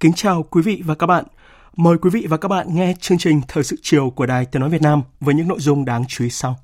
Kính 0.00 0.12
chào 0.12 0.42
quý 0.42 0.62
vị 0.62 0.82
và 0.84 0.94
các 0.94 1.06
bạn. 1.06 1.24
Mời 1.76 1.98
quý 1.98 2.10
vị 2.10 2.26
và 2.28 2.36
các 2.36 2.48
bạn 2.48 2.66
nghe 2.74 2.94
chương 3.00 3.18
trình 3.18 3.40
Thời 3.48 3.64
sự 3.64 3.76
chiều 3.82 4.10
của 4.10 4.26
Đài 4.26 4.46
Tiếng 4.46 4.60
Nói 4.60 4.70
Việt 4.70 4.82
Nam 4.82 5.02
với 5.20 5.34
những 5.34 5.48
nội 5.48 5.58
dung 5.60 5.84
đáng 5.84 6.04
chú 6.08 6.24
ý 6.24 6.30
sau. 6.30 6.56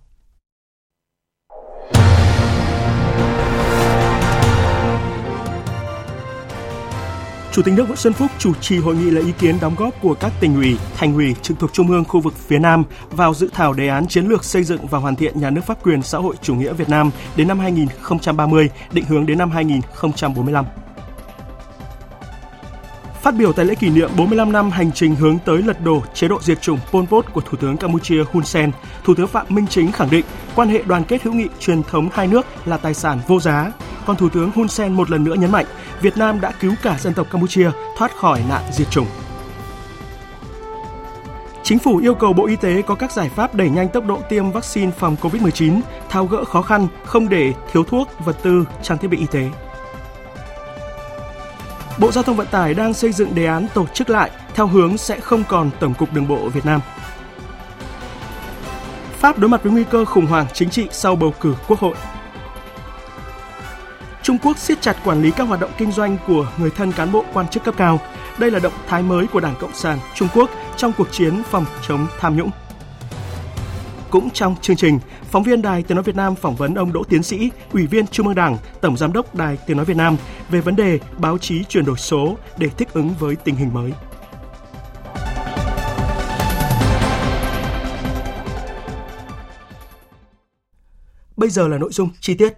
Chủ 7.52 7.62
tịch 7.62 7.74
nước 7.74 7.84
Nguyễn 7.86 7.96
Xuân 7.96 8.12
Phúc 8.12 8.30
chủ 8.38 8.54
trì 8.54 8.78
hội 8.78 8.96
nghị 8.96 9.10
lấy 9.10 9.24
ý 9.24 9.32
kiến 9.38 9.56
đóng 9.60 9.74
góp 9.78 9.94
của 10.02 10.14
các 10.14 10.32
tỉnh 10.40 10.54
ủy, 10.54 10.76
thành 10.96 11.14
ủy 11.14 11.34
trực 11.42 11.58
thuộc 11.58 11.72
Trung 11.72 11.90
ương 11.90 12.04
khu 12.04 12.20
vực 12.20 12.34
phía 12.34 12.58
Nam 12.58 12.84
vào 13.10 13.34
dự 13.34 13.50
thảo 13.52 13.72
đề 13.72 13.88
án 13.88 14.06
chiến 14.08 14.26
lược 14.26 14.44
xây 14.44 14.64
dựng 14.64 14.86
và 14.86 14.98
hoàn 14.98 15.16
thiện 15.16 15.40
nhà 15.40 15.50
nước 15.50 15.64
pháp 15.66 15.82
quyền 15.82 16.02
xã 16.02 16.18
hội 16.18 16.36
chủ 16.42 16.54
nghĩa 16.54 16.72
Việt 16.72 16.88
Nam 16.88 17.10
đến 17.36 17.48
năm 17.48 17.58
2030, 17.58 18.70
định 18.92 19.04
hướng 19.04 19.26
đến 19.26 19.38
năm 19.38 19.50
2045. 19.50 20.64
Phát 23.24 23.34
biểu 23.34 23.52
tại 23.52 23.64
lễ 23.64 23.74
kỷ 23.74 23.90
niệm 23.90 24.10
45 24.16 24.52
năm 24.52 24.70
hành 24.70 24.92
trình 24.92 25.14
hướng 25.14 25.38
tới 25.38 25.62
lật 25.62 25.80
đổ 25.84 26.02
chế 26.14 26.28
độ 26.28 26.38
diệt 26.40 26.62
chủng 26.62 26.78
Pol 26.92 27.04
Pot 27.04 27.32
của 27.32 27.40
Thủ 27.40 27.58
tướng 27.60 27.76
Campuchia 27.76 28.24
Hun 28.32 28.44
Sen, 28.44 28.72
Thủ 29.04 29.14
tướng 29.14 29.26
Phạm 29.26 29.46
Minh 29.48 29.66
Chính 29.66 29.92
khẳng 29.92 30.10
định 30.10 30.24
quan 30.54 30.68
hệ 30.68 30.82
đoàn 30.82 31.04
kết 31.04 31.22
hữu 31.22 31.34
nghị 31.34 31.46
truyền 31.60 31.82
thống 31.82 32.08
hai 32.12 32.26
nước 32.26 32.46
là 32.64 32.76
tài 32.76 32.94
sản 32.94 33.20
vô 33.28 33.40
giá. 33.40 33.72
Còn 34.06 34.16
Thủ 34.16 34.28
tướng 34.28 34.50
Hun 34.54 34.68
Sen 34.68 34.92
một 34.92 35.10
lần 35.10 35.24
nữa 35.24 35.34
nhấn 35.34 35.52
mạnh, 35.52 35.66
Việt 36.00 36.16
Nam 36.16 36.40
đã 36.40 36.52
cứu 36.60 36.74
cả 36.82 36.98
dân 37.00 37.14
tộc 37.14 37.26
Campuchia 37.30 37.70
thoát 37.98 38.16
khỏi 38.16 38.40
nạn 38.48 38.62
diệt 38.72 38.90
chủng. 38.90 39.06
Chính 41.62 41.78
phủ 41.78 41.96
yêu 41.96 42.14
cầu 42.14 42.32
Bộ 42.32 42.46
Y 42.46 42.56
tế 42.56 42.82
có 42.82 42.94
các 42.94 43.12
giải 43.12 43.28
pháp 43.28 43.54
đẩy 43.54 43.70
nhanh 43.70 43.88
tốc 43.88 44.06
độ 44.06 44.18
tiêm 44.28 44.50
vaccine 44.50 44.90
phòng 44.98 45.16
COVID-19, 45.20 45.80
tháo 46.08 46.26
gỡ 46.26 46.44
khó 46.44 46.62
khăn, 46.62 46.86
không 47.04 47.28
để 47.28 47.52
thiếu 47.72 47.84
thuốc, 47.84 48.08
vật 48.24 48.36
tư, 48.42 48.64
trang 48.82 48.98
thiết 48.98 49.08
bị 49.08 49.18
y 49.18 49.26
tế. 49.26 49.50
Bộ 51.98 52.12
Giao 52.12 52.24
thông 52.24 52.36
Vận 52.36 52.46
tải 52.46 52.74
đang 52.74 52.94
xây 52.94 53.12
dựng 53.12 53.34
đề 53.34 53.46
án 53.46 53.66
tổ 53.74 53.86
chức 53.86 54.10
lại 54.10 54.30
theo 54.54 54.66
hướng 54.66 54.98
sẽ 54.98 55.20
không 55.20 55.44
còn 55.48 55.70
Tổng 55.80 55.94
cục 55.94 56.12
Đường 56.12 56.28
bộ 56.28 56.48
Việt 56.48 56.66
Nam. 56.66 56.80
Pháp 59.18 59.38
đối 59.38 59.48
mặt 59.48 59.62
với 59.62 59.72
nguy 59.72 59.84
cơ 59.84 60.04
khủng 60.04 60.26
hoảng 60.26 60.46
chính 60.52 60.70
trị 60.70 60.86
sau 60.90 61.16
bầu 61.16 61.34
cử 61.40 61.54
quốc 61.68 61.78
hội. 61.78 61.94
Trung 64.22 64.38
Quốc 64.38 64.58
siết 64.58 64.80
chặt 64.80 64.96
quản 65.04 65.22
lý 65.22 65.30
các 65.30 65.44
hoạt 65.44 65.60
động 65.60 65.70
kinh 65.78 65.92
doanh 65.92 66.16
của 66.26 66.46
người 66.58 66.70
thân 66.70 66.92
cán 66.92 67.12
bộ 67.12 67.24
quan 67.32 67.48
chức 67.48 67.64
cấp 67.64 67.74
cao. 67.78 68.00
Đây 68.38 68.50
là 68.50 68.58
động 68.58 68.72
thái 68.86 69.02
mới 69.02 69.26
của 69.26 69.40
Đảng 69.40 69.54
Cộng 69.60 69.74
sản 69.74 69.98
Trung 70.14 70.28
Quốc 70.34 70.50
trong 70.76 70.92
cuộc 70.98 71.12
chiến 71.12 71.42
phòng 71.50 71.64
chống 71.88 72.06
tham 72.20 72.36
nhũng. 72.36 72.50
Cũng 74.14 74.30
trong 74.30 74.56
chương 74.62 74.76
trình, 74.76 74.98
phóng 75.22 75.42
viên 75.42 75.62
Đài 75.62 75.82
Tiếng 75.82 75.96
nói 75.96 76.02
Việt 76.02 76.16
Nam 76.16 76.34
phỏng 76.34 76.56
vấn 76.56 76.74
ông 76.74 76.92
Đỗ 76.92 77.02
Tiến 77.04 77.22
Sĩ, 77.22 77.50
Ủy 77.72 77.86
viên 77.86 78.06
Trung 78.06 78.26
ương 78.26 78.34
Đảng, 78.34 78.56
Tổng 78.80 78.96
giám 78.96 79.12
đốc 79.12 79.34
Đài 79.34 79.58
Tiếng 79.66 79.76
nói 79.76 79.86
Việt 79.86 79.96
Nam 79.96 80.16
về 80.50 80.60
vấn 80.60 80.76
đề 80.76 80.98
báo 81.18 81.38
chí 81.38 81.64
chuyển 81.64 81.84
đổi 81.84 81.96
số 81.96 82.36
để 82.58 82.68
thích 82.68 82.88
ứng 82.92 83.14
với 83.18 83.36
tình 83.36 83.54
hình 83.54 83.74
mới. 83.74 83.92
Bây 91.36 91.50
giờ 91.50 91.68
là 91.68 91.78
nội 91.78 91.92
dung 91.92 92.08
chi 92.20 92.34
tiết. 92.34 92.54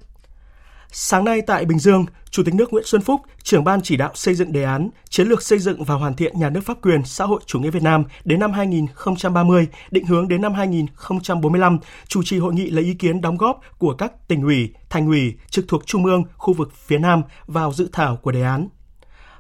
Sáng 0.99 1.25
nay 1.25 1.43
tại 1.43 1.65
Bình 1.65 1.79
Dương, 1.79 2.07
Chủ 2.31 2.43
tịch 2.45 2.55
nước 2.55 2.73
Nguyễn 2.73 2.85
Xuân 2.87 3.03
Phúc, 3.03 3.21
trưởng 3.43 3.65
ban 3.65 3.81
chỉ 3.83 3.97
đạo 3.97 4.11
xây 4.15 4.35
dựng 4.35 4.53
đề 4.53 4.63
án 4.63 4.91
chiến 5.09 5.29
lược 5.29 5.43
xây 5.43 5.59
dựng 5.59 5.85
và 5.85 5.95
hoàn 5.95 6.15
thiện 6.15 6.41
nhà 6.41 6.51
nước 6.51 6.61
pháp 6.65 6.83
quyền 6.83 7.05
xã 7.05 7.25
hội 7.25 7.41
chủ 7.47 7.61
nghĩa 7.61 7.71
Việt 7.71 7.83
Nam 7.83 8.05
đến 8.25 8.41
năm 8.41 8.53
2030, 8.53 9.69
định 9.91 10.07
hướng 10.07 10.29
đến 10.29 10.43
năm 10.43 10.55
2045, 10.55 11.79
chủ 12.09 12.23
trì 12.23 12.39
hội 12.39 12.55
nghị 12.55 12.71
lấy 12.71 12.85
ý 12.85 12.95
kiến 12.95 13.21
đóng 13.21 13.37
góp 13.37 13.61
của 13.79 13.95
các 13.95 14.29
tỉnh 14.29 14.43
ủy, 14.43 14.71
thành 14.91 15.07
ủy 15.07 15.35
trực 15.51 15.65
thuộc 15.69 15.87
trung 15.87 16.05
ương 16.05 16.25
khu 16.37 16.55
vực 16.55 16.73
phía 16.75 16.99
Nam 16.99 17.23
vào 17.47 17.73
dự 17.73 17.89
thảo 17.93 18.17
của 18.17 18.33
đề 18.33 18.43
án. 18.43 18.69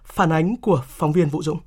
Phản 0.04 0.32
ánh 0.32 0.56
của 0.56 0.82
phóng 0.88 1.12
viên 1.12 1.28
Vũ 1.28 1.42
Dũng. 1.42 1.58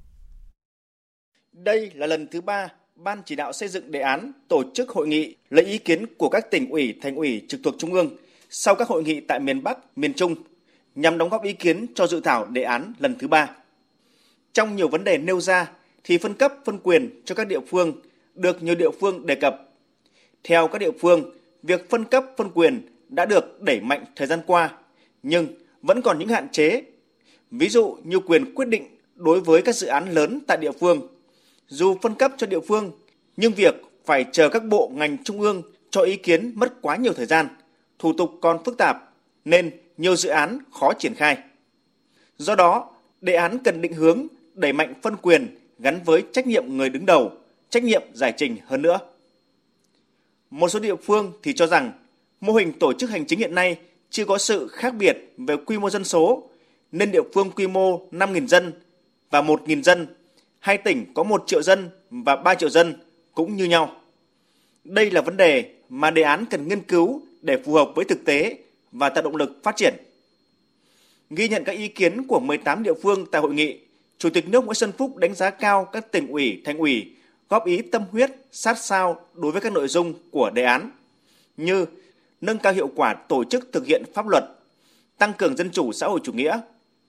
Đây 1.52 1.92
là 1.96 2.08
lần 2.08 2.28
thứ 2.32 2.42
ba 2.42 2.68
Ban 2.96 3.22
chỉ 3.26 3.36
đạo 3.36 3.54
xây 3.54 3.70
dựng 3.70 3.92
đề 3.92 4.00
án 4.00 4.32
tổ 4.48 4.64
chức 4.74 4.90
hội 4.90 5.08
nghị 5.08 5.36
lấy 5.50 5.66
ý 5.66 5.78
kiến 5.78 6.06
của 6.18 6.30
các 6.30 6.52
tỉnh 6.52 6.70
ủy, 6.70 6.94
thành 7.02 7.16
ủy 7.16 7.46
trực 7.48 7.60
thuộc 7.64 7.76
trung 7.78 7.94
ương 7.94 8.10
sau 8.50 8.76
các 8.76 8.88
hội 8.88 9.04
nghị 9.04 9.20
tại 9.20 9.40
miền 9.40 9.64
Bắc, 9.64 9.98
miền 9.98 10.14
Trung 10.14 10.36
nhằm 10.96 11.18
đóng 11.18 11.30
góp 11.30 11.44
ý 11.44 11.54
kiến 11.54 11.86
cho 11.96 12.08
dự 12.08 12.20
thảo 12.20 12.46
đề 12.46 12.64
án 12.64 12.94
lần 13.00 13.16
thứ 13.20 13.28
ba. 13.28 13.50
Trong 14.54 14.76
nhiều 14.76 14.88
vấn 14.88 15.04
đề 15.04 15.18
nêu 15.18 15.42
ra 15.42 15.72
thì 16.04 16.18
phân 16.18 16.34
cấp 16.34 16.54
phân 16.66 16.80
quyền 16.84 17.22
cho 17.26 17.36
các 17.36 17.48
địa 17.48 17.60
phương 17.68 17.94
được 18.36 18.64
nhiều 18.64 18.76
địa 18.76 18.92
phương 19.02 19.26
đề 19.26 19.36
cập. 19.36 19.70
Theo 20.44 20.68
các 20.68 20.78
địa 20.78 20.92
phương, 21.00 21.32
việc 21.64 21.90
phân 21.90 22.06
cấp 22.06 22.26
phân 22.38 22.50
quyền 22.54 22.82
đã 23.10 23.26
được 23.26 23.62
đẩy 23.62 23.80
mạnh 23.80 24.06
thời 24.16 24.28
gian 24.28 24.40
qua, 24.48 24.70
nhưng 25.24 25.48
vẫn 25.82 26.02
còn 26.02 26.20
những 26.20 26.28
hạn 26.28 26.48
chế. 26.52 26.84
Ví 27.52 27.70
dụ 27.70 27.98
như 28.04 28.20
quyền 28.20 28.56
quyết 28.56 28.68
định 28.68 28.98
đối 29.16 29.42
với 29.42 29.62
các 29.62 29.76
dự 29.76 29.88
án 29.88 30.10
lớn 30.10 30.40
tại 30.48 30.58
địa 30.58 30.72
phương. 30.72 31.08
Dù 31.68 31.98
phân 32.02 32.16
cấp 32.16 32.32
cho 32.38 32.48
địa 32.48 32.60
phương, 32.60 32.92
nhưng 33.38 33.54
việc 33.54 33.76
phải 34.06 34.26
chờ 34.32 34.50
các 34.50 34.64
bộ 34.66 34.92
ngành 34.96 35.24
trung 35.24 35.42
ương 35.42 35.62
cho 35.90 36.02
ý 36.02 36.16
kiến 36.16 36.52
mất 36.56 36.82
quá 36.82 36.96
nhiều 36.96 37.14
thời 37.14 37.26
gian, 37.26 37.48
thủ 38.00 38.14
tục 38.14 38.32
còn 38.42 38.64
phức 38.64 38.78
tạp 38.78 38.98
nên 39.46 39.72
nhiều 39.98 40.16
dự 40.16 40.30
án 40.30 40.60
khó 40.72 40.94
triển 40.94 41.16
khai. 41.16 41.38
Do 42.38 42.56
đó, 42.56 42.92
đề 43.22 43.34
án 43.34 43.58
cần 43.64 43.82
định 43.82 43.94
hướng 43.94 44.28
đẩy 44.54 44.74
mạnh 44.74 44.94
phân 45.02 45.16
quyền 45.22 45.58
gắn 45.80 46.00
với 46.06 46.24
trách 46.34 46.48
nhiệm 46.48 46.78
người 46.78 46.90
đứng 46.90 47.06
đầu, 47.06 47.32
trách 47.70 47.84
nhiệm 47.84 48.02
giải 48.14 48.34
trình 48.38 48.58
hơn 48.66 48.82
nữa. 48.82 49.00
Một 50.50 50.70
số 50.70 50.80
địa 50.80 50.96
phương 50.96 51.32
thì 51.44 51.54
cho 51.54 51.68
rằng 51.68 51.92
mô 52.42 52.54
hình 52.54 52.74
tổ 52.80 52.94
chức 52.94 53.10
hành 53.10 53.26
chính 53.26 53.40
hiện 53.40 53.56
nay 53.56 53.78
chưa 54.10 54.26
có 54.26 54.38
sự 54.38 54.68
khác 54.68 54.94
biệt 54.96 55.18
về 55.38 55.56
quy 55.66 55.78
mô 55.78 55.90
dân 55.90 56.04
số, 56.04 56.50
nên 56.92 57.12
địa 57.12 57.24
phương 57.34 57.52
quy 57.52 57.68
mô 57.68 58.10
5.000 58.12 58.48
dân 58.48 58.74
và 59.30 59.42
1.000 59.42 59.82
dân, 59.82 60.08
hai 60.60 60.78
tỉnh 60.78 61.14
có 61.14 61.24
1 61.24 61.44
triệu 61.48 61.62
dân 61.62 61.90
và 62.10 62.36
3 62.36 62.56
triệu 62.56 62.70
dân 62.70 62.94
cũng 63.34 63.56
như 63.56 63.66
nhau. 63.66 63.96
Đây 64.84 65.12
là 65.12 65.22
vấn 65.22 65.38
đề 65.38 65.74
mà 65.90 66.12
đề 66.12 66.22
án 66.22 66.46
cần 66.50 66.68
nghiên 66.68 66.82
cứu 66.82 67.22
để 67.42 67.58
phù 67.66 67.74
hợp 67.74 67.92
với 67.96 68.06
thực 68.06 68.26
tế 68.26 68.58
và 68.92 69.10
tạo 69.10 69.24
động 69.24 69.36
lực 69.36 69.60
phát 69.64 69.76
triển. 69.76 69.94
Ghi 71.30 71.48
nhận 71.48 71.64
các 71.64 71.78
ý 71.78 71.88
kiến 71.88 72.28
của 72.28 72.40
18 72.40 72.84
địa 72.84 72.94
phương 73.04 73.26
tại 73.32 73.42
hội 73.42 73.54
nghị, 73.54 73.80
Chủ 74.18 74.30
tịch 74.30 74.50
nước 74.50 74.66
Nguyễn 74.66 74.76
Xuân 74.76 74.92
Phúc 74.98 75.18
đánh 75.18 75.36
giá 75.36 75.50
cao 75.50 75.86
các 75.86 76.12
tỉnh 76.12 76.28
ủy, 76.28 76.62
thành 76.66 76.78
ủy 76.78 77.12
góp 77.50 77.66
ý 77.66 77.82
tâm 77.82 78.04
huyết, 78.12 78.32
sát 78.52 78.78
sao 78.78 79.22
đối 79.34 79.52
với 79.52 79.62
các 79.62 79.74
nội 79.74 79.88
dung 79.88 80.14
của 80.32 80.50
đề 80.50 80.64
án 80.64 80.92
như 81.58 81.86
nâng 82.42 82.58
cao 82.58 82.74
hiệu 82.74 82.90
quả 82.96 83.14
tổ 83.14 83.44
chức 83.44 83.70
thực 83.72 83.86
hiện 83.86 84.04
pháp 84.14 84.28
luật, 84.28 84.44
tăng 85.18 85.34
cường 85.34 85.58
dân 85.58 85.72
chủ 85.72 85.92
xã 85.92 86.08
hội 86.08 86.20
chủ 86.24 86.34
nghĩa, 86.34 86.60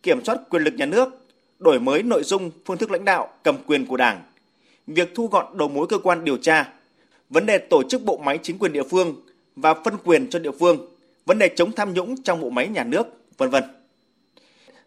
kiểm 0.02 0.24
soát 0.24 0.38
quyền 0.50 0.62
lực 0.62 0.74
nhà 0.74 0.86
nước, 0.86 1.26
đổi 1.58 1.80
mới 1.80 2.02
nội 2.02 2.22
dung 2.24 2.50
phương 2.64 2.78
thức 2.78 2.90
lãnh 2.90 3.04
đạo 3.04 3.28
cầm 3.42 3.56
quyền 3.66 3.86
của 3.86 3.96
Đảng, 3.96 4.22
việc 4.86 5.12
thu 5.14 5.26
gọn 5.26 5.58
đầu 5.58 5.68
mối 5.68 5.86
cơ 5.86 5.98
quan 5.98 6.24
điều 6.24 6.36
tra, 6.36 6.72
vấn 7.30 7.46
đề 7.46 7.58
tổ 7.58 7.82
chức 7.88 8.04
bộ 8.04 8.16
máy 8.16 8.38
chính 8.42 8.58
quyền 8.58 8.72
địa 8.72 8.82
phương 8.90 9.16
và 9.60 9.74
phân 9.74 9.94
quyền 10.04 10.30
cho 10.30 10.38
địa 10.38 10.50
phương, 10.60 10.78
vấn 11.26 11.38
đề 11.38 11.48
chống 11.56 11.72
tham 11.72 11.94
nhũng 11.94 12.22
trong 12.22 12.40
bộ 12.40 12.50
máy 12.50 12.68
nhà 12.68 12.84
nước, 12.84 13.06
vân 13.38 13.50
vân. 13.50 13.64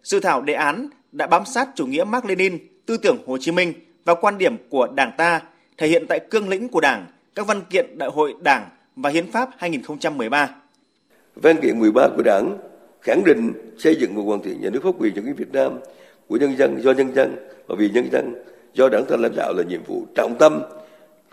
Dự 0.04 0.20
thảo 0.20 0.42
đề 0.42 0.54
án 0.54 0.90
đã 1.12 1.28
bám 1.28 1.46
sát 1.46 1.70
chủ 1.76 1.86
nghĩa 1.86 2.04
Mark 2.04 2.26
Lenin, 2.26 2.58
tư 2.86 2.98
tưởng 2.98 3.18
Hồ 3.28 3.38
Chí 3.38 3.52
Minh 3.52 3.74
và 4.06 4.16
quan 4.16 4.38
điểm 4.38 4.58
của 4.70 4.88
Đảng 4.96 5.12
ta 5.18 5.42
thể 5.78 5.88
hiện 5.88 6.06
tại 6.10 6.20
cương 6.32 6.50
lĩnh 6.50 6.70
của 6.70 6.82
Đảng, 6.82 7.06
các 7.36 7.48
văn 7.48 7.62
kiện 7.70 7.98
Đại 7.98 8.10
hội 8.10 8.36
Đảng 8.44 8.70
và 8.96 9.10
Hiến 9.10 9.32
pháp 9.32 9.50
2013. 9.58 10.56
Văn 11.36 11.56
kiện 11.62 11.80
13 11.80 12.08
của 12.16 12.24
Đảng 12.26 12.58
khẳng 13.02 13.24
định 13.26 13.54
xây 13.78 13.96
dựng 13.96 14.16
và 14.16 14.24
hoàn 14.24 14.42
thiện 14.44 14.62
nhà 14.62 14.70
nước 14.70 14.84
pháp 14.84 14.92
quyền 15.00 15.14
chủ 15.16 15.22
nghĩa 15.22 15.34
Việt 15.34 15.52
Nam 15.54 15.80
của 16.28 16.38
nhân 16.38 16.58
dân 16.58 16.82
do 16.82 16.92
nhân 16.92 17.16
dân 17.16 17.36
và 17.68 17.76
vì 17.80 17.90
nhân 17.90 18.10
dân 18.12 18.44
do 18.74 18.90
đảng 18.90 19.06
ta 19.06 19.16
lãnh 19.18 19.36
đạo 19.36 19.54
là 19.58 19.64
nhiệm 19.64 19.84
vụ 19.84 20.06
trọng 20.16 20.38
tâm 20.40 20.62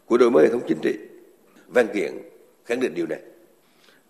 của 0.07 0.19
đổi 0.19 0.31
mới 0.31 0.45
hệ 0.45 0.53
thống 0.53 0.63
chính 0.69 0.79
trị. 0.83 0.95
Văn 1.69 1.87
kiện 1.95 2.13
khẳng 2.65 2.81
định 2.81 2.93
điều 2.95 3.07
này. 3.07 3.19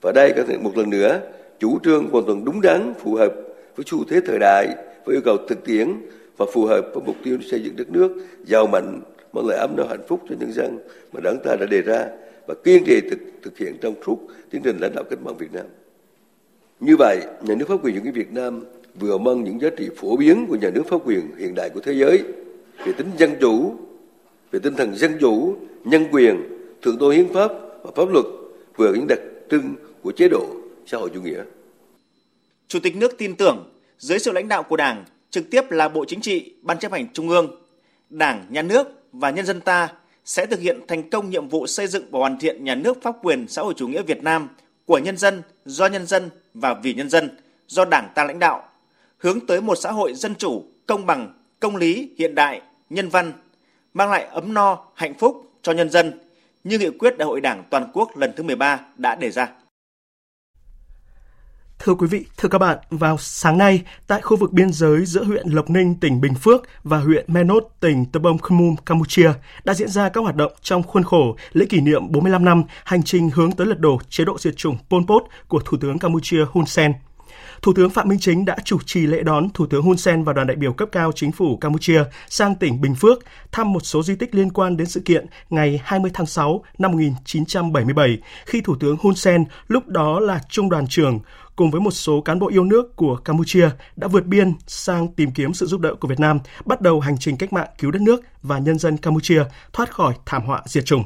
Và 0.00 0.12
đây 0.12 0.32
có 0.36 0.42
thể 0.44 0.58
một 0.58 0.78
lần 0.78 0.90
nữa 0.90 1.20
chủ 1.58 1.78
trương 1.84 2.10
hoàn 2.10 2.24
toàn 2.26 2.44
đúng 2.44 2.60
đắn, 2.60 2.94
phù 2.98 3.14
hợp 3.14 3.32
với 3.76 3.84
xu 3.86 4.04
thế 4.04 4.20
thời 4.26 4.38
đại, 4.38 4.68
với 5.04 5.16
yêu 5.16 5.22
cầu 5.24 5.36
thực 5.48 5.64
tiễn 5.64 5.88
và 6.36 6.46
phù 6.52 6.64
hợp 6.64 6.86
với 6.94 7.02
mục 7.06 7.16
tiêu 7.24 7.38
xây 7.50 7.62
dựng 7.62 7.76
đất 7.76 7.90
nước 7.90 8.12
giàu 8.44 8.66
mạnh, 8.66 9.00
mang 9.32 9.46
lại 9.46 9.58
ấm 9.58 9.74
no 9.76 9.84
hạnh 9.88 10.02
phúc 10.08 10.20
cho 10.28 10.34
nhân 10.40 10.52
dân 10.52 10.78
mà 11.12 11.20
đảng 11.24 11.36
ta 11.44 11.56
đã 11.60 11.66
đề 11.66 11.82
ra 11.82 12.06
và 12.46 12.54
kiên 12.64 12.84
trì 12.84 13.00
thực, 13.00 13.18
thực 13.42 13.58
hiện 13.58 13.76
trong 13.80 13.94
suốt 14.06 14.18
tiến 14.50 14.62
trình 14.64 14.76
lãnh 14.80 14.94
đạo 14.94 15.04
cách 15.10 15.18
mạng 15.24 15.36
Việt 15.38 15.52
Nam. 15.52 15.66
Như 16.80 16.96
vậy, 16.96 17.20
nhà 17.42 17.54
nước 17.54 17.68
pháp 17.68 17.84
quyền 17.84 17.94
chủ 17.94 18.00
nghĩa 18.04 18.10
Việt 18.10 18.32
Nam 18.32 18.64
vừa 19.00 19.18
mang 19.18 19.44
những 19.44 19.60
giá 19.60 19.68
trị 19.76 19.88
phổ 19.96 20.16
biến 20.16 20.46
của 20.48 20.56
nhà 20.56 20.70
nước 20.74 20.82
pháp 20.88 20.96
quyền 21.04 21.20
hiện 21.38 21.54
đại 21.54 21.70
của 21.70 21.80
thế 21.80 21.92
giới 21.92 22.22
về 22.86 22.92
tính 22.92 23.10
dân 23.18 23.30
chủ, 23.40 23.74
về 24.52 24.60
tinh 24.62 24.74
thần 24.74 24.94
dân 24.94 25.12
chủ, 25.20 25.54
nhân 25.84 26.04
quyền, 26.12 26.36
thượng 26.82 26.98
tôn 26.98 27.14
hiến 27.14 27.28
pháp 27.28 27.52
và 27.82 27.90
pháp 27.96 28.12
luật 28.12 28.24
vừa 28.76 28.94
những 28.94 29.06
đặc 29.06 29.18
trưng 29.50 29.74
của 30.02 30.12
chế 30.12 30.28
độ 30.28 30.46
xã 30.86 30.98
hội 30.98 31.10
chủ 31.14 31.22
nghĩa. 31.22 31.42
Chủ 32.68 32.80
tịch 32.80 32.96
nước 32.96 33.18
tin 33.18 33.36
tưởng 33.36 33.72
dưới 33.98 34.18
sự 34.18 34.32
lãnh 34.32 34.48
đạo 34.48 34.62
của 34.62 34.76
Đảng, 34.76 35.04
trực 35.30 35.50
tiếp 35.50 35.70
là 35.70 35.88
Bộ 35.88 36.04
Chính 36.04 36.20
trị, 36.20 36.54
Ban 36.62 36.78
chấp 36.78 36.92
hành 36.92 37.12
Trung 37.12 37.28
ương, 37.28 37.62
Đảng, 38.10 38.46
Nhà 38.50 38.62
nước 38.62 38.86
và 39.12 39.30
nhân 39.30 39.46
dân 39.46 39.60
ta 39.60 39.88
sẽ 40.24 40.46
thực 40.46 40.60
hiện 40.60 40.80
thành 40.88 41.10
công 41.10 41.30
nhiệm 41.30 41.48
vụ 41.48 41.66
xây 41.66 41.86
dựng 41.86 42.10
và 42.10 42.18
hoàn 42.18 42.38
thiện 42.38 42.64
nhà 42.64 42.74
nước 42.74 43.02
pháp 43.02 43.16
quyền 43.22 43.48
xã 43.48 43.62
hội 43.62 43.74
chủ 43.76 43.88
nghĩa 43.88 44.02
Việt 44.02 44.22
Nam 44.22 44.48
của 44.86 44.98
nhân 44.98 45.16
dân, 45.16 45.42
do 45.64 45.86
nhân 45.86 46.06
dân 46.06 46.30
và 46.54 46.74
vì 46.74 46.94
nhân 46.94 47.10
dân, 47.10 47.30
do 47.66 47.84
Đảng 47.84 48.08
ta 48.14 48.24
lãnh 48.24 48.38
đạo, 48.38 48.68
hướng 49.18 49.46
tới 49.46 49.60
một 49.60 49.74
xã 49.74 49.92
hội 49.92 50.14
dân 50.14 50.34
chủ, 50.34 50.64
công 50.86 51.06
bằng, 51.06 51.34
công 51.60 51.76
lý, 51.76 52.10
hiện 52.18 52.34
đại, 52.34 52.62
nhân 52.90 53.08
văn, 53.08 53.32
mang 53.94 54.10
lại 54.10 54.24
ấm 54.24 54.54
no, 54.54 54.84
hạnh 54.94 55.14
phúc 55.18 55.50
cho 55.62 55.72
nhân 55.72 55.90
dân 55.90 56.18
như 56.64 56.78
nghị 56.78 56.90
quyết 56.90 57.18
Đại 57.18 57.26
hội 57.26 57.40
Đảng 57.40 57.64
toàn 57.70 57.90
quốc 57.92 58.16
lần 58.16 58.32
thứ 58.36 58.42
13 58.42 58.80
đã 58.96 59.14
đề 59.14 59.30
ra. 59.30 59.48
Thưa 61.84 61.94
quý 61.94 62.06
vị, 62.06 62.24
thưa 62.36 62.48
các 62.48 62.58
bạn, 62.58 62.78
vào 62.90 63.16
sáng 63.18 63.58
nay, 63.58 63.82
tại 64.06 64.20
khu 64.20 64.36
vực 64.36 64.52
biên 64.52 64.72
giới 64.72 65.04
giữa 65.04 65.24
huyện 65.24 65.48
Lộc 65.48 65.70
Ninh, 65.70 65.94
tỉnh 65.94 66.20
Bình 66.20 66.34
Phước 66.34 66.62
và 66.84 66.98
huyện 66.98 67.24
Menot, 67.28 67.64
tỉnh 67.80 68.04
Tơ 68.04 68.20
Bông 68.20 68.38
Khmum, 68.38 68.76
Campuchia 68.86 69.32
đã 69.64 69.74
diễn 69.74 69.88
ra 69.88 70.08
các 70.08 70.20
hoạt 70.20 70.36
động 70.36 70.52
trong 70.62 70.82
khuôn 70.82 71.02
khổ 71.04 71.36
lễ 71.52 71.66
kỷ 71.68 71.80
niệm 71.80 72.12
45 72.12 72.44
năm 72.44 72.62
hành 72.84 73.02
trình 73.02 73.30
hướng 73.34 73.52
tới 73.52 73.66
lật 73.66 73.80
đổ 73.80 74.00
chế 74.08 74.24
độ 74.24 74.38
diệt 74.38 74.56
chủng 74.56 74.76
Pol 74.90 75.02
Pot 75.08 75.22
của 75.48 75.60
Thủ 75.64 75.76
tướng 75.80 75.98
Campuchia 75.98 76.44
Hun 76.52 76.66
Sen. 76.66 76.92
Thủ 77.62 77.72
tướng 77.76 77.90
Phạm 77.90 78.08
Minh 78.08 78.18
Chính 78.18 78.44
đã 78.44 78.56
chủ 78.64 78.78
trì 78.86 79.06
lễ 79.06 79.22
đón 79.22 79.48
Thủ 79.54 79.66
tướng 79.66 79.82
Hun 79.82 79.96
Sen 79.96 80.24
và 80.24 80.32
đoàn 80.32 80.46
đại 80.46 80.56
biểu 80.56 80.72
cấp 80.72 80.88
cao 80.92 81.12
chính 81.14 81.32
phủ 81.32 81.56
Campuchia 81.56 82.02
sang 82.28 82.54
tỉnh 82.54 82.80
Bình 82.80 82.94
Phước 82.94 83.18
thăm 83.52 83.72
một 83.72 83.80
số 83.80 84.02
di 84.02 84.14
tích 84.14 84.34
liên 84.34 84.50
quan 84.50 84.76
đến 84.76 84.86
sự 84.86 85.00
kiện 85.00 85.26
ngày 85.50 85.80
20 85.84 86.10
tháng 86.14 86.26
6 86.26 86.64
năm 86.78 86.92
1977 86.92 88.18
khi 88.46 88.60
Thủ 88.60 88.76
tướng 88.80 88.96
Hun 89.00 89.14
Sen 89.14 89.44
lúc 89.68 89.86
đó 89.86 90.20
là 90.20 90.40
trung 90.48 90.70
đoàn 90.70 90.86
trưởng 90.86 91.18
cùng 91.60 91.70
với 91.70 91.80
một 91.80 91.90
số 91.90 92.20
cán 92.20 92.38
bộ 92.38 92.48
yêu 92.48 92.64
nước 92.64 92.96
của 92.96 93.16
Campuchia 93.16 93.68
đã 93.96 94.08
vượt 94.08 94.26
biên 94.26 94.52
sang 94.66 95.14
tìm 95.14 95.30
kiếm 95.30 95.54
sự 95.54 95.66
giúp 95.66 95.80
đỡ 95.80 95.94
của 96.00 96.08
Việt 96.08 96.20
Nam, 96.20 96.38
bắt 96.64 96.80
đầu 96.80 97.00
hành 97.00 97.18
trình 97.18 97.36
cách 97.36 97.52
mạng 97.52 97.68
cứu 97.78 97.90
đất 97.90 98.02
nước 98.02 98.20
và 98.42 98.58
nhân 98.58 98.78
dân 98.78 98.96
Campuchia 98.96 99.42
thoát 99.72 99.94
khỏi 99.94 100.14
thảm 100.26 100.42
họa 100.42 100.62
diệt 100.66 100.84
chủng. 100.84 101.04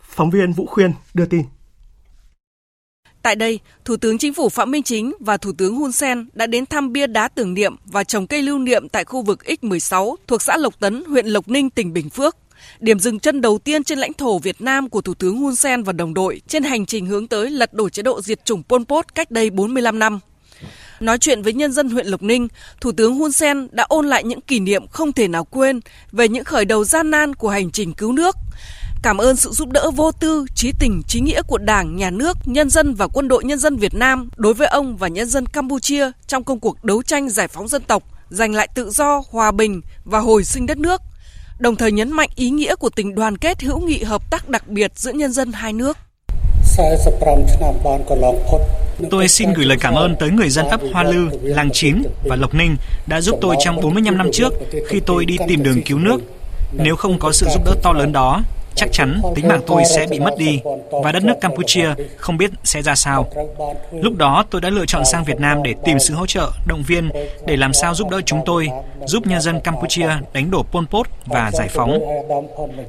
Phóng 0.00 0.30
viên 0.30 0.52
Vũ 0.52 0.66
Khuyên 0.66 0.92
đưa 1.14 1.26
tin. 1.26 1.42
Tại 3.22 3.36
đây, 3.36 3.60
Thủ 3.84 3.96
tướng 3.96 4.18
Chính 4.18 4.34
phủ 4.34 4.48
Phạm 4.48 4.70
Minh 4.70 4.82
Chính 4.82 5.12
và 5.20 5.36
Thủ 5.36 5.52
tướng 5.58 5.74
Hun 5.74 5.92
Sen 5.92 6.28
đã 6.32 6.46
đến 6.46 6.66
thăm 6.66 6.92
bia 6.92 7.06
đá 7.06 7.28
tưởng 7.28 7.54
niệm 7.54 7.76
và 7.84 8.04
trồng 8.04 8.26
cây 8.26 8.42
lưu 8.42 8.58
niệm 8.58 8.88
tại 8.88 9.04
khu 9.04 9.22
vực 9.22 9.40
X16 9.44 10.14
thuộc 10.26 10.42
xã 10.42 10.56
Lộc 10.56 10.80
Tấn, 10.80 11.04
huyện 11.04 11.26
Lộc 11.26 11.48
Ninh, 11.48 11.70
tỉnh 11.70 11.92
Bình 11.92 12.10
Phước. 12.10 12.36
Điểm 12.80 12.98
dừng 12.98 13.18
chân 13.18 13.40
đầu 13.40 13.58
tiên 13.58 13.84
trên 13.84 13.98
lãnh 13.98 14.12
thổ 14.12 14.38
Việt 14.38 14.60
Nam 14.60 14.88
của 14.88 15.00
Thủ 15.00 15.14
tướng 15.14 15.36
Hun 15.36 15.54
Sen 15.54 15.82
và 15.82 15.92
đồng 15.92 16.14
đội 16.14 16.40
trên 16.48 16.62
hành 16.62 16.86
trình 16.86 17.06
hướng 17.06 17.28
tới 17.28 17.50
lật 17.50 17.74
đổ 17.74 17.88
chế 17.88 18.02
độ 18.02 18.22
diệt 18.22 18.44
chủng 18.44 18.62
Pol 18.62 18.82
Pot 18.88 19.14
cách 19.14 19.30
đây 19.30 19.50
45 19.50 19.98
năm. 19.98 20.20
Nói 21.00 21.18
chuyện 21.18 21.42
với 21.42 21.52
nhân 21.52 21.72
dân 21.72 21.90
huyện 21.90 22.06
Lộc 22.06 22.22
Ninh, 22.22 22.48
Thủ 22.80 22.92
tướng 22.92 23.14
Hun 23.14 23.32
Sen 23.32 23.68
đã 23.70 23.84
ôn 23.88 24.06
lại 24.06 24.24
những 24.24 24.40
kỷ 24.40 24.60
niệm 24.60 24.86
không 24.86 25.12
thể 25.12 25.28
nào 25.28 25.44
quên 25.44 25.80
về 26.12 26.28
những 26.28 26.44
khởi 26.44 26.64
đầu 26.64 26.84
gian 26.84 27.10
nan 27.10 27.34
của 27.34 27.48
hành 27.48 27.70
trình 27.70 27.92
cứu 27.92 28.12
nước, 28.12 28.36
Cảm 29.02 29.18
ơn 29.18 29.36
sự 29.36 29.50
giúp 29.50 29.68
đỡ 29.72 29.90
vô 29.90 30.12
tư, 30.12 30.46
trí 30.54 30.72
tình, 30.78 31.02
trí 31.08 31.20
nghĩa 31.20 31.42
của 31.42 31.58
Đảng, 31.58 31.96
Nhà 31.96 32.10
nước, 32.10 32.36
nhân 32.44 32.70
dân 32.70 32.94
và 32.94 33.06
quân 33.06 33.28
đội 33.28 33.44
nhân 33.44 33.58
dân 33.58 33.76
Việt 33.76 33.94
Nam 33.94 34.30
đối 34.36 34.54
với 34.54 34.66
ông 34.66 34.96
và 34.96 35.08
nhân 35.08 35.28
dân 35.28 35.46
Campuchia 35.46 36.10
trong 36.26 36.44
công 36.44 36.60
cuộc 36.60 36.84
đấu 36.84 37.02
tranh 37.02 37.28
giải 37.28 37.48
phóng 37.48 37.68
dân 37.68 37.82
tộc, 37.82 38.02
giành 38.30 38.54
lại 38.54 38.68
tự 38.74 38.90
do, 38.90 39.22
hòa 39.30 39.50
bình 39.50 39.80
và 40.04 40.18
hồi 40.18 40.44
sinh 40.44 40.66
đất 40.66 40.78
nước. 40.78 41.00
Đồng 41.58 41.76
thời 41.76 41.92
nhấn 41.92 42.12
mạnh 42.12 42.28
ý 42.34 42.50
nghĩa 42.50 42.74
của 42.74 42.90
tình 42.90 43.14
đoàn 43.14 43.36
kết 43.36 43.62
hữu 43.62 43.80
nghị 43.80 44.02
hợp 44.02 44.30
tác 44.30 44.48
đặc 44.48 44.68
biệt 44.68 44.92
giữa 44.94 45.12
nhân 45.12 45.32
dân 45.32 45.52
hai 45.52 45.72
nước. 45.72 45.96
Tôi 49.10 49.28
xin 49.28 49.52
gửi 49.52 49.66
lời 49.66 49.78
cảm 49.80 49.94
ơn 49.94 50.16
tới 50.20 50.30
người 50.30 50.48
dân 50.48 50.68
ấp 50.68 50.80
Hoa 50.92 51.02
Lư, 51.02 51.28
Làng 51.42 51.70
Chín 51.72 52.02
và 52.24 52.36
Lộc 52.36 52.54
Ninh 52.54 52.76
đã 53.06 53.20
giúp 53.20 53.38
tôi 53.40 53.56
trong 53.64 53.80
45 53.80 54.18
năm 54.18 54.28
trước 54.32 54.52
khi 54.88 55.00
tôi 55.00 55.24
đi 55.24 55.36
tìm 55.48 55.62
đường 55.62 55.82
cứu 55.82 55.98
nước. 55.98 56.20
Nếu 56.72 56.96
không 56.96 57.18
có 57.18 57.32
sự 57.32 57.46
giúp 57.54 57.62
đỡ 57.64 57.74
to 57.82 57.92
lớn 57.92 58.12
đó, 58.12 58.42
chắc 58.78 58.92
chắn 58.92 59.22
tính 59.34 59.48
mạng 59.48 59.60
tôi 59.66 59.82
sẽ 59.84 60.06
bị 60.10 60.20
mất 60.20 60.34
đi 60.38 60.60
và 60.90 61.12
đất 61.12 61.24
nước 61.24 61.34
Campuchia 61.40 61.88
không 62.16 62.36
biết 62.36 62.50
sẽ 62.64 62.82
ra 62.82 62.94
sao. 62.94 63.30
Lúc 63.92 64.16
đó 64.16 64.44
tôi 64.50 64.60
đã 64.60 64.70
lựa 64.70 64.86
chọn 64.86 65.04
sang 65.04 65.24
Việt 65.24 65.40
Nam 65.40 65.62
để 65.62 65.74
tìm 65.84 65.98
sự 65.98 66.14
hỗ 66.14 66.26
trợ, 66.26 66.50
động 66.66 66.82
viên 66.86 67.10
để 67.46 67.56
làm 67.56 67.72
sao 67.72 67.94
giúp 67.94 68.10
đỡ 68.10 68.20
chúng 68.26 68.40
tôi, 68.46 68.68
giúp 69.06 69.26
nhân 69.26 69.40
dân 69.40 69.60
Campuchia 69.60 70.08
đánh 70.32 70.50
đổ 70.50 70.62
Pol 70.62 70.84
Pot 70.90 71.06
và 71.26 71.50
giải 71.54 71.68
phóng. 71.68 71.98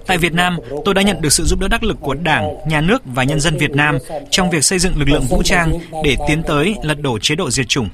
Tại 0.08 0.18
Việt 0.18 0.34
Nam, 0.34 0.58
tôi 0.86 0.94
đã 0.94 1.02
nhận 1.02 1.22
được 1.22 1.34
sự 1.34 1.44
giúp 1.44 1.60
đỡ 1.60 1.68
đắc 1.68 1.84
lực 1.84 1.98
của 2.02 2.14
Đảng, 2.14 2.56
Nhà 2.66 2.82
nước 2.82 3.02
và 3.06 3.24
nhân 3.24 3.40
dân 3.40 3.58
Việt 3.58 3.72
Nam 3.72 3.98
trong 4.30 4.50
việc 4.50 4.64
xây 4.64 4.80
dựng 4.80 4.94
lực 4.98 5.10
lượng 5.10 5.26
vũ 5.30 5.44
trang 5.44 5.80
để 6.04 6.16
tiến 6.28 6.44
tới 6.44 6.76
lật 6.84 7.02
đổ 7.02 7.20
chế 7.22 7.36
độ 7.36 7.50
diệt 7.52 7.68
chủng. 7.68 7.90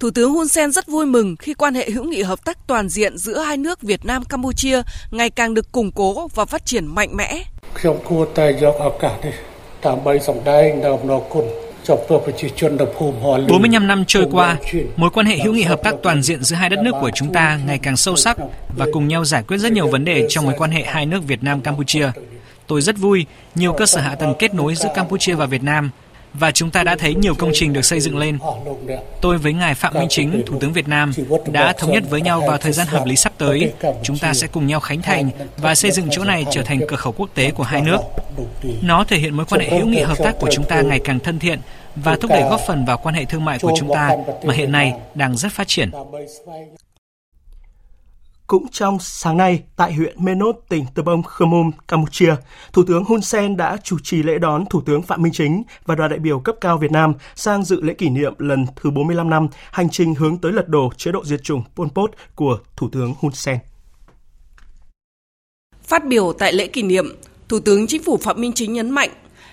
Thủ 0.00 0.10
tướng 0.10 0.32
Hun 0.32 0.48
Sen 0.48 0.72
rất 0.72 0.86
vui 0.86 1.06
mừng 1.06 1.36
khi 1.36 1.54
quan 1.54 1.74
hệ 1.74 1.90
hữu 1.90 2.04
nghị 2.04 2.22
hợp 2.22 2.44
tác 2.44 2.58
toàn 2.66 2.88
diện 2.88 3.18
giữa 3.18 3.38
hai 3.38 3.56
nước 3.56 3.82
Việt 3.82 4.04
Nam 4.04 4.24
Campuchia 4.24 4.82
ngày 5.10 5.30
càng 5.30 5.54
được 5.54 5.72
củng 5.72 5.92
cố 5.92 6.28
và 6.34 6.44
phát 6.44 6.66
triển 6.66 6.86
mạnh 6.86 7.16
mẽ. 7.16 7.42
45 13.48 13.86
năm 13.86 14.04
trôi 14.06 14.26
qua, 14.32 14.56
mối 14.96 15.10
quan 15.10 15.26
hệ 15.26 15.38
hữu 15.38 15.52
nghị 15.52 15.62
hợp 15.62 15.82
tác 15.82 15.94
toàn 16.02 16.22
diện 16.22 16.44
giữa 16.44 16.56
hai 16.56 16.70
đất 16.70 16.78
nước 16.82 16.92
của 17.00 17.10
chúng 17.14 17.32
ta 17.32 17.60
ngày 17.66 17.78
càng 17.78 17.96
sâu 17.96 18.16
sắc 18.16 18.36
và 18.76 18.86
cùng 18.92 19.08
nhau 19.08 19.24
giải 19.24 19.42
quyết 19.42 19.58
rất 19.58 19.72
nhiều 19.72 19.88
vấn 19.88 20.04
đề 20.04 20.26
trong 20.28 20.44
mối 20.44 20.54
quan 20.58 20.70
hệ 20.70 20.82
hai 20.82 21.06
nước 21.06 21.20
Việt 21.26 21.42
Nam 21.42 21.60
Campuchia. 21.60 22.10
Tôi 22.66 22.82
rất 22.82 22.98
vui, 22.98 23.26
nhiều 23.54 23.72
cơ 23.72 23.86
sở 23.86 24.00
hạ 24.00 24.14
tầng 24.14 24.34
kết 24.38 24.54
nối 24.54 24.74
giữa 24.74 24.88
Campuchia 24.94 25.34
và 25.34 25.46
Việt 25.46 25.62
Nam 25.62 25.90
và 26.38 26.50
chúng 26.50 26.70
ta 26.70 26.84
đã 26.84 26.96
thấy 26.96 27.14
nhiều 27.14 27.34
công 27.34 27.50
trình 27.54 27.72
được 27.72 27.84
xây 27.84 28.00
dựng 28.00 28.18
lên. 28.18 28.38
Tôi 29.20 29.38
với 29.38 29.52
ngài 29.52 29.74
Phạm 29.74 29.94
Minh 29.94 30.08
Chính, 30.10 30.42
Thủ 30.46 30.58
tướng 30.60 30.72
Việt 30.72 30.88
Nam, 30.88 31.12
đã 31.46 31.72
thống 31.72 31.92
nhất 31.92 32.02
với 32.10 32.20
nhau 32.20 32.42
vào 32.46 32.58
thời 32.58 32.72
gian 32.72 32.86
hợp 32.86 33.06
lý 33.06 33.16
sắp 33.16 33.32
tới, 33.38 33.72
chúng 34.02 34.18
ta 34.18 34.34
sẽ 34.34 34.46
cùng 34.46 34.66
nhau 34.66 34.80
khánh 34.80 35.02
thành 35.02 35.30
và 35.56 35.74
xây 35.74 35.90
dựng 35.90 36.06
chỗ 36.10 36.24
này 36.24 36.44
trở 36.50 36.62
thành 36.62 36.80
cửa 36.88 36.96
khẩu 36.96 37.12
quốc 37.12 37.30
tế 37.34 37.50
của 37.50 37.62
hai 37.62 37.82
nước. 37.82 37.98
Nó 38.82 39.04
thể 39.04 39.18
hiện 39.18 39.36
mối 39.36 39.46
quan 39.46 39.60
hệ 39.60 39.78
hữu 39.78 39.86
nghị 39.86 40.00
hợp 40.00 40.18
tác 40.18 40.34
của 40.40 40.48
chúng 40.52 40.64
ta 40.64 40.80
ngày 40.80 41.00
càng 41.04 41.18
thân 41.20 41.38
thiện 41.38 41.60
và 41.96 42.16
thúc 42.20 42.30
đẩy 42.30 42.42
góp 42.42 42.60
phần 42.66 42.84
vào 42.84 42.98
quan 43.02 43.14
hệ 43.14 43.24
thương 43.24 43.44
mại 43.44 43.58
của 43.58 43.72
chúng 43.78 43.92
ta 43.94 44.16
mà 44.44 44.54
hiện 44.54 44.72
nay 44.72 44.92
đang 45.14 45.36
rất 45.36 45.52
phát 45.52 45.68
triển. 45.68 45.90
Cũng 48.46 48.66
trong 48.68 48.98
sáng 49.00 49.36
nay, 49.36 49.62
tại 49.76 49.92
huyện 49.92 50.24
Menot, 50.24 50.56
tỉnh 50.68 50.84
Tờ 50.94 51.02
Bông 51.02 51.22
Khmer 51.22 51.66
Campuchia, 51.88 52.34
Thủ 52.72 52.82
tướng 52.86 53.04
Hun 53.04 53.20
Sen 53.20 53.56
đã 53.56 53.76
chủ 53.82 53.98
trì 54.02 54.22
lễ 54.22 54.38
đón 54.38 54.64
Thủ 54.70 54.80
tướng 54.80 55.02
Phạm 55.02 55.22
Minh 55.22 55.32
Chính 55.32 55.62
và 55.86 55.94
đoàn 55.94 56.10
đại 56.10 56.18
biểu 56.18 56.40
cấp 56.40 56.56
cao 56.60 56.78
Việt 56.78 56.92
Nam 56.92 57.12
sang 57.34 57.64
dự 57.64 57.80
lễ 57.82 57.94
kỷ 57.94 58.08
niệm 58.08 58.34
lần 58.38 58.66
thứ 58.76 58.90
45 58.90 59.30
năm 59.30 59.48
hành 59.72 59.90
trình 59.90 60.14
hướng 60.14 60.38
tới 60.38 60.52
lật 60.52 60.68
đổ 60.68 60.90
chế 60.96 61.12
độ 61.12 61.24
diệt 61.24 61.42
chủng 61.42 61.62
Pol 61.76 61.88
Pot 61.94 62.10
của 62.34 62.58
Thủ 62.76 62.88
tướng 62.92 63.14
Hun 63.20 63.32
Sen. 63.32 63.58
Phát 65.82 66.06
biểu 66.06 66.32
tại 66.32 66.52
lễ 66.52 66.66
kỷ 66.66 66.82
niệm, 66.82 67.16
Thủ 67.48 67.60
tướng 67.60 67.86
Chính 67.86 68.02
phủ 68.02 68.16
Phạm 68.16 68.40
Minh 68.40 68.52
Chính 68.52 68.72
nhấn 68.72 68.90
mạnh 68.90 69.10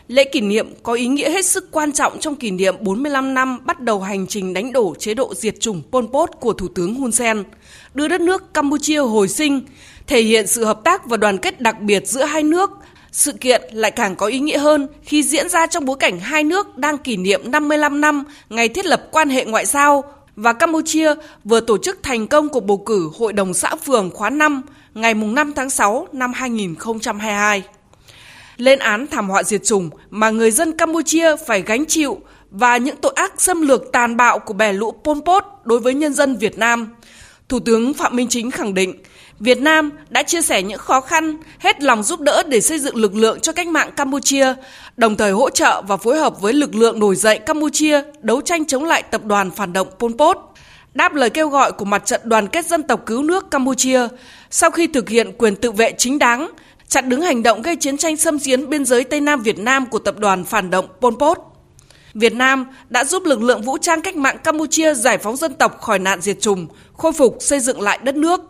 Lễ 0.07 0.23
kỷ 0.23 0.41
niệm 0.41 0.73
có 0.83 0.93
ý 0.93 1.07
nghĩa 1.07 1.29
hết 1.29 1.45
sức 1.45 1.71
quan 1.71 1.91
trọng 1.91 2.19
trong 2.19 2.35
kỷ 2.35 2.51
niệm 2.51 2.75
45 2.79 3.33
năm 3.33 3.59
bắt 3.65 3.79
đầu 3.79 4.01
hành 4.01 4.27
trình 4.27 4.53
đánh 4.53 4.73
đổ 4.73 4.95
chế 4.99 5.13
độ 5.13 5.33
diệt 5.35 5.59
chủng 5.59 5.81
Pol 5.91 6.05
Pot 6.13 6.29
của 6.39 6.53
Thủ 6.53 6.67
tướng 6.67 6.95
Hun 6.95 7.11
Sen, 7.11 7.43
đưa 7.93 8.07
đất 8.07 8.21
nước 8.21 8.53
Campuchia 8.53 8.99
hồi 8.99 9.27
sinh, 9.27 9.61
thể 10.07 10.21
hiện 10.21 10.47
sự 10.47 10.65
hợp 10.65 10.83
tác 10.83 11.05
và 11.05 11.17
đoàn 11.17 11.37
kết 11.37 11.61
đặc 11.61 11.81
biệt 11.81 12.07
giữa 12.07 12.23
hai 12.23 12.43
nước. 12.43 12.71
Sự 13.11 13.31
kiện 13.31 13.61
lại 13.71 13.91
càng 13.91 14.15
có 14.15 14.25
ý 14.25 14.39
nghĩa 14.39 14.57
hơn 14.57 14.87
khi 15.03 15.23
diễn 15.23 15.49
ra 15.49 15.67
trong 15.67 15.85
bối 15.85 15.97
cảnh 15.99 16.19
hai 16.19 16.43
nước 16.43 16.77
đang 16.77 16.97
kỷ 16.97 17.17
niệm 17.17 17.51
55 17.51 18.01
năm 18.01 18.23
ngày 18.49 18.69
thiết 18.69 18.85
lập 18.85 19.07
quan 19.11 19.29
hệ 19.29 19.45
ngoại 19.45 19.65
giao 19.65 20.03
và 20.35 20.53
Campuchia 20.53 21.13
vừa 21.43 21.59
tổ 21.59 21.77
chức 21.77 22.03
thành 22.03 22.27
công 22.27 22.49
cuộc 22.49 22.65
bầu 22.65 22.77
cử 22.77 23.11
Hội 23.17 23.33
đồng 23.33 23.53
xã 23.53 23.75
phường 23.75 24.11
khóa 24.11 24.29
5 24.29 24.61
ngày 24.93 25.13
5 25.13 25.53
tháng 25.55 25.69
6 25.69 26.07
năm 26.11 26.33
2022 26.33 27.63
lên 28.57 28.79
án 28.79 29.07
thảm 29.07 29.29
họa 29.29 29.43
diệt 29.43 29.63
chủng 29.63 29.89
mà 30.09 30.29
người 30.29 30.51
dân 30.51 30.77
Campuchia 30.77 31.35
phải 31.47 31.61
gánh 31.61 31.85
chịu 31.85 32.19
và 32.51 32.77
những 32.77 32.95
tội 32.95 33.13
ác 33.15 33.41
xâm 33.41 33.61
lược 33.61 33.91
tàn 33.91 34.17
bạo 34.17 34.39
của 34.39 34.53
bè 34.53 34.73
lũ 34.73 34.93
Pol 35.03 35.17
Pot 35.25 35.43
đối 35.63 35.79
với 35.79 35.93
nhân 35.93 36.13
dân 36.13 36.37
Việt 36.37 36.57
Nam. 36.57 36.87
Thủ 37.49 37.59
tướng 37.59 37.93
Phạm 37.93 38.15
Minh 38.15 38.27
Chính 38.29 38.51
khẳng 38.51 38.73
định, 38.73 38.95
Việt 39.39 39.61
Nam 39.61 39.91
đã 40.09 40.23
chia 40.23 40.41
sẻ 40.41 40.61
những 40.61 40.77
khó 40.77 41.01
khăn, 41.01 41.37
hết 41.59 41.83
lòng 41.83 42.03
giúp 42.03 42.19
đỡ 42.19 42.43
để 42.47 42.61
xây 42.61 42.79
dựng 42.79 42.95
lực 42.95 43.15
lượng 43.15 43.39
cho 43.39 43.51
cách 43.51 43.67
mạng 43.67 43.91
Campuchia, 43.95 44.53
đồng 44.97 45.15
thời 45.15 45.31
hỗ 45.31 45.49
trợ 45.49 45.81
và 45.87 45.97
phối 45.97 46.19
hợp 46.19 46.41
với 46.41 46.53
lực 46.53 46.75
lượng 46.75 46.99
nổi 46.99 47.15
dậy 47.15 47.39
Campuchia 47.39 48.01
đấu 48.21 48.41
tranh 48.41 48.65
chống 48.65 48.83
lại 48.83 49.03
tập 49.03 49.25
đoàn 49.25 49.51
phản 49.51 49.73
động 49.73 49.87
Pol 49.99 50.11
Pot. 50.17 50.37
Đáp 50.93 51.13
lời 51.13 51.29
kêu 51.29 51.49
gọi 51.49 51.71
của 51.71 51.85
mặt 51.85 52.05
trận 52.05 52.21
đoàn 52.23 52.47
kết 52.47 52.65
dân 52.65 52.83
tộc 52.83 53.01
cứu 53.05 53.23
nước 53.23 53.51
Campuchia, 53.51 54.07
sau 54.49 54.71
khi 54.71 54.87
thực 54.87 55.09
hiện 55.09 55.31
quyền 55.37 55.55
tự 55.55 55.71
vệ 55.71 55.93
chính 55.97 56.19
đáng, 56.19 56.49
chặn 56.93 57.09
đứng 57.09 57.21
hành 57.21 57.43
động 57.43 57.61
gây 57.61 57.75
chiến 57.75 57.97
tranh 57.97 58.17
xâm 58.17 58.39
chiếm 58.39 58.69
biên 58.69 58.85
giới 58.85 59.03
Tây 59.03 59.21
Nam 59.21 59.41
Việt 59.41 59.59
Nam 59.59 59.85
của 59.85 59.99
tập 59.99 60.19
đoàn 60.19 60.43
phản 60.43 60.69
động 60.69 60.87
Pol 61.01 61.13
Pot. 61.19 61.37
Việt 62.13 62.33
Nam 62.33 62.65
đã 62.89 63.03
giúp 63.03 63.25
lực 63.25 63.41
lượng 63.41 63.61
vũ 63.61 63.77
trang 63.77 64.01
cách 64.01 64.15
mạng 64.15 64.37
Campuchia 64.43 64.93
giải 64.93 65.17
phóng 65.17 65.35
dân 65.35 65.53
tộc 65.53 65.81
khỏi 65.81 65.99
nạn 65.99 66.21
diệt 66.21 66.41
chủng, 66.41 66.67
khôi 66.97 67.13
phục 67.13 67.37
xây 67.39 67.59
dựng 67.59 67.81
lại 67.81 67.99
đất 68.03 68.15
nước. 68.15 68.41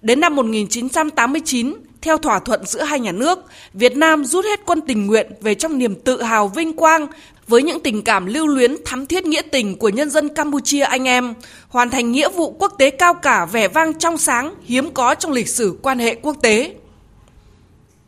Đến 0.00 0.20
năm 0.20 0.36
1989, 0.36 1.74
theo 2.00 2.18
thỏa 2.18 2.38
thuận 2.38 2.66
giữa 2.66 2.82
hai 2.82 3.00
nhà 3.00 3.12
nước, 3.12 3.38
Việt 3.72 3.96
Nam 3.96 4.24
rút 4.24 4.44
hết 4.44 4.60
quân 4.66 4.80
tình 4.80 5.06
nguyện 5.06 5.32
về 5.40 5.54
trong 5.54 5.78
niềm 5.78 5.94
tự 5.94 6.22
hào 6.22 6.48
vinh 6.48 6.76
quang 6.76 7.06
với 7.48 7.62
những 7.62 7.80
tình 7.82 8.02
cảm 8.02 8.26
lưu 8.26 8.46
luyến 8.46 8.76
thắm 8.84 9.06
thiết 9.06 9.24
nghĩa 9.24 9.42
tình 9.42 9.78
của 9.78 9.88
nhân 9.88 10.10
dân 10.10 10.28
Campuchia 10.28 10.82
anh 10.82 11.08
em, 11.08 11.34
hoàn 11.68 11.90
thành 11.90 12.12
nghĩa 12.12 12.28
vụ 12.28 12.56
quốc 12.58 12.74
tế 12.78 12.90
cao 12.90 13.14
cả 13.14 13.44
vẻ 13.44 13.68
vang 13.68 13.94
trong 13.94 14.18
sáng 14.18 14.54
hiếm 14.64 14.90
có 14.90 15.14
trong 15.14 15.32
lịch 15.32 15.48
sử 15.48 15.78
quan 15.82 15.98
hệ 15.98 16.14
quốc 16.14 16.36
tế. 16.42 16.74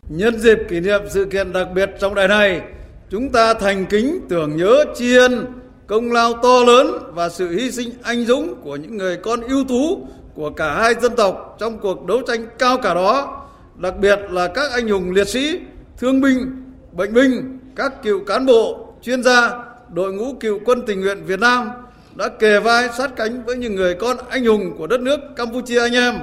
Nhân 0.08 0.38
dịp 0.38 0.58
kỷ 0.68 0.80
niệm 0.80 1.00
sự 1.10 1.24
kiện 1.24 1.52
đặc 1.52 1.68
biệt 1.74 1.90
trong 2.00 2.14
đại 2.14 2.28
này, 2.28 2.62
chúng 3.10 3.32
ta 3.32 3.54
thành 3.54 3.86
kính 3.86 4.20
tưởng 4.28 4.56
nhớ 4.56 4.84
tri 4.94 5.16
ân 5.16 5.46
công 5.86 6.12
lao 6.12 6.32
to 6.32 6.64
lớn 6.66 6.86
và 7.12 7.28
sự 7.28 7.48
hy 7.48 7.70
sinh 7.70 7.90
anh 8.02 8.24
dũng 8.24 8.54
của 8.62 8.76
những 8.76 8.96
người 8.96 9.16
con 9.16 9.40
ưu 9.40 9.64
tú 9.68 10.06
của 10.34 10.50
cả 10.50 10.74
hai 10.74 10.94
dân 10.94 11.16
tộc 11.16 11.56
trong 11.60 11.78
cuộc 11.78 12.06
đấu 12.06 12.22
tranh 12.26 12.46
cao 12.58 12.78
cả 12.78 12.94
đó, 12.94 13.42
đặc 13.76 13.94
biệt 14.00 14.18
là 14.30 14.48
các 14.48 14.72
anh 14.72 14.88
hùng 14.88 15.10
liệt 15.10 15.28
sĩ, 15.28 15.58
thương 15.98 16.20
binh, 16.20 16.64
bệnh 16.92 17.14
binh, 17.14 17.58
các 17.76 18.02
cựu 18.02 18.24
cán 18.24 18.46
bộ, 18.46 18.94
chuyên 19.02 19.22
gia, 19.22 19.50
đội 19.92 20.12
ngũ 20.12 20.34
cựu 20.40 20.58
quân 20.64 20.82
tình 20.86 21.00
nguyện 21.00 21.24
Việt 21.26 21.40
Nam 21.40 21.70
đã 22.14 22.28
kề 22.28 22.60
vai 22.60 22.88
sát 22.98 23.16
cánh 23.16 23.44
với 23.44 23.56
những 23.56 23.74
người 23.74 23.94
con 23.94 24.16
anh 24.28 24.44
hùng 24.44 24.74
của 24.78 24.86
đất 24.86 25.00
nước 25.00 25.20
Campuchia 25.36 25.80
anh 25.80 25.92
em, 25.92 26.14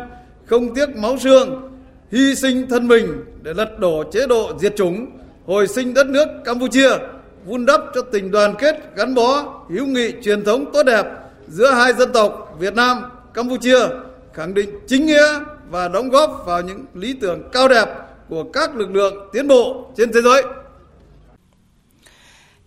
không 0.46 0.74
tiếc 0.74 0.96
máu 0.96 1.18
xương, 1.18 1.71
hy 2.12 2.36
sinh 2.36 2.70
thân 2.70 2.88
mình 2.88 3.26
để 3.42 3.54
lật 3.54 3.80
đổ 3.80 4.04
chế 4.12 4.28
độ 4.28 4.52
diệt 4.60 4.76
chủng, 4.76 5.08
hồi 5.46 5.68
sinh 5.68 5.94
đất 5.94 6.08
nước 6.08 6.28
Campuchia, 6.46 6.90
vun 7.46 7.66
đắp 7.66 7.82
cho 7.96 8.02
tình 8.02 8.32
đoàn 8.32 8.56
kết 8.60 8.76
gắn 8.96 9.16
bó, 9.16 9.44
hữu 9.70 9.86
nghị 9.86 10.12
truyền 10.24 10.44
thống 10.44 10.72
tốt 10.74 10.84
đẹp 10.84 11.06
giữa 11.48 11.72
hai 11.72 11.94
dân 11.94 12.12
tộc 12.12 12.56
Việt 12.60 12.74
Nam, 12.76 12.98
Campuchia, 13.34 13.80
khẳng 14.34 14.54
định 14.54 14.70
chính 14.88 15.06
nghĩa 15.06 15.40
và 15.70 15.88
đóng 15.88 16.10
góp 16.10 16.44
vào 16.46 16.62
những 16.62 16.86
lý 16.94 17.14
tưởng 17.14 17.50
cao 17.52 17.68
đẹp 17.68 17.88
của 18.30 18.44
các 18.44 18.76
lực 18.76 18.92
lượng 18.92 19.30
tiến 19.34 19.48
bộ 19.48 19.92
trên 19.98 20.12
thế 20.14 20.22
giới. 20.22 20.44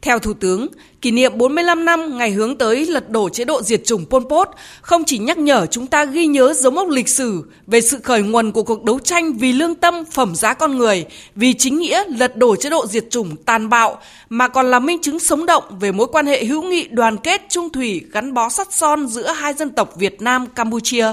Theo 0.04 0.18
Thủ 0.18 0.32
tướng, 0.32 0.66
kỷ 1.00 1.10
niệm 1.10 1.32
45 1.38 1.84
năm 1.84 2.18
ngày 2.18 2.30
hướng 2.30 2.58
tới 2.58 2.86
lật 2.86 3.10
đổ 3.10 3.28
chế 3.28 3.44
độ 3.44 3.62
diệt 3.62 3.84
chủng 3.84 4.04
Pol 4.10 4.22
Pot 4.30 4.48
không 4.80 5.04
chỉ 5.04 5.18
nhắc 5.18 5.38
nhở 5.38 5.66
chúng 5.66 5.86
ta 5.86 6.04
ghi 6.04 6.26
nhớ 6.26 6.54
dấu 6.54 6.72
mốc 6.72 6.88
lịch 6.88 7.08
sử 7.08 7.42
về 7.66 7.80
sự 7.80 7.98
khởi 8.02 8.22
nguồn 8.22 8.52
của 8.52 8.62
cuộc 8.62 8.84
đấu 8.84 8.98
tranh 8.98 9.32
vì 9.32 9.52
lương 9.52 9.74
tâm, 9.74 10.04
phẩm 10.12 10.34
giá 10.34 10.54
con 10.54 10.78
người, 10.78 11.04
vì 11.34 11.54
chính 11.54 11.78
nghĩa 11.78 12.04
lật 12.18 12.36
đổ 12.36 12.56
chế 12.56 12.70
độ 12.70 12.86
diệt 12.86 13.04
chủng 13.10 13.36
tàn 13.36 13.68
bạo, 13.68 13.98
mà 14.28 14.48
còn 14.48 14.70
là 14.70 14.78
minh 14.78 14.98
chứng 15.02 15.18
sống 15.18 15.46
động 15.46 15.64
về 15.80 15.92
mối 15.92 16.06
quan 16.06 16.26
hệ 16.26 16.44
hữu 16.44 16.62
nghị 16.62 16.88
đoàn 16.88 17.16
kết 17.16 17.42
trung 17.48 17.70
thủy 17.70 18.02
gắn 18.12 18.34
bó 18.34 18.48
sắt 18.48 18.72
son 18.72 19.06
giữa 19.06 19.32
hai 19.32 19.54
dân 19.54 19.70
tộc 19.70 19.96
Việt 19.96 20.22
Nam 20.22 20.46
Campuchia. 20.46 21.12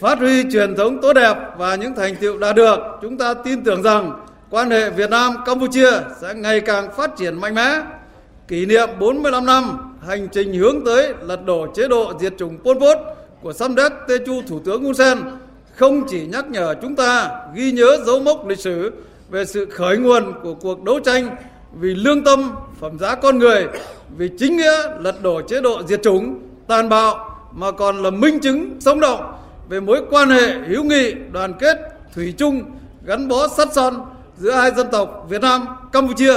Phát 0.00 0.18
huy 0.18 0.42
truyền 0.52 0.76
thống 0.76 0.98
tốt 1.02 1.12
đẹp 1.12 1.36
và 1.58 1.74
những 1.74 1.94
thành 1.96 2.16
tựu 2.16 2.38
đã 2.38 2.52
được, 2.52 2.78
chúng 3.02 3.18
ta 3.18 3.34
tin 3.34 3.64
tưởng 3.64 3.82
rằng 3.82 4.26
quan 4.50 4.70
hệ 4.70 4.90
Việt 4.90 5.10
Nam 5.10 5.34
Campuchia 5.46 5.90
sẽ 6.20 6.34
ngày 6.34 6.60
càng 6.60 6.90
phát 6.96 7.16
triển 7.16 7.40
mạnh 7.40 7.54
mẽ. 7.54 7.82
Kỷ 8.48 8.66
niệm 8.66 8.88
45 9.00 9.46
năm 9.46 9.92
hành 10.06 10.28
trình 10.32 10.52
hướng 10.52 10.84
tới 10.84 11.14
lật 11.22 11.44
đổ 11.44 11.66
chế 11.74 11.88
độ 11.88 12.12
diệt 12.20 12.34
chủng 12.38 12.58
Pol 12.58 12.78
Pot 12.78 12.98
của 13.42 13.52
Samdech 13.52 13.92
Techo 14.08 14.32
Thủ 14.48 14.60
tướng 14.64 14.84
Hun 14.84 14.94
Sen 14.94 15.18
không 15.74 16.06
chỉ 16.08 16.26
nhắc 16.26 16.50
nhở 16.50 16.74
chúng 16.82 16.96
ta 16.96 17.30
ghi 17.54 17.72
nhớ 17.72 17.98
dấu 18.06 18.20
mốc 18.20 18.46
lịch 18.46 18.58
sử 18.58 18.92
về 19.30 19.44
sự 19.44 19.66
khởi 19.70 19.98
nguồn 19.98 20.32
của 20.42 20.54
cuộc 20.54 20.84
đấu 20.84 21.00
tranh 21.00 21.36
vì 21.72 21.94
lương 21.94 22.24
tâm, 22.24 22.52
phẩm 22.80 22.98
giá 22.98 23.14
con 23.14 23.38
người, 23.38 23.66
vì 24.16 24.30
chính 24.38 24.56
nghĩa 24.56 24.98
lật 24.98 25.22
đổ 25.22 25.40
chế 25.48 25.60
độ 25.60 25.82
diệt 25.82 26.02
chủng, 26.02 26.38
tàn 26.66 26.88
bạo 26.88 27.36
mà 27.52 27.70
còn 27.70 28.02
là 28.02 28.10
minh 28.10 28.40
chứng 28.40 28.76
sống 28.80 29.00
động 29.00 29.32
về 29.68 29.80
mối 29.80 30.02
quan 30.10 30.30
hệ 30.30 30.52
hữu 30.68 30.84
nghị, 30.84 31.14
đoàn 31.32 31.52
kết, 31.58 31.78
thủy 32.14 32.34
chung, 32.38 32.62
gắn 33.04 33.28
bó 33.28 33.48
sắt 33.48 33.68
son 33.72 33.94
giữa 34.40 34.52
hai 34.52 34.70
dân 34.76 34.86
tộc 34.92 35.26
Việt 35.28 35.42
Nam, 35.42 35.66
Campuchia 35.92 36.34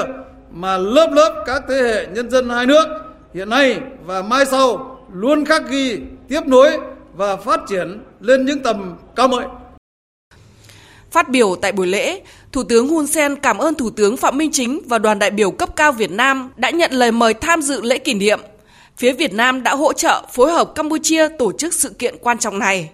mà 0.52 0.78
lớp 0.78 1.10
lớp 1.14 1.44
các 1.46 1.64
thế 1.70 1.76
hệ 1.76 2.08
nhân 2.08 2.30
dân 2.30 2.50
hai 2.50 2.66
nước 2.66 2.86
hiện 3.34 3.50
nay 3.50 3.80
và 4.06 4.22
mai 4.22 4.46
sau 4.46 4.98
luôn 5.14 5.46
khắc 5.46 5.70
ghi, 5.70 6.00
tiếp 6.28 6.42
nối 6.46 6.80
và 7.16 7.36
phát 7.36 7.60
triển 7.70 8.04
lên 8.20 8.46
những 8.46 8.64
tầm 8.64 8.96
cao 9.16 9.28
mới. 9.28 9.46
Phát 11.12 11.30
biểu 11.30 11.56
tại 11.62 11.72
buổi 11.72 11.88
lễ, 11.88 12.22
Thủ 12.52 12.64
tướng 12.64 12.88
Hun 12.88 13.08
Sen 13.08 13.36
cảm 13.36 13.58
ơn 13.58 13.76
Thủ 13.76 13.90
tướng 13.90 14.18
Phạm 14.18 14.38
Minh 14.38 14.52
Chính 14.52 14.82
và 14.86 14.98
đoàn 14.98 15.20
đại 15.20 15.32
biểu 15.32 15.52
cấp 15.52 15.70
cao 15.76 15.92
Việt 15.92 16.12
Nam 16.12 16.52
đã 16.56 16.70
nhận 16.70 16.92
lời 16.92 17.12
mời 17.12 17.34
tham 17.34 17.62
dự 17.62 17.82
lễ 17.82 17.98
kỷ 17.98 18.14
niệm. 18.14 18.40
Phía 18.98 19.14
Việt 19.14 19.34
Nam 19.34 19.64
đã 19.64 19.76
hỗ 19.76 19.94
trợ 19.94 20.26
phối 20.34 20.52
hợp 20.52 20.76
Campuchia 20.76 21.28
tổ 21.40 21.52
chức 21.52 21.74
sự 21.74 21.90
kiện 21.90 22.16
quan 22.22 22.38
trọng 22.38 22.60
này. 22.60 22.90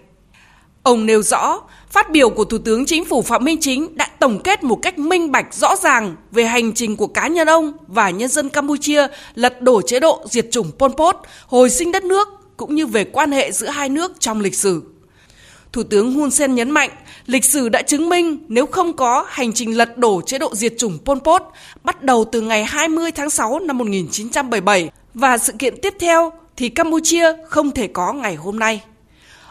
Ông 0.82 1.06
nêu 1.06 1.22
rõ, 1.22 1.60
phát 1.90 2.10
biểu 2.10 2.30
của 2.30 2.44
Thủ 2.44 2.58
tướng 2.58 2.86
Chính 2.86 3.04
phủ 3.04 3.22
Phạm 3.22 3.44
Minh 3.44 3.58
Chính 3.60 3.96
đã 3.96 4.08
tổng 4.18 4.40
kết 4.42 4.64
một 4.64 4.78
cách 4.82 4.98
minh 4.98 5.32
bạch 5.32 5.54
rõ 5.54 5.76
ràng 5.76 6.16
về 6.30 6.44
hành 6.44 6.72
trình 6.72 6.96
của 6.96 7.06
cá 7.06 7.28
nhân 7.28 7.48
ông 7.48 7.72
và 7.86 8.10
nhân 8.10 8.28
dân 8.28 8.48
Campuchia 8.48 9.06
lật 9.34 9.62
đổ 9.62 9.82
chế 9.82 10.00
độ 10.00 10.22
diệt 10.30 10.46
chủng 10.50 10.70
Pol 10.78 10.90
Pot, 10.96 11.16
hồi 11.46 11.70
sinh 11.70 11.92
đất 11.92 12.04
nước 12.04 12.28
cũng 12.56 12.74
như 12.74 12.86
về 12.86 13.04
quan 13.04 13.32
hệ 13.32 13.52
giữa 13.52 13.68
hai 13.68 13.88
nước 13.88 14.12
trong 14.20 14.40
lịch 14.40 14.54
sử. 14.54 14.82
Thủ 15.72 15.82
tướng 15.82 16.14
Hun 16.14 16.30
Sen 16.30 16.54
nhấn 16.54 16.70
mạnh, 16.70 16.90
lịch 17.26 17.44
sử 17.44 17.68
đã 17.68 17.82
chứng 17.82 18.08
minh 18.08 18.38
nếu 18.48 18.66
không 18.66 18.92
có 18.92 19.24
hành 19.28 19.52
trình 19.52 19.76
lật 19.76 19.98
đổ 19.98 20.22
chế 20.26 20.38
độ 20.38 20.54
diệt 20.54 20.74
chủng 20.78 20.98
Pol 21.04 21.18
Pot 21.18 21.42
bắt 21.84 22.02
đầu 22.02 22.24
từ 22.32 22.40
ngày 22.40 22.64
20 22.64 23.10
tháng 23.12 23.30
6 23.30 23.58
năm 23.58 23.78
1977 23.78 24.90
và 25.14 25.38
sự 25.38 25.52
kiện 25.58 25.74
tiếp 25.82 25.94
theo 26.00 26.32
thì 26.56 26.68
Campuchia 26.68 27.32
không 27.48 27.70
thể 27.70 27.86
có 27.86 28.12
ngày 28.12 28.34
hôm 28.34 28.58
nay. 28.58 28.80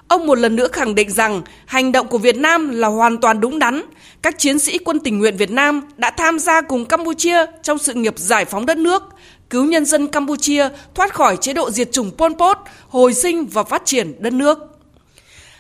Ông 0.10 0.28
một 0.28 0.38
lần 0.38 0.56
nữa 0.56 0.68
khẳng 0.72 0.96
định 0.96 1.12
rằng 1.12 1.42
hành 1.66 1.92
động 1.92 2.08
của 2.08 2.18
Việt 2.18 2.38
Nam 2.38 2.70
là 2.70 2.88
hoàn 2.88 3.18
toàn 3.18 3.40
đúng 3.40 3.60
đắn. 3.60 3.82
Các 4.22 4.40
chiến 4.40 4.60
sĩ 4.60 4.78
quân 4.78 5.00
tình 5.00 5.20
nguyện 5.20 5.38
Việt 5.38 5.52
Nam 5.52 5.82
đã 5.98 6.12
tham 6.12 6.40
gia 6.40 6.62
cùng 6.62 6.86
Campuchia 6.86 7.46
trong 7.64 7.78
sự 7.78 7.94
nghiệp 7.94 8.14
giải 8.18 8.46
phóng 8.46 8.66
đất 8.66 8.78
nước, 8.78 9.04
cứu 9.50 9.66
nhân 9.66 9.86
dân 9.86 10.08
Campuchia 10.08 10.70
thoát 10.96 11.14
khỏi 11.14 11.38
chế 11.38 11.54
độ 11.54 11.72
diệt 11.72 11.92
chủng 11.92 12.12
Pol 12.18 12.34
Pot, 12.34 12.58
hồi 12.90 13.14
sinh 13.14 13.46
và 13.46 13.64
phát 13.64 13.82
triển 13.86 14.16
đất 14.20 14.34
nước. 14.34 14.60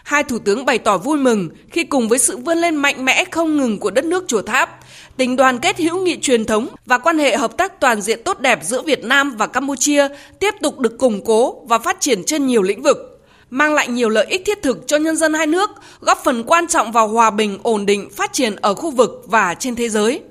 Hai 0.04 0.24
thủ 0.24 0.40
tướng 0.40 0.66
bày 0.66 0.78
tỏ 0.78 0.98
vui 0.98 1.18
mừng 1.18 1.50
khi 1.72 1.84
cùng 1.84 2.10
với 2.10 2.20
sự 2.20 2.38
vươn 2.38 2.58
lên 2.58 2.76
mạnh 2.76 3.06
mẽ 3.06 3.26
không 3.32 3.58
ngừng 3.58 3.80
của 3.80 3.92
đất 3.92 4.06
nước 4.06 4.24
Chùa 4.28 4.42
Tháp, 4.42 4.80
tình 5.18 5.36
đoàn 5.36 5.60
kết 5.60 5.80
hữu 5.80 6.02
nghị 6.02 6.20
truyền 6.20 6.46
thống 6.46 6.68
và 6.86 6.98
quan 6.98 7.18
hệ 7.18 7.38
hợp 7.38 7.58
tác 7.58 7.80
toàn 7.80 8.02
diện 8.02 8.24
tốt 8.24 8.40
đẹp 8.40 8.60
giữa 8.64 8.82
Việt 8.82 9.04
Nam 9.04 9.36
và 9.38 9.48
Campuchia 9.48 10.08
tiếp 10.40 10.54
tục 10.62 10.80
được 10.80 10.98
củng 10.98 11.26
cố 11.26 11.66
và 11.66 11.80
phát 11.80 12.00
triển 12.00 12.24
trên 12.24 12.48
nhiều 12.48 12.62
lĩnh 12.62 12.82
vực 12.82 13.09
mang 13.50 13.74
lại 13.74 13.88
nhiều 13.88 14.10
lợi 14.10 14.26
ích 14.26 14.42
thiết 14.46 14.62
thực 14.62 14.88
cho 14.88 14.98
nhân 14.98 15.16
dân 15.16 15.34
hai 15.34 15.48
nước, 15.48 15.70
góp 16.00 16.22
phần 16.24 16.44
quan 16.44 16.68
trọng 16.68 16.92
vào 16.92 17.08
hòa 17.08 17.30
bình, 17.30 17.60
ổn 17.64 17.86
định, 17.86 18.10
phát 18.10 18.34
triển 18.34 18.56
ở 18.56 18.74
khu 18.74 18.92
vực 18.92 19.24
và 19.28 19.54
trên 19.54 19.76
thế 19.76 19.90
giới. 19.90 20.22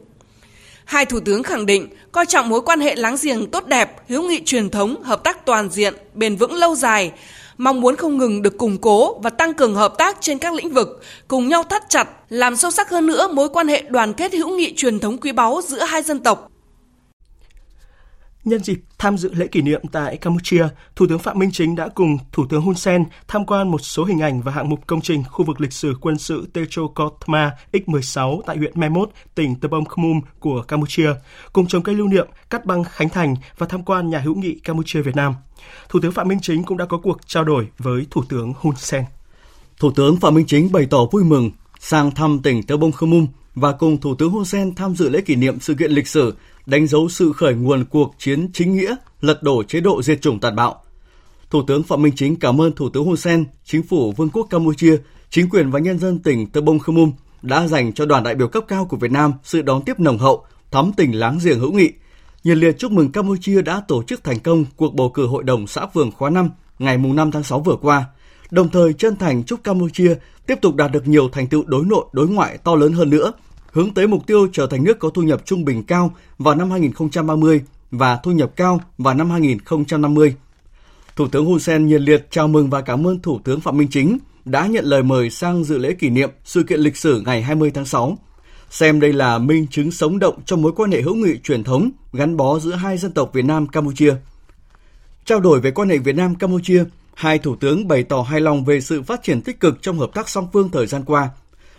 Hai 0.84 1.06
thủ 1.06 1.20
tướng 1.20 1.42
khẳng 1.42 1.66
định 1.66 1.88
coi 2.12 2.26
trọng 2.26 2.48
mối 2.48 2.60
quan 2.60 2.80
hệ 2.80 2.94
láng 2.94 3.16
giềng 3.22 3.50
tốt 3.50 3.66
đẹp, 3.66 4.08
hữu 4.08 4.22
nghị 4.28 4.42
truyền 4.44 4.70
thống, 4.70 5.02
hợp 5.02 5.24
tác 5.24 5.46
toàn 5.46 5.68
diện, 5.70 5.94
bền 6.14 6.36
vững 6.36 6.54
lâu 6.54 6.74
dài, 6.74 7.12
mong 7.58 7.80
muốn 7.80 7.96
không 7.96 8.18
ngừng 8.18 8.42
được 8.42 8.58
củng 8.58 8.78
cố 8.78 9.18
và 9.18 9.30
tăng 9.30 9.54
cường 9.54 9.74
hợp 9.74 9.98
tác 9.98 10.16
trên 10.20 10.38
các 10.38 10.52
lĩnh 10.52 10.72
vực, 10.72 11.02
cùng 11.28 11.48
nhau 11.48 11.62
thắt 11.62 11.82
chặt, 11.88 12.08
làm 12.28 12.56
sâu 12.56 12.70
sắc 12.70 12.90
hơn 12.90 13.06
nữa 13.06 13.28
mối 13.32 13.48
quan 13.48 13.68
hệ 13.68 13.82
đoàn 13.88 14.12
kết 14.12 14.32
hữu 14.32 14.48
nghị 14.56 14.74
truyền 14.76 14.98
thống 14.98 15.18
quý 15.18 15.32
báu 15.32 15.60
giữa 15.66 15.84
hai 15.84 16.02
dân 16.02 16.20
tộc. 16.20 16.50
Nhân 18.48 18.64
dịp 18.64 18.80
tham 18.98 19.18
dự 19.18 19.34
lễ 19.34 19.46
kỷ 19.46 19.62
niệm 19.62 19.82
tại 19.92 20.16
Campuchia, 20.16 20.68
Thủ 20.96 21.06
tướng 21.08 21.18
Phạm 21.18 21.38
Minh 21.38 21.50
Chính 21.52 21.76
đã 21.76 21.88
cùng 21.88 22.18
Thủ 22.32 22.46
tướng 22.46 22.62
Hun 22.62 22.74
Sen 22.74 23.04
tham 23.28 23.46
quan 23.46 23.70
một 23.70 23.78
số 23.78 24.04
hình 24.04 24.20
ảnh 24.20 24.42
và 24.42 24.52
hạng 24.52 24.68
mục 24.68 24.86
công 24.86 25.00
trình 25.00 25.24
khu 25.30 25.44
vực 25.44 25.60
lịch 25.60 25.72
sử 25.72 25.94
quân 26.00 26.18
sự 26.18 26.48
Techo 26.52 26.82
Kotma 26.94 27.52
X16 27.72 28.40
tại 28.46 28.56
huyện 28.56 28.72
Memot, 28.74 29.10
tỉnh 29.34 29.54
Tờ 29.54 29.68
Bông 29.68 29.84
Khmum 29.84 30.20
của 30.38 30.62
Campuchia, 30.62 31.10
cùng 31.52 31.66
trồng 31.66 31.82
cây 31.82 31.94
lưu 31.94 32.08
niệm, 32.08 32.28
cắt 32.50 32.64
băng 32.66 32.84
khánh 32.84 33.08
thành 33.08 33.34
và 33.58 33.66
tham 33.66 33.82
quan 33.82 34.10
nhà 34.10 34.18
hữu 34.18 34.34
nghị 34.34 34.54
Campuchia 34.58 35.02
Việt 35.02 35.16
Nam. 35.16 35.34
Thủ 35.88 36.00
tướng 36.02 36.12
Phạm 36.12 36.28
Minh 36.28 36.40
Chính 36.42 36.62
cũng 36.62 36.76
đã 36.76 36.84
có 36.84 36.98
cuộc 36.98 37.18
trao 37.26 37.44
đổi 37.44 37.68
với 37.78 38.06
Thủ 38.10 38.22
tướng 38.28 38.52
Hun 38.60 38.76
Sen. 38.76 39.04
Thủ 39.80 39.90
tướng 39.90 40.16
Phạm 40.16 40.34
Minh 40.34 40.46
Chính 40.46 40.72
bày 40.72 40.86
tỏ 40.90 41.04
vui 41.12 41.24
mừng 41.24 41.50
sang 41.80 42.10
thăm 42.10 42.40
tỉnh 42.42 42.62
Tờ 42.62 42.76
Bông 42.76 42.92
Khmum 42.92 43.26
và 43.54 43.72
cùng 43.72 44.00
Thủ 44.00 44.14
tướng 44.14 44.30
Hun 44.30 44.44
Sen 44.44 44.74
tham 44.74 44.94
dự 44.94 45.08
lễ 45.08 45.20
kỷ 45.20 45.36
niệm 45.36 45.60
sự 45.60 45.74
kiện 45.74 45.90
lịch 45.90 46.08
sử 46.08 46.34
đánh 46.68 46.86
dấu 46.86 47.08
sự 47.08 47.32
khởi 47.32 47.54
nguồn 47.54 47.84
cuộc 47.84 48.14
chiến 48.18 48.48
chính 48.52 48.76
nghĩa 48.76 48.96
lật 49.20 49.42
đổ 49.42 49.62
chế 49.62 49.80
độ 49.80 50.02
diệt 50.02 50.22
chủng 50.22 50.40
tàn 50.40 50.56
bạo. 50.56 50.82
Thủ 51.50 51.62
tướng 51.66 51.82
Phạm 51.82 52.02
Minh 52.02 52.12
Chính 52.16 52.36
cảm 52.36 52.60
ơn 52.60 52.72
Thủ 52.72 52.88
tướng 52.88 53.04
Hun 53.04 53.16
Sen, 53.16 53.44
Chính 53.64 53.82
phủ 53.82 54.12
Vương 54.12 54.30
quốc 54.30 54.46
Campuchia, 54.50 54.96
chính 55.30 55.48
quyền 55.48 55.70
và 55.70 55.78
nhân 55.78 55.98
dân 55.98 56.18
tỉnh 56.18 56.46
Tơ 56.46 56.60
Bông 56.60 56.78
Khơ 56.78 56.92
Mum 56.92 57.12
đã 57.42 57.66
dành 57.66 57.92
cho 57.92 58.06
đoàn 58.06 58.22
đại 58.22 58.34
biểu 58.34 58.48
cấp 58.48 58.64
cao 58.68 58.84
của 58.84 58.96
Việt 58.96 59.10
Nam 59.10 59.32
sự 59.44 59.62
đón 59.62 59.82
tiếp 59.82 60.00
nồng 60.00 60.18
hậu, 60.18 60.44
thắm 60.70 60.92
tình 60.96 61.12
láng 61.12 61.38
giềng 61.44 61.60
hữu 61.60 61.72
nghị. 61.72 61.92
Nhiệt 62.44 62.56
liệt 62.56 62.78
chúc 62.78 62.92
mừng 62.92 63.12
Campuchia 63.12 63.62
đã 63.62 63.82
tổ 63.88 64.02
chức 64.02 64.24
thành 64.24 64.40
công 64.40 64.64
cuộc 64.76 64.94
bầu 64.94 65.10
cử 65.10 65.26
Hội 65.26 65.44
đồng 65.44 65.66
xã 65.66 65.86
phường 65.86 66.10
khóa 66.10 66.30
5 66.30 66.50
ngày 66.78 66.98
5 66.98 67.30
tháng 67.30 67.42
6 67.42 67.60
vừa 67.60 67.76
qua, 67.76 68.04
đồng 68.50 68.68
thời 68.68 68.92
chân 68.92 69.16
thành 69.16 69.44
chúc 69.44 69.64
Campuchia 69.64 70.14
tiếp 70.46 70.58
tục 70.62 70.74
đạt 70.74 70.92
được 70.92 71.08
nhiều 71.08 71.28
thành 71.28 71.46
tựu 71.46 71.64
đối 71.66 71.84
nội, 71.84 72.04
đối 72.12 72.28
ngoại 72.28 72.58
to 72.58 72.74
lớn 72.74 72.92
hơn 72.92 73.10
nữa, 73.10 73.32
hướng 73.72 73.94
tới 73.94 74.06
mục 74.06 74.26
tiêu 74.26 74.48
trở 74.52 74.66
thành 74.66 74.84
nước 74.84 74.98
có 74.98 75.10
thu 75.10 75.22
nhập 75.22 75.42
trung 75.44 75.64
bình 75.64 75.82
cao 75.82 76.14
vào 76.38 76.54
năm 76.54 76.70
2030 76.70 77.62
và 77.90 78.16
thu 78.16 78.30
nhập 78.30 78.50
cao 78.56 78.80
vào 78.98 79.14
năm 79.14 79.30
2050. 79.30 80.34
Thủ 81.16 81.28
tướng 81.28 81.46
Hun 81.46 81.58
Sen 81.58 81.86
nhiệt 81.86 82.00
liệt 82.00 82.26
chào 82.30 82.48
mừng 82.48 82.70
và 82.70 82.80
cảm 82.80 83.06
ơn 83.06 83.20
Thủ 83.20 83.40
tướng 83.44 83.60
Phạm 83.60 83.76
Minh 83.76 83.88
Chính 83.90 84.18
đã 84.44 84.66
nhận 84.66 84.84
lời 84.84 85.02
mời 85.02 85.30
sang 85.30 85.64
dự 85.64 85.78
lễ 85.78 85.92
kỷ 85.92 86.10
niệm 86.10 86.30
sự 86.44 86.62
kiện 86.62 86.80
lịch 86.80 86.96
sử 86.96 87.22
ngày 87.26 87.42
20 87.42 87.70
tháng 87.70 87.84
6. 87.84 88.18
Xem 88.70 89.00
đây 89.00 89.12
là 89.12 89.38
minh 89.38 89.66
chứng 89.70 89.90
sống 89.90 90.18
động 90.18 90.40
cho 90.44 90.56
mối 90.56 90.72
quan 90.76 90.90
hệ 90.90 91.00
hữu 91.00 91.14
nghị 91.14 91.38
truyền 91.38 91.64
thống 91.64 91.90
gắn 92.12 92.36
bó 92.36 92.58
giữa 92.58 92.72
hai 92.72 92.98
dân 92.98 93.12
tộc 93.12 93.30
Việt 93.32 93.44
Nam 93.44 93.66
Campuchia. 93.66 94.14
Trao 95.24 95.40
đổi 95.40 95.60
về 95.60 95.70
quan 95.70 95.88
hệ 95.88 95.98
Việt 95.98 96.16
Nam 96.16 96.34
Campuchia, 96.34 96.84
hai 97.14 97.38
thủ 97.38 97.56
tướng 97.56 97.88
bày 97.88 98.02
tỏ 98.02 98.22
hài 98.22 98.40
lòng 98.40 98.64
về 98.64 98.80
sự 98.80 99.02
phát 99.02 99.22
triển 99.22 99.42
tích 99.42 99.60
cực 99.60 99.82
trong 99.82 99.98
hợp 99.98 100.10
tác 100.14 100.28
song 100.28 100.48
phương 100.52 100.68
thời 100.70 100.86
gian 100.86 101.04
qua, 101.04 101.30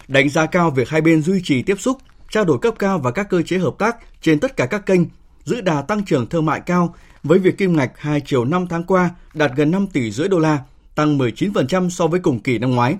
đánh 0.09 0.29
giá 0.29 0.45
cao 0.45 0.71
việc 0.71 0.89
hai 0.89 1.01
bên 1.01 1.21
duy 1.21 1.41
trì 1.43 1.61
tiếp 1.61 1.79
xúc, 1.79 1.97
trao 2.31 2.45
đổi 2.45 2.57
cấp 2.61 2.73
cao 2.79 2.99
và 2.99 3.11
các 3.11 3.29
cơ 3.29 3.41
chế 3.41 3.57
hợp 3.57 3.73
tác 3.79 3.97
trên 4.21 4.39
tất 4.39 4.57
cả 4.57 4.65
các 4.65 4.85
kênh, 4.85 5.01
giữ 5.43 5.61
đà 5.61 5.81
tăng 5.81 6.05
trưởng 6.05 6.27
thương 6.27 6.45
mại 6.45 6.61
cao 6.61 6.95
với 7.23 7.39
việc 7.39 7.57
kim 7.57 7.75
ngạch 7.75 7.91
hai 7.95 8.21
chiều 8.25 8.45
5 8.45 8.67
tháng 8.67 8.83
qua 8.83 9.09
đạt 9.33 9.51
gần 9.55 9.71
5 9.71 9.87
tỷ 9.87 10.11
rưỡi 10.11 10.27
đô 10.27 10.39
la, 10.39 10.59
tăng 10.95 11.17
19% 11.17 11.89
so 11.89 12.07
với 12.07 12.19
cùng 12.19 12.39
kỳ 12.39 12.57
năm 12.57 12.71
ngoái. 12.71 12.97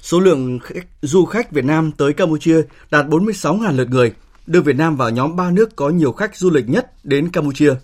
Số 0.00 0.20
lượng 0.20 0.58
khách, 0.58 0.86
du 1.02 1.24
khách 1.24 1.52
Việt 1.52 1.64
Nam 1.64 1.92
tới 1.92 2.12
Campuchia 2.12 2.62
đạt 2.90 3.06
46.000 3.06 3.76
lượt 3.76 3.90
người, 3.90 4.12
đưa 4.46 4.60
Việt 4.60 4.76
Nam 4.76 4.96
vào 4.96 5.10
nhóm 5.10 5.36
3 5.36 5.50
nước 5.50 5.76
có 5.76 5.88
nhiều 5.88 6.12
khách 6.12 6.36
du 6.36 6.50
lịch 6.50 6.68
nhất 6.68 7.04
đến 7.04 7.28
Campuchia. 7.28 7.74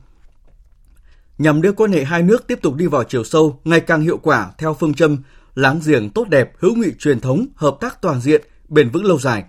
Nhằm 1.39 1.63
đưa 1.63 1.73
quan 1.73 1.93
hệ 1.93 2.05
hai 2.05 2.23
nước 2.23 2.47
tiếp 2.47 2.59
tục 2.63 2.75
đi 2.75 2.87
vào 2.87 3.05
chiều 3.05 3.25
sâu, 3.25 3.61
ngày 3.65 3.81
càng 3.81 4.01
hiệu 4.01 4.19
quả 4.19 4.51
theo 4.59 4.75
phương 4.75 4.95
châm 4.95 5.19
láng 5.55 5.81
giềng 5.87 6.11
tốt 6.11 6.29
đẹp, 6.29 6.53
hữu 6.59 6.75
nghị 6.75 6.93
truyền 6.99 7.21
thống, 7.21 7.47
hợp 7.55 7.77
tác 7.81 8.03
toàn 8.03 8.21
diện, 8.21 8.43
bền 8.69 8.91
vững 8.91 9.05
lâu 9.05 9.19
dài. 9.19 9.45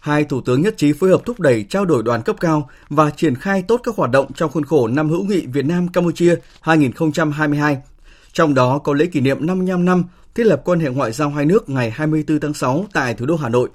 Hai 0.00 0.24
thủ 0.24 0.40
tướng 0.40 0.62
nhất 0.62 0.74
trí 0.76 0.92
phối 0.92 1.10
hợp 1.10 1.20
thúc 1.24 1.40
đẩy 1.40 1.64
trao 1.68 1.84
đổi 1.84 2.02
đoàn 2.02 2.22
cấp 2.22 2.36
cao 2.40 2.70
và 2.88 3.10
triển 3.10 3.34
khai 3.34 3.62
tốt 3.68 3.80
các 3.84 3.96
hoạt 3.96 4.10
động 4.10 4.32
trong 4.32 4.50
khuôn 4.50 4.64
khổ 4.64 4.86
năm 4.86 5.10
hữu 5.10 5.24
nghị 5.24 5.46
Việt 5.46 5.64
Nam 5.64 5.88
Campuchia 5.88 6.36
2022 6.60 7.78
trong 8.32 8.54
đó 8.54 8.78
có 8.78 8.92
lễ 8.92 9.06
kỷ 9.06 9.20
niệm 9.20 9.46
55 9.46 9.84
năm 9.84 10.04
thiết 10.34 10.46
lập 10.46 10.62
quan 10.64 10.80
hệ 10.80 10.88
ngoại 10.88 11.12
giao 11.12 11.30
hai 11.30 11.44
nước 11.44 11.68
ngày 11.68 11.90
24 11.90 12.40
tháng 12.40 12.54
6 12.54 12.86
tại 12.92 13.14
thủ 13.14 13.26
đô 13.26 13.36
Hà 13.36 13.48
Nội, 13.48 13.68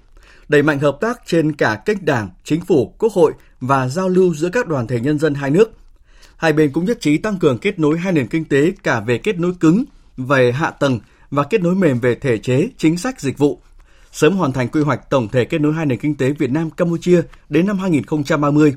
đẩy 0.50 0.64
mạnh 0.64 0.80
hợp 0.80 0.98
tác 1.02 1.22
trên 1.26 1.56
cả 1.56 1.82
kênh 1.86 2.06
đảng, 2.06 2.30
chính 2.44 2.62
phủ, 2.62 2.94
quốc 3.00 3.14
hội 3.14 3.34
và 3.62 3.88
giao 3.88 4.10
lưu 4.10 4.34
giữa 4.34 4.50
các 4.50 4.68
đoàn 4.68 4.88
thể 4.88 5.00
nhân 5.00 5.20
dân 5.20 5.34
hai 5.34 5.50
nước. 5.50 5.72
Hai 6.38 6.54
bên 6.54 6.72
cũng 6.72 6.86
nhất 6.86 7.02
trí 7.02 7.18
tăng 7.18 7.40
cường 7.40 7.58
kết 7.58 7.80
nối 7.80 7.98
hai 7.98 8.14
nền 8.14 8.28
kinh 8.28 8.46
tế 8.46 8.72
cả 8.84 9.00
về 9.00 9.18
kết 9.18 9.40
nối 9.40 9.54
cứng, 9.60 9.84
về 10.18 10.52
hạ 10.52 10.72
tầng 10.72 11.00
và 11.32 11.44
kết 11.44 11.62
nối 11.62 11.76
mềm 11.76 12.00
về 12.00 12.16
thể 12.16 12.38
chế, 12.38 12.70
chính 12.78 12.98
sách, 12.98 13.22
dịch 13.22 13.38
vụ. 13.38 13.62
Sớm 14.18 14.38
hoàn 14.38 14.52
thành 14.52 14.68
quy 14.68 14.82
hoạch 14.82 15.10
tổng 15.10 15.28
thể 15.28 15.46
kết 15.46 15.62
nối 15.62 15.74
hai 15.74 15.86
nền 15.86 16.00
kinh 16.00 16.16
tế 16.16 16.32
Việt 16.32 16.52
Nam 16.52 16.70
Campuchia 16.70 17.22
đến 17.50 17.68
năm 17.68 17.80
2030. 17.80 18.76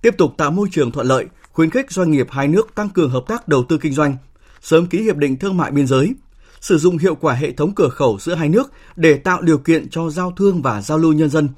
Tiếp 0.00 0.14
tục 0.18 0.34
tạo 0.36 0.50
môi 0.50 0.68
trường 0.72 0.90
thuận 0.90 1.06
lợi, 1.06 1.26
khuyến 1.52 1.70
khích 1.70 1.90
doanh 1.90 2.10
nghiệp 2.10 2.26
hai 2.30 2.48
nước 2.48 2.74
tăng 2.74 2.88
cường 2.88 3.10
hợp 3.10 3.24
tác 3.28 3.48
đầu 3.48 3.64
tư 3.68 3.78
kinh 3.78 3.92
doanh, 3.92 4.16
sớm 4.62 4.86
ký 4.86 5.02
hiệp 5.02 5.16
định 5.16 5.36
thương 5.36 5.56
mại 5.56 5.70
biên 5.70 5.86
giới, 5.86 6.14
sử 6.60 6.78
dụng 6.78 6.98
hiệu 6.98 7.14
quả 7.14 7.34
hệ 7.34 7.52
thống 7.52 7.74
cửa 7.74 7.88
khẩu 7.88 8.18
giữa 8.20 8.34
hai 8.34 8.48
nước 8.48 8.72
để 8.96 9.16
tạo 9.16 9.42
điều 9.42 9.58
kiện 9.58 9.88
cho 9.90 10.10
giao 10.10 10.32
thương 10.36 10.62
và 10.62 10.82
giao 10.82 10.98
lưu 10.98 11.12
nhân 11.12 11.30
dân, 11.30 11.48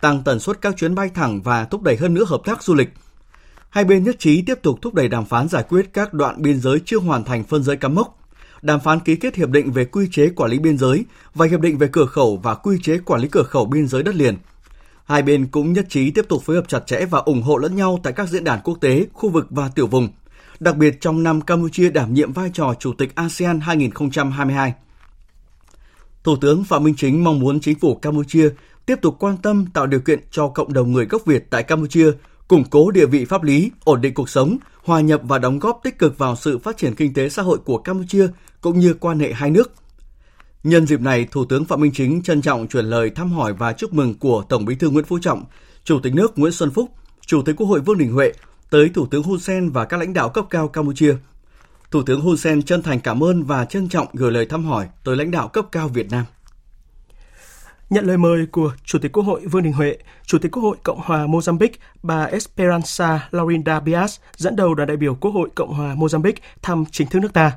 tăng 0.00 0.22
tần 0.24 0.40
suất 0.40 0.60
các 0.60 0.76
chuyến 0.76 0.94
bay 0.94 1.10
thẳng 1.14 1.42
và 1.42 1.64
thúc 1.64 1.82
đẩy 1.82 1.96
hơn 1.96 2.14
nữa 2.14 2.24
hợp 2.26 2.40
tác 2.44 2.62
du 2.62 2.74
lịch. 2.74 2.88
Hai 3.70 3.84
bên 3.84 4.04
nhất 4.04 4.16
trí 4.18 4.42
tiếp 4.42 4.58
tục 4.62 4.78
thúc 4.82 4.94
đẩy 4.94 5.08
đàm 5.08 5.24
phán 5.24 5.48
giải 5.48 5.64
quyết 5.68 5.92
các 5.92 6.14
đoạn 6.14 6.42
biên 6.42 6.60
giới 6.60 6.80
chưa 6.84 6.98
hoàn 6.98 7.24
thành 7.24 7.44
phân 7.44 7.62
giới 7.62 7.76
cắm 7.76 7.94
mốc, 7.94 8.19
đàm 8.62 8.80
phán 8.80 9.00
ký 9.00 9.16
kết 9.16 9.36
hiệp 9.36 9.48
định 9.48 9.72
về 9.72 9.84
quy 9.84 10.08
chế 10.12 10.28
quản 10.28 10.50
lý 10.50 10.58
biên 10.58 10.78
giới 10.78 11.04
và 11.34 11.46
hiệp 11.46 11.60
định 11.60 11.78
về 11.78 11.88
cửa 11.92 12.06
khẩu 12.06 12.36
và 12.42 12.54
quy 12.54 12.78
chế 12.82 12.98
quản 12.98 13.20
lý 13.20 13.28
cửa 13.28 13.42
khẩu 13.42 13.64
biên 13.64 13.88
giới 13.88 14.02
đất 14.02 14.14
liền. 14.14 14.36
Hai 15.04 15.22
bên 15.22 15.46
cũng 15.46 15.72
nhất 15.72 15.86
trí 15.88 16.10
tiếp 16.10 16.24
tục 16.28 16.42
phối 16.42 16.56
hợp 16.56 16.68
chặt 16.68 16.86
chẽ 16.86 17.04
và 17.04 17.18
ủng 17.18 17.42
hộ 17.42 17.56
lẫn 17.56 17.76
nhau 17.76 18.00
tại 18.02 18.12
các 18.12 18.28
diễn 18.28 18.44
đàn 18.44 18.60
quốc 18.64 18.78
tế, 18.80 19.06
khu 19.12 19.30
vực 19.30 19.46
và 19.50 19.68
tiểu 19.74 19.86
vùng– 19.86 20.08
đặc 20.60 20.76
biệt 20.76 21.00
trong 21.00 21.22
năm 21.22 21.40
Campuchia 21.40 21.90
đảm 21.90 22.14
nhiệm 22.14 22.32
vai 22.32 22.50
trò 22.54 22.74
Chủ 22.78 22.92
tịch 22.92 23.14
ASEAN 23.14 23.60
2022. 23.60 24.74
Thủ 26.24 26.36
tướng 26.36 26.64
Phạm 26.64 26.84
Minh 26.84 26.94
Chính 26.96 27.24
mong 27.24 27.38
muốn 27.38 27.60
chính 27.60 27.78
phủ 27.78 27.94
Campuchia 27.94 28.48
tiếp 28.86 28.98
tục 29.02 29.16
quan 29.18 29.36
tâm 29.36 29.66
tạo 29.74 29.86
điều 29.86 30.00
kiện 30.00 30.20
cho 30.30 30.48
cộng 30.48 30.72
đồng 30.72 30.92
người 30.92 31.06
gốc 31.06 31.22
Việt 31.26 31.50
tại 31.50 31.62
Campuchia 31.62 32.10
củng 32.48 32.64
cố 32.70 32.90
địa 32.90 33.06
vị 33.06 33.24
pháp 33.24 33.42
lý, 33.42 33.70
ổn 33.84 34.00
định 34.00 34.14
cuộc 34.14 34.28
sống, 34.28 34.56
hòa 34.90 35.00
nhập 35.00 35.20
và 35.24 35.38
đóng 35.38 35.58
góp 35.58 35.80
tích 35.82 35.98
cực 35.98 36.18
vào 36.18 36.36
sự 36.36 36.58
phát 36.58 36.76
triển 36.76 36.94
kinh 36.94 37.14
tế 37.14 37.28
xã 37.28 37.42
hội 37.42 37.58
của 37.58 37.78
Campuchia 37.78 38.28
cũng 38.60 38.78
như 38.78 38.94
quan 38.94 39.18
hệ 39.18 39.32
hai 39.32 39.50
nước. 39.50 39.72
Nhân 40.64 40.86
dịp 40.86 41.00
này, 41.00 41.26
Thủ 41.30 41.44
tướng 41.44 41.64
Phạm 41.64 41.80
Minh 41.80 41.92
Chính 41.94 42.22
trân 42.22 42.42
trọng 42.42 42.68
chuyển 42.68 42.84
lời 42.84 43.10
thăm 43.10 43.32
hỏi 43.32 43.52
và 43.52 43.72
chúc 43.72 43.92
mừng 43.92 44.14
của 44.18 44.44
Tổng 44.48 44.64
Bí 44.64 44.74
thư 44.74 44.90
Nguyễn 44.90 45.04
Phú 45.04 45.18
Trọng, 45.22 45.44
Chủ 45.84 46.00
tịch 46.02 46.14
nước 46.14 46.38
Nguyễn 46.38 46.52
Xuân 46.52 46.70
Phúc, 46.70 46.90
Chủ 47.26 47.42
tịch 47.42 47.56
Quốc 47.56 47.66
hội 47.66 47.80
Vương 47.80 47.98
Đình 47.98 48.12
Huệ 48.12 48.32
tới 48.70 48.90
Thủ 48.94 49.06
tướng 49.06 49.22
Hun 49.22 49.40
Sen 49.40 49.70
và 49.70 49.84
các 49.84 49.96
lãnh 50.00 50.12
đạo 50.12 50.28
cấp 50.28 50.44
cao 50.50 50.68
Campuchia. 50.68 51.14
Thủ 51.90 52.02
tướng 52.02 52.20
Hun 52.20 52.36
Sen 52.36 52.62
chân 52.62 52.82
thành 52.82 53.00
cảm 53.00 53.24
ơn 53.24 53.42
và 53.42 53.64
trân 53.64 53.88
trọng 53.88 54.06
gửi 54.12 54.32
lời 54.32 54.46
thăm 54.46 54.64
hỏi 54.64 54.88
tới 55.04 55.16
lãnh 55.16 55.30
đạo 55.30 55.48
cấp 55.48 55.66
cao 55.72 55.88
Việt 55.88 56.10
Nam. 56.10 56.24
Nhận 57.90 58.04
lời 58.04 58.16
mời 58.16 58.46
của 58.46 58.72
Chủ 58.84 58.98
tịch 58.98 59.12
Quốc 59.12 59.22
hội 59.22 59.40
Vương 59.46 59.62
Đình 59.62 59.72
Huệ, 59.72 59.96
Chủ 60.26 60.38
tịch 60.38 60.52
Quốc 60.52 60.62
hội 60.62 60.76
Cộng 60.82 61.00
hòa 61.04 61.26
Mozambique 61.26 61.72
bà 62.02 62.26
Esperanza 62.26 63.18
Laurinda 63.30 63.80
Bias 63.80 64.20
dẫn 64.36 64.56
đầu 64.56 64.74
đoàn 64.74 64.86
đại 64.86 64.96
biểu 64.96 65.14
Quốc 65.14 65.30
hội 65.30 65.48
Cộng 65.54 65.74
hòa 65.74 65.94
Mozambique 65.94 66.34
thăm 66.62 66.84
chính 66.90 67.08
thức 67.08 67.18
nước 67.22 67.32
ta. 67.32 67.52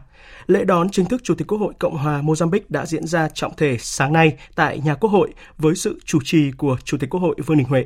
Lễ 0.47 0.63
đón 0.65 0.89
chính 0.89 1.05
thức 1.05 1.21
Chủ 1.23 1.35
tịch 1.35 1.47
Quốc 1.47 1.57
hội 1.57 1.73
Cộng 1.79 1.97
hòa 1.97 2.21
Mozambique 2.21 2.59
đã 2.69 2.85
diễn 2.85 3.07
ra 3.07 3.29
trọng 3.33 3.55
thể 3.55 3.77
sáng 3.79 4.13
nay 4.13 4.37
tại 4.55 4.79
nhà 4.79 4.95
Quốc 4.95 5.09
hội 5.09 5.33
với 5.57 5.75
sự 5.75 5.99
chủ 6.05 6.19
trì 6.23 6.51
của 6.51 6.77
Chủ 6.83 6.97
tịch 6.97 7.09
Quốc 7.09 7.19
hội 7.19 7.35
Vương 7.45 7.57
Đình 7.57 7.67
Huệ. 7.67 7.85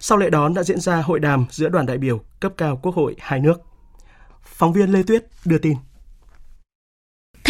Sau 0.00 0.18
lễ 0.18 0.30
đón 0.30 0.54
đã 0.54 0.62
diễn 0.62 0.80
ra 0.80 0.96
hội 1.02 1.20
đàm 1.20 1.44
giữa 1.50 1.68
đoàn 1.68 1.86
đại 1.86 1.98
biểu 1.98 2.20
cấp 2.40 2.52
cao 2.56 2.80
Quốc 2.82 2.94
hội 2.94 3.16
hai 3.18 3.40
nước. 3.40 3.60
Phóng 4.42 4.72
viên 4.72 4.92
Lê 4.92 5.02
Tuyết 5.02 5.24
đưa 5.44 5.58
tin. 5.58 5.74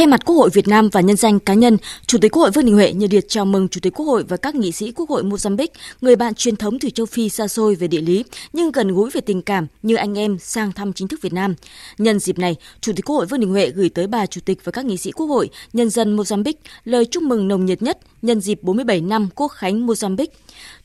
Thay 0.00 0.06
mặt 0.06 0.24
Quốc 0.24 0.36
hội 0.36 0.50
Việt 0.52 0.68
Nam 0.68 0.88
và 0.92 1.00
nhân 1.00 1.16
danh 1.16 1.40
cá 1.40 1.54
nhân, 1.54 1.76
Chủ 2.06 2.18
tịch 2.18 2.32
Quốc 2.32 2.42
hội 2.42 2.50
Vương 2.50 2.64
Đình 2.64 2.74
Huệ 2.74 2.92
nhiệt 2.92 3.12
liệt 3.12 3.24
chào 3.28 3.44
mừng 3.44 3.68
Chủ 3.68 3.80
tịch 3.80 3.92
Quốc 3.96 4.06
hội 4.06 4.24
và 4.28 4.36
các 4.36 4.54
nghị 4.54 4.72
sĩ 4.72 4.92
Quốc 4.92 5.08
hội 5.08 5.22
Mozambique, 5.24 5.68
người 6.00 6.16
bạn 6.16 6.34
truyền 6.34 6.56
thống 6.56 6.78
từ 6.78 6.90
châu 6.90 7.06
Phi 7.06 7.28
xa 7.28 7.48
xôi 7.48 7.74
về 7.74 7.88
địa 7.88 8.00
lý 8.00 8.24
nhưng 8.52 8.72
gần 8.72 8.94
gũi 8.94 9.10
về 9.10 9.20
tình 9.20 9.42
cảm 9.42 9.66
như 9.82 9.94
anh 9.94 10.18
em 10.18 10.38
sang 10.38 10.72
thăm 10.72 10.92
chính 10.92 11.08
thức 11.08 11.22
Việt 11.22 11.32
Nam. 11.32 11.54
Nhân 11.98 12.18
dịp 12.18 12.38
này, 12.38 12.56
Chủ 12.80 12.92
tịch 12.96 13.04
Quốc 13.04 13.16
hội 13.16 13.26
Vương 13.26 13.40
Đình 13.40 13.50
Huệ 13.50 13.70
gửi 13.70 13.88
tới 13.88 14.06
bà 14.06 14.26
Chủ 14.26 14.40
tịch 14.44 14.58
và 14.64 14.72
các 14.72 14.84
nghị 14.84 14.96
sĩ 14.96 15.12
Quốc 15.12 15.26
hội, 15.26 15.50
nhân 15.72 15.90
dân 15.90 16.16
Mozambique 16.16 16.52
lời 16.84 17.04
chúc 17.04 17.22
mừng 17.22 17.48
nồng 17.48 17.66
nhiệt 17.66 17.82
nhất 17.82 17.98
nhân 18.22 18.40
dịp 18.40 18.62
47 18.62 19.00
năm 19.00 19.28
Quốc 19.34 19.48
khánh 19.48 19.86
Mozambique. 19.86 20.26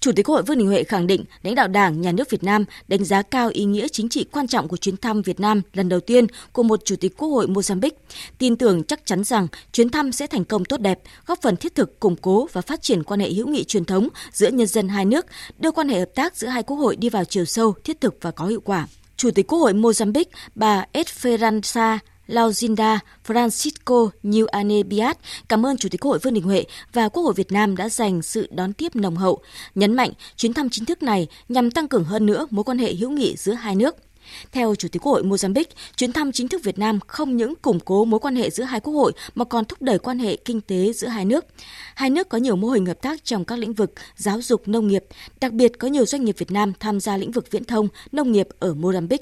Chủ 0.06 0.12
tịch 0.12 0.26
Quốc 0.26 0.36
hội 0.36 0.44
Vương 0.44 0.58
Đình 0.58 0.68
Huệ 0.68 0.84
khẳng 0.84 1.08
định 1.08 1.24
lãnh 1.44 1.56
đạo 1.56 1.68
Đảng, 1.68 2.02
Nhà 2.02 2.12
nước 2.12 2.30
Việt 2.30 2.44
Nam 2.44 2.66
đánh 2.88 3.06
giá 3.06 3.22
cao 3.22 3.50
ý 3.54 3.66
nghĩa 3.66 3.88
chính 3.88 4.10
trị 4.10 4.26
quan 4.32 4.48
trọng 4.48 4.68
của 4.68 4.78
chuyến 4.78 4.98
thăm 4.98 5.22
Việt 5.22 5.40
Nam 5.40 5.62
lần 5.74 5.90
đầu 5.90 6.00
tiên 6.00 6.28
của 6.52 6.64
một 6.64 6.86
Chủ 6.86 6.96
tịch 6.96 7.18
Quốc 7.18 7.30
hội 7.30 7.48
Mozambique. 7.48 7.90
Tin 8.38 8.56
tưởng 8.56 8.84
chắc 8.84 9.06
chắn 9.06 9.24
rằng 9.24 9.48
chuyến 9.72 9.90
thăm 9.90 10.12
sẽ 10.12 10.28
thành 10.28 10.46
công 10.46 10.66
tốt 10.66 10.78
đẹp, 10.78 11.00
góp 11.26 11.42
phần 11.42 11.56
thiết 11.58 11.76
thực 11.76 12.00
củng 12.00 12.16
cố 12.16 12.48
và 12.54 12.62
phát 12.62 12.82
triển 12.82 13.04
quan 13.04 13.20
hệ 13.20 13.30
hữu 13.30 13.48
nghị 13.48 13.64
truyền 13.64 13.86
thống 13.86 14.08
giữa 14.32 14.50
nhân 14.50 14.68
dân 14.68 14.90
hai 14.90 15.06
nước, 15.06 15.26
đưa 15.60 15.72
quan 15.72 15.90
hệ 15.90 16.00
hợp 16.00 16.10
tác 16.16 16.38
giữa 16.38 16.48
hai 16.48 16.64
quốc 16.64 16.78
hội 16.78 16.96
đi 16.96 17.10
vào 17.10 17.26
chiều 17.26 17.46
sâu, 17.46 17.74
thiết 17.84 18.02
thực 18.02 18.18
và 18.22 18.32
có 18.32 18.46
hiệu 18.46 18.62
quả. 18.62 18.88
Chủ 19.18 19.32
tịch 19.32 19.48
Quốc 19.48 19.60
hội 19.60 19.74
Mozambique, 19.74 20.26
bà 20.56 20.86
Esperanza 20.94 21.98
Lauzinda 22.28 23.00
Francisco 23.28 24.10
Nhuane 24.24 24.84
Biat 24.84 25.18
cảm 25.50 25.66
ơn 25.66 25.78
Chủ 25.78 25.90
tịch 25.90 26.02
Quốc 26.02 26.12
hội 26.12 26.20
Vương 26.20 26.34
Đình 26.34 26.44
Huệ 26.44 26.64
và 26.94 27.10
Quốc 27.10 27.24
hội 27.24 27.34
Việt 27.34 27.52
Nam 27.52 27.78
đã 27.78 27.90
dành 27.90 28.22
sự 28.22 28.48
đón 28.52 28.74
tiếp 28.74 28.96
nồng 28.96 29.16
hậu, 29.16 29.42
nhấn 29.76 29.94
mạnh 29.94 30.12
chuyến 30.36 30.54
thăm 30.54 30.70
chính 30.70 30.86
thức 30.86 31.04
này 31.04 31.28
nhằm 31.50 31.72
tăng 31.72 31.88
cường 31.88 32.04
hơn 32.04 32.26
nữa 32.26 32.48
mối 32.50 32.64
quan 32.64 32.78
hệ 32.78 32.94
hữu 32.94 33.10
nghị 33.10 33.36
giữa 33.38 33.54
hai 33.54 33.76
nước. 33.76 33.96
Theo 34.52 34.76
Chủ 34.76 34.88
tịch 34.92 35.02
Quốc 35.02 35.12
hội 35.12 35.24
Mozambique, 35.24 35.66
chuyến 35.98 36.14
thăm 36.14 36.32
chính 36.32 36.48
thức 36.48 36.64
Việt 36.64 36.80
Nam 36.80 37.00
không 37.08 37.38
những 37.38 37.56
củng 37.56 37.80
cố 37.80 38.06
mối 38.06 38.20
quan 38.20 38.36
hệ 38.36 38.50
giữa 38.50 38.64
hai 38.64 38.80
quốc 38.80 38.94
hội 38.94 39.12
mà 39.36 39.46
còn 39.46 39.66
thúc 39.66 39.82
đẩy 39.82 40.00
quan 40.00 40.20
hệ 40.20 40.36
kinh 40.36 40.62
tế 40.62 40.94
giữa 40.94 41.08
hai 41.08 41.26
nước. 41.26 41.46
Hai 41.96 42.10
nước 42.10 42.30
có 42.30 42.38
nhiều 42.38 42.56
mô 42.56 42.68
hình 42.68 42.86
hợp 42.86 43.02
tác 43.02 43.26
trong 43.26 43.46
các 43.46 43.60
lĩnh 43.60 43.74
vực 43.74 43.94
giáo 44.16 44.42
dục, 44.42 44.68
nông 44.68 44.88
nghiệp, 44.88 45.06
đặc 45.42 45.54
biệt 45.54 45.80
có 45.80 45.88
nhiều 45.88 46.06
doanh 46.06 46.26
nghiệp 46.26 46.36
Việt 46.38 46.52
Nam 46.52 46.74
tham 46.80 47.00
gia 47.00 47.18
lĩnh 47.18 47.32
vực 47.32 47.52
viễn 47.52 47.64
thông, 47.64 47.88
nông 48.12 48.32
nghiệp 48.32 48.48
ở 48.60 48.74
Mozambique. 48.74 49.18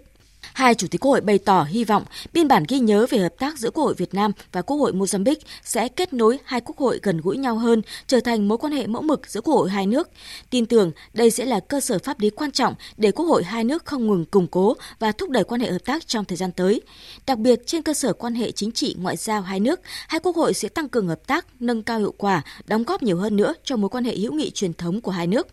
Hai 0.54 0.76
chủ 0.76 0.88
tịch 0.88 1.02
Quốc 1.02 1.12
hội 1.12 1.22
bày 1.22 1.38
tỏ 1.38 1.64
hy 1.64 1.84
vọng 1.84 2.04
biên 2.34 2.48
bản 2.48 2.64
ghi 2.68 2.80
nhớ 2.80 3.06
về 3.10 3.18
hợp 3.18 3.34
tác 3.40 3.58
giữa 3.58 3.72
Quốc 3.72 3.84
hội 3.84 3.94
Việt 3.94 4.14
Nam 4.14 4.32
và 4.52 4.62
Quốc 4.62 4.78
hội 4.78 4.92
Mozambique 4.94 5.36
sẽ 5.64 5.88
kết 5.88 6.14
nối 6.14 6.40
hai 6.44 6.62
quốc 6.62 6.78
hội 6.78 7.00
gần 7.04 7.22
gũi 7.22 7.38
nhau 7.38 7.58
hơn, 7.58 7.82
trở 8.08 8.20
thành 8.20 8.48
mối 8.48 8.58
quan 8.58 8.74
hệ 8.74 8.88
mẫu 8.88 9.02
mực 9.02 9.28
giữa 9.28 9.42
Quốc 9.42 9.54
hội 9.54 9.70
hai 9.70 9.88
nước. 9.88 10.10
Tin 10.50 10.66
tưởng 10.66 10.92
đây 11.14 11.32
sẽ 11.32 11.46
là 11.46 11.60
cơ 11.60 11.80
sở 11.80 12.00
pháp 12.00 12.20
lý 12.20 12.30
quan 12.30 12.52
trọng 12.52 12.76
để 12.98 13.12
Quốc 13.12 13.26
hội 13.26 13.44
hai 13.44 13.64
nước 13.64 13.86
không 13.86 14.08
ngừng 14.08 14.26
củng 14.26 14.48
cố 14.48 14.74
và 15.00 15.12
thúc 15.12 15.30
đẩy 15.30 15.44
quan 15.44 15.62
hệ 15.62 15.72
hợp 15.72 15.86
tác 15.86 16.08
trong 16.08 16.26
thời 16.26 16.38
gian 16.38 16.52
tới. 16.52 16.82
Đặc 17.28 17.38
biệt 17.38 17.60
trên 17.66 17.82
cơ 17.82 17.94
sở 17.94 18.14
quan 18.14 18.36
hệ 18.36 18.52
chính 18.52 18.72
trị 18.72 18.96
ngoại 19.00 19.18
giao 19.18 19.42
hai 19.42 19.60
nước, 19.60 19.80
hai 20.08 20.20
quốc 20.20 20.36
hội 20.36 20.54
sẽ 20.54 20.70
tăng 20.70 20.90
cường 20.90 21.08
hợp 21.08 21.28
tác, 21.28 21.46
nâng 21.60 21.84
cao 21.84 22.00
hiệu 22.00 22.14
quả, 22.18 22.42
đóng 22.68 22.84
góp 22.84 23.04
nhiều 23.04 23.18
hơn 23.18 23.36
nữa 23.36 23.54
cho 23.64 23.76
mối 23.76 23.90
quan 23.90 24.04
hệ 24.04 24.16
hữu 24.16 24.34
nghị 24.34 24.52
truyền 24.52 24.74
thống 24.74 25.02
của 25.02 25.12
hai 25.12 25.28
nước. 25.28 25.48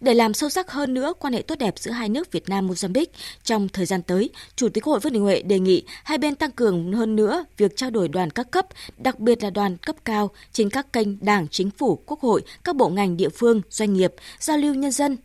Để 0.00 0.14
làm 0.14 0.34
sâu 0.34 0.50
sắc 0.50 0.70
hơn 0.70 0.94
nữa 0.94 1.12
quan 1.18 1.32
hệ 1.32 1.42
tốt 1.42 1.58
đẹp 1.58 1.74
giữa 1.78 1.90
hai 1.90 2.08
nước 2.08 2.32
Việt 2.32 2.48
Nam 2.48 2.68
Mozambique 2.68 3.06
trong 3.44 3.68
thời 3.68 3.86
gian 3.86 4.02
tới, 4.02 4.30
Chủ 4.56 4.68
tịch 4.68 4.84
Quốc 4.84 4.90
hội 4.92 5.00
Vương 5.00 5.12
Đình 5.12 5.22
Huệ 5.22 5.42
đề 5.42 5.58
nghị 5.58 5.82
hai 6.04 6.18
bên 6.18 6.34
tăng 6.34 6.50
cường 6.50 6.92
hơn 6.92 7.16
nữa 7.16 7.44
việc 7.56 7.76
trao 7.76 7.90
đổi 7.90 8.08
đoàn 8.08 8.30
các 8.30 8.50
cấp, 8.50 8.66
đặc 8.98 9.18
biệt 9.18 9.42
là 9.42 9.50
đoàn 9.50 9.76
cấp 9.76 9.96
cao 10.04 10.30
trên 10.52 10.70
các 10.70 10.92
kênh 10.92 11.24
Đảng, 11.24 11.48
Chính 11.48 11.70
phủ, 11.70 12.02
Quốc 12.06 12.20
hội, 12.20 12.42
các 12.64 12.76
bộ 12.76 12.88
ngành 12.88 13.16
địa 13.16 13.28
phương, 13.28 13.62
doanh 13.70 13.92
nghiệp, 13.92 14.14
giao 14.38 14.58
lưu 14.58 14.74
nhân 14.74 14.92
dân, 14.92 15.16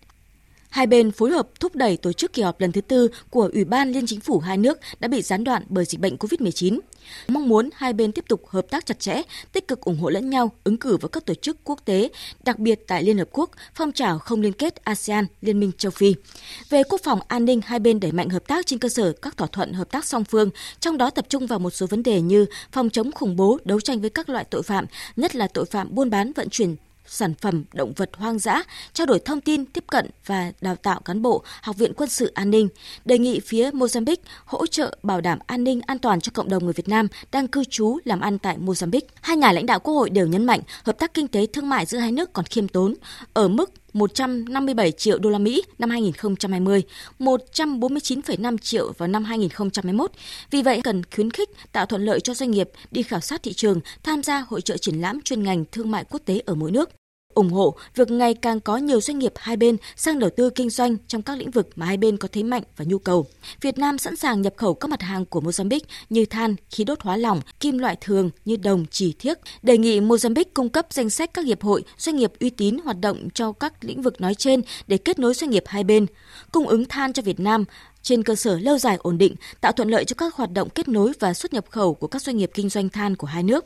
Hai 0.76 0.88
bên 0.88 1.12
phối 1.12 1.32
hợp 1.32 1.48
thúc 1.60 1.76
đẩy 1.76 1.98
tổ 1.98 2.14
chức 2.14 2.34
kỳ 2.34 2.42
họp 2.42 2.62
lần 2.62 2.72
thứ 2.72 2.82
tư 2.82 3.10
của 3.30 3.50
Ủy 3.54 3.66
ban 3.66 3.92
Liên 3.92 4.06
Chính 4.08 4.20
phủ 4.20 4.40
hai 4.40 4.58
nước 4.58 4.80
đã 5.00 5.08
bị 5.08 5.22
gián 5.22 5.44
đoạn 5.44 5.64
bởi 5.70 5.86
dịch 5.86 6.02
bệnh 6.02 6.16
COVID-19. 6.16 6.80
Mong 7.28 7.50
muốn 7.50 7.70
hai 7.76 7.94
bên 7.94 8.12
tiếp 8.12 8.26
tục 8.30 8.48
hợp 8.48 8.66
tác 8.70 8.86
chặt 8.86 9.00
chẽ, 9.00 9.22
tích 9.52 9.68
cực 9.68 9.82
ủng 9.82 9.98
hộ 9.98 10.10
lẫn 10.10 10.30
nhau, 10.30 10.52
ứng 10.64 10.78
cử 10.78 10.98
vào 10.98 11.10
các 11.10 11.26
tổ 11.26 11.34
chức 11.34 11.58
quốc 11.64 11.80
tế, 11.86 12.10
đặc 12.44 12.60
biệt 12.60 12.80
tại 12.88 13.04
Liên 13.04 13.18
Hợp 13.18 13.28
Quốc, 13.32 13.52
phong 13.76 13.92
trào 13.92 14.20
không 14.20 14.42
liên 14.42 14.54
kết 14.54 14.76
ASEAN, 14.84 15.26
Liên 15.42 15.60
minh 15.60 15.72
châu 15.78 15.92
Phi. 15.92 16.16
Về 16.70 16.84
quốc 16.84 17.02
phòng 17.04 17.20
an 17.28 17.46
ninh, 17.46 17.62
hai 17.66 17.80
bên 17.80 18.00
đẩy 18.00 18.12
mạnh 18.12 18.30
hợp 18.30 18.48
tác 18.48 18.66
trên 18.66 18.80
cơ 18.80 18.90
sở 18.90 19.12
các 19.12 19.38
thỏa 19.38 19.48
thuận 19.48 19.74
hợp 19.74 19.92
tác 19.92 20.06
song 20.06 20.24
phương, 20.24 20.50
trong 20.80 20.98
đó 20.98 21.10
tập 21.10 21.26
trung 21.30 21.48
vào 21.48 21.60
một 21.60 21.72
số 21.72 21.88
vấn 21.88 22.04
đề 22.04 22.22
như 22.22 22.46
phòng 22.72 22.90
chống 22.90 23.12
khủng 23.12 23.36
bố, 23.36 23.58
đấu 23.66 23.82
tranh 23.82 24.02
với 24.02 24.10
các 24.10 24.30
loại 24.30 24.46
tội 24.50 24.64
phạm, 24.64 24.86
nhất 25.16 25.36
là 25.36 25.48
tội 25.48 25.66
phạm 25.66 25.96
buôn 25.96 26.10
bán 26.10 26.32
vận 26.34 26.50
chuyển 26.50 26.76
sản 27.08 27.34
phẩm 27.42 27.64
động 27.74 27.94
vật 27.96 28.10
hoang 28.14 28.40
dã, 28.40 28.64
trao 28.94 29.08
đổi 29.08 29.20
thông 29.20 29.42
tin, 29.42 29.66
tiếp 29.66 29.84
cận 29.88 30.10
và 30.26 30.52
đào 30.62 30.76
tạo 30.76 31.00
cán 31.00 31.22
bộ 31.22 31.44
Học 31.62 31.78
viện 31.78 31.94
Quân 31.94 32.10
sự 32.10 32.32
An 32.34 32.50
ninh, 32.50 32.70
đề 33.06 33.18
nghị 33.18 33.40
phía 33.40 33.72
Mozambique 33.72 34.16
hỗ 34.46 34.68
trợ 34.68 34.98
bảo 35.04 35.22
đảm 35.22 35.40
an 35.48 35.64
ninh 35.64 35.82
an 35.82 36.00
toàn 36.00 36.22
cho 36.22 36.32
cộng 36.34 36.50
đồng 36.50 36.64
người 36.64 36.74
Việt 36.74 36.88
Nam 36.90 37.08
đang 37.32 37.48
cư 37.48 37.64
trú 37.64 37.98
làm 38.06 38.20
ăn 38.20 38.40
tại 38.40 38.58
Mozambique. 38.58 39.08
Hai 39.22 39.38
nhà 39.38 39.52
lãnh 39.52 39.66
đạo 39.66 39.80
Quốc 39.80 39.94
hội 39.94 40.10
đều 40.10 40.28
nhấn 40.28 40.46
mạnh 40.46 40.62
hợp 40.84 41.00
tác 41.00 41.14
kinh 41.14 41.28
tế 41.28 41.46
thương 41.46 41.70
mại 41.70 41.86
giữa 41.86 41.98
hai 41.98 42.12
nước 42.12 42.34
còn 42.34 42.46
khiêm 42.46 42.68
tốn, 42.68 42.96
ở 43.34 43.48
mức 43.48 43.72
157 43.96 44.92
triệu 44.92 45.20
đô 45.20 45.30
la 45.30 45.38
Mỹ 45.38 45.64
năm 45.80 45.90
2020, 45.90 46.84
149,5 47.20 48.58
triệu 48.58 48.94
vào 48.98 49.08
năm 49.08 49.24
2021. 49.24 50.12
Vì 50.52 50.62
vậy 50.62 50.82
cần 50.84 51.02
khuyến 51.16 51.32
khích 51.32 51.50
tạo 51.72 51.86
thuận 51.86 52.06
lợi 52.06 52.20
cho 52.20 52.34
doanh 52.34 52.52
nghiệp 52.52 52.70
đi 52.92 53.04
khảo 53.04 53.20
sát 53.20 53.44
thị 53.44 53.54
trường, 53.54 53.80
tham 54.04 54.24
gia 54.24 54.40
hội 54.40 54.62
trợ 54.62 54.78
triển 54.78 55.02
lãm 55.02 55.22
chuyên 55.22 55.44
ngành 55.44 55.66
thương 55.72 55.92
mại 55.92 56.06
quốc 56.10 56.22
tế 56.26 56.42
ở 56.46 56.56
mỗi 56.56 56.72
nước 56.72 56.90
ủng 57.36 57.50
hộ 57.50 57.76
việc 57.96 58.12
ngày 58.12 58.34
càng 58.34 58.60
có 58.60 58.78
nhiều 58.78 59.02
doanh 59.02 59.20
nghiệp 59.20 59.34
hai 59.36 59.58
bên 59.58 59.78
sang 59.96 60.20
đầu 60.20 60.30
tư 60.38 60.50
kinh 60.50 60.70
doanh 60.70 60.98
trong 61.08 61.22
các 61.22 61.38
lĩnh 61.38 61.52
vực 61.52 61.70
mà 61.76 61.86
hai 61.86 61.98
bên 61.98 62.18
có 62.18 62.28
thế 62.32 62.44
mạnh 62.44 62.64
và 62.78 62.86
nhu 62.88 62.98
cầu. 62.98 63.28
Việt 63.62 63.78
Nam 63.78 63.98
sẵn 63.98 64.16
sàng 64.16 64.42
nhập 64.42 64.54
khẩu 64.58 64.74
các 64.74 64.88
mặt 64.88 65.02
hàng 65.02 65.26
của 65.26 65.42
Mozambique 65.42 65.80
như 66.10 66.26
than, 66.26 66.56
khí 66.70 66.84
đốt 66.84 67.02
hóa 67.02 67.18
lỏng, 67.18 67.42
kim 67.60 67.78
loại 67.78 67.98
thường 68.02 68.30
như 68.46 68.56
đồng, 68.56 68.86
chỉ 68.92 69.14
thiếc. 69.20 69.38
Đề 69.64 69.78
nghị 69.78 70.00
Mozambique 70.00 70.46
cung 70.54 70.70
cấp 70.70 70.88
danh 70.90 71.10
sách 71.10 71.34
các 71.34 71.46
hiệp 71.46 71.62
hội, 71.62 71.84
doanh 71.98 72.16
nghiệp 72.16 72.34
uy 72.40 72.50
tín 72.50 72.78
hoạt 72.84 73.00
động 73.00 73.30
cho 73.34 73.52
các 73.52 73.74
lĩnh 73.82 74.02
vực 74.02 74.22
nói 74.22 74.36
trên 74.36 74.62
để 74.88 74.98
kết 74.98 75.20
nối 75.20 75.34
doanh 75.34 75.50
nghiệp 75.50 75.64
hai 75.66 75.84
bên. 75.84 76.06
Cung 76.52 76.68
ứng 76.68 76.86
than 76.86 77.14
cho 77.14 77.22
Việt 77.22 77.40
Nam 77.40 77.66
trên 78.06 78.24
cơ 78.24 78.36
sở 78.36 78.60
lâu 78.60 78.78
dài 78.78 78.98
ổn 79.02 79.18
định, 79.18 79.36
tạo 79.62 79.72
thuận 79.72 79.90
lợi 79.90 80.06
cho 80.06 80.14
các 80.18 80.36
hoạt 80.36 80.52
động 80.52 80.70
kết 80.70 80.88
nối 80.88 81.14
và 81.20 81.34
xuất 81.34 81.54
nhập 81.54 81.66
khẩu 81.70 81.94
của 81.94 82.08
các 82.08 82.22
doanh 82.22 82.38
nghiệp 82.38 82.52
kinh 82.54 82.70
doanh 82.70 82.90
than 82.90 83.16
của 83.16 83.28
hai 83.28 83.44
nước. 83.44 83.66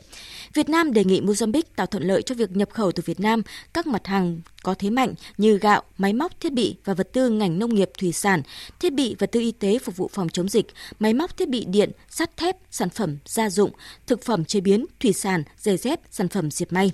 Việt 0.54 0.68
Nam 0.68 0.92
đề 0.92 1.04
nghị 1.04 1.20
Mozambique 1.20 1.62
tạo 1.76 1.86
thuận 1.86 2.02
lợi 2.02 2.22
cho 2.22 2.34
việc 2.34 2.56
nhập 2.56 2.68
khẩu 2.72 2.92
từ 2.92 3.02
Việt 3.06 3.20
Nam 3.20 3.42
các 3.74 3.86
mặt 3.86 4.06
hàng 4.06 4.40
có 4.62 4.74
thế 4.74 4.90
mạnh 4.90 5.14
như 5.38 5.58
gạo, 5.58 5.82
máy 5.98 6.12
móc, 6.12 6.40
thiết 6.40 6.52
bị 6.52 6.76
và 6.84 6.94
vật 6.94 7.12
tư 7.12 7.28
ngành 7.28 7.58
nông 7.58 7.74
nghiệp 7.74 7.90
thủy 7.98 8.12
sản, 8.12 8.42
thiết 8.80 8.92
bị 8.92 9.16
vật 9.18 9.32
tư 9.32 9.40
y 9.40 9.52
tế 9.52 9.78
phục 9.78 9.96
vụ 9.96 10.10
phòng 10.12 10.28
chống 10.28 10.48
dịch, 10.48 10.66
máy 11.00 11.14
móc 11.14 11.36
thiết 11.36 11.48
bị 11.48 11.64
điện, 11.64 11.90
sắt 12.10 12.36
thép, 12.36 12.56
sản 12.70 12.88
phẩm 12.88 13.18
gia 13.26 13.50
dụng, 13.50 13.70
thực 14.06 14.24
phẩm 14.24 14.44
chế 14.44 14.60
biến, 14.60 14.86
thủy 15.00 15.12
sản, 15.12 15.42
giày 15.58 15.76
dép, 15.76 16.00
sản 16.10 16.28
phẩm 16.28 16.50
diệt 16.50 16.72
may. 16.72 16.92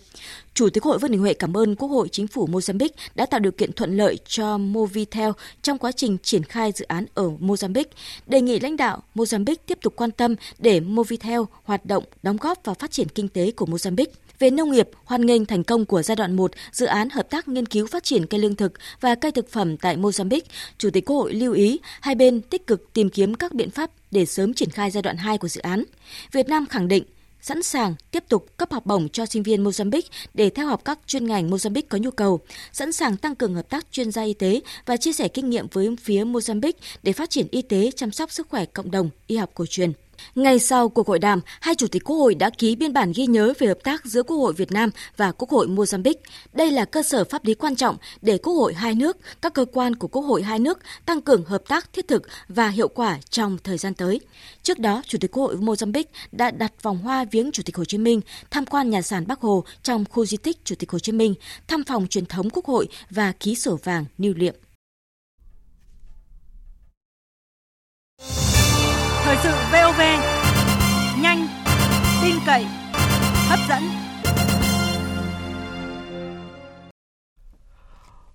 Chủ 0.55 0.69
tịch 0.71 0.83
Hội 0.83 0.99
Vương 0.99 1.11
Đình 1.11 1.21
Huệ 1.21 1.35
cảm 1.35 1.57
ơn 1.57 1.77
Quốc 1.77 1.89
hội 1.89 2.09
Chính 2.09 2.27
phủ 2.27 2.47
Mozambique 2.47 2.89
đã 3.15 3.27
tạo 3.27 3.41
điều 3.41 3.53
kiện 3.53 3.73
thuận 3.73 3.97
lợi 3.97 4.19
cho 4.27 4.59
Movitel 4.59 5.31
trong 5.63 5.79
quá 5.79 5.93
trình 5.93 6.17
triển 6.23 6.43
khai 6.43 6.73
dự 6.73 6.85
án 6.85 7.07
ở 7.15 7.29
Mozambique, 7.41 7.85
đề 8.27 8.41
nghị 8.41 8.61
lãnh 8.61 8.77
đạo 8.77 9.03
Mozambique 9.15 9.57
tiếp 9.67 9.79
tục 9.83 9.93
quan 9.97 10.11
tâm 10.11 10.35
để 10.59 10.81
Movitel 10.81 11.41
hoạt 11.65 11.87
động 11.87 12.05
đóng 12.23 12.37
góp 12.37 12.65
vào 12.65 12.75
phát 12.75 12.91
triển 12.91 13.09
kinh 13.09 13.29
tế 13.29 13.51
của 13.51 13.67
Mozambique. 13.67 14.07
Về 14.39 14.51
nông 14.51 14.71
nghiệp, 14.71 14.89
hoan 15.05 15.27
nghênh 15.27 15.47
thành 15.47 15.65
công 15.65 15.85
của 15.85 16.03
giai 16.03 16.17
đoạn 16.17 16.37
1 16.37 16.53
dự 16.73 16.87
án 16.87 17.11
hợp 17.11 17.31
tác 17.31 17.49
nghiên 17.49 17.67
cứu 17.67 17.87
phát 17.87 18.05
triển 18.05 18.27
cây 18.27 18.41
lương 18.41 18.57
thực 18.57 18.73
và 19.01 19.15
cây 19.15 19.33
thực 19.33 19.51
phẩm 19.51 19.77
tại 19.77 19.97
Mozambique, 19.97 20.41
Chủ 20.79 20.91
tịch 20.91 21.05
Quốc 21.07 21.17
hội 21.17 21.35
lưu 21.35 21.53
ý 21.53 21.81
hai 22.01 22.15
bên 22.15 22.41
tích 22.41 22.67
cực 22.67 22.93
tìm 22.93 23.11
kiếm 23.11 23.35
các 23.35 23.55
biện 23.55 23.71
pháp 23.71 23.91
để 24.11 24.27
sớm 24.27 24.55
triển 24.55 24.71
khai 24.71 24.91
giai 24.91 25.03
đoạn 25.03 25.17
2 25.17 25.39
của 25.39 25.49
dự 25.49 25.61
án. 25.61 25.85
Việt 26.33 26.49
Nam 26.49 26.67
khẳng 26.67 26.89
định 26.89 27.05
sẵn 27.41 27.63
sàng 27.63 27.95
tiếp 28.11 28.25
tục 28.29 28.57
cấp 28.57 28.73
học 28.73 28.87
bổng 28.87 29.09
cho 29.09 29.27
sinh 29.27 29.43
viên 29.43 29.65
Mozambique 29.65 30.09
để 30.35 30.51
theo 30.51 30.67
học 30.67 30.85
các 30.85 30.99
chuyên 31.07 31.27
ngành 31.27 31.51
Mozambique 31.51 31.83
có 31.89 31.99
nhu 31.99 32.11
cầu, 32.11 32.41
sẵn 32.73 32.93
sàng 32.93 33.17
tăng 33.17 33.35
cường 33.35 33.55
hợp 33.55 33.69
tác 33.69 33.87
chuyên 33.93 34.11
gia 34.11 34.23
y 34.23 34.35
tế 34.35 34.61
và 34.87 34.97
chia 34.97 35.13
sẻ 35.13 35.29
kinh 35.29 35.51
nghiệm 35.51 35.67
với 35.73 35.97
phía 36.01 36.25
Mozambique 36.25 36.73
để 37.03 37.13
phát 37.13 37.31
triển 37.31 37.47
y 37.51 37.63
tế 37.63 37.91
chăm 37.97 38.11
sóc 38.11 38.33
sức 38.33 38.49
khỏe 38.49 38.65
cộng 38.65 38.91
đồng, 38.91 39.11
y 39.27 39.37
học 39.37 39.51
cổ 39.55 39.67
truyền. 39.67 39.93
Ngay 40.35 40.59
sau 40.59 40.89
cuộc 40.89 41.09
hội 41.09 41.19
đàm, 41.19 41.41
hai 41.61 41.75
chủ 41.75 41.87
tịch 41.87 42.05
Quốc 42.05 42.17
hội 42.17 42.35
đã 42.35 42.51
ký 42.51 42.77
biên 42.77 42.93
bản 42.93 43.13
ghi 43.15 43.27
nhớ 43.27 43.53
về 43.59 43.67
hợp 43.67 43.79
tác 43.85 44.05
giữa 44.05 44.23
Quốc 44.23 44.37
hội 44.37 44.53
Việt 44.53 44.73
Nam 44.73 44.91
và 45.17 45.33
Quốc 45.33 45.51
hội 45.51 45.67
Mozambique. 45.67 46.15
Đây 46.53 46.71
là 46.71 46.85
cơ 46.85 47.03
sở 47.03 47.25
pháp 47.25 47.45
lý 47.45 47.55
quan 47.55 47.77
trọng 47.77 47.97
để 48.23 48.39
Quốc 48.39 48.55
hội 48.55 48.75
hai 48.75 48.95
nước, 48.95 49.17
các 49.43 49.55
cơ 49.55 49.65
quan 49.73 49.97
của 49.97 50.09
Quốc 50.09 50.23
hội 50.23 50.43
hai 50.43 50.59
nước 50.59 50.79
tăng 51.07 51.21
cường 51.21 51.45
hợp 51.45 51.63
tác 51.69 51.93
thiết 51.93 52.09
thực 52.09 52.23
và 52.49 52.69
hiệu 52.69 52.89
quả 52.89 53.19
trong 53.31 53.59
thời 53.65 53.79
gian 53.79 53.95
tới. 53.95 54.21
Trước 54.63 54.79
đó, 54.79 55.03
Chủ 55.07 55.19
tịch 55.21 55.31
Quốc 55.33 55.43
hội 55.43 55.57
Mozambique 55.57 56.05
đã 56.33 56.51
đặt 56.51 56.83
vòng 56.83 56.99
hoa 56.99 57.25
viếng 57.25 57.53
Chủ 57.53 57.63
tịch 57.67 57.77
Hồ 57.77 57.85
Chí 57.85 57.99
Minh, 57.99 58.21
tham 58.51 58.67
quan 58.67 58.91
nhà 58.91 59.03
sàn 59.03 59.27
Bắc 59.27 59.41
Hồ 59.41 59.65
trong 59.83 60.05
khu 60.11 60.27
di 60.27 60.37
tích 60.37 60.65
Chủ 60.65 60.75
tịch 60.79 60.91
Hồ 60.91 60.99
Chí 60.99 61.13
Minh, 61.13 61.35
thăm 61.69 61.85
phòng 61.85 62.07
truyền 62.07 62.27
thống 62.27 62.51
Quốc 62.51 62.65
hội 62.65 62.89
và 63.11 63.33
ký 63.33 63.55
sổ 63.55 63.79
vàng 63.85 64.05
lưu 64.19 64.35
niệm. 64.35 64.55
Thời 69.27 69.37
sự 69.43 69.51
VOV 69.73 70.01
nhanh, 71.23 71.47
tin 72.23 72.35
cậy, 72.47 72.67
hấp 73.49 73.59
dẫn. 73.69 73.83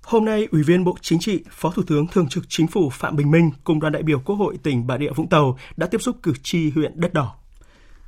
Hôm 0.03 0.25
nay, 0.25 0.47
Ủy 0.51 0.63
viên 0.63 0.83
Bộ 0.83 0.95
Chính 1.01 1.19
trị, 1.19 1.43
Phó 1.51 1.69
Thủ 1.69 1.83
tướng 1.87 2.07
Thường 2.07 2.27
trực 2.29 2.43
Chính 2.49 2.67
phủ 2.67 2.89
Phạm 2.89 3.15
Bình 3.15 3.31
Minh 3.31 3.51
cùng 3.63 3.79
đoàn 3.79 3.93
đại 3.93 4.03
biểu 4.03 4.19
Quốc 4.19 4.35
hội 4.35 4.57
tỉnh 4.63 4.87
Bà 4.87 4.97
Rịa 4.97 5.11
Vũng 5.15 5.29
Tàu 5.29 5.57
đã 5.77 5.87
tiếp 5.87 6.01
xúc 6.01 6.15
cử 6.23 6.33
tri 6.43 6.69
huyện 6.69 6.91
Đất 6.95 7.13
Đỏ. 7.13 7.35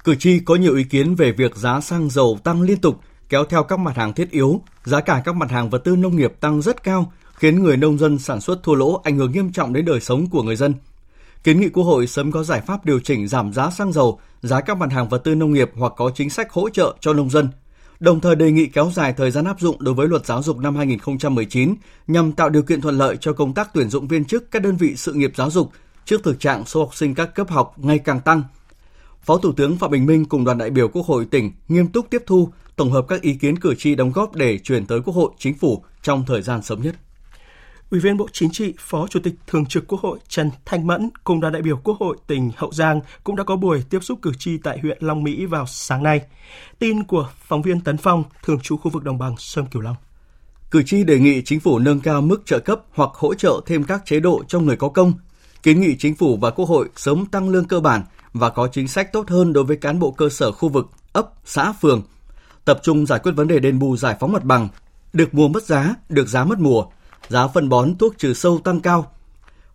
Cử 0.04 0.16
tri 0.16 0.40
có 0.40 0.56
nhiều 0.56 0.76
ý 0.76 0.84
kiến 0.84 1.16
về 1.16 1.32
việc 1.32 1.56
giá 1.56 1.82
xăng 1.82 2.10
dầu 2.10 2.40
tăng 2.44 2.62
liên 2.62 2.78
tục, 2.78 3.00
kéo 3.30 3.46
theo 3.46 3.64
các 3.64 3.80
mặt 3.80 3.98
hàng 3.98 4.14
thiết 4.14 4.32
yếu, 4.32 4.62
giá 4.84 5.02
cả 5.02 5.22
các 5.26 5.36
mặt 5.36 5.52
hàng 5.52 5.70
vật 5.70 5.80
tư 5.84 5.96
nông 5.96 6.16
nghiệp 6.16 6.34
tăng 6.40 6.62
rất 6.62 6.84
cao, 6.84 7.14
khiến 7.34 7.64
người 7.64 7.78
nông 7.78 7.98
dân 7.98 8.20
sản 8.20 8.42
xuất 8.42 8.64
thua 8.64 8.76
lỗ 8.76 9.02
ảnh 9.04 9.18
hưởng 9.18 9.32
nghiêm 9.32 9.52
trọng 9.52 9.74
đến 9.74 9.86
đời 9.86 10.00
sống 10.00 10.30
của 10.30 10.44
người 10.44 10.56
dân 10.56 10.74
kiến 11.44 11.60
nghị 11.60 11.70
Quốc 11.70 11.84
hội 11.84 12.08
sớm 12.08 12.32
có 12.32 12.44
giải 12.44 12.62
pháp 12.62 12.86
điều 12.86 13.00
chỉnh 13.00 13.28
giảm 13.28 13.54
giá 13.54 13.70
xăng 13.70 13.94
dầu, 13.94 14.20
giá 14.42 14.62
các 14.62 14.78
mặt 14.78 14.92
hàng 14.92 15.10
vật 15.10 15.18
tư 15.18 15.36
nông 15.36 15.54
nghiệp 15.54 15.72
hoặc 15.76 15.94
có 15.96 16.12
chính 16.16 16.30
sách 16.30 16.52
hỗ 16.52 16.70
trợ 16.70 16.96
cho 17.00 17.14
nông 17.14 17.30
dân. 17.30 17.50
Đồng 18.00 18.20
thời 18.20 18.36
đề 18.36 18.52
nghị 18.52 18.66
kéo 18.66 18.92
dài 18.94 19.14
thời 19.18 19.32
gian 19.32 19.46
áp 19.46 19.60
dụng 19.60 19.76
đối 19.80 19.94
với 19.94 20.08
luật 20.08 20.26
giáo 20.26 20.44
dục 20.44 20.58
năm 20.58 20.76
2019 20.76 21.76
nhằm 22.08 22.32
tạo 22.32 22.50
điều 22.50 22.64
kiện 22.64 22.82
thuận 22.82 22.98
lợi 22.98 23.18
cho 23.18 23.34
công 23.34 23.54
tác 23.54 23.70
tuyển 23.74 23.90
dụng 23.90 24.08
viên 24.08 24.26
chức 24.26 24.52
các 24.52 24.62
đơn 24.62 24.78
vị 24.78 24.96
sự 24.96 25.14
nghiệp 25.14 25.32
giáo 25.36 25.50
dục 25.50 25.72
trước 26.06 26.24
thực 26.24 26.40
trạng 26.40 26.66
số 26.66 26.80
học 26.80 26.96
sinh 26.96 27.16
các 27.16 27.36
cấp 27.36 27.50
học 27.50 27.74
ngày 27.78 28.00
càng 28.00 28.22
tăng. 28.22 28.44
Phó 29.22 29.38
Thủ 29.38 29.52
tướng 29.52 29.78
Phạm 29.78 29.92
Bình 29.92 30.06
Minh 30.06 30.26
cùng 30.26 30.44
đoàn 30.44 30.58
đại 30.58 30.70
biểu 30.70 30.88
Quốc 30.88 31.06
hội 31.06 31.26
tỉnh 31.26 31.52
nghiêm 31.68 31.88
túc 31.88 32.10
tiếp 32.10 32.24
thu, 32.26 32.50
tổng 32.76 32.92
hợp 32.92 33.06
các 33.08 33.22
ý 33.22 33.34
kiến 33.34 33.60
cử 33.60 33.76
tri 33.78 33.96
đóng 33.96 34.12
góp 34.12 34.36
để 34.36 34.58
chuyển 34.58 34.86
tới 34.86 35.02
Quốc 35.06 35.14
hội, 35.14 35.32
Chính 35.38 35.58
phủ 35.58 35.84
trong 36.02 36.24
thời 36.28 36.42
gian 36.42 36.62
sớm 36.62 36.82
nhất. 36.82 36.96
Ủy 37.94 38.00
viên 38.00 38.18
Bộ 38.18 38.28
Chính 38.32 38.52
trị, 38.52 38.74
Phó 38.80 39.08
Chủ 39.08 39.20
tịch 39.20 39.34
Thường 39.48 39.66
trực 39.66 39.88
Quốc 39.88 40.02
hội 40.02 40.20
Trần 40.28 40.52
Thanh 40.66 40.88
Mẫn 40.88 41.10
cùng 41.24 41.40
đoàn 41.40 41.54
đại 41.54 41.62
biểu 41.62 41.78
Quốc 41.84 41.98
hội 42.00 42.18
tỉnh 42.28 42.52
Hậu 42.58 42.72
Giang 42.72 43.02
cũng 43.24 43.36
đã 43.36 43.44
có 43.44 43.56
buổi 43.56 43.84
tiếp 43.90 44.00
xúc 44.04 44.20
cử 44.22 44.32
tri 44.40 44.58
tại 44.58 44.80
huyện 44.80 44.98
Long 45.02 45.24
Mỹ 45.24 45.46
vào 45.46 45.66
sáng 45.68 46.04
nay. 46.04 46.22
Tin 46.80 47.04
của 47.04 47.30
phóng 47.48 47.62
viên 47.62 47.82
Tấn 47.82 47.98
Phong, 47.98 48.24
thường 48.44 48.60
trú 48.60 48.78
khu 48.78 48.92
vực 48.92 49.04
đồng 49.04 49.18
bằng 49.18 49.36
Sông 49.38 49.66
Cửu 49.66 49.82
Long. 49.82 49.96
Cử 50.72 50.84
tri 50.84 51.04
đề 51.04 51.20
nghị 51.20 51.42
chính 51.42 51.60
phủ 51.60 51.80
nâng 51.80 52.00
cao 52.00 52.22
mức 52.22 52.42
trợ 52.46 52.60
cấp 52.60 52.82
hoặc 52.94 53.10
hỗ 53.14 53.34
trợ 53.34 53.62
thêm 53.66 53.84
các 53.84 54.06
chế 54.06 54.20
độ 54.20 54.44
cho 54.48 54.60
người 54.60 54.76
có 54.76 54.90
công, 54.90 55.14
kiến 55.64 55.82
nghị 55.82 55.96
chính 56.00 56.16
phủ 56.16 56.38
và 56.38 56.50
Quốc 56.52 56.66
hội 56.66 56.90
sớm 56.96 57.26
tăng 57.26 57.50
lương 57.50 57.66
cơ 57.66 57.80
bản 57.80 58.02
và 58.34 58.50
có 58.50 58.68
chính 58.72 58.88
sách 58.88 59.14
tốt 59.14 59.30
hơn 59.30 59.54
đối 59.54 59.64
với 59.64 59.78
cán 59.78 60.00
bộ 60.00 60.12
cơ 60.12 60.30
sở 60.30 60.52
khu 60.52 60.70
vực, 60.70 60.90
ấp, 61.14 61.30
xã, 61.46 61.74
phường, 61.82 62.02
tập 62.66 62.80
trung 62.84 63.06
giải 63.06 63.20
quyết 63.24 63.32
vấn 63.32 63.48
đề 63.48 63.60
đền 63.60 63.80
bù 63.80 63.98
giải 63.98 64.16
phóng 64.20 64.34
mặt 64.34 64.44
bằng, 64.44 64.68
được 65.14 65.34
mùa 65.34 65.48
mất 65.48 65.64
giá, 65.64 65.96
được 66.10 66.28
giá 66.28 66.44
mất 66.44 66.60
mùa, 66.60 66.86
giá 67.28 67.48
phân 67.48 67.70
bón 67.70 67.98
thuốc 67.98 68.18
trừ 68.18 68.34
sâu 68.34 68.60
tăng 68.60 68.80
cao. 68.80 69.12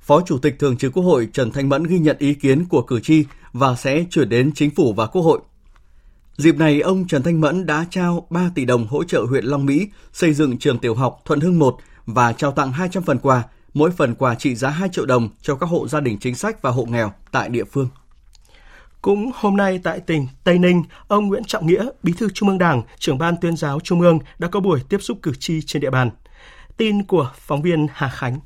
Phó 0.00 0.20
Chủ 0.26 0.38
tịch 0.38 0.58
Thường 0.58 0.76
trực 0.76 0.92
Quốc 0.92 1.02
hội 1.02 1.28
Trần 1.32 1.50
Thanh 1.50 1.68
Mẫn 1.68 1.84
ghi 1.84 1.98
nhận 1.98 2.16
ý 2.18 2.34
kiến 2.34 2.64
của 2.64 2.82
cử 2.82 3.00
tri 3.00 3.24
và 3.52 3.76
sẽ 3.76 4.04
chuyển 4.10 4.28
đến 4.28 4.52
Chính 4.54 4.70
phủ 4.70 4.92
và 4.92 5.06
Quốc 5.06 5.22
hội. 5.22 5.40
Dịp 6.36 6.56
này, 6.56 6.80
ông 6.80 7.06
Trần 7.06 7.22
Thanh 7.22 7.40
Mẫn 7.40 7.66
đã 7.66 7.86
trao 7.90 8.26
3 8.30 8.50
tỷ 8.54 8.64
đồng 8.64 8.86
hỗ 8.86 9.04
trợ 9.04 9.24
huyện 9.28 9.44
Long 9.44 9.66
Mỹ 9.66 9.88
xây 10.12 10.32
dựng 10.32 10.58
trường 10.58 10.78
tiểu 10.78 10.94
học 10.94 11.20
Thuận 11.24 11.40
Hưng 11.40 11.58
1 11.58 11.78
và 12.06 12.32
trao 12.32 12.52
tặng 12.52 12.72
200 12.72 13.02
phần 13.02 13.18
quà, 13.18 13.42
mỗi 13.74 13.90
phần 13.90 14.14
quà 14.14 14.34
trị 14.34 14.54
giá 14.54 14.70
2 14.70 14.88
triệu 14.88 15.06
đồng 15.06 15.28
cho 15.42 15.54
các 15.54 15.66
hộ 15.66 15.88
gia 15.88 16.00
đình 16.00 16.18
chính 16.20 16.34
sách 16.34 16.62
và 16.62 16.70
hộ 16.70 16.84
nghèo 16.84 17.12
tại 17.32 17.48
địa 17.48 17.64
phương. 17.64 17.88
Cũng 19.02 19.30
hôm 19.34 19.56
nay 19.56 19.80
tại 19.82 20.00
tỉnh 20.00 20.26
Tây 20.44 20.58
Ninh, 20.58 20.82
ông 21.08 21.26
Nguyễn 21.26 21.44
Trọng 21.44 21.66
Nghĩa, 21.66 21.88
Bí 22.02 22.12
thư 22.12 22.28
Trung 22.34 22.48
ương 22.48 22.58
Đảng, 22.58 22.82
trưởng 22.98 23.18
ban 23.18 23.34
tuyên 23.40 23.56
giáo 23.56 23.80
Trung 23.80 24.00
ương 24.00 24.18
đã 24.38 24.48
có 24.48 24.60
buổi 24.60 24.80
tiếp 24.88 24.98
xúc 25.00 25.18
cử 25.22 25.32
tri 25.38 25.60
trên 25.62 25.82
địa 25.82 25.90
bàn. 25.90 26.10
Tin 26.78 27.04
của 27.04 27.30
phóng 27.34 27.62
viên 27.62 27.86
Hà 27.90 28.08
Khánh. 28.08 28.38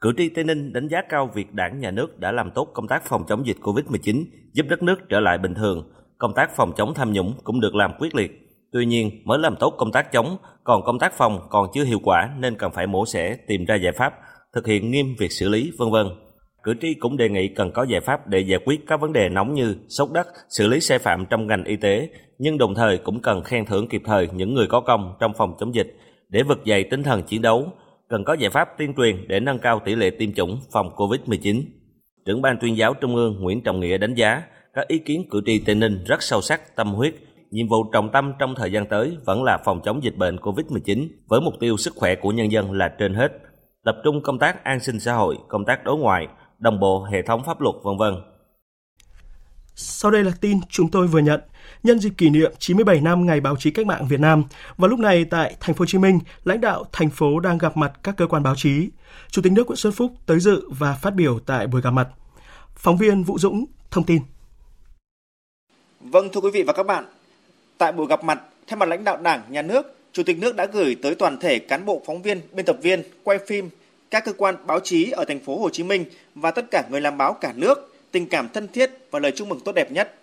Cử 0.00 0.12
tri 0.16 0.28
Tây 0.28 0.44
Ninh 0.44 0.72
đánh 0.72 0.88
giá 0.88 0.98
cao 1.08 1.30
việc 1.34 1.54
đảng 1.54 1.80
nhà 1.80 1.90
nước 1.90 2.18
đã 2.18 2.32
làm 2.32 2.50
tốt 2.50 2.68
công 2.74 2.88
tác 2.88 3.04
phòng 3.04 3.24
chống 3.28 3.46
dịch 3.46 3.56
COVID-19, 3.62 4.24
giúp 4.52 4.66
đất 4.68 4.82
nước 4.82 4.98
trở 5.08 5.20
lại 5.20 5.38
bình 5.38 5.54
thường. 5.54 5.92
Công 6.18 6.34
tác 6.34 6.56
phòng 6.56 6.72
chống 6.76 6.94
tham 6.94 7.12
nhũng 7.12 7.34
cũng 7.44 7.60
được 7.60 7.74
làm 7.74 7.92
quyết 7.98 8.14
liệt. 8.14 8.30
Tuy 8.72 8.86
nhiên, 8.86 9.22
mới 9.24 9.38
làm 9.38 9.56
tốt 9.60 9.74
công 9.78 9.92
tác 9.92 10.12
chống, 10.12 10.36
còn 10.64 10.82
công 10.84 10.98
tác 10.98 11.12
phòng 11.14 11.40
còn 11.50 11.66
chưa 11.74 11.84
hiệu 11.84 11.98
quả 12.04 12.30
nên 12.38 12.58
cần 12.58 12.72
phải 12.72 12.86
mổ 12.86 13.06
xẻ 13.06 13.36
tìm 13.46 13.64
ra 13.64 13.74
giải 13.74 13.92
pháp, 13.92 14.14
thực 14.52 14.66
hiện 14.66 14.90
nghiêm 14.90 15.06
việc 15.18 15.32
xử 15.32 15.48
lý, 15.48 15.72
vân 15.78 15.90
vân. 15.90 16.06
Cử 16.62 16.74
tri 16.80 16.94
cũng 16.94 17.16
đề 17.16 17.28
nghị 17.28 17.48
cần 17.48 17.70
có 17.72 17.82
giải 17.82 18.00
pháp 18.00 18.26
để 18.26 18.40
giải 18.40 18.60
quyết 18.64 18.86
các 18.86 19.00
vấn 19.00 19.12
đề 19.12 19.28
nóng 19.28 19.54
như 19.54 19.76
sốc 19.88 20.12
đất, 20.12 20.26
xử 20.48 20.66
lý 20.66 20.80
sai 20.80 20.98
phạm 20.98 21.26
trong 21.30 21.46
ngành 21.46 21.64
y 21.64 21.76
tế, 21.76 22.08
nhưng 22.38 22.58
đồng 22.58 22.74
thời 22.74 22.98
cũng 22.98 23.22
cần 23.22 23.42
khen 23.42 23.66
thưởng 23.66 23.88
kịp 23.88 24.02
thời 24.04 24.28
những 24.32 24.54
người 24.54 24.66
có 24.66 24.80
công 24.80 25.16
trong 25.20 25.32
phòng 25.38 25.54
chống 25.60 25.74
dịch 25.74 25.96
để 26.28 26.42
vực 26.42 26.64
dậy 26.64 26.84
tinh 26.90 27.02
thần 27.02 27.22
chiến 27.22 27.42
đấu, 27.42 27.72
cần 28.08 28.24
có 28.24 28.34
giải 28.34 28.50
pháp 28.50 28.68
tuyên 28.78 28.94
truyền 28.94 29.28
để 29.28 29.40
nâng 29.40 29.58
cao 29.58 29.80
tỷ 29.84 29.94
lệ 29.94 30.10
tiêm 30.10 30.32
chủng 30.32 30.60
phòng 30.72 30.90
COVID-19. 30.96 31.62
Trưởng 32.26 32.42
ban 32.42 32.58
tuyên 32.60 32.76
giáo 32.76 32.94
Trung 32.94 33.16
ương 33.16 33.36
Nguyễn 33.40 33.62
Trọng 33.62 33.80
Nghĩa 33.80 33.98
đánh 33.98 34.14
giá 34.14 34.42
các 34.74 34.88
ý 34.88 34.98
kiến 34.98 35.24
cử 35.30 35.40
tri 35.46 35.58
Tây 35.58 35.74
Ninh 35.74 36.04
rất 36.06 36.22
sâu 36.22 36.40
sắc, 36.40 36.76
tâm 36.76 36.94
huyết. 36.94 37.14
Nhiệm 37.50 37.68
vụ 37.68 37.90
trọng 37.92 38.12
tâm 38.12 38.32
trong 38.38 38.54
thời 38.54 38.72
gian 38.72 38.86
tới 38.86 39.16
vẫn 39.26 39.42
là 39.42 39.58
phòng 39.64 39.80
chống 39.84 40.02
dịch 40.02 40.16
bệnh 40.16 40.36
COVID-19 40.36 41.08
với 41.28 41.40
mục 41.40 41.54
tiêu 41.60 41.76
sức 41.76 41.94
khỏe 41.96 42.14
của 42.14 42.30
nhân 42.30 42.52
dân 42.52 42.72
là 42.72 42.88
trên 42.98 43.14
hết. 43.14 43.32
Tập 43.84 43.96
trung 44.04 44.22
công 44.22 44.38
tác 44.38 44.64
an 44.64 44.80
sinh 44.80 45.00
xã 45.00 45.12
hội, 45.12 45.36
công 45.48 45.64
tác 45.64 45.84
đối 45.84 45.98
ngoại, 45.98 46.26
đồng 46.58 46.80
bộ 46.80 47.04
hệ 47.04 47.22
thống 47.22 47.44
pháp 47.44 47.60
luật 47.60 47.74
vân 47.82 47.96
vân. 47.98 48.14
Sau 49.74 50.10
đây 50.10 50.24
là 50.24 50.32
tin 50.40 50.60
chúng 50.68 50.90
tôi 50.90 51.06
vừa 51.06 51.18
nhận. 51.18 51.40
Nhân 51.82 51.98
dịp 51.98 52.10
kỷ 52.18 52.30
niệm 52.30 52.52
97 52.58 53.00
năm 53.00 53.26
Ngày 53.26 53.40
báo 53.40 53.56
chí 53.56 53.70
cách 53.70 53.86
mạng 53.86 54.06
Việt 54.08 54.20
Nam, 54.20 54.44
và 54.76 54.88
lúc 54.88 54.98
này 54.98 55.24
tại 55.24 55.56
thành 55.60 55.74
phố 55.74 55.82
Hồ 55.82 55.86
Chí 55.86 55.98
Minh, 55.98 56.18
lãnh 56.44 56.60
đạo 56.60 56.84
thành 56.92 57.10
phố 57.10 57.40
đang 57.40 57.58
gặp 57.58 57.76
mặt 57.76 57.92
các 58.02 58.16
cơ 58.16 58.26
quan 58.26 58.42
báo 58.42 58.54
chí. 58.54 58.88
Chủ 59.30 59.42
tịch 59.42 59.52
nước 59.52 59.66
Nguyễn 59.66 59.76
Xuân 59.76 59.92
Phúc 59.92 60.12
tới 60.26 60.40
dự 60.40 60.68
và 60.70 60.94
phát 60.94 61.14
biểu 61.14 61.38
tại 61.46 61.66
buổi 61.66 61.80
gặp 61.80 61.90
mặt. 61.90 62.08
Phóng 62.76 62.96
viên 62.96 63.22
Vũ 63.22 63.38
Dũng 63.38 63.64
thông 63.90 64.04
tin. 64.04 64.22
Vâng 66.00 66.28
thưa 66.32 66.40
quý 66.40 66.50
vị 66.52 66.62
và 66.62 66.72
các 66.72 66.82
bạn, 66.82 67.04
tại 67.78 67.92
buổi 67.92 68.06
gặp 68.06 68.24
mặt, 68.24 68.40
thay 68.66 68.76
mặt 68.76 68.88
lãnh 68.88 69.04
đạo 69.04 69.16
Đảng, 69.16 69.42
Nhà 69.48 69.62
nước, 69.62 69.96
Chủ 70.12 70.22
tịch 70.22 70.38
nước 70.38 70.56
đã 70.56 70.66
gửi 70.72 70.96
tới 71.02 71.14
toàn 71.14 71.36
thể 71.40 71.58
cán 71.58 71.84
bộ 71.84 72.02
phóng 72.06 72.22
viên, 72.22 72.40
biên 72.52 72.64
tập 72.64 72.76
viên, 72.82 73.02
quay 73.24 73.38
phim, 73.46 73.70
các 74.10 74.24
cơ 74.24 74.32
quan 74.32 74.56
báo 74.66 74.80
chí 74.80 75.10
ở 75.10 75.24
thành 75.24 75.40
phố 75.40 75.58
Hồ 75.58 75.70
Chí 75.70 75.82
Minh 75.82 76.04
và 76.34 76.50
tất 76.50 76.70
cả 76.70 76.84
người 76.90 77.00
làm 77.00 77.18
báo 77.18 77.32
cả 77.32 77.52
nước 77.56 77.94
tình 78.10 78.26
cảm 78.26 78.48
thân 78.48 78.68
thiết 78.68 78.90
và 79.10 79.18
lời 79.18 79.32
chúc 79.36 79.48
mừng 79.48 79.60
tốt 79.60 79.72
đẹp 79.72 79.92
nhất. 79.92 80.14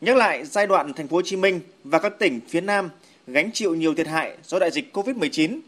Nhắc 0.00 0.16
lại 0.16 0.44
giai 0.44 0.66
đoạn 0.66 0.92
thành 0.92 1.08
phố 1.08 1.16
Hồ 1.16 1.22
Chí 1.22 1.36
Minh 1.36 1.60
và 1.84 1.98
các 1.98 2.18
tỉnh 2.18 2.40
phía 2.48 2.60
Nam 2.60 2.90
gánh 3.26 3.50
chịu 3.52 3.74
nhiều 3.74 3.94
thiệt 3.94 4.06
hại 4.06 4.36
do 4.44 4.58
đại 4.58 4.70
dịch 4.70 4.96
Covid-19, 4.96 5.58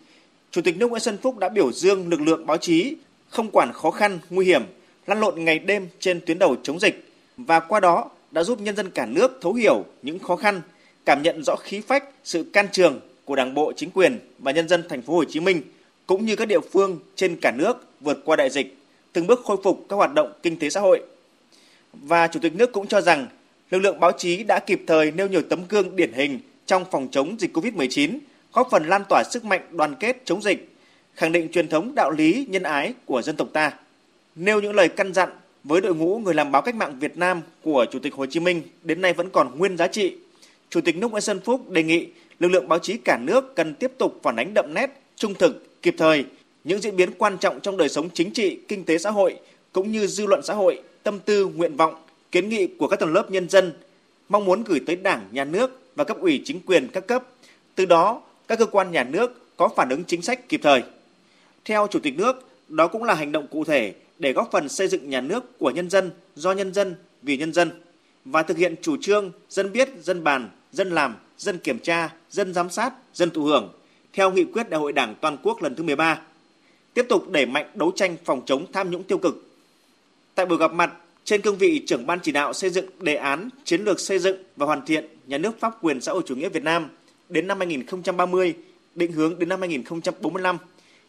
Chủ 0.51 0.63
tịch 0.63 0.77
nước 0.77 0.91
Nguyễn 0.91 1.01
Xuân 1.01 1.19
Phúc 1.23 1.39
đã 1.39 1.49
biểu 1.49 1.73
dương 1.73 2.09
lực 2.09 2.21
lượng 2.21 2.47
báo 2.47 2.57
chí 2.57 2.97
không 3.29 3.51
quản 3.53 3.73
khó 3.73 3.91
khăn, 3.91 4.19
nguy 4.31 4.47
hiểm, 4.47 4.63
lăn 5.07 5.21
lộn 5.21 5.45
ngày 5.45 5.59
đêm 5.59 5.89
trên 6.01 6.21
tuyến 6.27 6.39
đầu 6.39 6.57
chống 6.63 6.81
dịch 6.81 7.09
và 7.37 7.61
qua 7.61 7.81
đó 7.81 8.11
đã 8.31 8.43
giúp 8.43 8.61
nhân 8.61 8.77
dân 8.77 8.91
cả 8.91 9.07
nước 9.07 9.39
thấu 9.43 9.55
hiểu 9.55 9.85
những 10.03 10.19
khó 10.19 10.37
khăn, 10.37 10.61
cảm 11.05 11.23
nhận 11.23 11.43
rõ 11.45 11.57
khí 11.57 11.81
phách, 11.81 12.05
sự 12.25 12.45
can 12.53 12.67
trường 12.73 13.01
của 13.25 13.37
Đảng 13.37 13.55
bộ, 13.55 13.73
chính 13.77 13.91
quyền 13.91 14.19
và 14.39 14.53
nhân 14.53 14.69
dân 14.69 14.83
thành 14.89 15.03
phố 15.03 15.15
Hồ 15.15 15.25
Chí 15.25 15.41
Minh 15.41 15.63
cũng 16.07 16.25
như 16.25 16.37
các 16.37 16.49
địa 16.49 16.61
phương 16.73 16.99
trên 17.17 17.37
cả 17.37 17.51
nước 17.51 17.87
vượt 18.01 18.23
qua 18.25 18.37
đại 18.37 18.51
dịch, 18.51 18.77
từng 19.13 19.27
bước 19.27 19.41
khôi 19.45 19.57
phục 19.63 19.87
các 19.89 19.97
hoạt 19.97 20.15
động 20.15 20.33
kinh 20.43 20.59
tế 20.59 20.71
xã 20.71 20.81
hội. 20.81 21.03
Và 21.93 22.27
Chủ 22.27 22.41
tịch 22.41 22.55
nước 22.55 22.73
cũng 22.73 22.87
cho 22.87 23.01
rằng 23.01 23.27
lực 23.71 23.79
lượng 23.79 24.01
báo 24.01 24.13
chí 24.13 24.43
đã 24.43 24.59
kịp 24.59 24.83
thời 24.87 25.11
nêu 25.11 25.29
nhiều 25.29 25.43
tấm 25.43 25.61
gương 25.69 25.97
điển 25.97 26.13
hình 26.13 26.41
trong 26.67 26.85
phòng 26.91 27.09
chống 27.11 27.37
dịch 27.39 27.57
COVID-19, 27.57 28.19
góp 28.53 28.69
phần 28.71 28.89
lan 28.89 29.03
tỏa 29.09 29.23
sức 29.31 29.45
mạnh 29.45 29.61
đoàn 29.71 29.95
kết 30.01 30.23
chống 30.25 30.43
dịch, 30.43 30.69
khẳng 31.15 31.33
định 31.33 31.49
truyền 31.53 31.69
thống 31.69 31.95
đạo 31.95 32.11
lý 32.11 32.47
nhân 32.49 32.63
ái 32.63 32.95
của 33.05 33.23
dân 33.23 33.37
tộc 33.37 33.49
ta. 33.53 33.73
Nêu 34.35 34.61
những 34.61 34.75
lời 34.75 34.89
căn 34.89 35.15
dặn 35.15 35.29
với 35.65 35.81
đội 35.81 35.95
ngũ 35.95 36.19
người 36.19 36.35
làm 36.35 36.53
báo 36.53 36.63
cách 36.63 36.75
mạng 36.75 36.99
Việt 37.01 37.17
Nam 37.17 37.41
của 37.63 37.87
Chủ 37.91 37.99
tịch 37.99 38.15
Hồ 38.15 38.27
Chí 38.27 38.41
Minh 38.41 38.63
đến 38.83 39.01
nay 39.01 39.13
vẫn 39.13 39.31
còn 39.31 39.59
nguyên 39.59 39.77
giá 39.77 39.87
trị. 39.87 40.17
Chủ 40.71 40.81
tịch 40.81 40.97
nước 40.97 41.11
Nguyễn 41.11 41.23
Xuân 41.23 41.41
Phúc 41.41 41.71
đề 41.71 41.83
nghị 41.83 42.07
lực 42.39 42.49
lượng 42.49 42.69
báo 42.69 42.79
chí 42.79 42.97
cả 42.97 43.19
nước 43.23 43.55
cần 43.57 43.75
tiếp 43.75 43.93
tục 43.99 44.21
phản 44.23 44.37
ánh 44.37 44.55
đậm 44.55 44.75
nét, 44.75 45.01
trung 45.17 45.35
thực, 45.35 45.66
kịp 45.87 45.95
thời 45.99 46.25
những 46.65 46.81
diễn 46.81 46.97
biến 46.97 47.11
quan 47.19 47.39
trọng 47.39 47.61
trong 47.61 47.77
đời 47.77 47.89
sống 47.89 48.09
chính 48.15 48.31
trị, 48.31 48.59
kinh 48.69 48.85
tế 48.85 48.99
xã 48.99 49.11
hội 49.11 49.37
cũng 49.73 49.93
như 49.93 50.07
dư 50.07 50.27
luận 50.27 50.41
xã 50.45 50.55
hội, 50.55 50.83
tâm 51.03 51.19
tư, 51.21 51.47
nguyện 51.47 51.77
vọng, 51.77 51.95
kiến 52.33 52.49
nghị 52.49 52.67
của 52.67 52.89
các 52.89 53.01
tầng 53.01 53.13
lớp 53.13 53.31
nhân 53.31 53.49
dân, 53.49 53.73
mong 54.29 54.45
muốn 54.45 54.65
gửi 54.65 54.81
tới 54.87 54.97
Đảng, 54.97 55.29
Nhà 55.33 55.45
nước 55.45 55.81
và 55.97 56.05
cấp 56.05 56.17
ủy 56.21 56.43
chính 56.45 56.61
quyền 56.67 56.89
các 56.89 57.07
cấp. 57.07 57.23
Từ 57.75 57.85
đó, 57.85 58.23
các 58.49 58.59
cơ 58.59 58.67
quan 58.67 58.93
nhà 58.93 59.05
nước 59.05 59.57
có 59.57 59.69
phản 59.77 59.89
ứng 59.89 60.05
chính 60.05 60.23
sách 60.23 60.49
kịp 60.49 60.61
thời. 60.63 60.83
Theo 61.65 61.87
Chủ 61.91 61.99
tịch 61.99 62.17
nước, 62.17 62.49
đó 62.69 62.87
cũng 62.87 63.05
là 63.05 63.15
hành 63.15 63.33
động 63.33 63.47
cụ 63.51 63.65
thể 63.65 63.95
để 64.19 64.33
góp 64.33 64.49
phần 64.53 64.69
xây 64.69 64.89
dựng 64.89 65.11
nhà 65.11 65.21
nước 65.21 65.59
của 65.59 65.71
nhân 65.71 65.91
dân, 65.91 66.11
do 66.37 66.53
nhân 66.53 66.75
dân, 66.75 66.95
vì 67.23 67.37
nhân 67.37 67.53
dân 67.53 67.71
và 68.25 68.43
thực 68.43 68.57
hiện 68.57 68.75
chủ 68.83 68.97
trương 69.01 69.33
dân 69.49 69.73
biết, 69.73 69.89
dân 70.03 70.25
bàn, 70.25 70.51
dân 70.73 70.91
làm, 70.91 71.17
dân 71.39 71.59
kiểm 71.59 71.79
tra, 71.79 72.15
dân 72.31 72.55
giám 72.55 72.71
sát, 72.71 72.93
dân 73.15 73.31
thụ 73.31 73.43
hưởng 73.43 73.73
theo 74.17 74.31
nghị 74.31 74.45
quyết 74.45 74.71
Đại 74.71 74.81
hội 74.81 74.93
Đảng 74.93 75.15
toàn 75.21 75.37
quốc 75.43 75.63
lần 75.63 75.75
thứ 75.75 75.83
13. 75.83 76.21
Tiếp 76.95 77.07
tục 77.09 77.31
đẩy 77.31 77.47
mạnh 77.47 77.71
đấu 77.75 77.93
tranh 77.97 78.17
phòng 78.25 78.43
chống 78.47 78.67
tham 78.73 78.91
nhũng 78.91 79.03
tiêu 79.03 79.19
cực. 79.19 79.49
Tại 80.35 80.47
buổi 80.47 80.59
gặp 80.59 80.73
mặt, 80.73 80.93
trên 81.25 81.41
cương 81.41 81.57
vị 81.57 81.83
trưởng 81.87 82.07
ban 82.07 82.19
chỉ 82.23 82.33
đạo 82.33 82.53
xây 82.53 82.71
dựng 82.71 82.87
đề 83.01 83.15
án 83.15 83.49
chiến 83.65 83.85
lược 83.85 84.01
xây 84.01 84.19
dựng 84.19 84.37
và 84.57 84.67
hoàn 84.67 84.87
thiện 84.87 85.07
nhà 85.27 85.39
nước 85.39 85.61
pháp 85.61 85.85
quyền 85.85 86.01
xã 86.01 86.13
hội 86.13 86.23
chủ 86.27 86.37
nghĩa 86.37 86.49
Việt 86.49 86.63
Nam 86.63 86.89
đến 87.29 87.47
năm 87.47 87.59
2030, 87.59 88.55
định 88.95 89.13
hướng 89.13 89.39
đến 89.39 89.49
năm 89.49 89.61
2045, 89.61 90.59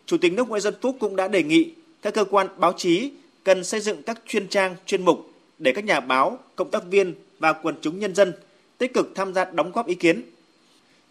Chủ 0.05 0.17
tịch 0.17 0.33
nước 0.33 0.49
Nguyễn 0.49 0.61
Xuân 0.61 0.75
Phúc 0.81 0.97
cũng 0.99 1.15
đã 1.15 1.27
đề 1.27 1.43
nghị 1.43 1.73
các 2.01 2.13
cơ 2.13 2.23
quan 2.23 2.47
báo 2.57 2.73
chí 2.77 3.11
cần 3.43 3.63
xây 3.63 3.79
dựng 3.79 4.03
các 4.03 4.21
chuyên 4.27 4.47
trang, 4.47 4.75
chuyên 4.85 5.05
mục 5.05 5.31
để 5.59 5.71
các 5.73 5.85
nhà 5.85 5.99
báo, 5.99 6.39
cộng 6.55 6.71
tác 6.71 6.83
viên 6.85 7.13
và 7.39 7.53
quần 7.53 7.75
chúng 7.81 7.99
nhân 7.99 8.15
dân 8.15 8.33
tích 8.77 8.93
cực 8.93 9.11
tham 9.15 9.33
gia 9.33 9.45
đóng 9.45 9.71
góp 9.71 9.87
ý 9.87 9.95
kiến. 9.95 10.21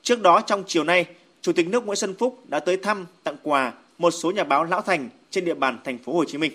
Trước 0.03 0.23
đó 0.23 0.41
trong 0.41 0.65
chiều 0.67 0.85
nay, 0.85 1.07
Chủ 1.47 1.53
tịch 1.53 1.69
nước 1.69 1.87
Nguyễn 1.87 1.97
Xuân 1.97 2.15
Phúc 2.19 2.39
đã 2.49 2.61
tới 2.61 2.77
thăm, 2.77 3.07
tặng 3.25 3.37
quà 3.43 3.73
một 3.99 4.11
số 4.11 4.31
nhà 4.31 4.45
báo 4.45 4.65
lão 4.65 4.81
thành 4.83 5.09
trên 5.31 5.45
địa 5.45 5.55
bàn 5.55 5.79
thành 5.85 5.99
phố 5.99 6.13
Hồ 6.13 6.25
Chí 6.25 6.39
Minh. 6.39 6.53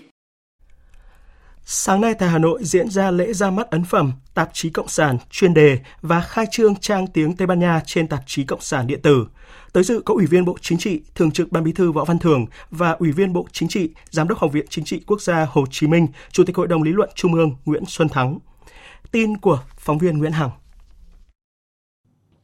Sáng 1.66 2.02
nay 2.02 2.14
tại 2.14 2.30
Hà 2.30 2.38
Nội 2.38 2.60
diễn 2.64 2.90
ra 2.90 3.12
lễ 3.12 3.34
ra 3.34 3.52
mắt 3.52 3.70
ấn 3.70 3.84
phẩm 3.84 4.12
Tạp 4.34 4.50
chí 4.54 4.70
Cộng 4.70 4.88
sản 4.88 5.18
chuyên 5.30 5.54
đề 5.54 5.80
và 6.02 6.22
khai 6.22 6.46
trương 6.52 6.76
trang 6.76 7.08
tiếng 7.08 7.36
Tây 7.36 7.48
Ban 7.48 7.60
Nha 7.60 7.82
trên 7.86 8.08
Tạp 8.08 8.20
chí 8.26 8.44
Cộng 8.44 8.62
sản 8.62 8.88
điện 8.88 9.02
tử. 9.02 9.28
Tới 9.74 9.84
dự 9.84 10.02
có 10.06 10.14
Ủy 10.14 10.26
viên 10.26 10.46
Bộ 10.46 10.58
Chính 10.62 10.78
trị, 10.78 11.02
Thường 11.16 11.32
trực 11.32 11.52
Ban 11.52 11.64
Bí 11.64 11.72
thư 11.72 11.92
Võ 11.92 12.06
Văn 12.06 12.20
Thưởng 12.20 12.46
và 12.70 12.92
Ủy 12.92 13.12
viên 13.12 13.34
Bộ 13.34 13.48
Chính 13.52 13.70
trị, 13.70 13.90
Giám 14.10 14.28
đốc 14.28 14.40
Học 14.40 14.52
viện 14.52 14.66
Chính 14.70 14.86
trị 14.86 15.02
Quốc 15.08 15.22
gia 15.22 15.48
Hồ 15.52 15.66
Chí 15.72 15.88
Minh, 15.88 16.08
Chủ 16.32 16.44
tịch 16.44 16.56
Hội 16.56 16.68
đồng 16.68 16.84
Lý 16.84 16.92
luận 16.92 17.10
Trung 17.16 17.34
ương 17.34 17.56
Nguyễn 17.66 17.84
Xuân 17.88 18.10
Thắng. 18.10 18.40
Tin 19.12 19.38
của 19.38 19.60
phóng 19.78 19.98
viên 19.98 20.18
Nguyễn 20.18 20.32
Hằng. 20.32 20.50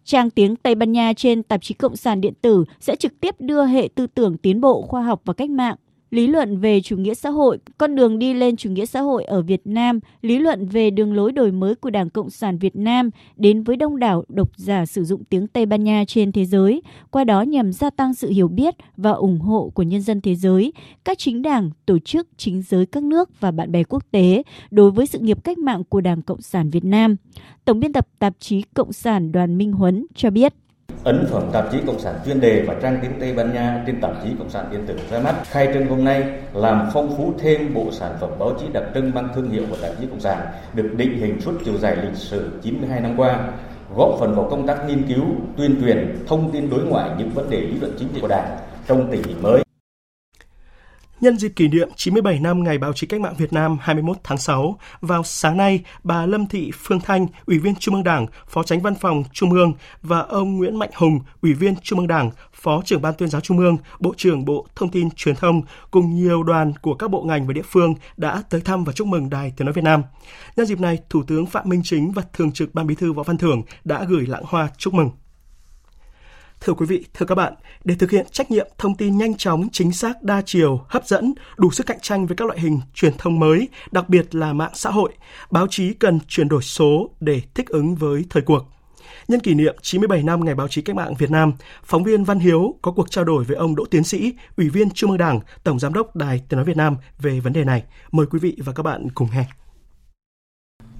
Trang 0.07 0.29
tiếng 0.29 0.55
Tây 0.55 0.75
Ban 0.75 0.91
Nha 0.91 1.13
trên 1.13 1.43
tạp 1.43 1.61
chí 1.63 1.73
Cộng 1.73 1.95
sản 1.95 2.21
điện 2.21 2.33
tử 2.41 2.65
sẽ 2.79 2.95
trực 2.95 3.19
tiếp 3.19 3.35
đưa 3.39 3.65
hệ 3.65 3.89
tư 3.95 4.07
tưởng 4.07 4.37
tiến 4.37 4.61
bộ 4.61 4.81
khoa 4.81 5.01
học 5.01 5.21
và 5.25 5.33
cách 5.33 5.49
mạng 5.49 5.75
lý 6.09 6.27
luận 6.27 6.57
về 6.57 6.81
chủ 6.81 6.97
nghĩa 6.97 7.13
xã 7.13 7.29
hội, 7.29 7.59
con 7.77 7.95
đường 7.95 8.19
đi 8.19 8.33
lên 8.33 8.55
chủ 8.55 8.69
nghĩa 8.69 8.85
xã 8.85 9.01
hội 9.01 9.23
ở 9.23 9.41
Việt 9.41 9.61
Nam, 9.65 9.99
lý 10.21 10.39
luận 10.39 10.65
về 10.65 10.89
đường 10.89 11.13
lối 11.13 11.31
đổi 11.31 11.51
mới 11.51 11.75
của 11.75 11.89
Đảng 11.89 12.09
Cộng 12.09 12.29
sản 12.29 12.57
Việt 12.57 12.75
Nam 12.75 13.09
đến 13.35 13.63
với 13.63 13.75
đông 13.75 13.99
đảo 13.99 14.23
độc 14.27 14.49
giả 14.57 14.85
sử 14.85 15.03
dụng 15.03 15.23
tiếng 15.23 15.47
Tây 15.47 15.65
Ban 15.65 15.83
Nha 15.83 16.03
trên 16.07 16.31
thế 16.31 16.45
giới, 16.45 16.81
qua 17.09 17.23
đó 17.23 17.41
nhằm 17.41 17.73
gia 17.73 17.89
tăng 17.89 18.13
sự 18.13 18.29
hiểu 18.29 18.47
biết 18.47 18.75
và 18.97 19.11
ủng 19.11 19.39
hộ 19.39 19.71
của 19.73 19.83
nhân 19.83 20.01
dân 20.01 20.21
thế 20.21 20.35
giới, 20.35 20.73
các 21.05 21.17
chính 21.17 21.41
đảng, 21.41 21.71
tổ 21.85 21.99
chức, 21.99 22.27
chính 22.37 22.61
giới 22.61 22.85
các 22.85 23.03
nước 23.03 23.39
và 23.39 23.51
bạn 23.51 23.71
bè 23.71 23.83
quốc 23.83 24.03
tế 24.11 24.43
đối 24.71 24.91
với 24.91 25.05
sự 25.05 25.19
nghiệp 25.19 25.43
cách 25.43 25.57
mạng 25.57 25.83
của 25.89 26.01
Đảng 26.01 26.21
Cộng 26.21 26.41
sản 26.41 26.69
Việt 26.69 26.85
Nam. 26.85 27.15
Tổng 27.65 27.79
biên 27.79 27.93
tập 27.93 28.07
tạp 28.19 28.33
chí 28.39 28.61
Cộng 28.73 28.93
sản 28.93 29.31
Đoàn 29.31 29.57
Minh 29.57 29.71
Huấn 29.71 30.05
cho 30.15 30.29
biết. 30.29 30.53
Ấn 31.08 31.28
phẩm 31.32 31.43
tạp 31.54 31.71
chí 31.71 31.78
Cộng 31.88 32.00
sản 32.00 32.15
chuyên 32.26 32.41
đề 32.41 32.63
và 32.67 32.76
trang 32.82 33.00
tiếng 33.02 33.12
Tây 33.19 33.34
Ban 33.34 33.54
Nha 33.54 33.84
trên 33.88 34.02
tạp 34.02 34.12
chí 34.23 34.30
Cộng 34.39 34.50
sản 34.50 34.65
điện 34.71 34.82
tử 34.88 35.00
ra 35.12 35.19
mắt 35.19 35.36
khai 35.45 35.69
trương 35.73 35.88
hôm 35.88 36.04
nay 36.04 36.23
làm 36.54 36.89
phong 36.93 37.17
phú 37.17 37.34
thêm 37.39 37.73
bộ 37.73 37.91
sản 37.91 38.17
phẩm 38.21 38.30
báo 38.39 38.54
chí 38.60 38.65
đặc 38.73 38.84
trưng 38.93 39.13
mang 39.13 39.30
thương 39.36 39.50
hiệu 39.50 39.63
của 39.69 39.76
tạp 39.82 39.91
chí 40.00 40.08
Cộng 40.08 40.19
sản 40.19 40.47
được 40.73 40.89
định 40.97 41.17
hình 41.19 41.41
suốt 41.41 41.54
chiều 41.65 41.78
dài 41.78 41.95
lịch 41.95 42.15
sử 42.15 42.52
92 42.62 43.00
năm 43.00 43.13
qua 43.17 43.50
góp 43.95 44.10
phần 44.19 44.36
vào 44.36 44.47
công 44.52 44.67
tác 44.67 44.88
nghiên 44.88 45.08
cứu, 45.08 45.23
tuyên 45.58 45.82
truyền, 45.82 46.26
thông 46.28 46.52
tin 46.52 46.69
đối 46.69 46.84
ngoại 46.84 47.10
những 47.17 47.30
vấn 47.30 47.50
đề 47.50 47.62
lý 47.62 47.80
luận 47.82 47.95
chính 48.00 48.08
trị 48.13 48.21
của 48.21 48.28
Đảng 48.28 48.58
trong 48.88 49.12
tình 49.12 49.23
hình 49.23 49.43
mới. 49.43 49.66
Nhân 51.21 51.38
dịp 51.38 51.53
kỷ 51.56 51.67
niệm 51.67 51.89
97 51.95 52.39
năm 52.39 52.63
Ngày 52.63 52.77
Báo 52.77 52.93
chí 52.93 53.08
Cách 53.08 53.21
mạng 53.21 53.34
Việt 53.38 53.53
Nam 53.53 53.77
21 53.82 54.17
tháng 54.23 54.38
6, 54.38 54.80
vào 55.01 55.23
sáng 55.23 55.58
nay, 55.58 55.84
bà 56.03 56.25
Lâm 56.25 56.47
Thị 56.47 56.71
Phương 56.75 56.99
Thanh, 56.99 57.27
Ủy 57.45 57.60
viên 57.60 57.75
Trung 57.75 57.95
ương 57.95 58.03
Đảng, 58.03 58.27
Phó 58.47 58.63
Tránh 58.63 58.82
Văn 58.82 58.95
phòng 58.95 59.23
Trung 59.34 59.51
ương 59.51 59.73
và 60.01 60.19
ông 60.19 60.58
Nguyễn 60.58 60.80
Mạnh 60.80 60.89
Hùng, 60.95 61.19
Ủy 61.41 61.53
viên 61.53 61.75
Trung 61.75 61.99
ương 61.99 62.08
Đảng, 62.08 62.32
Phó 62.53 62.82
trưởng 62.86 63.01
Ban 63.01 63.13
tuyên 63.17 63.30
giáo 63.30 63.41
Trung 63.41 63.60
ương, 63.60 63.77
Bộ 63.99 64.13
trưởng 64.17 64.45
Bộ 64.45 64.67
Thông 64.75 64.89
tin 64.89 65.10
Truyền 65.12 65.36
thông 65.36 65.62
cùng 65.91 66.15
nhiều 66.15 66.43
đoàn 66.43 66.73
của 66.82 66.93
các 66.93 67.12
bộ 67.12 67.23
ngành 67.23 67.47
và 67.47 67.53
địa 67.53 67.62
phương 67.62 67.93
đã 68.17 68.43
tới 68.49 68.62
thăm 68.62 68.84
và 68.84 68.93
chúc 68.93 69.08
mừng 69.08 69.30
Đài 69.30 69.53
Tiếng 69.58 69.65
nói 69.65 69.73
Việt 69.73 69.84
Nam. 69.84 70.03
Nhân 70.56 70.65
dịp 70.65 70.80
này, 70.80 70.97
Thủ 71.10 71.23
tướng 71.23 71.45
Phạm 71.45 71.69
Minh 71.69 71.82
Chính 71.84 72.12
và 72.12 72.23
Thường 72.34 72.51
trực 72.51 72.73
Ban 72.73 72.88
Bí 72.88 72.95
thư 72.95 73.13
Võ 73.13 73.23
Văn 73.23 73.38
Thưởng 73.38 73.62
đã 73.84 74.03
gửi 74.03 74.25
lãng 74.25 74.43
hoa 74.45 74.69
chúc 74.77 74.93
mừng. 74.93 75.10
Thưa 76.61 76.73
quý 76.73 76.85
vị, 76.85 77.05
thưa 77.13 77.25
các 77.25 77.35
bạn, 77.35 77.53
để 77.83 77.95
thực 77.95 78.11
hiện 78.11 78.25
trách 78.31 78.51
nhiệm 78.51 78.67
thông 78.77 78.95
tin 78.95 79.17
nhanh 79.17 79.37
chóng, 79.37 79.67
chính 79.71 79.91
xác, 79.91 80.23
đa 80.23 80.41
chiều, 80.45 80.81
hấp 80.87 81.07
dẫn, 81.07 81.33
đủ 81.57 81.71
sức 81.71 81.85
cạnh 81.85 81.99
tranh 82.01 82.27
với 82.27 82.35
các 82.35 82.47
loại 82.47 82.59
hình 82.59 82.79
truyền 82.93 83.13
thông 83.17 83.39
mới, 83.39 83.67
đặc 83.91 84.09
biệt 84.09 84.35
là 84.35 84.53
mạng 84.53 84.71
xã 84.73 84.89
hội, 84.89 85.13
báo 85.51 85.67
chí 85.69 85.93
cần 85.93 86.19
chuyển 86.27 86.49
đổi 86.49 86.61
số 86.61 87.09
để 87.19 87.41
thích 87.53 87.69
ứng 87.69 87.95
với 87.95 88.25
thời 88.29 88.43
cuộc. 88.43 88.65
Nhân 89.27 89.39
kỷ 89.39 89.53
niệm 89.53 89.75
97 89.81 90.23
năm 90.23 90.45
Ngày 90.45 90.55
Báo 90.55 90.67
chí 90.67 90.81
Cách 90.81 90.95
mạng 90.95 91.13
Việt 91.15 91.31
Nam, 91.31 91.53
phóng 91.83 92.03
viên 92.03 92.23
Văn 92.23 92.39
Hiếu 92.39 92.75
có 92.81 92.91
cuộc 92.91 93.11
trao 93.11 93.23
đổi 93.23 93.43
với 93.43 93.57
ông 93.57 93.75
Đỗ 93.75 93.85
Tiến 93.85 94.03
Sĩ, 94.03 94.33
Ủy 94.57 94.69
viên 94.69 94.89
Trung 94.89 95.09
ương 95.09 95.17
Đảng, 95.17 95.39
Tổng 95.63 95.79
Giám 95.79 95.93
đốc 95.93 96.15
Đài 96.15 96.41
Tiếng 96.49 96.57
Nói 96.57 96.65
Việt 96.65 96.77
Nam 96.77 96.95
về 97.19 97.39
vấn 97.39 97.53
đề 97.53 97.63
này. 97.63 97.83
Mời 98.11 98.25
quý 98.25 98.39
vị 98.39 98.57
và 98.65 98.73
các 98.73 98.83
bạn 98.83 99.09
cùng 99.09 99.27
nghe. 99.33 99.45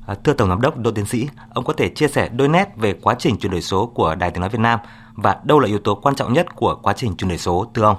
À, 0.07 0.15
thưa 0.23 0.33
Tổng 0.33 0.49
Giám 0.49 0.61
đốc 0.61 0.77
Đỗ 0.77 0.91
Tiến 0.91 1.05
Sĩ, 1.05 1.27
ông 1.53 1.65
có 1.65 1.73
thể 1.73 1.89
chia 1.89 2.07
sẻ 2.07 2.29
đôi 2.29 2.47
nét 2.47 2.69
về 2.77 2.93
quá 3.01 3.15
trình 3.19 3.37
chuyển 3.37 3.51
đổi 3.51 3.61
số 3.61 3.91
của 3.95 4.15
Đài 4.15 4.31
Tiếng 4.31 4.41
Nói 4.41 4.49
Việt 4.49 4.59
Nam 4.59 4.79
và 5.17 5.39
đâu 5.43 5.60
là 5.60 5.67
yếu 5.67 5.80
tố 5.80 5.95
quan 5.95 6.15
trọng 6.15 6.34
nhất 6.34 6.56
của 6.56 6.75
quá 6.75 6.93
trình 6.93 7.15
chuyển 7.17 7.30
đổi 7.30 7.38
số, 7.38 7.71
thưa 7.73 7.84
ông? 7.84 7.97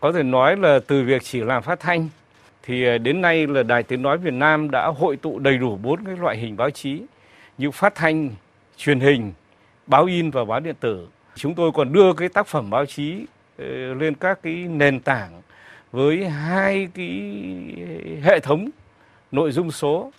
Có 0.00 0.12
thể 0.12 0.22
nói 0.22 0.56
là 0.56 0.78
từ 0.86 1.02
việc 1.04 1.22
chỉ 1.22 1.40
làm 1.40 1.62
phát 1.62 1.80
thanh 1.80 2.08
thì 2.62 2.84
ờ, 2.84 2.98
đến 2.98 3.20
nay 3.20 3.46
là 3.46 3.62
Đài 3.62 3.82
Tiếng 3.82 4.02
Nói 4.02 4.18
Việt 4.18 4.34
Nam 4.34 4.70
đã 4.70 4.86
hội 4.86 5.16
tụ 5.16 5.38
đầy 5.38 5.58
đủ 5.58 5.78
bốn 5.82 6.04
cái 6.04 6.16
loại 6.16 6.36
hình 6.36 6.56
báo 6.56 6.70
chí 6.70 7.02
như 7.58 7.70
phát 7.70 7.94
thanh, 7.94 8.30
truyền 8.76 9.00
hình, 9.00 9.32
báo 9.86 10.04
in 10.04 10.30
và 10.30 10.44
báo 10.44 10.60
điện 10.60 10.74
tử. 10.80 11.08
Chúng 11.36 11.54
tôi 11.54 11.72
còn 11.74 11.92
đưa 11.92 12.12
cái 12.12 12.28
tác 12.28 12.46
phẩm 12.46 12.70
báo 12.70 12.86
chí 12.86 13.26
ờ, 13.58 13.94
lên 13.94 14.14
các 14.14 14.42
cái 14.42 14.54
nền 14.54 15.00
tảng 15.00 15.42
với 15.92 16.28
hai 16.28 16.88
cái 16.94 17.10
hệ 18.22 18.40
thống 18.40 18.70
nội 19.32 19.52
dung 19.52 19.70
số 19.70 20.12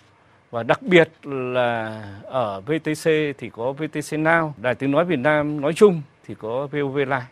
và 0.50 0.62
đặc 0.62 0.82
biệt 0.82 1.10
là 1.22 2.02
ở 2.24 2.60
VTC 2.60 3.10
thì 3.38 3.50
có 3.52 3.72
VTC 3.72 4.18
Now, 4.18 4.52
Đài 4.56 4.74
Tiếng 4.74 4.90
Nói 4.90 5.04
Việt 5.04 5.18
Nam 5.18 5.60
nói 5.60 5.72
chung 5.72 6.02
thì 6.26 6.34
có 6.38 6.66
VOV 6.72 6.96
Live. 6.96 7.26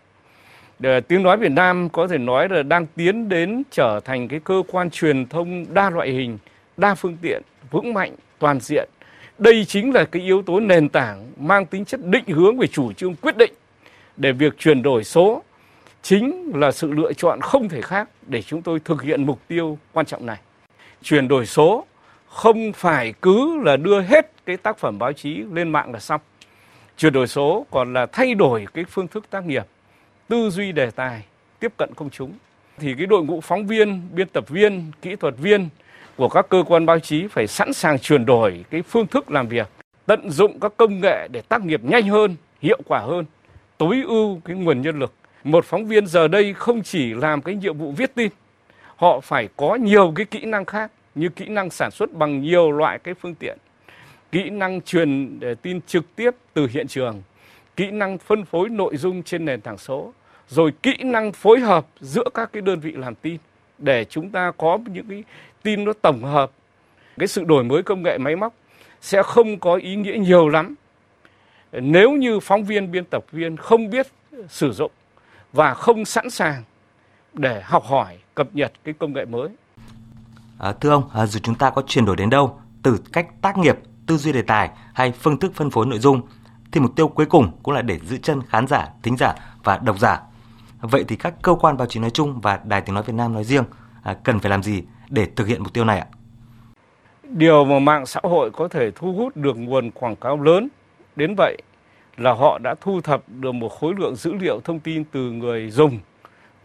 Để 0.78 1.00
tiếng 1.00 1.22
nói 1.22 1.37
Việt 1.37 1.52
Nam 1.52 1.88
có 1.88 2.09
thể 2.09 2.18
nói 2.18 2.48
là 2.48 2.62
đang 2.62 2.87
tiến 2.87 3.28
đến 3.28 3.62
trở 3.70 4.00
thành 4.04 4.28
cái 4.28 4.40
cơ 4.44 4.62
quan 4.72 4.90
truyền 4.90 5.26
thông 5.26 5.74
đa 5.74 5.90
loại 5.90 6.11
hình, 6.11 6.38
đa 6.76 6.94
phương 6.94 7.16
tiện, 7.22 7.42
vững 7.70 7.94
mạnh, 7.94 8.14
toàn 8.38 8.61
diện. 8.61 8.88
Đây 9.38 9.64
chính 9.64 9.94
là 9.94 10.04
cái 10.04 10.22
yếu 10.22 10.42
tố 10.42 10.61
nền 10.61 10.88
tảng 10.88 11.33
mang 11.37 11.66
tính 11.66 11.85
chất 11.85 12.00
định 12.04 12.24
hướng 12.26 12.59
về 12.59 12.66
chủ 12.66 12.92
trương 12.92 13.14
quyết 13.16 13.37
định 13.37 13.52
để 14.16 14.33
việc 14.33 14.59
chuyển 14.59 14.83
đổi 14.83 15.04
số 15.04 15.42
chính 16.02 16.52
là 16.54 16.72
sự 16.72 16.92
lựa 16.92 17.12
chọn 17.12 17.40
không 17.40 17.68
thể 17.68 17.80
khác 17.80 18.09
để 18.26 18.42
chúng 18.42 18.62
tôi 18.62 18.80
thực 18.85 19.02
hiện 19.02 19.26
mục 19.26 19.40
tiêu 19.48 19.78
quan 19.92 20.07
trọng 20.07 20.26
này. 20.26 20.38
Chuyển 21.02 21.28
đổi 21.28 21.46
số 21.46 21.87
không 22.28 22.72
phải 22.72 23.14
cứ 23.22 23.62
là 23.64 23.76
đưa 23.76 24.00
hết 24.00 24.30
cái 24.46 24.57
tác 24.57 24.78
phẩm 24.78 24.98
báo 24.98 25.12
chí 25.12 25.44
lên 25.52 25.68
mạng 25.68 25.92
là 25.92 26.00
xong. 26.00 26.20
Chuyển 26.96 27.12
đổi 27.12 27.26
số 27.26 27.66
còn 27.70 27.92
là 27.92 28.07
thay 28.07 28.35
đổi 28.35 28.66
cái 28.74 28.85
phương 28.85 29.09
thức 29.09 29.30
tác 29.30 29.46
nghiệp, 29.46 29.64
tư 30.28 30.50
duy 30.50 30.72
đề 30.72 30.90
tài, 30.90 31.24
tiếp 31.61 31.72
cận 31.76 31.90
công 31.96 32.11
chúng. 32.11 32.33
Thì 32.78 32.94
cái 32.98 33.07
đội 33.07 33.24
ngũ 33.24 33.40
phóng 33.40 33.66
viên, 33.66 34.02
biên 34.12 34.28
tập 34.28 34.48
viên, 34.48 34.92
kỹ 35.02 35.16
thuật 35.16 35.35
viên 35.38 35.68
của 36.16 36.28
các 36.28 36.46
cơ 36.48 36.64
quan 36.66 36.87
báo 36.87 36.98
chí 36.98 37.26
phải 37.26 37.46
sẵn 37.46 37.72
sàng 37.72 37.98
chuyển 37.98 38.26
đổi 38.26 38.64
cái 38.70 38.83
phương 38.83 39.07
thức 39.07 39.30
làm 39.30 39.48
việc, 39.48 39.68
tận 40.07 40.30
dụng 40.30 40.61
các 40.61 40.72
công 40.76 41.00
nghệ 41.00 41.28
để 41.33 41.42
tác 41.48 41.64
nghiệp 41.64 41.80
nhanh 41.85 42.09
hơn, 42.09 42.37
hiệu 42.62 42.80
quả 42.87 42.98
hơn, 42.98 43.24
tối 43.78 44.02
ưu 44.07 44.40
cái 44.44 44.57
nguồn 44.57 44.83
nhân 44.83 44.98
lực. 44.98 45.12
Một 45.44 45.64
phóng 45.64 45.87
viên 45.87 46.07
giờ 46.07 46.28
đây 46.28 46.54
không 46.54 46.83
chỉ 46.83 47.14
làm 47.14 47.42
cái 47.42 47.54
nhiệm 47.54 47.78
vụ 47.78 47.92
viết 47.92 48.14
tin, 48.14 48.28
họ 48.96 49.20
phải 49.20 49.48
có 49.57 49.74
nhiều 49.74 50.12
cái 50.16 50.26
kỹ 50.26 50.44
năng 50.44 50.64
khác 50.64 50.90
như 51.14 51.28
kỹ 51.28 51.48
năng 51.48 51.70
sản 51.70 51.90
xuất 51.90 52.12
bằng 52.12 52.40
nhiều 52.40 52.70
loại 52.72 52.98
cái 52.98 53.14
phương 53.14 53.35
tiện, 53.35 53.59
kỹ 54.35 54.51
năng 54.51 54.83
truyền 54.83 55.40
tin 55.62 55.81
trực 55.87 56.16
tiếp 56.16 56.31
từ 56.55 56.66
hiện 56.70 56.88
trường, 56.88 57.23
kỹ 57.77 57.90
năng 57.90 58.18
phân 58.18 58.44
phối 58.44 58.68
nội 58.68 58.97
dung 58.97 59.23
trên 59.23 59.44
nền 59.44 59.61
tảng 59.61 59.79
số, 59.79 60.12
rồi 60.49 60.73
kỹ 60.83 60.97
năng 61.05 61.33
phối 61.33 61.61
hợp 61.61 61.87
giữa 62.01 62.25
các 62.35 62.53
cái 62.53 62.62
đơn 62.62 62.81
vị 62.81 62.92
làm 62.92 63.14
tin 63.14 63.37
để 63.79 64.05
chúng 64.05 64.31
ta 64.31 64.53
có 64.59 64.79
những 64.87 65.07
cái 65.09 65.25
tin 65.62 65.85
nó 65.85 65.92
tổng 66.03 66.23
hợp. 66.23 66.51
Cái 67.18 67.29
sự 67.29 67.44
đổi 67.44 67.64
mới 67.64 67.83
công 67.83 68.03
nghệ 68.03 68.18
máy 68.18 68.37
móc 68.37 68.55
sẽ 69.01 69.23
không 69.23 69.59
có 69.59 69.75
ý 69.75 69.97
nghĩa 69.97 70.16
nhiều 70.18 70.49
lắm 70.49 70.75
nếu 71.73 72.11
như 72.11 72.40
phóng 72.40 72.64
viên 72.64 72.90
biên 72.90 73.05
tập 73.05 73.25
viên 73.33 73.57
không 73.57 73.90
biết 73.90 74.07
sử 74.49 74.73
dụng 74.73 74.90
và 75.53 75.75
không 75.75 76.05
sẵn 76.05 76.31
sàng 76.31 76.62
để 77.33 77.62
học 77.64 77.85
hỏi 77.85 78.18
cập 78.35 78.49
nhật 78.55 78.73
cái 78.85 78.94
công 78.99 79.12
nghệ 79.12 79.25
mới 79.25 79.49
À, 80.59 80.73
thưa 80.73 80.90
ông, 80.90 81.11
à, 81.14 81.27
dù 81.27 81.40
chúng 81.42 81.55
ta 81.55 81.70
có 81.70 81.83
chuyển 81.87 82.05
đổi 82.05 82.16
đến 82.16 82.31
đâu, 82.31 82.61
từ 82.83 82.99
cách 83.12 83.27
tác 83.40 83.59
nghiệp, 83.59 83.77
tư 84.06 84.16
duy 84.16 84.32
đề 84.32 84.42
tài 84.42 84.70
hay 84.94 85.12
phương 85.12 85.38
thức 85.38 85.52
phân 85.54 85.70
phối 85.70 85.86
nội 85.86 85.98
dung, 85.98 86.20
thì 86.72 86.80
mục 86.80 86.96
tiêu 86.96 87.08
cuối 87.08 87.26
cùng 87.26 87.50
cũng 87.62 87.74
là 87.74 87.82
để 87.82 87.98
giữ 87.98 88.16
chân 88.16 88.42
khán 88.48 88.66
giả, 88.66 88.88
thính 89.02 89.16
giả 89.16 89.34
và 89.64 89.78
độc 89.78 89.98
giả. 89.98 90.20
Vậy 90.80 91.04
thì 91.08 91.16
các 91.16 91.34
cơ 91.42 91.54
quan 91.54 91.76
báo 91.76 91.86
chí 91.86 92.00
nói 92.00 92.10
chung 92.10 92.40
và 92.40 92.60
Đài 92.64 92.80
Tiếng 92.80 92.94
Nói 92.94 93.04
Việt 93.06 93.14
Nam 93.14 93.32
nói 93.32 93.44
riêng 93.44 93.64
à, 94.02 94.14
cần 94.14 94.40
phải 94.40 94.50
làm 94.50 94.62
gì 94.62 94.82
để 95.08 95.26
thực 95.36 95.46
hiện 95.46 95.62
mục 95.62 95.72
tiêu 95.72 95.84
này 95.84 95.98
ạ? 95.98 96.06
Điều 97.22 97.64
mà 97.64 97.78
mạng 97.78 98.06
xã 98.06 98.20
hội 98.22 98.50
có 98.50 98.68
thể 98.68 98.90
thu 98.94 99.12
hút 99.12 99.36
được 99.36 99.56
nguồn 99.56 99.90
quảng 99.90 100.16
cáo 100.16 100.42
lớn 100.42 100.68
đến 101.16 101.34
vậy 101.36 101.56
là 102.16 102.32
họ 102.32 102.58
đã 102.58 102.74
thu 102.80 103.00
thập 103.00 103.22
được 103.28 103.52
một 103.52 103.68
khối 103.68 103.94
lượng 103.98 104.14
dữ 104.16 104.32
liệu 104.32 104.60
thông 104.64 104.80
tin 104.80 105.04
từ 105.04 105.30
người 105.30 105.70
dùng 105.70 105.98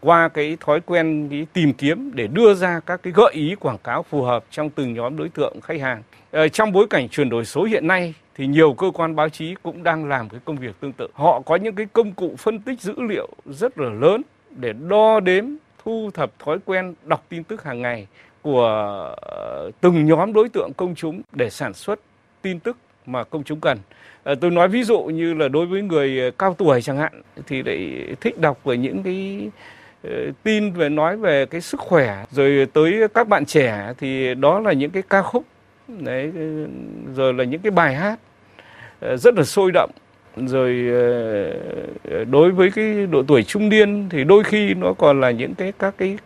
qua 0.00 0.28
cái 0.28 0.56
thói 0.60 0.80
quen 0.80 1.28
cái 1.30 1.46
tìm 1.52 1.72
kiếm 1.72 2.10
để 2.14 2.26
đưa 2.26 2.54
ra 2.54 2.80
các 2.86 3.02
cái 3.02 3.12
gợi 3.16 3.32
ý 3.34 3.54
quảng 3.54 3.78
cáo 3.84 4.02
phù 4.02 4.22
hợp 4.22 4.44
trong 4.50 4.70
từng 4.70 4.94
nhóm 4.94 5.16
đối 5.16 5.28
tượng 5.28 5.60
khách 5.60 5.80
hàng. 5.80 6.02
Ờ, 6.30 6.48
trong 6.48 6.72
bối 6.72 6.86
cảnh 6.90 7.08
chuyển 7.08 7.28
đổi 7.28 7.44
số 7.44 7.64
hiện 7.64 7.86
nay 7.86 8.14
thì 8.34 8.46
nhiều 8.46 8.72
cơ 8.72 8.90
quan 8.94 9.16
báo 9.16 9.28
chí 9.28 9.54
cũng 9.62 9.82
đang 9.82 10.08
làm 10.08 10.28
cái 10.28 10.40
công 10.44 10.56
việc 10.56 10.80
tương 10.80 10.92
tự. 10.92 11.08
Họ 11.14 11.40
có 11.40 11.56
những 11.56 11.74
cái 11.74 11.86
công 11.92 12.12
cụ 12.12 12.34
phân 12.38 12.58
tích 12.58 12.80
dữ 12.80 12.94
liệu 12.98 13.28
rất 13.46 13.78
là 13.78 13.90
lớn 13.90 14.22
để 14.50 14.72
đo 14.72 15.20
đếm, 15.20 15.44
thu 15.84 16.10
thập 16.14 16.38
thói 16.38 16.58
quen 16.64 16.94
đọc 17.04 17.24
tin 17.28 17.44
tức 17.44 17.64
hàng 17.64 17.82
ngày 17.82 18.06
của 18.42 18.66
ờ, 19.20 19.70
từng 19.80 20.06
nhóm 20.06 20.32
đối 20.32 20.48
tượng 20.48 20.70
công 20.76 20.94
chúng 20.94 21.22
để 21.32 21.50
sản 21.50 21.74
xuất 21.74 22.00
tin 22.42 22.60
tức 22.60 22.76
mà 23.06 23.24
công 23.24 23.44
chúng 23.44 23.60
cần. 23.60 23.78
À, 24.24 24.34
tôi 24.40 24.50
nói 24.50 24.68
ví 24.68 24.82
dụ 24.82 25.02
như 25.02 25.34
là 25.34 25.48
đối 25.48 25.66
với 25.66 25.82
người 25.82 26.20
ờ, 26.20 26.30
cao 26.30 26.54
tuổi 26.54 26.82
chẳng 26.82 26.96
hạn 26.96 27.22
thì 27.46 27.62
lại 27.62 28.06
thích 28.20 28.38
đọc 28.38 28.64
về 28.64 28.76
những 28.76 29.02
cái 29.02 29.50
Ờ, 30.02 30.10
tin 30.42 30.72
về 30.72 30.88
nói 30.88 31.16
về 31.16 31.46
cái 31.46 31.60
sức 31.60 31.80
khỏe, 31.80 32.24
rồi 32.30 32.66
tới 32.72 33.08
các 33.14 33.28
bạn 33.28 33.44
trẻ 33.46 33.92
thì 33.98 34.34
đó 34.34 34.60
là 34.60 34.72
những 34.72 34.90
cái 34.90 35.02
ca 35.02 35.22
khúc, 35.22 35.44
đấy 35.88 36.32
ừ, 36.34 36.66
rồi 37.14 37.34
là 37.34 37.44
những 37.44 37.60
cái 37.60 37.70
bài 37.70 37.94
hát 37.94 38.18
ờ, 39.00 39.16
rất 39.16 39.34
là 39.34 39.44
sôi 39.44 39.70
động. 39.72 39.90
Rồi 40.36 40.86
ờ, 42.10 42.24
đối 42.24 42.50
với 42.50 42.70
cái 42.70 43.06
độ 43.06 43.22
tuổi 43.28 43.42
trung 43.42 43.68
niên 43.68 44.08
thì 44.08 44.24
đôi 44.24 44.44
khi 44.44 44.74
nó 44.74 44.92
còn 44.92 45.20
là 45.20 45.30
những 45.30 45.54
cái, 45.54 45.72
các 45.78 45.94
cái 45.98 46.18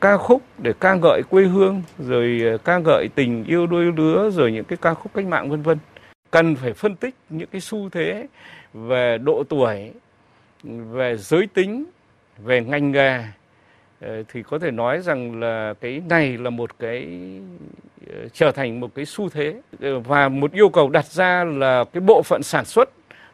ca 0.00 0.16
khúc 0.16 0.42
để 0.58 0.72
ca 0.80 0.94
ngợi 0.94 1.22
quê 1.30 1.44
hương, 1.44 1.82
rồi 1.98 2.42
ca 2.64 2.78
ngợi 2.78 3.08
tình 3.14 3.44
yêu 3.44 3.66
đôi 3.66 3.92
lứa, 3.96 4.30
rồi 4.30 4.52
những 4.52 4.64
cái 4.64 4.76
ca 4.82 4.94
khúc 4.94 5.14
cách 5.14 5.26
mạng, 5.26 5.50
vân 5.50 5.62
vân. 5.62 5.78
Cần 6.30 6.56
phải 6.56 6.72
phân 6.72 6.96
tích 6.96 7.14
những 7.30 7.48
cái 7.52 7.60
xu 7.60 7.88
thế 7.88 8.26
về 8.74 9.18
độ 9.18 9.44
tuổi, 9.48 9.90
về 10.92 11.16
giới 11.16 11.46
tính 11.46 11.84
về 12.38 12.60
ngành 12.64 12.92
nghề 12.92 13.24
ờ, 14.00 14.22
thì 14.32 14.42
có 14.42 14.58
thể 14.58 14.70
nói 14.70 15.00
rằng 15.00 15.40
là 15.40 15.74
cái 15.80 16.02
này 16.08 16.38
là 16.38 16.50
một 16.50 16.70
cái 16.78 17.08
ờ, 18.06 18.28
trở 18.32 18.52
thành 18.52 18.80
một 18.80 18.94
cái 18.94 19.04
xu 19.04 19.28
thế 19.28 19.60
ờ, 19.80 20.00
và 20.00 20.28
một 20.28 20.52
yêu 20.52 20.68
cầu 20.68 20.90
đặt 20.90 21.06
ra 21.06 21.44
là 21.44 21.84
cái 21.92 22.00
bộ 22.00 22.22
phận 22.22 22.42
sản 22.42 22.64
xuất 22.64 22.88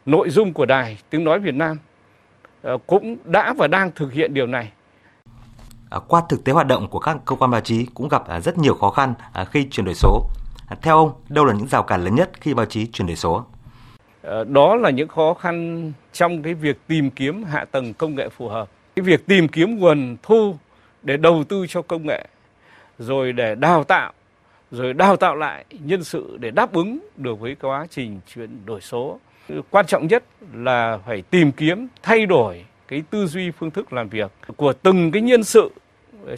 nội 0.05 0.29
dung 0.29 0.53
của 0.53 0.65
đài 0.65 0.97
tiếng 1.09 1.23
nói 1.23 1.39
Việt 1.39 1.55
Nam 1.55 1.77
cũng 2.87 3.17
đã 3.25 3.53
và 3.57 3.67
đang 3.67 3.91
thực 3.91 4.13
hiện 4.13 4.33
điều 4.33 4.47
này. 4.47 4.71
Qua 6.07 6.21
thực 6.29 6.43
tế 6.43 6.53
hoạt 6.53 6.67
động 6.67 6.87
của 6.87 6.99
các 6.99 7.17
cơ 7.25 7.35
quan 7.35 7.51
báo 7.51 7.61
chí 7.61 7.85
cũng 7.93 8.09
gặp 8.09 8.23
rất 8.43 8.57
nhiều 8.57 8.73
khó 8.73 8.89
khăn 8.89 9.13
khi 9.51 9.67
chuyển 9.71 9.85
đổi 9.85 9.95
số. 9.95 10.29
Theo 10.81 10.97
ông, 10.97 11.11
đâu 11.29 11.45
là 11.45 11.53
những 11.53 11.67
rào 11.67 11.83
cản 11.83 12.03
lớn 12.03 12.15
nhất 12.15 12.31
khi 12.41 12.53
báo 12.53 12.65
chí 12.65 12.87
chuyển 12.87 13.07
đổi 13.07 13.15
số? 13.15 13.45
Đó 14.47 14.75
là 14.75 14.89
những 14.89 15.07
khó 15.07 15.33
khăn 15.33 15.91
trong 16.13 16.43
cái 16.43 16.53
việc 16.53 16.77
tìm 16.87 17.09
kiếm 17.09 17.43
hạ 17.43 17.65
tầng 17.71 17.93
công 17.93 18.15
nghệ 18.15 18.29
phù 18.29 18.47
hợp 18.47 18.69
cái 18.95 19.03
việc 19.03 19.25
tìm 19.25 19.47
kiếm 19.47 19.79
nguồn 19.79 20.17
thu 20.23 20.55
để 21.03 21.17
đầu 21.17 21.43
tư 21.43 21.65
cho 21.69 21.81
công 21.81 22.07
nghệ 22.07 22.27
rồi 22.99 23.33
để 23.33 23.55
đào 23.55 23.83
tạo 23.83 24.13
rồi 24.71 24.93
đào 24.93 25.15
tạo 25.15 25.35
lại 25.35 25.65
nhân 25.69 26.03
sự 26.03 26.37
để 26.39 26.51
đáp 26.51 26.73
ứng 26.73 26.99
được 27.17 27.39
với 27.39 27.55
quá 27.55 27.87
trình 27.89 28.19
chuyển 28.33 28.65
đổi 28.65 28.81
số 28.81 29.19
quan 29.69 29.85
trọng 29.85 30.07
nhất 30.07 30.23
là 30.53 30.99
phải 31.05 31.21
tìm 31.21 31.51
kiếm 31.51 31.87
thay 32.03 32.25
đổi 32.25 32.65
cái 32.87 33.03
tư 33.09 33.27
duy 33.27 33.51
phương 33.51 33.71
thức 33.71 33.93
làm 33.93 34.09
việc 34.09 34.31
của 34.57 34.73
từng 34.73 35.11
cái 35.11 35.21
nhân 35.21 35.43
sự 35.43 35.71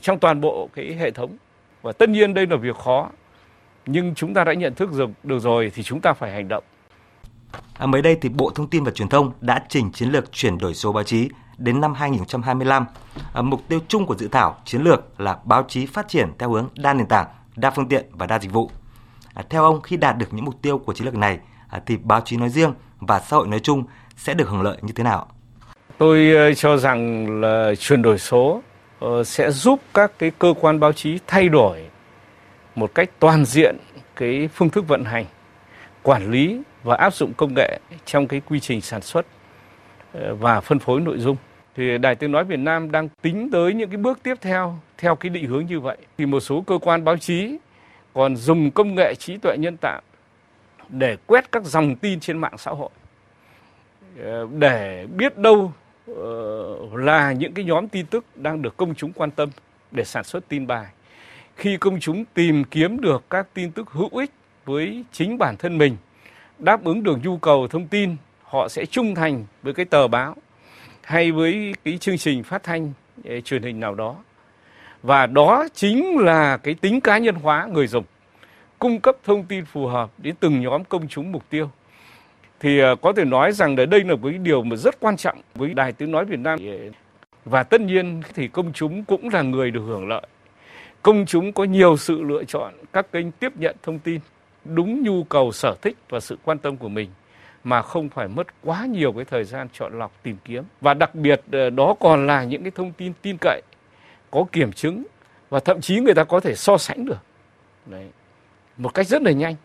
trong 0.02 0.20
toàn 0.20 0.42
bộ 0.42 0.70
cái 0.76 0.96
hệ 1.00 1.12
thống. 1.12 1.38
Và 1.82 1.92
tất 1.92 2.10
nhiên 2.10 2.34
đây 2.34 2.48
là 2.48 2.56
việc 2.56 2.76
khó, 2.76 3.10
nhưng 3.86 4.16
chúng 4.16 4.34
ta 4.34 4.44
đã 4.44 4.54
nhận 4.54 4.76
thức 4.76 4.90
được, 4.98 5.10
được 5.24 5.40
rồi 5.40 5.72
thì 5.76 5.84
chúng 5.84 6.02
ta 6.02 6.14
phải 6.14 6.32
hành 6.32 6.48
động. 6.48 6.64
À, 7.78 7.86
mới 7.86 8.02
đây 8.02 8.18
thì 8.22 8.30
Bộ 8.30 8.50
Thông 8.56 8.70
tin 8.70 8.84
và 8.84 8.92
Truyền 8.92 9.08
thông 9.08 9.32
đã 9.42 9.66
trình 9.70 9.92
chiến 9.92 10.10
lược 10.10 10.32
chuyển 10.32 10.58
đổi 10.58 10.74
số 10.74 10.92
báo 10.92 11.04
chí 11.04 11.30
đến 11.58 11.82
năm 11.82 11.94
2025. 11.94 12.86
À, 13.16 13.22
ờ, 13.34 13.42
mục 13.42 13.62
tiêu 13.68 13.80
chung 13.88 14.06
của 14.06 14.16
dự 14.16 14.28
thảo 14.28 14.58
chiến 14.66 14.82
lược 14.82 15.22
là 15.22 15.38
báo 15.44 15.66
chí 15.68 15.86
phát 15.86 16.08
triển 16.08 16.30
theo 16.40 16.50
hướng 16.50 16.70
đa 16.76 16.94
nền 16.94 17.08
tảng, 17.08 17.28
đa 17.56 17.70
phương 17.70 17.88
tiện 17.88 18.06
và 18.12 18.26
đa 18.26 18.40
dịch 18.40 18.54
vụ. 18.54 18.70
À, 19.34 19.44
theo 19.50 19.64
ông, 19.64 19.82
khi 19.82 19.98
đạt 19.98 20.18
được 20.18 20.34
những 20.34 20.46
mục 20.46 20.62
tiêu 20.62 20.78
của 20.78 20.94
chiến 20.94 21.06
lược 21.06 21.16
này, 21.16 21.40
à, 21.70 21.80
thì 21.86 21.98
báo 21.98 22.22
chí 22.22 22.38
nói 22.38 22.50
riêng 22.50 22.74
và 23.00 23.20
xã 23.20 23.38
hội 23.38 23.48
nói 23.48 23.60
chung 23.60 23.84
sẽ 24.18 24.34
được 24.34 24.50
hưởng 24.50 24.62
lợi 24.62 24.78
như 24.82 24.94
thế 24.94 25.04
nào? 25.04 25.28
Tôi 25.98 26.34
ờ, 26.36 26.54
cho 26.54 26.78
rằng 26.78 27.28
là 27.42 27.72
chuyển 27.80 28.02
đổi 28.02 28.20
số 28.20 28.62
ờ, 29.00 29.24
sẽ 29.24 29.52
giúp 29.52 29.80
các 29.94 30.12
cái 30.20 30.32
cơ 30.40 30.54
quan 30.62 30.80
báo 30.80 30.94
chí 30.94 31.20
thay 31.28 31.50
đổi 31.50 31.84
một 32.76 32.96
cách 32.96 33.10
toàn 33.20 33.46
diện 33.46 33.78
cái 34.16 34.50
phương 34.54 34.70
thức 34.70 34.88
vận 34.88 35.06
hành, 35.06 35.26
quản 36.04 36.32
lý 36.32 36.62
và 36.84 36.96
áp 36.96 37.14
dụng 37.14 37.34
công 37.34 37.54
nghệ 37.54 37.80
trong 38.06 38.28
cái 38.28 38.42
quy 38.50 38.60
trình 38.60 38.82
sản 38.82 39.02
xuất 39.02 39.26
và 40.40 40.62
phân 40.62 40.80
phối 40.80 41.02
nội 41.02 41.18
dung. 41.18 41.38
Thì 41.76 41.98
Đài 41.98 42.16
Tiếng 42.16 42.32
Nói 42.32 42.44
Việt 42.44 42.60
Nam 42.60 42.92
đang 42.92 43.10
tính 43.22 43.50
tới 43.52 43.74
những 43.74 43.90
cái 43.90 43.98
bước 43.98 44.20
tiếp 44.24 44.36
theo 44.42 44.80
theo 44.98 45.16
cái 45.16 45.30
định 45.30 45.46
hướng 45.46 45.66
như 45.66 45.80
vậy. 45.80 45.98
Thì 46.18 46.26
một 46.26 46.40
số 46.40 46.64
cơ 46.68 46.78
quan 46.82 47.04
báo 47.04 47.18
chí 47.18 47.58
còn 48.14 48.36
dùng 48.36 48.72
công 48.72 48.96
nghệ 48.96 49.16
trí 49.16 49.38
tuệ 49.38 49.58
nhân 49.58 49.78
tạo 49.78 50.02
để 50.90 51.18
quét 51.26 51.52
các 51.52 51.64
dòng 51.64 51.96
tin 51.96 52.20
trên 52.20 52.38
mạng 52.38 52.58
xã 52.58 52.72
hội 52.72 52.90
ờ, 54.20 54.48
để 54.60 55.08
biết 55.18 55.38
đâu 55.38 55.74
ờ, 56.08 56.76
là 56.94 57.32
những 57.32 57.54
cái 57.54 57.66
nhóm 57.66 57.88
tin 57.88 58.06
tức 58.06 58.26
đang 58.36 58.62
được 58.62 58.78
công 58.78 58.96
chúng 58.96 59.12
quan 59.14 59.32
tâm 59.32 59.50
để 59.92 60.04
sản 60.04 60.24
xuất 60.24 60.50
tin 60.50 60.68
bài. 60.68 60.86
Khi 61.56 61.78
công 61.78 62.00
chúng 62.00 62.26
tìm 62.34 62.64
kiếm 62.64 63.02
được 63.02 63.24
các 63.30 63.48
tin 63.54 63.72
tức 63.72 63.90
hữu 63.90 64.10
ích 64.12 64.32
với 64.66 65.04
chính 65.12 65.38
bản 65.38 65.56
thân 65.58 65.78
mình, 65.78 65.98
đáp 66.60 66.84
ứng 66.84 67.04
được 67.04 67.18
nhu 67.24 67.38
cầu 67.38 67.68
thông 67.68 67.88
tin, 67.88 68.16
họ 68.56 68.68
sẽ 68.70 68.86
trung 68.86 69.16
thành 69.16 69.46
với 69.64 69.74
cái 69.74 69.86
tờ 69.86 70.08
báo 70.08 70.36
hay 71.04 71.32
với 71.32 71.74
cái 71.86 71.98
chương 71.98 72.18
trình 72.18 72.44
phát 72.44 72.64
thanh 72.64 72.94
ờ, 73.26 73.42
truyền 73.42 73.64
hình 73.64 73.80
nào 73.80 73.96
đó. 73.96 74.16
Và 75.04 75.26
đó 75.26 75.68
chính 75.74 76.18
là 76.18 76.58
cái 76.58 76.74
tính 76.74 77.02
cá 77.02 77.18
nhân 77.18 77.36
hóa 77.36 77.68
người 77.72 77.88
dùng, 77.88 78.04
cung 78.80 79.00
cấp 79.00 79.16
thông 79.24 79.44
tin 79.44 79.66
phù 79.66 79.88
hợp 79.88 80.10
đến 80.18 80.36
từng 80.40 80.62
nhóm 80.62 80.84
công 80.84 81.08
chúng 81.08 81.32
mục 81.32 81.44
tiêu 81.50 81.70
thì 82.60 82.80
ờ, 82.80 82.96
có 82.96 83.14
thể 83.14 83.26
nói 83.26 83.52
rằng 83.52 83.78
là 83.78 83.86
đây 83.86 84.04
là 84.04 84.16
một 84.16 84.20
cái 84.24 84.34
điều 84.34 84.64
mà 84.64 84.76
rất 84.76 85.00
quan 85.00 85.18
trọng 85.18 85.42
với 85.56 85.74
Đài 85.74 85.92
Tiếng 85.92 86.12
Nói 86.12 86.26
Việt 86.26 86.40
Nam. 86.40 86.60
Và 87.46 87.64
tất 87.64 87.82
nhiên 87.82 88.22
thì 88.34 88.48
công 88.48 88.74
chúng 88.74 89.04
cũng 89.04 89.30
là 89.30 89.42
người 89.42 89.72
được 89.72 89.82
hưởng 89.88 90.08
lợi. 90.08 90.28
Công 91.02 91.26
chúng 91.26 91.54
có 91.54 91.64
nhiều 91.64 91.98
sự 91.98 92.24
lựa 92.24 92.44
chọn 92.44 92.74
các 92.94 93.12
kênh 93.12 93.32
tiếp 93.32 93.52
nhận 93.58 93.76
thông 93.84 94.00
tin 94.00 94.20
đúng 94.66 95.04
nhu 95.04 95.24
cầu 95.24 95.52
sở 95.52 95.76
thích 95.82 95.98
và 96.10 96.20
sự 96.20 96.38
quan 96.44 96.58
tâm 96.58 96.78
của 96.78 96.90
mình 96.90 97.10
mà 97.66 97.82
không 97.82 98.10
phải 98.10 98.28
mất 98.28 98.48
quá 98.64 98.86
nhiều 98.86 99.12
cái 99.12 99.26
thời 99.26 99.44
gian 99.44 99.68
chọn 99.74 100.00
lọc 100.00 100.12
tìm 100.24 100.38
kiếm. 100.46 100.64
Và 100.82 100.94
đặc 100.94 101.16
biệt 101.16 101.42
ờ, 101.52 101.70
đó 101.70 101.96
còn 102.00 102.28
là 102.28 102.44
những 102.44 102.64
cái 102.64 102.72
thông 102.76 102.92
tin 102.92 103.14
tin 103.22 103.38
cậy, 103.42 103.62
có 104.32 104.46
kiểm 104.52 104.72
chứng 104.72 105.04
và 105.50 105.60
thậm 105.60 105.82
chí 105.82 106.00
người 106.00 106.14
ta 106.14 106.24
có 106.24 106.40
thể 106.40 106.56
so 106.56 106.78
sánh 106.78 107.06
được. 107.06 107.20
Đấy. 107.86 108.10
Một 108.78 108.94
cách 108.94 109.08
rất 109.08 109.22
là 109.22 109.32
nhanh. 109.32 109.56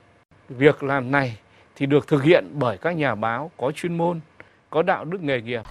Việc 0.49 0.83
làm 0.83 1.11
này 1.11 1.39
thì 1.77 1.87
được 1.87 2.09
thực 2.09 2.23
hiện 2.23 2.45
bởi 2.53 2.79
các 2.79 2.97
nhà 2.97 3.15
báo 3.15 3.51
có 3.57 3.73
chuyên 3.73 3.97
môn, 3.97 4.21
có 4.71 4.83
đạo 4.83 5.05
đức 5.05 5.23
nghề 5.23 5.41
nghiệp. 5.41 5.63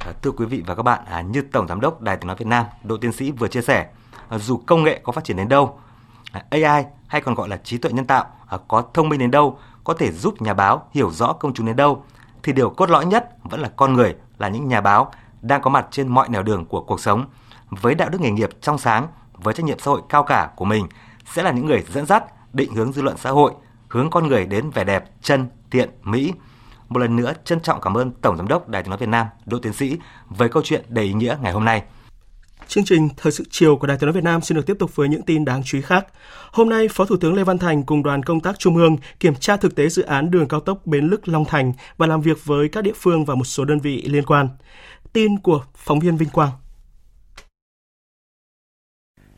À, 0.00 0.12
thưa 0.22 0.30
quý 0.30 0.46
vị 0.46 0.62
và 0.66 0.74
các 0.74 0.82
bạn, 0.82 1.04
à, 1.06 1.20
như 1.20 1.42
Tổng 1.52 1.68
Giám 1.68 1.80
đốc 1.80 2.00
Đài 2.00 2.16
Tiếng 2.16 2.26
Nói 2.26 2.36
Việt 2.38 2.46
Nam 2.46 2.64
Đỗ 2.84 2.96
Tiến 2.96 3.12
Sĩ 3.12 3.30
vừa 3.30 3.48
chia 3.48 3.62
sẻ, 3.62 3.86
à, 4.28 4.38
dù 4.38 4.60
công 4.66 4.82
nghệ 4.82 5.00
có 5.02 5.12
phát 5.12 5.24
triển 5.24 5.36
đến 5.36 5.48
đâu, 5.48 5.80
AI 6.50 6.84
hay 7.06 7.20
còn 7.20 7.34
gọi 7.34 7.48
là 7.48 7.56
trí 7.56 7.78
tuệ 7.78 7.92
nhân 7.92 8.04
tạo 8.04 8.26
có 8.68 8.84
thông 8.94 9.08
minh 9.08 9.20
đến 9.20 9.30
đâu, 9.30 9.58
có 9.88 9.94
thể 9.94 10.12
giúp 10.12 10.42
nhà 10.42 10.54
báo 10.54 10.88
hiểu 10.92 11.10
rõ 11.10 11.32
công 11.32 11.54
chúng 11.54 11.66
đến 11.66 11.76
đâu, 11.76 12.04
thì 12.42 12.52
điều 12.52 12.70
cốt 12.70 12.90
lõi 12.90 13.06
nhất 13.06 13.28
vẫn 13.42 13.60
là 13.60 13.68
con 13.76 13.92
người, 13.92 14.16
là 14.38 14.48
những 14.48 14.68
nhà 14.68 14.80
báo 14.80 15.12
đang 15.42 15.62
có 15.62 15.70
mặt 15.70 15.86
trên 15.90 16.08
mọi 16.08 16.28
nẻo 16.28 16.42
đường 16.42 16.64
của 16.64 16.80
cuộc 16.80 17.00
sống, 17.00 17.24
với 17.70 17.94
đạo 17.94 18.08
đức 18.08 18.20
nghề 18.20 18.30
nghiệp 18.30 18.50
trong 18.60 18.78
sáng, 18.78 19.08
với 19.32 19.54
trách 19.54 19.64
nhiệm 19.64 19.78
xã 19.78 19.90
hội 19.90 20.00
cao 20.08 20.22
cả 20.22 20.50
của 20.56 20.64
mình, 20.64 20.86
sẽ 21.34 21.42
là 21.42 21.50
những 21.50 21.66
người 21.66 21.84
dẫn 21.88 22.06
dắt, 22.06 22.24
định 22.54 22.74
hướng 22.74 22.92
dư 22.92 23.02
luận 23.02 23.16
xã 23.16 23.30
hội, 23.30 23.52
hướng 23.88 24.10
con 24.10 24.26
người 24.26 24.46
đến 24.46 24.70
vẻ 24.70 24.84
đẹp, 24.84 25.04
chân, 25.22 25.48
thiện, 25.70 25.90
mỹ. 26.02 26.32
Một 26.88 27.00
lần 27.00 27.16
nữa 27.16 27.32
trân 27.44 27.60
trọng 27.60 27.80
cảm 27.80 27.96
ơn 27.96 28.10
Tổng 28.10 28.36
Giám 28.36 28.48
đốc 28.48 28.68
Đài 28.68 28.82
tiếng 28.82 28.90
nói 28.90 28.98
Việt 28.98 29.08
Nam 29.08 29.26
Đỗ 29.46 29.58
Tiến 29.58 29.72
Sĩ 29.72 29.98
với 30.28 30.48
câu 30.48 30.62
chuyện 30.62 30.84
đầy 30.88 31.04
ý 31.04 31.12
nghĩa 31.12 31.36
ngày 31.42 31.52
hôm 31.52 31.64
nay. 31.64 31.82
Chương 32.68 32.84
trình 32.84 33.08
Thời 33.16 33.32
sự 33.32 33.44
chiều 33.50 33.76
của 33.76 33.86
Đài 33.86 33.98
Tiếng 33.98 34.06
nói 34.06 34.12
Việt 34.12 34.24
Nam 34.24 34.40
xin 34.40 34.56
được 34.56 34.66
tiếp 34.66 34.76
tục 34.78 34.96
với 34.96 35.08
những 35.08 35.22
tin 35.22 35.44
đáng 35.44 35.62
chú 35.64 35.78
ý 35.78 35.82
khác. 35.82 36.06
Hôm 36.52 36.68
nay, 36.68 36.88
Phó 36.88 37.04
Thủ 37.04 37.16
tướng 37.16 37.34
Lê 37.34 37.44
Văn 37.44 37.58
Thành 37.58 37.82
cùng 37.82 38.02
đoàn 38.02 38.22
công 38.22 38.40
tác 38.40 38.58
Trung 38.58 38.76
ương 38.76 38.96
kiểm 39.20 39.34
tra 39.34 39.56
thực 39.56 39.74
tế 39.74 39.88
dự 39.88 40.02
án 40.02 40.30
đường 40.30 40.48
cao 40.48 40.60
tốc 40.60 40.86
Bến 40.86 41.04
Lức 41.04 41.28
Long 41.28 41.44
Thành 41.44 41.72
và 41.96 42.06
làm 42.06 42.20
việc 42.20 42.44
với 42.44 42.68
các 42.68 42.84
địa 42.84 42.92
phương 42.96 43.24
và 43.24 43.34
một 43.34 43.44
số 43.44 43.64
đơn 43.64 43.80
vị 43.80 44.02
liên 44.02 44.24
quan. 44.24 44.48
Tin 45.12 45.38
của 45.38 45.64
phóng 45.74 46.00
viên 46.00 46.16
Vinh 46.16 46.28
Quang. 46.28 46.50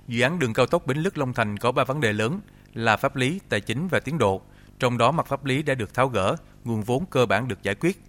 Dự 0.09 0.20
án 0.20 0.39
đường 0.39 0.55
cao 0.55 0.66
tốc 0.66 0.87
Bến 0.87 0.99
Lức 0.99 1.18
Long 1.18 1.33
Thành 1.33 1.57
có 1.57 1.72
3 1.72 1.85
vấn 1.85 2.01
đề 2.01 2.12
lớn 2.12 2.41
là 2.74 2.97
pháp 2.97 3.16
lý, 3.16 3.41
tài 3.49 3.61
chính 3.61 3.89
và 3.89 4.01
tiến 4.01 4.18
độ. 4.18 4.43
Trong 4.78 4.99
đó 4.99 5.11
mặt 5.11 5.26
pháp 5.26 5.45
lý 5.45 5.62
đã 5.62 5.74
được 5.74 5.95
tháo 5.95 6.09
gỡ, 6.09 6.37
nguồn 6.64 6.83
vốn 6.83 7.05
cơ 7.11 7.26
bản 7.26 7.49
được 7.49 7.62
giải 7.62 7.74
quyết. 7.74 8.03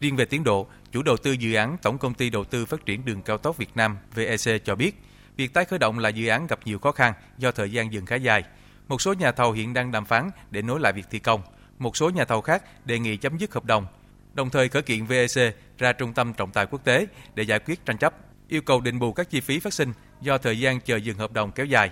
Riêng 0.00 0.16
về 0.16 0.24
tiến 0.24 0.44
độ, 0.44 0.66
chủ 0.96 1.02
đầu 1.02 1.16
tư 1.16 1.32
dự 1.32 1.54
án 1.54 1.76
Tổng 1.82 1.98
công 1.98 2.14
ty 2.14 2.30
đầu 2.30 2.44
tư 2.44 2.66
phát 2.66 2.86
triển 2.86 3.04
đường 3.04 3.22
cao 3.22 3.38
tốc 3.38 3.56
Việt 3.56 3.70
Nam 3.74 3.98
VEC 4.14 4.64
cho 4.64 4.74
biết, 4.74 5.02
việc 5.36 5.54
tái 5.54 5.64
khởi 5.64 5.78
động 5.78 5.98
là 5.98 6.08
dự 6.08 6.28
án 6.28 6.46
gặp 6.46 6.58
nhiều 6.64 6.78
khó 6.78 6.92
khăn 6.92 7.12
do 7.38 7.52
thời 7.52 7.72
gian 7.72 7.92
dừng 7.92 8.06
khá 8.06 8.16
dài. 8.16 8.44
Một 8.88 9.00
số 9.00 9.12
nhà 9.12 9.32
thầu 9.32 9.52
hiện 9.52 9.74
đang 9.74 9.92
đàm 9.92 10.04
phán 10.04 10.30
để 10.50 10.62
nối 10.62 10.80
lại 10.80 10.92
việc 10.92 11.06
thi 11.10 11.18
công. 11.18 11.42
Một 11.78 11.96
số 11.96 12.10
nhà 12.10 12.24
thầu 12.24 12.40
khác 12.40 12.86
đề 12.86 12.98
nghị 12.98 13.16
chấm 13.16 13.38
dứt 13.38 13.54
hợp 13.54 13.64
đồng, 13.64 13.86
đồng 14.34 14.50
thời 14.50 14.68
khởi 14.68 14.82
kiện 14.82 15.06
VEC 15.06 15.54
ra 15.78 15.92
trung 15.92 16.12
tâm 16.12 16.32
trọng 16.32 16.50
tài 16.50 16.66
quốc 16.66 16.84
tế 16.84 17.06
để 17.34 17.42
giải 17.42 17.58
quyết 17.58 17.86
tranh 17.86 17.98
chấp, 17.98 18.14
yêu 18.48 18.62
cầu 18.62 18.80
đền 18.80 18.98
bù 18.98 19.12
các 19.12 19.30
chi 19.30 19.40
phí 19.40 19.58
phát 19.58 19.74
sinh 19.74 19.92
do 20.20 20.38
thời 20.38 20.60
gian 20.60 20.80
chờ 20.80 20.96
dừng 20.96 21.18
hợp 21.18 21.32
đồng 21.32 21.52
kéo 21.52 21.66
dài 21.66 21.90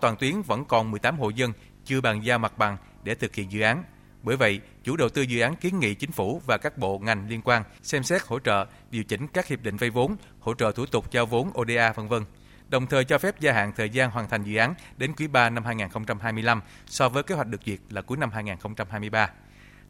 toàn 0.00 0.16
tuyến 0.16 0.42
vẫn 0.42 0.64
còn 0.64 0.90
18 0.90 1.18
hộ 1.18 1.28
dân 1.28 1.52
chưa 1.84 2.00
bàn 2.00 2.24
giao 2.24 2.38
mặt 2.38 2.58
bằng 2.58 2.76
để 3.04 3.14
thực 3.14 3.34
hiện 3.34 3.52
dự 3.52 3.60
án. 3.60 3.84
Bởi 4.24 4.36
vậy, 4.36 4.60
chủ 4.84 4.96
đầu 4.96 5.08
tư 5.08 5.22
dự 5.22 5.40
án 5.40 5.56
kiến 5.56 5.80
nghị 5.80 5.94
chính 5.94 6.12
phủ 6.12 6.42
và 6.46 6.56
các 6.56 6.78
bộ 6.78 6.98
ngành 6.98 7.28
liên 7.28 7.40
quan 7.44 7.62
xem 7.82 8.02
xét 8.02 8.22
hỗ 8.22 8.38
trợ, 8.38 8.66
điều 8.90 9.04
chỉnh 9.04 9.26
các 9.28 9.46
hiệp 9.46 9.62
định 9.62 9.76
vay 9.76 9.90
vốn, 9.90 10.16
hỗ 10.40 10.54
trợ 10.54 10.72
thủ 10.72 10.86
tục 10.86 11.12
giao 11.12 11.26
vốn 11.26 11.50
ODA 11.60 11.92
vân 11.92 12.08
vân. 12.08 12.24
Đồng 12.68 12.86
thời 12.86 13.04
cho 13.04 13.18
phép 13.18 13.40
gia 13.40 13.52
hạn 13.52 13.72
thời 13.76 13.90
gian 13.90 14.10
hoàn 14.10 14.28
thành 14.28 14.42
dự 14.42 14.56
án 14.56 14.74
đến 14.96 15.12
quý 15.16 15.26
3 15.26 15.50
năm 15.50 15.64
2025 15.64 16.60
so 16.86 17.08
với 17.08 17.22
kế 17.22 17.34
hoạch 17.34 17.46
được 17.46 17.60
duyệt 17.66 17.78
là 17.90 18.02
cuối 18.02 18.18
năm 18.18 18.30
2023. 18.30 19.30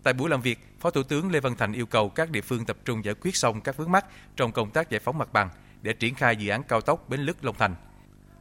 Tại 0.02 0.14
buổi 0.14 0.30
làm 0.30 0.40
việc, 0.40 0.58
Phó 0.80 0.90
Thủ 0.90 1.02
tướng 1.02 1.30
Lê 1.30 1.40
Văn 1.40 1.56
Thành 1.56 1.72
yêu 1.72 1.86
cầu 1.86 2.08
các 2.08 2.30
địa 2.30 2.40
phương 2.40 2.64
tập 2.64 2.76
trung 2.84 3.04
giải 3.04 3.14
quyết 3.20 3.36
xong 3.36 3.60
các 3.60 3.76
vướng 3.76 3.92
mắc 3.92 4.06
trong 4.36 4.52
công 4.52 4.70
tác 4.70 4.90
giải 4.90 5.00
phóng 5.00 5.18
mặt 5.18 5.32
bằng 5.32 5.50
để 5.82 5.92
triển 5.92 6.14
khai 6.14 6.36
dự 6.36 6.48
án 6.48 6.62
cao 6.62 6.80
tốc 6.80 7.08
Bến 7.08 7.20
Lức 7.20 7.44
Long 7.44 7.56
Thành. 7.58 7.74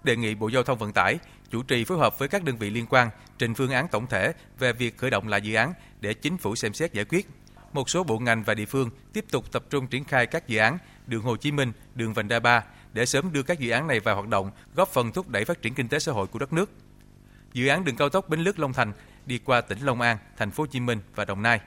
Đề 0.04 0.16
nghị 0.16 0.36
Bộ 0.36 0.48
Giao 0.48 0.64
thông 0.64 0.78
Vận 0.78 0.94
tải 0.94 1.20
chủ 1.50 1.64
trì 1.64 1.84
phối 1.84 1.98
hợp 1.98 2.20
với 2.20 2.28
các 2.28 2.44
đơn 2.44 2.58
vị 2.58 2.70
liên 2.70 2.86
quan 2.90 3.10
trình 3.38 3.54
phương 3.54 3.72
án 3.72 3.88
tổng 3.88 4.08
thể 4.08 4.34
về 4.60 4.74
việc 4.74 4.98
khởi 4.98 5.10
động 5.10 5.28
lại 5.28 5.42
dự 5.42 5.56
án 5.56 5.74
để 6.02 6.14
chính 6.14 6.38
phủ 6.38 6.56
xem 6.56 6.74
xét 6.74 6.94
giải 6.94 7.06
quyết. 7.06 7.28
Một 7.74 7.90
số 7.90 8.04
bộ 8.04 8.20
ngành 8.20 8.44
và 8.44 8.54
địa 8.54 8.66
phương 8.66 8.90
tiếp 9.14 9.26
tục 9.32 9.52
tập 9.52 9.64
trung 9.70 9.88
triển 9.88 10.04
khai 10.04 10.26
các 10.26 10.48
dự 10.48 10.58
án 10.58 10.78
đường 11.08 11.22
Hồ 11.22 11.36
Chí 11.36 11.52
Minh, 11.52 11.72
đường 11.96 12.14
Vành 12.14 12.28
Đai 12.28 12.40
3 12.40 12.64
để 12.94 13.06
sớm 13.06 13.34
đưa 13.34 13.44
các 13.44 13.60
dự 13.60 13.70
án 13.70 13.88
này 13.88 14.00
vào 14.00 14.16
hoạt 14.16 14.28
động, 14.28 14.52
góp 14.76 14.90
phần 14.90 15.12
thúc 15.12 15.30
đẩy 15.30 15.46
phát 15.46 15.62
triển 15.62 15.74
kinh 15.74 15.88
tế 15.88 16.00
xã 16.00 16.12
hội 16.12 16.28
của 16.28 16.40
đất 16.40 16.54
nước. 16.54 16.70
Dự 17.54 17.68
án 17.68 17.86
đường 17.86 17.96
cao 17.96 18.10
tốc 18.10 18.30
Bến 18.30 18.40
Lức 18.40 18.60
Long 18.60 18.74
Thành 18.74 18.94
đi 19.26 19.38
qua 19.38 19.62
tỉnh 19.62 19.80
Long 19.80 20.02
An, 20.02 20.18
thành 20.38 20.52
phố 20.52 20.64
Hồ 20.64 20.68
Chí 20.68 20.80
Minh 20.80 21.00
và 21.16 21.26
Đồng 21.26 21.42
Nai. 21.42 21.60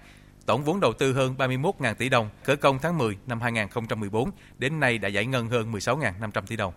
Tổng 0.47 0.65
vốn 0.65 0.81
đầu 0.81 0.93
tư 0.93 1.13
hơn 1.13 1.35
31.000 1.39 1.95
tỷ 1.95 2.09
đồng, 2.09 2.31
khởi 2.45 2.57
công 2.57 2.79
tháng 2.79 2.99
10 2.99 3.19
năm 3.27 3.41
2014, 3.41 4.31
đến 4.59 4.81
nay 4.81 4.99
đã 4.99 5.09
giải 5.09 5.27
ngân 5.27 5.49
hơn 5.49 5.73
16.500 5.73 6.43
tỷ 6.47 6.57
đồng 6.57 6.75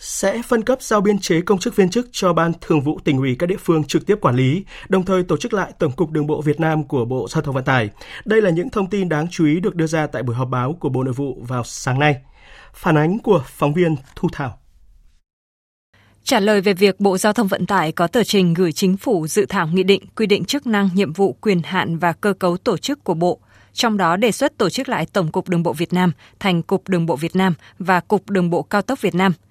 sẽ 0.00 0.42
phân 0.42 0.64
cấp 0.64 0.82
giao 0.82 1.00
biên 1.00 1.18
chế 1.18 1.40
công 1.40 1.58
chức 1.58 1.76
viên 1.76 1.90
chức 1.90 2.08
cho 2.12 2.32
Ban 2.32 2.52
Thường 2.60 2.80
vụ 2.80 2.98
tỉnh 3.04 3.18
ủy 3.18 3.36
các 3.38 3.46
địa 3.46 3.56
phương 3.58 3.84
trực 3.84 4.06
tiếp 4.06 4.18
quản 4.20 4.36
lý, 4.36 4.64
đồng 4.88 5.04
thời 5.04 5.22
tổ 5.22 5.36
chức 5.36 5.52
lại 5.54 5.72
Tổng 5.78 5.92
cục 5.92 6.10
Đường 6.10 6.26
bộ 6.26 6.40
Việt 6.40 6.60
Nam 6.60 6.84
của 6.84 7.04
Bộ 7.04 7.28
Giao 7.30 7.42
thông 7.42 7.54
Vận 7.54 7.64
tải. 7.64 7.90
Đây 8.24 8.42
là 8.42 8.50
những 8.50 8.70
thông 8.70 8.90
tin 8.90 9.08
đáng 9.08 9.26
chú 9.30 9.46
ý 9.46 9.60
được 9.60 9.74
đưa 9.74 9.86
ra 9.86 10.06
tại 10.06 10.22
buổi 10.22 10.36
họp 10.36 10.48
báo 10.48 10.76
của 10.80 10.88
Bộ 10.88 11.02
Nội 11.02 11.14
vụ 11.14 11.38
vào 11.48 11.64
sáng 11.64 11.98
nay. 11.98 12.16
Phản 12.74 12.98
ánh 12.98 13.18
của 13.18 13.42
phóng 13.46 13.74
viên 13.74 13.96
Thu 14.16 14.28
Thảo. 14.32 14.58
Trả 16.24 16.40
lời 16.40 16.60
về 16.60 16.74
việc 16.74 17.00
Bộ 17.00 17.18
Giao 17.18 17.32
thông 17.32 17.46
Vận 17.46 17.66
tải 17.66 17.92
có 17.92 18.06
tờ 18.06 18.24
trình 18.24 18.54
gửi 18.54 18.72
chính 18.72 18.96
phủ 18.96 19.26
dự 19.26 19.46
thảo 19.46 19.66
nghị 19.66 19.82
định 19.82 20.02
quy 20.16 20.26
định 20.26 20.44
chức 20.44 20.66
năng, 20.66 20.88
nhiệm 20.94 21.12
vụ, 21.12 21.32
quyền 21.32 21.62
hạn 21.62 21.98
và 21.98 22.12
cơ 22.12 22.32
cấu 22.32 22.56
tổ 22.56 22.76
chức 22.76 23.04
của 23.04 23.14
Bộ, 23.14 23.40
trong 23.72 23.96
đó 23.96 24.16
đề 24.16 24.32
xuất 24.32 24.58
tổ 24.58 24.70
chức 24.70 24.88
lại 24.88 25.06
Tổng 25.12 25.32
cục 25.32 25.48
Đường 25.48 25.62
bộ 25.62 25.72
Việt 25.72 25.92
Nam 25.92 26.12
thành 26.40 26.62
Cục 26.62 26.88
Đường 26.88 27.06
bộ 27.06 27.16
Việt 27.16 27.36
Nam 27.36 27.54
và 27.78 28.00
Cục 28.00 28.30
Đường 28.30 28.50
bộ 28.50 28.62
Cao 28.62 28.82
tốc 28.82 29.00
Việt 29.00 29.14
Nam– 29.14 29.32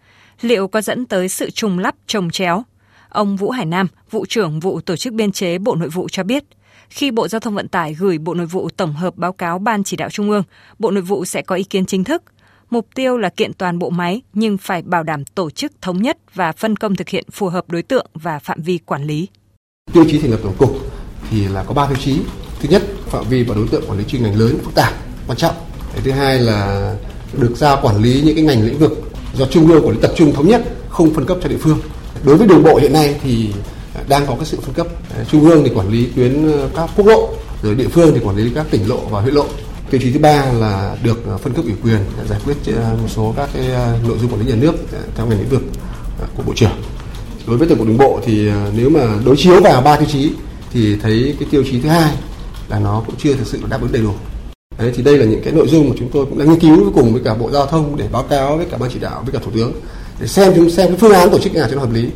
liệu 0.41 0.67
có 0.67 0.81
dẫn 0.81 1.05
tới 1.05 1.29
sự 1.29 1.49
trùng 1.49 1.79
lắp 1.79 1.95
trồng 2.07 2.29
chéo? 2.29 2.63
Ông 3.09 3.35
Vũ 3.35 3.49
Hải 3.49 3.65
Nam, 3.65 3.87
vụ 4.11 4.25
trưởng 4.29 4.59
vụ 4.59 4.81
tổ 4.81 4.95
chức 4.95 5.13
biên 5.13 5.31
chế 5.31 5.57
Bộ 5.57 5.75
Nội 5.75 5.89
vụ 5.89 6.07
cho 6.11 6.23
biết, 6.23 6.43
khi 6.89 7.11
Bộ 7.11 7.27
Giao 7.27 7.39
thông 7.39 7.55
Vận 7.55 7.67
tải 7.67 7.93
gửi 7.93 8.17
Bộ 8.17 8.33
Nội 8.33 8.45
vụ 8.45 8.69
tổng 8.77 8.93
hợp 8.93 9.17
báo 9.17 9.33
cáo 9.33 9.59
Ban 9.59 9.83
chỉ 9.83 9.97
đạo 9.97 10.09
Trung 10.09 10.29
ương, 10.29 10.43
Bộ 10.79 10.91
Nội 10.91 11.01
vụ 11.01 11.25
sẽ 11.25 11.41
có 11.41 11.55
ý 11.55 11.63
kiến 11.63 11.85
chính 11.85 12.03
thức. 12.03 12.23
Mục 12.69 12.87
tiêu 12.95 13.17
là 13.17 13.29
kiện 13.29 13.53
toàn 13.53 13.79
bộ 13.79 13.89
máy 13.89 14.21
nhưng 14.33 14.57
phải 14.57 14.81
bảo 14.81 15.03
đảm 15.03 15.25
tổ 15.25 15.49
chức 15.49 15.71
thống 15.81 16.01
nhất 16.01 16.17
và 16.33 16.51
phân 16.51 16.75
công 16.75 16.95
thực 16.95 17.09
hiện 17.09 17.23
phù 17.31 17.49
hợp 17.49 17.69
đối 17.69 17.83
tượng 17.83 18.07
và 18.13 18.39
phạm 18.39 18.61
vi 18.61 18.77
quản 18.77 19.03
lý. 19.03 19.27
Tiêu 19.93 20.05
chí 20.11 20.19
thành 20.19 20.31
lập 20.31 20.39
tổng 20.43 20.55
cục 20.57 20.69
thì 21.29 21.47
là 21.47 21.63
có 21.63 21.73
3 21.73 21.87
tiêu 21.87 21.97
chí. 21.97 22.19
Thứ 22.59 22.69
nhất, 22.69 22.83
phạm 23.05 23.25
vi 23.29 23.43
và 23.43 23.55
đối 23.55 23.67
tượng 23.67 23.83
quản 23.87 23.97
lý 23.97 24.03
chuyên 24.03 24.23
ngành 24.23 24.35
lớn 24.35 24.57
phức 24.63 24.75
tạp, 24.75 24.93
quan 25.27 25.37
trọng. 25.37 25.55
Thứ 26.03 26.11
hai 26.11 26.39
là 26.39 26.95
được 27.39 27.53
giao 27.57 27.79
quản 27.81 28.03
lý 28.03 28.21
những 28.25 28.35
cái 28.35 28.43
ngành 28.43 28.65
lĩnh 28.65 28.77
vực 28.77 29.08
do 29.33 29.45
trung 29.45 29.67
ương 29.67 29.85
quản 29.85 29.95
lý 29.95 30.01
tập 30.01 30.11
trung 30.15 30.33
thống 30.33 30.47
nhất, 30.47 30.63
không 30.89 31.13
phân 31.13 31.25
cấp 31.25 31.37
cho 31.43 31.49
địa 31.49 31.57
phương. 31.57 31.79
Đối 32.23 32.37
với 32.37 32.47
đường 32.47 32.63
bộ 32.63 32.75
hiện 32.75 32.93
nay 32.93 33.15
thì 33.23 33.49
đang 34.07 34.27
có 34.27 34.35
cái 34.35 34.45
sự 34.45 34.57
phân 34.61 34.73
cấp. 34.73 34.87
Trung 35.31 35.49
ương 35.49 35.63
thì 35.63 35.71
quản 35.75 35.89
lý 35.89 36.07
tuyến 36.15 36.51
ờ, 36.51 36.69
các 36.75 36.89
quốc 36.95 37.07
lộ, 37.07 37.29
rồi 37.63 37.75
địa 37.75 37.87
phương 37.87 38.11
thì 38.13 38.19
quản 38.23 38.35
lý 38.35 38.51
các 38.55 38.65
tỉnh 38.71 38.89
lộ 38.89 38.97
và 38.97 39.21
huyện 39.21 39.33
lộ 39.33 39.45
tiêu 39.89 40.01
chí 40.03 40.11
thứ 40.11 40.19
ba 40.19 40.45
là 40.45 40.95
được 41.03 41.25
ờ, 41.27 41.37
phân 41.37 41.53
cấp 41.53 41.65
ủy 41.65 41.73
quyền 41.83 41.99
giải 42.29 42.39
quyết 42.45 42.55
ờ, 42.75 42.95
một 43.01 43.07
số 43.07 43.33
các 43.37 43.49
cái 43.53 43.65
nội 44.07 44.17
dung 44.21 44.31
quản 44.31 44.41
lý 44.41 44.47
nhà 44.47 44.55
nước 44.55 44.73
theo 45.15 45.25
ngành 45.25 45.39
lĩnh 45.39 45.49
vực 45.49 45.61
của 46.37 46.43
bộ 46.45 46.53
trưởng 46.55 46.81
đối 47.47 47.57
với 47.57 47.67
tổng 47.67 47.77
cục 47.77 47.87
đường 47.87 47.97
bộ 47.97 48.19
thì 48.25 48.49
nếu 48.75 48.89
mà 48.89 49.01
đối 49.25 49.37
chiếu 49.37 49.61
vào 49.61 49.81
ba 49.81 49.95
tiêu 49.95 50.07
chí 50.11 50.31
thì 50.73 50.95
thấy 50.95 51.35
cái 51.39 51.47
tiêu 51.51 51.63
chí 51.71 51.81
thứ 51.81 51.89
hai 51.89 52.13
là 52.69 52.79
nó 52.79 53.03
cũng 53.05 53.15
chưa 53.17 53.33
thực 53.33 53.47
sự 53.47 53.59
đáp 53.69 53.81
ứng 53.81 53.91
đầy 53.91 54.01
đủ 54.01 54.13
thế 54.77 54.91
thì 54.91 55.03
đây 55.03 55.17
là 55.17 55.25
những 55.25 55.41
cái 55.43 55.53
nội 55.53 55.67
dung 55.67 55.89
mà 55.89 55.95
chúng 55.99 56.09
tôi 56.13 56.25
cũng 56.25 56.39
đang 56.39 56.49
nghiên 56.49 56.59
cứu 56.59 56.91
cùng 56.95 57.13
với 57.13 57.21
cả 57.25 57.35
bộ 57.35 57.51
giao 57.51 57.65
thông 57.65 57.95
để 57.97 58.07
báo 58.11 58.23
cáo 58.23 58.57
với 58.57 58.65
cả 58.71 58.77
ban 58.77 58.89
chỉ 58.93 58.99
đạo 58.99 59.21
với 59.23 59.33
cả 59.33 59.39
thủ 59.43 59.51
tướng 59.55 59.73
để 60.19 60.27
xem 60.27 60.53
chúng 60.55 60.69
xem 60.69 60.87
cái 60.87 60.97
phương 60.97 61.11
án 61.11 61.29
tổ 61.29 61.39
chức 61.39 61.53
nhà 61.53 61.67
cho 61.69 61.75
nó 61.75 61.81
hợp 61.81 61.93
lý 61.93 62.09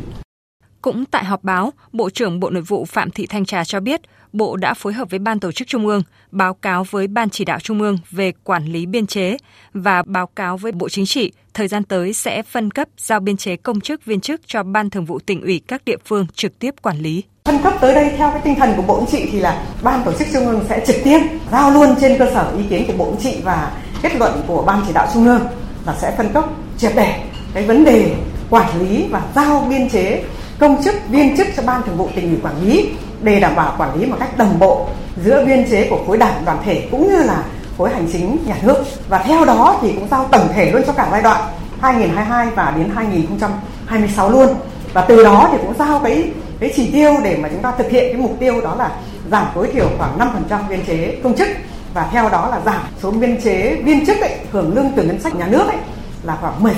cũng 0.84 1.04
tại 1.04 1.24
họp 1.24 1.44
báo, 1.44 1.72
Bộ 1.92 2.10
trưởng 2.10 2.40
Bộ 2.40 2.50
Nội 2.50 2.62
vụ 2.62 2.84
Phạm 2.84 3.10
Thị 3.10 3.26
Thanh 3.26 3.44
Trà 3.44 3.64
cho 3.64 3.80
biết, 3.80 4.00
Bộ 4.32 4.56
đã 4.56 4.74
phối 4.74 4.92
hợp 4.92 5.10
với 5.10 5.18
Ban 5.18 5.40
Tổ 5.40 5.52
chức 5.52 5.68
Trung 5.68 5.86
ương, 5.86 6.02
báo 6.30 6.54
cáo 6.54 6.84
với 6.90 7.06
Ban 7.06 7.30
Chỉ 7.30 7.44
đạo 7.44 7.60
Trung 7.60 7.80
ương 7.80 7.98
về 8.10 8.32
quản 8.44 8.64
lý 8.64 8.86
biên 8.86 9.06
chế 9.06 9.36
và 9.74 10.02
báo 10.02 10.26
cáo 10.26 10.56
với 10.56 10.72
Bộ 10.72 10.88
Chính 10.88 11.06
trị 11.06 11.32
thời 11.54 11.68
gian 11.68 11.84
tới 11.84 12.12
sẽ 12.12 12.42
phân 12.42 12.70
cấp 12.70 12.88
giao 12.98 13.20
biên 13.20 13.36
chế 13.36 13.56
công 13.56 13.80
chức 13.80 14.04
viên 14.04 14.20
chức 14.20 14.40
cho 14.46 14.62
Ban 14.62 14.90
Thường 14.90 15.04
vụ 15.04 15.18
tỉnh 15.18 15.42
ủy 15.42 15.60
các 15.66 15.84
địa 15.84 15.96
phương 16.04 16.26
trực 16.34 16.58
tiếp 16.58 16.74
quản 16.82 16.98
lý. 16.98 17.22
Phân 17.48 17.62
cấp 17.62 17.72
tới 17.80 17.94
đây 17.94 18.10
theo 18.18 18.30
cái 18.30 18.40
tinh 18.44 18.54
thần 18.54 18.74
của 18.76 18.82
Bộ 18.82 19.00
Chính 19.00 19.10
trị 19.10 19.28
thì 19.32 19.40
là 19.40 19.62
Ban 19.82 20.02
Tổ 20.04 20.12
chức 20.12 20.28
Trung 20.32 20.46
ương 20.46 20.64
sẽ 20.68 20.80
trực 20.86 20.96
tiếp 21.04 21.20
giao 21.52 21.70
luôn 21.70 21.94
trên 22.00 22.18
cơ 22.18 22.30
sở 22.34 22.52
ý 22.58 22.64
kiến 22.70 22.86
của 22.86 22.92
Bộ 23.04 23.08
Chính 23.10 23.32
trị 23.32 23.40
và 23.44 23.70
kết 24.02 24.16
luận 24.16 24.42
của 24.46 24.62
Ban 24.62 24.82
Chỉ 24.86 24.92
đạo 24.92 25.06
Trung 25.14 25.26
ương 25.26 25.40
là 25.86 25.94
sẽ 26.00 26.14
phân 26.16 26.32
cấp 26.32 26.44
triệt 26.78 26.92
để 26.96 27.20
cái 27.54 27.62
vấn 27.62 27.84
đề 27.84 28.14
quản 28.50 28.80
lý 28.80 29.06
và 29.10 29.22
giao 29.34 29.66
biên 29.68 29.90
chế 29.90 30.22
công 30.58 30.82
chức, 30.84 30.94
viên 31.08 31.36
chức 31.36 31.46
cho 31.56 31.62
ban 31.62 31.82
thường 31.82 31.96
vụ 31.96 32.08
tỉnh 32.16 32.28
ủy 32.28 32.40
quản 32.42 32.66
lý 32.66 32.90
để 33.22 33.40
đảm 33.40 33.56
bảo 33.56 33.74
quản 33.78 34.00
lý 34.00 34.06
một 34.06 34.16
cách 34.20 34.38
đồng 34.38 34.58
bộ 34.58 34.86
giữa 35.24 35.44
biên 35.44 35.70
chế 35.70 35.86
của 35.90 35.98
khối 36.06 36.18
đảng, 36.18 36.44
đoàn 36.44 36.58
thể 36.64 36.88
cũng 36.90 37.08
như 37.08 37.22
là 37.22 37.42
khối 37.78 37.90
hành 37.90 38.08
chính 38.12 38.36
nhà 38.46 38.56
nước. 38.62 38.84
Và 39.08 39.18
theo 39.18 39.44
đó 39.44 39.78
thì 39.82 39.92
cũng 39.92 40.08
giao 40.10 40.28
tổng 40.32 40.48
thể 40.54 40.70
luôn 40.70 40.82
cho 40.86 40.92
cả 40.92 41.08
giai 41.12 41.22
đoạn 41.22 41.40
2022 41.80 42.46
và 42.54 42.72
đến 42.76 42.90
2026 42.94 44.30
luôn. 44.30 44.48
Và 44.92 45.00
từ 45.00 45.24
đó 45.24 45.48
thì 45.52 45.58
cũng 45.62 45.74
giao 45.78 46.00
cái 46.04 46.30
cái 46.64 46.72
chỉ 46.76 46.90
tiêu 46.92 47.12
để 47.24 47.38
mà 47.42 47.48
chúng 47.48 47.62
ta 47.62 47.74
thực 47.78 47.90
hiện 47.90 48.12
cái 48.12 48.22
mục 48.22 48.36
tiêu 48.40 48.60
đó 48.60 48.76
là 48.76 49.00
giảm 49.30 49.46
tối 49.54 49.70
thiểu 49.72 49.88
khoảng 49.98 50.18
5% 50.18 50.68
biên 50.68 50.86
chế 50.86 51.20
công 51.22 51.36
chức 51.36 51.48
và 51.94 52.08
theo 52.12 52.30
đó 52.30 52.48
là 52.50 52.60
giảm 52.60 52.82
số 53.02 53.10
biên 53.10 53.40
chế 53.42 53.82
viên 53.84 54.06
chức 54.06 54.20
ấy, 54.20 54.38
hưởng 54.50 54.74
lương 54.74 54.86
từ 54.96 55.04
ngân 55.04 55.20
sách 55.20 55.34
nhà 55.34 55.48
nước 55.48 55.66
ấy, 55.66 55.76
là 56.22 56.36
khoảng 56.40 56.62
10%. 56.62 56.72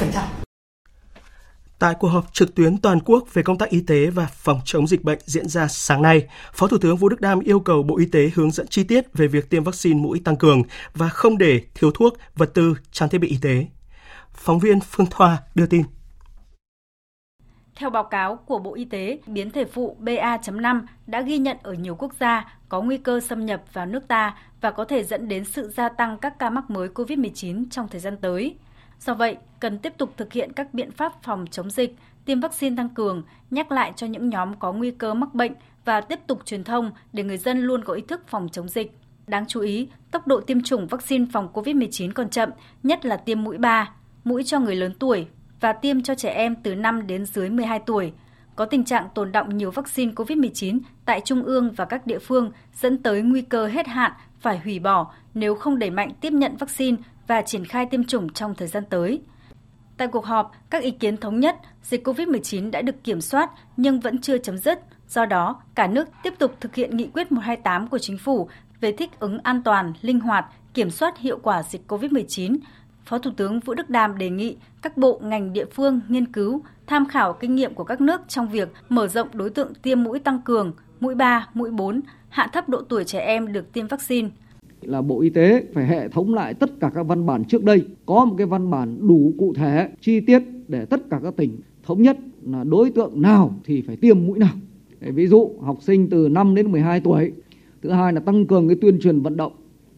Tại 1.79 1.95
cuộc 1.99 2.09
họp 2.09 2.33
trực 2.33 2.55
tuyến 2.55 2.79
toàn 2.79 3.01
quốc 3.01 3.25
về 3.35 3.43
công 3.43 3.59
tác 3.59 3.69
y 3.69 3.81
tế 3.81 4.07
và 4.07 4.29
phòng 4.33 4.61
chống 4.65 4.87
dịch 4.87 5.03
bệnh 5.03 5.19
diễn 5.25 5.49
ra 5.49 5.69
sáng 5.69 6.03
nay, 6.03 6.27
Phó 6.55 6.67
Thủ 6.67 6.79
tướng 6.79 6.97
Vũ 6.97 7.09
Đức 7.09 7.21
Đam 7.21 7.41
yêu 7.41 7.61
cầu 7.61 7.83
Bộ 7.83 7.99
Y 7.99 8.07
tế 8.07 8.31
hướng 8.35 8.51
dẫn 8.51 8.67
chi 8.67 8.85
tiết 8.85 9.05
về 9.15 9.27
việc 9.27 9.51
tiêm 9.51 9.65
vaccine 9.65 10.01
mũi 10.01 10.21
tăng 10.25 10.37
cường 10.37 10.63
và 10.95 11.09
không 11.09 11.39
để 11.39 11.61
thiếu 11.75 11.91
thuốc, 11.91 12.15
vật 12.37 12.51
tư, 12.55 12.75
trang 12.93 13.09
thiết 13.09 13.19
bị 13.19 13.29
y 13.29 13.39
tế. 13.43 13.67
Phóng 14.35 14.59
viên 14.59 14.81
Phương 14.81 15.07
Thoa 15.11 15.39
đưa 15.55 15.67
tin. 15.67 15.83
Theo 17.77 17.91
báo 17.91 18.05
cáo 18.05 18.37
của 18.37 18.59
Bộ 18.59 18.75
Y 18.75 18.85
tế, 18.85 19.19
biến 19.27 19.51
thể 19.51 19.65
phụ 19.65 19.97
BA.5 19.99 20.83
đã 21.07 21.21
ghi 21.21 21.39
nhận 21.39 21.57
ở 21.63 21.73
nhiều 21.73 21.95
quốc 21.95 22.13
gia 22.21 22.59
có 22.69 22.83
nguy 22.83 22.99
cơ 22.99 23.21
xâm 23.21 23.47
nhập 23.47 23.63
vào 23.73 23.87
nước 23.87 24.09
ta 24.09 24.37
và 24.61 24.71
có 24.71 24.85
thể 24.85 25.05
dẫn 25.05 25.29
đến 25.29 25.45
sự 25.45 25.69
gia 25.69 25.89
tăng 25.89 26.19
các 26.19 26.39
ca 26.39 26.51
mắc 26.51 26.71
mới 26.71 26.89
COVID-19 26.89 27.65
trong 27.71 27.89
thời 27.89 28.01
gian 28.01 28.17
tới. 28.17 28.57
Do 29.01 29.15
vậy, 29.15 29.37
cần 29.61 29.79
tiếp 29.79 29.93
tục 29.99 30.13
thực 30.17 30.33
hiện 30.33 30.53
các 30.53 30.75
biện 30.75 30.91
pháp 30.91 31.23
phòng 31.23 31.45
chống 31.51 31.71
dịch, 31.71 31.97
tiêm 32.25 32.41
vaccine 32.41 32.77
tăng 32.77 32.89
cường, 32.89 33.23
nhắc 33.51 33.73
lại 33.73 33.93
cho 33.97 34.07
những 34.07 34.29
nhóm 34.29 34.55
có 34.59 34.73
nguy 34.73 34.91
cơ 34.91 35.15
mắc 35.15 35.35
bệnh 35.35 35.53
và 35.85 36.01
tiếp 36.01 36.21
tục 36.27 36.41
truyền 36.45 36.65
thông 36.65 36.91
để 37.13 37.23
người 37.23 37.39
dân 37.39 37.61
luôn 37.61 37.85
có 37.85 37.93
ý 37.93 38.03
thức 38.09 38.23
phòng 38.27 38.49
chống 38.53 38.69
dịch. 38.69 38.99
Đáng 39.27 39.47
chú 39.47 39.61
ý, 39.61 39.89
tốc 40.11 40.27
độ 40.27 40.41
tiêm 40.41 40.63
chủng 40.63 40.87
vaccine 40.87 41.27
phòng 41.33 41.49
COVID-19 41.53 42.13
còn 42.13 42.31
chậm, 42.31 42.51
nhất 42.83 43.07
là 43.07 43.17
tiêm 43.17 43.45
mũi 43.45 43.59
3, 43.59 43.91
mũi 44.25 44.45
cho 44.45 44.61
người 44.61 44.77
lớn 44.77 44.93
tuổi 44.99 45.27
và 45.61 45.73
tiêm 45.73 46.03
cho 46.03 46.15
trẻ 46.15 46.31
em 46.31 46.55
từ 46.63 46.75
5 46.75 47.07
đến 47.07 47.25
dưới 47.25 47.51
12 47.51 47.81
tuổi. 47.87 48.13
Có 48.57 48.65
tình 48.65 48.85
trạng 48.85 49.09
tồn 49.15 49.33
động 49.33 49.57
nhiều 49.57 49.71
vaccine 49.71 50.13
COVID-19 50.13 50.79
tại 51.05 51.21
trung 51.25 51.43
ương 51.43 51.73
và 51.73 51.85
các 51.85 52.07
địa 52.07 52.19
phương 52.19 52.53
dẫn 52.75 53.03
tới 53.03 53.23
nguy 53.23 53.43
cơ 53.43 53.67
hết 53.67 53.87
hạn 53.87 54.13
phải 54.41 54.59
hủy 54.59 54.79
bỏ 54.79 55.13
nếu 55.35 55.55
không 55.55 55.79
đẩy 55.79 55.91
mạnh 55.91 56.11
tiếp 56.21 56.33
nhận 56.33 56.57
vaccine 56.57 56.97
và 57.27 57.43
triển 57.43 57.65
khai 57.65 57.87
tiêm 57.87 58.05
chủng 58.05 58.33
trong 58.33 58.55
thời 58.55 58.69
gian 58.69 58.85
tới. 58.91 59.21
Tại 59.97 60.09
cuộc 60.09 60.25
họp, 60.25 60.53
các 60.71 60.83
ý 60.83 60.91
kiến 60.91 61.17
thống 61.17 61.41
nhất 61.41 61.57
dịch 61.83 62.09
COVID-19 62.09 62.71
đã 62.71 62.83
được 62.83 63.05
kiểm 63.05 63.21
soát 63.21 63.51
nhưng 63.77 64.01
vẫn 64.01 64.21
chưa 64.21 64.39
chấm 64.39 64.59
dứt. 64.59 64.81
Do 65.09 65.27
đó, 65.27 65.63
cả 65.75 65.87
nước 65.87 66.09
tiếp 66.23 66.35
tục 66.39 66.57
thực 66.61 66.75
hiện 66.75 66.97
nghị 66.97 67.07
quyết 67.07 67.33
128 67.33 67.89
của 67.89 67.99
chính 67.99 68.19
phủ 68.19 68.49
về 68.81 68.93
thích 68.93 69.11
ứng 69.19 69.39
an 69.39 69.63
toàn, 69.63 69.93
linh 70.03 70.21
hoạt, 70.21 70.47
kiểm 70.75 70.91
soát 70.91 71.19
hiệu 71.19 71.39
quả 71.43 71.63
dịch 71.63 71.83
COVID-19. 71.89 72.57
Phó 73.07 73.19
Thủ 73.19 73.31
tướng 73.37 73.61
Vũ 73.61 73.75
Đức 73.75 73.91
Đam 73.91 74.19
đề 74.19 74.31
nghị 74.31 74.57
các 74.83 74.97
bộ 74.97 75.21
ngành 75.25 75.53
địa 75.53 75.65
phương 75.65 76.01
nghiên 76.09 76.27
cứu, 76.27 76.63
tham 76.87 77.07
khảo 77.09 77.33
kinh 77.33 77.55
nghiệm 77.55 77.75
của 77.75 77.85
các 77.85 78.01
nước 78.01 78.21
trong 78.29 78.49
việc 78.49 78.69
mở 78.89 79.09
rộng 79.09 79.29
đối 79.33 79.51
tượng 79.51 79.75
tiêm 79.83 80.03
mũi 80.03 80.19
tăng 80.19 80.41
cường, 80.45 80.73
mũi 81.01 81.15
3, 81.15 81.49
mũi 81.55 81.71
4, 81.71 82.01
hạ 82.29 82.51
thấp 82.53 82.69
độ 82.69 82.83
tuổi 82.89 83.05
trẻ 83.05 83.21
em 83.21 83.53
được 83.53 83.73
tiêm 83.73 83.87
vaccine– 83.87 84.29
là 84.83 85.03
Bộ 85.03 85.21
Y 85.21 85.31
tế 85.31 85.65
phải 85.75 85.87
hệ 85.87 86.09
thống 86.09 86.35
lại 86.35 86.55
tất 86.55 86.81
cả 86.81 86.91
các 86.95 87.03
văn 87.03 87.27
bản 87.27 87.45
trước 87.45 87.65
đây, 87.65 87.85
có 88.07 88.25
một 88.25 88.35
cái 88.39 88.47
văn 88.47 88.71
bản 88.71 89.09
đủ 89.09 89.33
cụ 89.39 89.55
thể, 89.55 89.89
chi 90.01 90.21
tiết 90.21 90.43
để 90.69 90.85
tất 90.85 91.11
cả 91.11 91.21
các 91.23 91.37
tỉnh 91.37 91.59
thống 91.83 92.03
nhất 92.03 92.19
là 92.43 92.65
đối 92.65 92.91
tượng 92.91 93.23
nào 93.23 93.55
thì 93.65 93.83
phải 93.83 93.97
tiêm 93.97 94.27
mũi 94.27 94.39
nào. 94.39 94.55
Ví 95.01 95.27
dụ 95.27 95.51
học 95.63 95.79
sinh 95.81 96.11
từ 96.11 96.29
5 96.29 96.55
đến 96.55 96.73
12 96.73 97.01
tuổi. 97.01 97.33
Thứ 97.83 97.91
hai 97.91 98.13
là 98.13 98.21
tăng 98.21 98.47
cường 98.47 98.69
cái 98.69 98.77
tuyên 98.81 99.01
truyền 99.01 99.21
vận 99.21 99.37
động, 99.37 99.53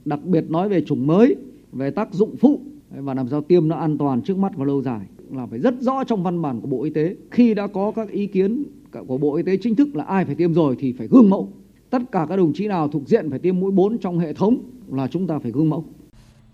đặc 0.05 0.25
biệt 0.25 0.51
nói 0.51 0.69
về 0.69 0.81
chủng 0.81 1.07
mới, 1.07 1.37
về 1.73 1.91
tác 1.91 2.13
dụng 2.13 2.37
phụ 2.37 2.61
và 2.91 3.15
làm 3.15 3.29
sao 3.29 3.41
tiêm 3.41 3.69
nó 3.69 3.77
an 3.77 3.99
toàn 3.99 4.23
trước 4.23 4.39
mắt 4.39 4.53
và 4.57 4.65
lâu 4.65 4.83
dài 4.83 5.01
là 5.31 5.47
phải 5.47 5.59
rất 5.59 5.75
rõ 5.81 6.05
trong 6.05 6.23
văn 6.23 6.43
bản 6.43 6.61
của 6.61 6.67
Bộ 6.67 6.85
Y 6.85 6.91
tế. 6.91 7.17
Khi 7.31 7.55
đã 7.55 7.67
có 7.67 7.93
các 7.97 8.11
ý 8.11 8.27
kiến 8.27 8.65
của 9.07 9.19
Bộ 9.19 9.37
Y 9.37 9.43
tế 9.43 9.57
chính 9.57 9.75
thức 9.75 9.89
là 9.97 10.05
ai 10.05 10.25
phải 10.25 10.35
tiêm 10.35 10.55
rồi 10.55 10.77
thì 10.79 10.93
phải 10.93 11.07
gương 11.07 11.31
mẫu. 11.31 11.53
Tất 11.91 12.03
cả 12.13 12.27
các 12.29 12.37
đồng 12.37 12.53
chí 12.55 12.69
nào 12.69 12.89
thuộc 12.89 13.09
diện 13.09 13.31
phải 13.31 13.39
tiêm 13.39 13.61
mũi 13.61 13.71
4 13.71 13.99
trong 13.99 14.19
hệ 14.19 14.33
thống 14.33 14.59
là 14.89 15.09
chúng 15.09 15.27
ta 15.27 15.39
phải 15.39 15.53
gương 15.53 15.71
mẫu. 15.71 15.85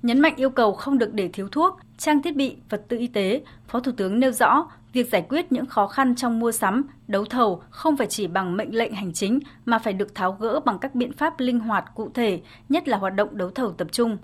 Nhấn 0.02 0.20
mạnh 0.20 0.34
yêu 0.36 0.50
cầu 0.50 0.72
không 0.72 0.98
được 0.98 1.14
để 1.14 1.28
thiếu 1.32 1.48
thuốc, 1.48 1.78
trang 1.98 2.22
thiết 2.22 2.36
bị, 2.36 2.56
vật 2.70 2.84
tư 2.88 2.98
y 2.98 3.06
tế, 3.06 3.42
Phó 3.68 3.80
Thủ 3.80 3.92
tướng 3.92 4.20
nêu 4.20 4.32
rõ 4.32 4.66
việc 4.92 5.10
giải 5.10 5.26
quyết 5.28 5.52
những 5.52 5.66
khó 5.66 5.86
khăn 5.86 6.14
trong 6.14 6.40
mua 6.40 6.52
sắm, 6.52 6.84
đấu 7.08 7.24
thầu 7.24 7.62
không 7.70 7.96
phải 7.96 8.06
chỉ 8.06 8.26
bằng 8.26 8.56
mệnh 8.56 8.74
lệnh 8.74 8.92
hành 8.92 9.12
chính 9.12 9.38
mà 9.64 9.78
phải 9.78 9.92
được 9.92 10.14
tháo 10.14 10.36
gỡ 10.40 10.60
bằng 10.64 10.78
các 10.78 10.94
biện 10.94 11.12
pháp 11.12 11.40
linh 11.40 11.60
hoạt 11.60 11.84
cụ 11.94 12.10
thể, 12.14 12.40
nhất 12.68 12.88
là 12.88 12.98
hoạt 12.98 13.14
động 13.14 13.36
đấu 13.36 13.50
thầu 13.50 13.72
tập 13.72 13.88
trung. 13.92 14.16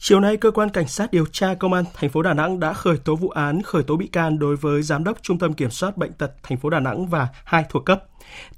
Chiều 0.00 0.20
nay, 0.20 0.36
cơ 0.36 0.50
quan 0.50 0.70
cảnh 0.70 0.88
sát 0.88 1.12
điều 1.12 1.26
tra 1.26 1.54
công 1.54 1.72
an 1.72 1.84
thành 1.94 2.10
phố 2.10 2.22
Đà 2.22 2.34
Nẵng 2.34 2.60
đã 2.60 2.72
khởi 2.72 2.96
tố 2.96 3.16
vụ 3.16 3.28
án 3.28 3.62
khởi 3.62 3.82
tố 3.82 3.96
bị 3.96 4.06
can 4.06 4.38
đối 4.38 4.56
với 4.56 4.82
giám 4.82 5.04
đốc 5.04 5.18
Trung 5.22 5.38
tâm 5.38 5.52
Kiểm 5.52 5.70
soát 5.70 5.96
bệnh 5.96 6.12
tật 6.12 6.32
thành 6.42 6.58
phố 6.58 6.70
Đà 6.70 6.80
Nẵng 6.80 7.06
và 7.06 7.28
hai 7.44 7.64
thuộc 7.70 7.84
cấp. 7.84 8.04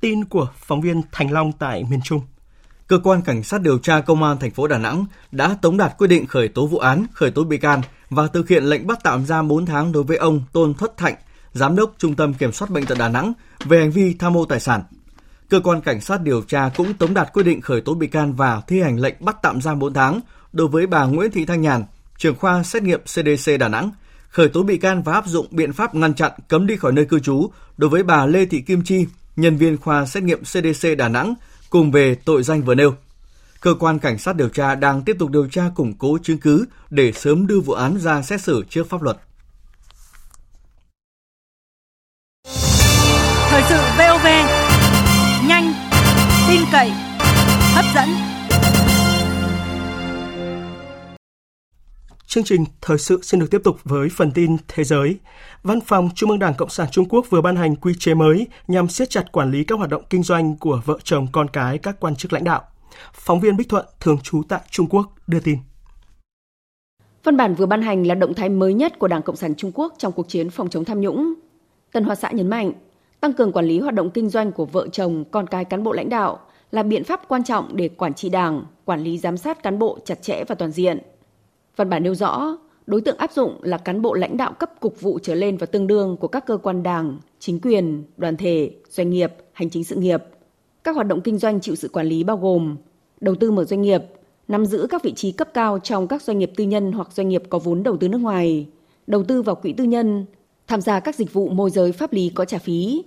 Tin 0.01 0.25
của 0.25 0.49
phóng 0.57 0.81
viên 0.81 1.03
Thành 1.13 1.33
Long 1.33 1.53
tại 1.53 1.85
miền 1.91 2.01
Trung 2.05 2.21
cơ 2.91 2.99
quan 3.05 3.23
cảnh 3.23 3.43
sát 3.43 3.61
điều 3.61 3.79
tra 3.79 4.01
công 4.01 4.23
an 4.23 4.37
thành 4.39 4.51
phố 4.51 4.67
Đà 4.67 4.79
Nẵng 4.79 5.05
đã 5.33 5.57
tống 5.63 5.77
đạt 5.77 5.99
quyết 5.99 6.07
định 6.07 6.27
khởi 6.27 6.49
tố 6.49 6.67
vụ 6.67 6.79
án, 6.79 7.07
khởi 7.13 7.31
tố 7.31 7.45
bị 7.45 7.59
can 7.59 7.81
và 8.11 8.27
thực 8.27 8.49
hiện 8.49 8.65
lệnh 8.65 8.87
bắt 8.87 8.99
tạm 9.03 9.27
giam 9.27 9.49
4 9.49 9.67
tháng 9.67 9.93
đối 9.93 10.03
với 10.03 10.17
ông 10.17 10.43
Tôn 10.53 10.75
Thất 10.75 10.97
Thạnh, 10.97 11.15
giám 11.53 11.77
đốc 11.77 11.95
Trung 11.99 12.15
tâm 12.17 12.35
Kiểm 12.35 12.53
soát 12.53 12.71
bệnh 12.71 12.87
tật 12.87 12.99
Đà 12.99 13.09
Nẵng 13.09 13.33
về 13.65 13.79
hành 13.79 13.91
vi 13.91 14.15
tham 14.19 14.33
mô 14.33 14.45
tài 14.45 14.61
sản. 14.61 14.83
Cơ 15.49 15.61
quan 15.65 15.81
cảnh 15.81 16.01
sát 16.01 16.21
điều 16.21 16.43
tra 16.43 16.71
cũng 16.77 16.95
tống 16.95 17.15
đạt 17.15 17.33
quyết 17.33 17.43
định 17.43 17.61
khởi 17.61 17.81
tố 17.81 17.95
bị 17.95 18.07
can 18.07 18.33
và 18.33 18.61
thi 18.67 18.81
hành 18.81 19.01
lệnh 19.01 19.15
bắt 19.21 19.37
tạm 19.43 19.61
giam 19.61 19.79
4 19.79 19.93
tháng 19.93 20.21
đối 20.53 20.69
với 20.69 20.87
bà 20.87 21.05
Nguyễn 21.05 21.31
Thị 21.31 21.45
Thanh 21.45 21.61
Nhàn, 21.61 21.85
trưởng 22.19 22.37
khoa 22.37 22.63
xét 22.63 22.83
nghiệm 22.83 23.01
CDC 23.01 23.51
Đà 23.61 23.69
Nẵng, 23.69 23.91
khởi 24.29 24.49
tố 24.49 24.63
bị 24.63 24.79
can 24.79 25.03
và 25.03 25.13
áp 25.13 25.27
dụng 25.27 25.47
biện 25.51 25.73
pháp 25.73 25.95
ngăn 25.95 26.15
chặn 26.15 26.33
cấm 26.49 26.67
đi 26.67 26.77
khỏi 26.77 26.93
nơi 26.93 27.05
cư 27.05 27.21
trú 27.21 27.51
đối 27.77 27.91
với 27.91 28.03
bà 28.03 28.27
Lê 28.27 28.47
Thị 28.47 28.61
Kim 28.61 28.83
Chi, 28.85 29.07
nhân 29.37 29.57
viên 29.57 29.77
khoa 29.77 30.07
xét 30.07 30.23
nghiệm 30.23 30.43
CDC 30.45 30.89
Đà 30.99 31.09
Nẵng 31.09 31.35
cùng 31.71 31.91
về 31.91 32.15
tội 32.15 32.43
danh 32.43 32.63
vừa 32.63 32.75
nêu. 32.75 32.95
Cơ 33.61 33.75
quan 33.75 33.99
cảnh 33.99 34.19
sát 34.19 34.37
điều 34.37 34.49
tra 34.49 34.75
đang 34.75 35.03
tiếp 35.03 35.17
tục 35.19 35.31
điều 35.31 35.49
tra 35.49 35.71
củng 35.75 35.95
cố 35.99 36.19
chứng 36.23 36.39
cứ 36.39 36.67
để 36.91 37.13
sớm 37.13 37.47
đưa 37.47 37.61
vụ 37.61 37.73
án 37.73 37.99
ra 37.99 38.23
xét 38.23 38.41
xử 38.41 38.65
trước 38.69 38.89
pháp 38.91 39.03
luật. 39.03 39.17
Thời 43.51 43.63
sự 43.69 43.81
VOV, 43.99 44.27
nhanh, 45.49 45.73
tin 46.49 46.61
cậy, 46.73 46.91
hấp 47.75 47.85
dẫn. 47.95 48.30
Chương 52.31 52.45
trình 52.45 52.65
thời 52.81 52.99
sự 52.99 53.21
xin 53.23 53.41
được 53.41 53.47
tiếp 53.51 53.61
tục 53.65 53.77
với 53.85 54.09
phần 54.09 54.33
tin 54.33 54.57
thế 54.69 54.85
giới. 54.85 55.19
Văn 55.63 55.81
phòng 55.81 56.09
Trung 56.15 56.31
ương 56.31 56.39
Đảng 56.39 56.55
Cộng 56.55 56.69
sản 56.69 56.89
Trung 56.91 57.09
Quốc 57.09 57.27
vừa 57.31 57.41
ban 57.41 57.57
hành 57.57 57.77
quy 57.77 57.93
chế 57.99 58.15
mới 58.15 58.47
nhằm 58.69 58.89
siết 58.89 59.11
chặt 59.11 59.33
quản 59.33 59.51
lý 59.51 59.65
các 59.65 59.79
hoạt 59.79 59.91
động 59.91 60.03
kinh 60.11 60.23
doanh 60.23 60.57
của 60.57 60.81
vợ 60.85 60.99
chồng 61.05 61.27
con 61.33 61.51
cái 61.51 61.79
các 61.79 62.01
quan 62.01 62.17
chức 62.17 62.33
lãnh 62.33 62.45
đạo. 62.45 62.63
Phóng 63.13 63.41
viên 63.41 63.57
Bích 63.57 63.69
Thuận 63.69 63.87
thường 64.01 64.19
trú 64.23 64.43
tại 64.49 64.61
Trung 64.71 64.87
Quốc 64.91 65.13
đưa 65.27 65.41
tin. 65.41 65.59
Văn 67.25 67.37
bản 67.37 67.55
vừa 67.55 67.67
ban 67.67 67.83
hành 67.83 68.07
là 68.07 68.15
động 68.15 68.35
thái 68.35 68.49
mới 68.49 68.75
nhất 68.75 68.99
của 68.99 69.09
Đảng 69.09 69.23
Cộng 69.23 69.37
sản 69.37 69.55
Trung 69.55 69.73
Quốc 69.75 69.95
trong 69.99 70.13
cuộc 70.13 70.29
chiến 70.29 70.51
phòng 70.51 70.71
chống 70.71 70.85
tham 70.85 71.01
nhũng. 71.01 71.35
Tân 71.93 72.05
Hoa 72.05 72.15
Xã 72.15 72.31
nhấn 72.31 72.49
mạnh, 72.49 72.73
tăng 73.21 73.33
cường 73.33 73.53
quản 73.53 73.65
lý 73.65 73.79
hoạt 73.81 73.95
động 73.95 74.11
kinh 74.11 74.29
doanh 74.29 74.53
của 74.53 74.65
vợ 74.65 74.89
chồng, 74.93 75.25
con 75.31 75.47
cái 75.47 75.65
cán 75.65 75.83
bộ 75.83 75.93
lãnh 75.93 76.09
đạo 76.09 76.39
là 76.73 76.83
biện 76.83 77.05
pháp 77.05 77.29
quan 77.29 77.45
trọng 77.45 77.77
để 77.77 77.89
quản 77.89 78.15
trị 78.15 78.29
Đảng, 78.29 78.65
quản 78.85 79.01
lý 79.01 79.19
giám 79.19 79.37
sát 79.37 79.63
cán 79.63 79.79
bộ 79.79 79.99
chặt 80.05 80.23
chẽ 80.23 80.45
và 80.49 80.55
toàn 80.55 80.71
diện. 80.71 80.99
Văn 81.81 81.91
bản 81.91 82.03
nêu 82.03 82.15
rõ, 82.15 82.57
đối 82.87 83.01
tượng 83.01 83.17
áp 83.17 83.33
dụng 83.33 83.57
là 83.63 83.79
cán 83.79 84.03
bộ 84.03 84.15
lãnh 84.15 84.37
đạo 84.37 84.53
cấp 84.53 84.71
cục 84.81 85.01
vụ 85.01 85.19
trở 85.23 85.35
lên 85.35 85.57
và 85.57 85.67
tương 85.67 85.87
đương 85.87 86.17
của 86.17 86.29
các 86.29 86.47
cơ 86.47 86.57
quan 86.57 86.83
đảng, 86.83 87.19
chính 87.39 87.61
quyền, 87.61 88.05
đoàn 88.17 88.37
thể, 88.37 88.71
doanh 88.91 89.11
nghiệp, 89.11 89.33
hành 89.53 89.71
chính 89.71 89.85
sự 89.85 89.97
nghiệp. 89.97 90.23
Các 90.85 90.95
hoạt 90.95 91.07
động 91.07 91.21
kinh 91.21 91.39
doanh 91.39 91.61
chịu 91.61 91.75
sự 91.75 91.89
quản 91.89 92.07
lý 92.07 92.25
bao 92.25 92.37
gồm 92.37 92.77
đầu 93.21 93.35
tư 93.35 93.51
mở 93.51 93.65
doanh 93.65 93.83
nghiệp, 93.83 94.03
nắm 94.49 94.67
giữ 94.67 94.87
các 94.91 95.03
vị 95.03 95.13
trí 95.13 95.33
cấp 95.33 95.49
cao 95.55 95.79
trong 95.79 96.09
các 96.09 96.23
doanh 96.23 96.39
nghiệp 96.39 96.53
tư 96.57 96.65
nhân 96.65 96.93
hoặc 96.93 97.13
doanh 97.13 97.29
nghiệp 97.29 97.43
có 97.49 97.59
vốn 97.59 97.83
đầu 97.83 97.97
tư 97.97 98.09
nước 98.09 98.19
ngoài, 98.19 98.67
đầu 99.07 99.23
tư 99.23 99.43
vào 99.43 99.55
quỹ 99.55 99.73
tư 99.73 99.85
nhân, 99.85 100.27
tham 100.67 100.81
gia 100.81 101.01
các 101.01 101.15
dịch 101.15 101.33
vụ 101.33 101.49
môi 101.49 101.71
giới 101.71 101.93
pháp 101.93 102.13
lý 102.13 102.33
có 102.35 102.45
trả 102.45 102.59
phí. 102.59 103.05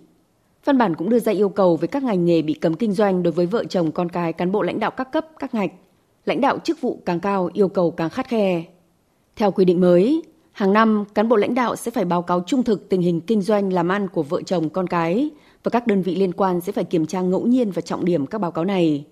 Văn 0.65 0.77
bản 0.77 0.95
cũng 0.95 1.09
đưa 1.09 1.19
ra 1.19 1.31
yêu 1.31 1.49
cầu 1.49 1.75
về 1.75 1.87
các 1.87 2.03
ngành 2.03 2.25
nghề 2.25 2.41
bị 2.41 2.53
cấm 2.53 2.73
kinh 2.73 2.93
doanh 2.93 3.23
đối 3.23 3.31
với 3.31 3.45
vợ 3.45 3.63
chồng 3.63 3.91
con 3.91 4.09
cái 4.09 4.33
cán 4.33 4.51
bộ 4.51 4.61
lãnh 4.61 4.79
đạo 4.79 4.91
các 4.91 5.11
cấp, 5.11 5.27
các 5.39 5.53
ngạch. 5.55 5.71
Lãnh 6.25 6.41
đạo 6.41 6.59
chức 6.63 6.81
vụ 6.81 7.01
càng 7.05 7.19
cao 7.19 7.49
yêu 7.53 7.67
cầu 7.67 7.91
càng 7.91 8.09
khắt 8.09 8.27
khe. 8.27 8.63
Theo 9.35 9.51
quy 9.51 9.65
định 9.65 9.81
mới, 9.81 10.21
hàng 10.51 10.73
năm 10.73 11.05
cán 11.13 11.29
bộ 11.29 11.35
lãnh 11.35 11.55
đạo 11.55 11.75
sẽ 11.75 11.91
phải 11.91 12.05
báo 12.05 12.21
cáo 12.21 12.43
trung 12.47 12.63
thực 12.63 12.89
tình 12.89 13.01
hình 13.01 13.21
kinh 13.21 13.41
doanh 13.41 13.73
làm 13.73 13.91
ăn 13.91 14.07
của 14.07 14.23
vợ 14.23 14.41
chồng 14.45 14.69
con 14.69 14.87
cái 14.87 15.29
và 15.63 15.69
các 15.69 15.87
đơn 15.87 16.01
vị 16.01 16.15
liên 16.15 16.33
quan 16.33 16.61
sẽ 16.61 16.71
phải 16.71 16.83
kiểm 16.83 17.05
tra 17.05 17.21
ngẫu 17.21 17.47
nhiên 17.47 17.71
và 17.71 17.81
trọng 17.81 18.05
điểm 18.05 18.25
các 18.25 18.41
báo 18.41 18.51
cáo 18.51 18.65
này. 18.65 19.05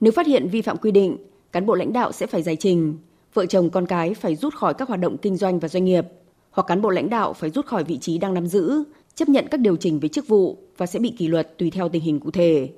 Nếu 0.00 0.12
phát 0.12 0.26
hiện 0.26 0.48
vi 0.48 0.62
phạm 0.62 0.76
quy 0.76 0.90
định, 0.90 1.16
cán 1.52 1.66
bộ 1.66 1.74
lãnh 1.74 1.92
đạo 1.92 2.12
sẽ 2.12 2.26
phải 2.26 2.42
giải 2.42 2.56
trình, 2.56 2.98
vợ 3.34 3.46
chồng 3.46 3.70
con 3.70 3.86
cái 3.86 4.14
phải 4.14 4.36
rút 4.36 4.54
khỏi 4.54 4.74
các 4.74 4.88
hoạt 4.88 5.00
động 5.00 5.16
kinh 5.16 5.36
doanh 5.36 5.58
và 5.58 5.68
doanh 5.68 5.84
nghiệp, 5.84 6.06
hoặc 6.50 6.66
cán 6.66 6.82
bộ 6.82 6.90
lãnh 6.90 7.10
đạo 7.10 7.32
phải 7.32 7.50
rút 7.50 7.66
khỏi 7.66 7.84
vị 7.84 7.98
trí 7.98 8.18
đang 8.18 8.34
nắm 8.34 8.46
giữ, 8.46 8.84
chấp 9.14 9.28
nhận 9.28 9.46
các 9.50 9.60
điều 9.60 9.76
chỉnh 9.76 10.00
về 10.00 10.08
chức 10.08 10.28
vụ 10.28 10.58
và 10.76 10.86
sẽ 10.86 10.98
bị 10.98 11.14
kỷ 11.18 11.28
luật 11.28 11.58
tùy 11.58 11.70
theo 11.70 11.88
tình 11.88 12.02
hình 12.02 12.20
cụ 12.20 12.30
thể. 12.30 12.68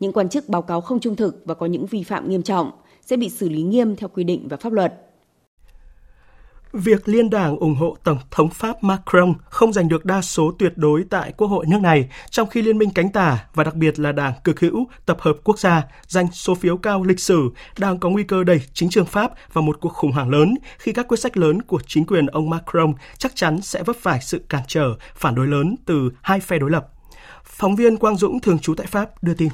Những 0.00 0.12
quan 0.12 0.28
chức 0.28 0.48
báo 0.48 0.62
cáo 0.62 0.80
không 0.80 1.00
trung 1.00 1.16
thực 1.16 1.42
và 1.44 1.54
có 1.54 1.66
những 1.66 1.86
vi 1.86 2.02
phạm 2.02 2.30
nghiêm 2.30 2.42
trọng 2.42 2.70
sẽ 3.10 3.16
bị 3.16 3.30
xử 3.30 3.48
lý 3.48 3.62
nghiêm 3.62 3.96
theo 3.96 4.08
quy 4.08 4.24
định 4.24 4.48
và 4.48 4.56
pháp 4.56 4.72
luật. 4.72 4.94
Việc 6.72 7.08
liên 7.08 7.30
đảng 7.30 7.56
ủng 7.56 7.74
hộ 7.74 7.96
Tổng 8.04 8.18
thống 8.30 8.50
Pháp 8.50 8.84
Macron 8.84 9.34
không 9.44 9.72
giành 9.72 9.88
được 9.88 10.04
đa 10.04 10.22
số 10.22 10.52
tuyệt 10.58 10.72
đối 10.76 11.04
tại 11.10 11.32
Quốc 11.36 11.48
hội 11.48 11.66
nước 11.68 11.80
này, 11.80 12.08
trong 12.30 12.48
khi 12.48 12.62
Liên 12.62 12.78
minh 12.78 12.90
cánh 12.94 13.12
tả 13.12 13.44
và 13.54 13.64
đặc 13.64 13.74
biệt 13.74 13.98
là 13.98 14.12
Đảng 14.12 14.32
cực 14.44 14.60
hữu 14.60 14.86
Tập 15.06 15.16
hợp 15.20 15.36
Quốc 15.44 15.58
gia 15.58 15.82
giành 16.06 16.26
số 16.32 16.54
phiếu 16.54 16.76
cao 16.76 17.02
lịch 17.02 17.20
sử 17.20 17.50
đang 17.78 17.98
có 17.98 18.10
nguy 18.10 18.24
cơ 18.24 18.44
đẩy 18.44 18.60
chính 18.72 18.90
trường 18.90 19.06
Pháp 19.06 19.32
vào 19.52 19.62
một 19.62 19.80
cuộc 19.80 19.92
khủng 19.92 20.12
hoảng 20.12 20.30
lớn 20.30 20.54
khi 20.78 20.92
các 20.92 21.08
quyết 21.08 21.20
sách 21.20 21.36
lớn 21.36 21.62
của 21.62 21.80
chính 21.86 22.06
quyền 22.06 22.26
ông 22.26 22.50
Macron 22.50 22.92
chắc 23.18 23.32
chắn 23.36 23.60
sẽ 23.60 23.82
vấp 23.82 23.96
phải 23.96 24.20
sự 24.20 24.38
cản 24.48 24.62
trở, 24.66 24.94
phản 25.14 25.34
đối 25.34 25.46
lớn 25.46 25.76
từ 25.86 26.10
hai 26.22 26.40
phe 26.40 26.58
đối 26.58 26.70
lập. 26.70 26.88
Phóng 27.44 27.76
viên 27.76 27.96
Quang 27.96 28.16
Dũng 28.16 28.40
thường 28.40 28.58
trú 28.58 28.74
tại 28.74 28.86
Pháp 28.86 29.22
đưa 29.22 29.34
tin. 29.34 29.48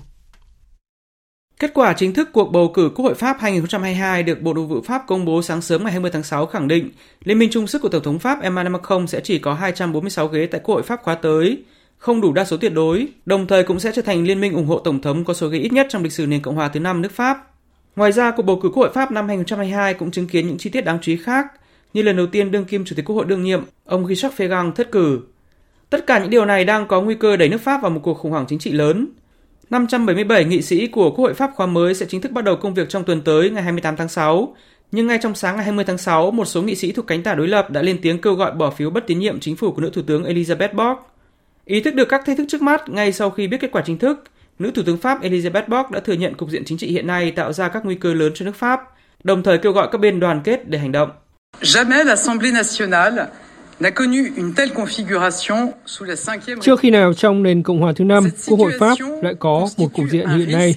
Kết 1.60 1.70
quả 1.74 1.92
chính 1.92 2.14
thức 2.14 2.28
cuộc 2.32 2.52
bầu 2.52 2.70
cử 2.74 2.90
Quốc 2.94 3.04
hội 3.04 3.14
Pháp 3.14 3.36
2022 3.40 4.22
được 4.22 4.42
Bộ 4.42 4.54
Nội 4.54 4.66
vụ 4.66 4.80
Pháp 4.80 5.02
công 5.06 5.24
bố 5.24 5.42
sáng 5.42 5.62
sớm 5.62 5.82
ngày 5.82 5.92
20 5.92 6.10
tháng 6.10 6.22
6 6.22 6.46
khẳng 6.46 6.68
định 6.68 6.90
Liên 7.24 7.38
minh 7.38 7.50
trung 7.50 7.66
sức 7.66 7.82
của 7.82 7.88
Tổng 7.88 8.02
thống 8.02 8.18
Pháp 8.18 8.42
Emmanuel 8.42 8.72
Macron 8.72 9.06
sẽ 9.06 9.20
chỉ 9.20 9.38
có 9.38 9.54
246 9.54 10.28
ghế 10.28 10.46
tại 10.46 10.60
Quốc 10.64 10.74
hội 10.74 10.82
Pháp 10.82 11.02
khóa 11.02 11.14
tới, 11.14 11.62
không 11.98 12.20
đủ 12.20 12.32
đa 12.32 12.44
số 12.44 12.56
tuyệt 12.56 12.72
đối, 12.74 13.08
đồng 13.26 13.46
thời 13.46 13.62
cũng 13.62 13.80
sẽ 13.80 13.92
trở 13.94 14.02
thành 14.02 14.24
liên 14.24 14.40
minh 14.40 14.52
ủng 14.52 14.66
hộ 14.66 14.78
Tổng 14.78 15.00
thống 15.00 15.24
có 15.24 15.34
số 15.34 15.48
ghế 15.48 15.58
ít 15.58 15.72
nhất 15.72 15.86
trong 15.90 16.02
lịch 16.02 16.12
sử 16.12 16.26
nền 16.26 16.42
Cộng 16.42 16.54
hòa 16.54 16.68
thứ 16.68 16.80
năm 16.80 17.02
nước 17.02 17.12
Pháp. 17.12 17.50
Ngoài 17.96 18.12
ra, 18.12 18.30
cuộc 18.30 18.42
bầu 18.42 18.60
cử 18.62 18.68
Quốc 18.68 18.82
hội 18.82 18.90
Pháp 18.94 19.12
năm 19.12 19.26
2022 19.26 19.94
cũng 19.94 20.10
chứng 20.10 20.28
kiến 20.28 20.48
những 20.48 20.58
chi 20.58 20.70
tiết 20.70 20.84
đáng 20.84 20.98
chú 21.02 21.12
ý 21.12 21.16
khác, 21.16 21.46
như 21.94 22.02
lần 22.02 22.16
đầu 22.16 22.26
tiên 22.26 22.50
đương 22.50 22.64
kim 22.64 22.84
Chủ 22.84 22.96
tịch 22.96 23.04
Quốc 23.04 23.16
hội 23.16 23.24
đương 23.24 23.42
nhiệm, 23.42 23.62
ông 23.84 24.06
Richard 24.06 24.36
Fegang 24.36 24.72
thất 24.72 24.92
cử. 24.92 25.20
Tất 25.90 26.06
cả 26.06 26.18
những 26.18 26.30
điều 26.30 26.44
này 26.44 26.64
đang 26.64 26.86
có 26.86 27.02
nguy 27.02 27.14
cơ 27.14 27.36
đẩy 27.36 27.48
nước 27.48 27.60
Pháp 27.60 27.82
vào 27.82 27.90
một 27.90 28.00
cuộc 28.02 28.14
khủng 28.14 28.32
hoảng 28.32 28.46
chính 28.48 28.58
trị 28.58 28.72
lớn, 28.72 29.06
577 29.70 30.44
nghị 30.44 30.62
sĩ 30.62 30.86
của 30.86 31.10
Quốc 31.10 31.20
hội 31.20 31.34
Pháp 31.34 31.50
khóa 31.54 31.66
mới 31.66 31.94
sẽ 31.94 32.06
chính 32.08 32.20
thức 32.20 32.32
bắt 32.32 32.44
đầu 32.44 32.56
công 32.56 32.74
việc 32.74 32.88
trong 32.88 33.04
tuần 33.04 33.22
tới 33.22 33.50
ngày 33.50 33.62
28 33.62 33.96
tháng 33.96 34.08
6. 34.08 34.54
Nhưng 34.92 35.06
ngay 35.06 35.18
trong 35.22 35.34
sáng 35.34 35.56
ngày 35.56 35.64
20 35.64 35.84
tháng 35.84 35.98
6, 35.98 36.30
một 36.30 36.44
số 36.44 36.62
nghị 36.62 36.74
sĩ 36.74 36.92
thuộc 36.92 37.06
cánh 37.06 37.22
tả 37.22 37.34
đối 37.34 37.48
lập 37.48 37.70
đã 37.70 37.82
lên 37.82 37.98
tiếng 38.02 38.20
kêu 38.20 38.34
gọi 38.34 38.52
bỏ 38.52 38.70
phiếu 38.70 38.90
bất 38.90 39.06
tín 39.06 39.18
nhiệm 39.18 39.40
chính 39.40 39.56
phủ 39.56 39.72
của 39.72 39.80
nữ 39.80 39.90
thủ 39.92 40.02
tướng 40.06 40.24
Elizabeth 40.24 40.74
Borg. 40.74 40.98
Ý 41.64 41.80
thức 41.80 41.94
được 41.94 42.08
các 42.08 42.22
thách 42.26 42.36
thức 42.36 42.44
trước 42.48 42.62
mắt 42.62 42.88
ngay 42.88 43.12
sau 43.12 43.30
khi 43.30 43.48
biết 43.48 43.60
kết 43.60 43.72
quả 43.72 43.82
chính 43.86 43.98
thức, 43.98 44.24
nữ 44.58 44.70
thủ 44.70 44.82
tướng 44.86 44.98
Pháp 44.98 45.22
Elizabeth 45.22 45.68
Borg 45.68 45.92
đã 45.92 46.00
thừa 46.00 46.12
nhận 46.12 46.34
cục 46.34 46.50
diện 46.50 46.64
chính 46.64 46.78
trị 46.78 46.86
hiện 46.86 47.06
nay 47.06 47.30
tạo 47.30 47.52
ra 47.52 47.68
các 47.68 47.84
nguy 47.84 47.94
cơ 47.94 48.14
lớn 48.14 48.32
cho 48.34 48.44
nước 48.44 48.56
Pháp, 48.56 48.80
đồng 49.24 49.42
thời 49.42 49.58
kêu 49.58 49.72
gọi 49.72 49.88
các 49.92 50.00
bên 50.00 50.20
đoàn 50.20 50.40
kết 50.44 50.68
để 50.68 50.78
hành 50.78 50.92
động. 50.92 51.10
Jamais 51.60 52.06
l'Assemblée 52.06 52.52
nationale 52.52 53.26
chưa 56.60 56.76
khi 56.76 56.90
nào 56.90 57.14
trong 57.14 57.42
nền 57.42 57.62
Cộng 57.62 57.80
hòa 57.80 57.92
thứ 57.96 58.04
năm, 58.04 58.24
Quốc 58.46 58.58
hội 58.58 58.72
Pháp 58.80 58.98
lại 59.22 59.34
có 59.38 59.68
một 59.76 59.88
cục 59.94 60.04
diện 60.10 60.28
hiện 60.28 60.52
nay. 60.52 60.74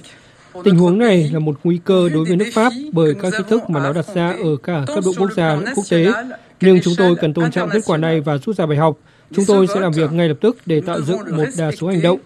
Tình 0.64 0.76
huống 0.76 0.98
này 0.98 1.30
là 1.32 1.38
một 1.38 1.56
nguy 1.64 1.80
cơ 1.84 2.08
đối 2.08 2.24
với 2.24 2.36
nước 2.36 2.48
Pháp 2.54 2.72
bởi 2.92 3.14
các 3.22 3.32
thách 3.32 3.48
thức 3.48 3.70
mà 3.70 3.80
nó 3.80 3.92
đặt 3.92 4.06
ra 4.14 4.28
ở 4.30 4.56
cả 4.62 4.84
cấp 4.86 5.04
độ 5.04 5.12
quốc 5.18 5.30
gia 5.36 5.54
lẫn 5.54 5.64
quốc 5.74 5.84
tế. 5.90 6.06
Nhưng 6.60 6.80
chúng 6.80 6.94
tôi 6.96 7.16
cần 7.16 7.34
tôn 7.34 7.50
trọng 7.50 7.70
kết 7.70 7.80
quả 7.86 7.96
này 7.96 8.20
và 8.20 8.38
rút 8.38 8.56
ra 8.56 8.66
bài 8.66 8.78
học. 8.78 8.96
Chúng 9.32 9.44
tôi 9.44 9.66
sẽ 9.74 9.80
làm 9.80 9.92
việc 9.92 10.12
ngay 10.12 10.28
lập 10.28 10.36
tức 10.40 10.56
để 10.66 10.80
tạo 10.80 11.02
dựng 11.02 11.36
một 11.36 11.44
đa 11.58 11.70
số 11.72 11.88
hành 11.88 12.02
động. 12.02 12.18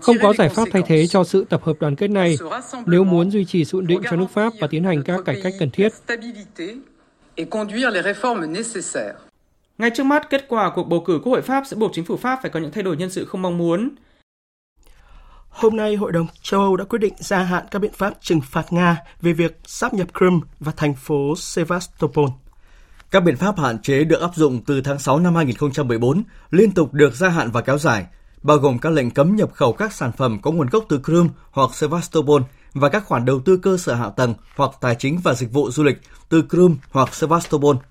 Không 0.00 0.16
có 0.22 0.32
giải 0.38 0.48
pháp 0.48 0.68
thay 0.72 0.82
thế 0.86 1.06
cho 1.06 1.24
sự 1.24 1.46
tập 1.48 1.60
hợp 1.64 1.76
đoàn 1.80 1.96
kết 1.96 2.10
này 2.10 2.36
nếu 2.86 3.04
muốn 3.04 3.30
duy 3.30 3.44
trì 3.44 3.64
sự 3.64 3.78
ổn 3.78 3.86
định 3.86 4.00
cho 4.10 4.16
nước 4.16 4.30
Pháp 4.34 4.52
và 4.60 4.66
tiến 4.66 4.84
hành 4.84 5.02
các 5.02 5.20
cải 5.24 5.40
cách 5.42 5.52
cần 5.58 5.70
thiết. 5.70 5.92
Ngay 9.78 9.90
trước 9.94 10.06
mắt, 10.06 10.30
kết 10.30 10.44
quả 10.48 10.70
cuộc 10.74 10.88
bầu 10.88 11.00
cử 11.06 11.20
Quốc 11.22 11.32
hội 11.32 11.42
Pháp 11.42 11.64
sẽ 11.66 11.76
buộc 11.76 11.90
chính 11.94 12.04
phủ 12.04 12.16
Pháp 12.16 12.38
phải 12.42 12.50
có 12.50 12.60
những 12.60 12.72
thay 12.72 12.82
đổi 12.82 12.96
nhân 12.96 13.10
sự 13.10 13.24
không 13.24 13.42
mong 13.42 13.58
muốn. 13.58 13.90
Hôm 15.48 15.76
nay, 15.76 15.96
Hội 15.96 16.12
đồng 16.12 16.26
châu 16.42 16.60
Âu 16.60 16.76
đã 16.76 16.84
quyết 16.84 16.98
định 16.98 17.14
gia 17.18 17.38
hạn 17.38 17.64
các 17.70 17.78
biện 17.78 17.92
pháp 17.92 18.14
trừng 18.20 18.40
phạt 18.40 18.72
Nga 18.72 18.96
về 19.20 19.32
việc 19.32 19.60
sáp 19.64 19.94
nhập 19.94 20.08
Crimea 20.18 20.40
và 20.60 20.72
thành 20.76 20.94
phố 20.94 21.34
Sevastopol. 21.36 22.28
Các 23.10 23.20
biện 23.20 23.36
pháp 23.36 23.58
hạn 23.58 23.82
chế 23.82 24.04
được 24.04 24.20
áp 24.20 24.30
dụng 24.34 24.64
từ 24.66 24.80
tháng 24.80 24.98
6 24.98 25.18
năm 25.18 25.34
2014 25.34 26.22
liên 26.50 26.72
tục 26.72 26.92
được 26.92 27.14
gia 27.14 27.28
hạn 27.28 27.50
và 27.50 27.60
kéo 27.60 27.78
dài, 27.78 28.06
bao 28.42 28.56
gồm 28.56 28.78
các 28.78 28.92
lệnh 28.92 29.10
cấm 29.10 29.36
nhập 29.36 29.50
khẩu 29.54 29.72
các 29.72 29.92
sản 29.92 30.12
phẩm 30.12 30.38
có 30.42 30.50
nguồn 30.50 30.68
gốc 30.68 30.84
từ 30.88 31.00
Crimea 31.04 31.32
hoặc 31.50 31.74
Sevastopol 31.74 32.42
và 32.74 32.88
các 32.88 33.06
khoản 33.06 33.24
đầu 33.24 33.40
tư 33.40 33.56
cơ 33.56 33.76
sở 33.76 33.94
hạ 33.94 34.10
tầng 34.16 34.34
hoặc 34.56 34.70
tài 34.80 34.94
chính 34.94 35.18
và 35.24 35.34
dịch 35.34 35.52
vụ 35.52 35.70
du 35.70 35.84
lịch 35.84 35.98
từ 36.28 36.44
Crimea 36.50 36.76
hoặc 36.90 37.14
Sevastopol– 37.14 37.76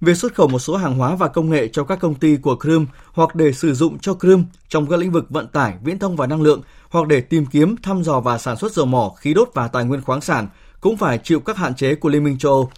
việc 0.00 0.14
xuất 0.16 0.34
khẩu 0.34 0.48
một 0.48 0.58
số 0.58 0.76
hàng 0.76 0.94
hóa 0.94 1.14
và 1.14 1.28
công 1.28 1.50
nghệ 1.50 1.68
cho 1.68 1.84
các 1.84 2.00
công 2.00 2.14
ty 2.14 2.36
của 2.36 2.56
Crimea 2.56 2.86
hoặc 3.12 3.34
để 3.34 3.52
sử 3.52 3.74
dụng 3.74 3.98
cho 3.98 4.14
Crimea 4.14 4.44
trong 4.68 4.86
các 4.86 4.98
lĩnh 4.98 5.12
vực 5.12 5.30
vận 5.30 5.48
tải, 5.48 5.74
viễn 5.84 5.98
thông 5.98 6.16
và 6.16 6.26
năng 6.26 6.42
lượng 6.42 6.60
hoặc 6.90 7.06
để 7.06 7.20
tìm 7.20 7.46
kiếm, 7.46 7.76
thăm 7.82 8.02
dò 8.02 8.20
và 8.20 8.38
sản 8.38 8.56
xuất 8.56 8.72
dầu 8.72 8.86
mỏ, 8.86 9.14
khí 9.18 9.34
đốt 9.34 9.50
và 9.54 9.68
tài 9.68 9.84
nguyên 9.84 10.02
khoáng 10.02 10.20
sản 10.20 10.48
cũng 10.80 10.96
phải 10.96 11.18
chịu 11.18 11.40
các 11.40 11.56
hạn 11.56 11.74
chế 11.74 11.94
của 11.94 12.08
Liên 12.08 12.24
minh 12.24 12.38
châu 12.38 12.52
Âu. 12.52 12.70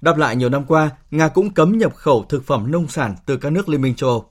Đáp 0.00 0.16
lại 0.16 0.36
nhiều 0.36 0.48
năm 0.48 0.64
qua, 0.64 0.90
Nga 1.10 1.28
cũng 1.28 1.50
cấm 1.50 1.78
nhập 1.78 1.94
khẩu 1.94 2.24
thực 2.28 2.46
phẩm 2.46 2.70
nông 2.70 2.88
sản 2.88 3.14
từ 3.26 3.36
các 3.36 3.52
nước 3.52 3.68
Liên 3.68 3.82
minh 3.82 3.94
châu 3.94 4.10
Âu. 4.10 4.24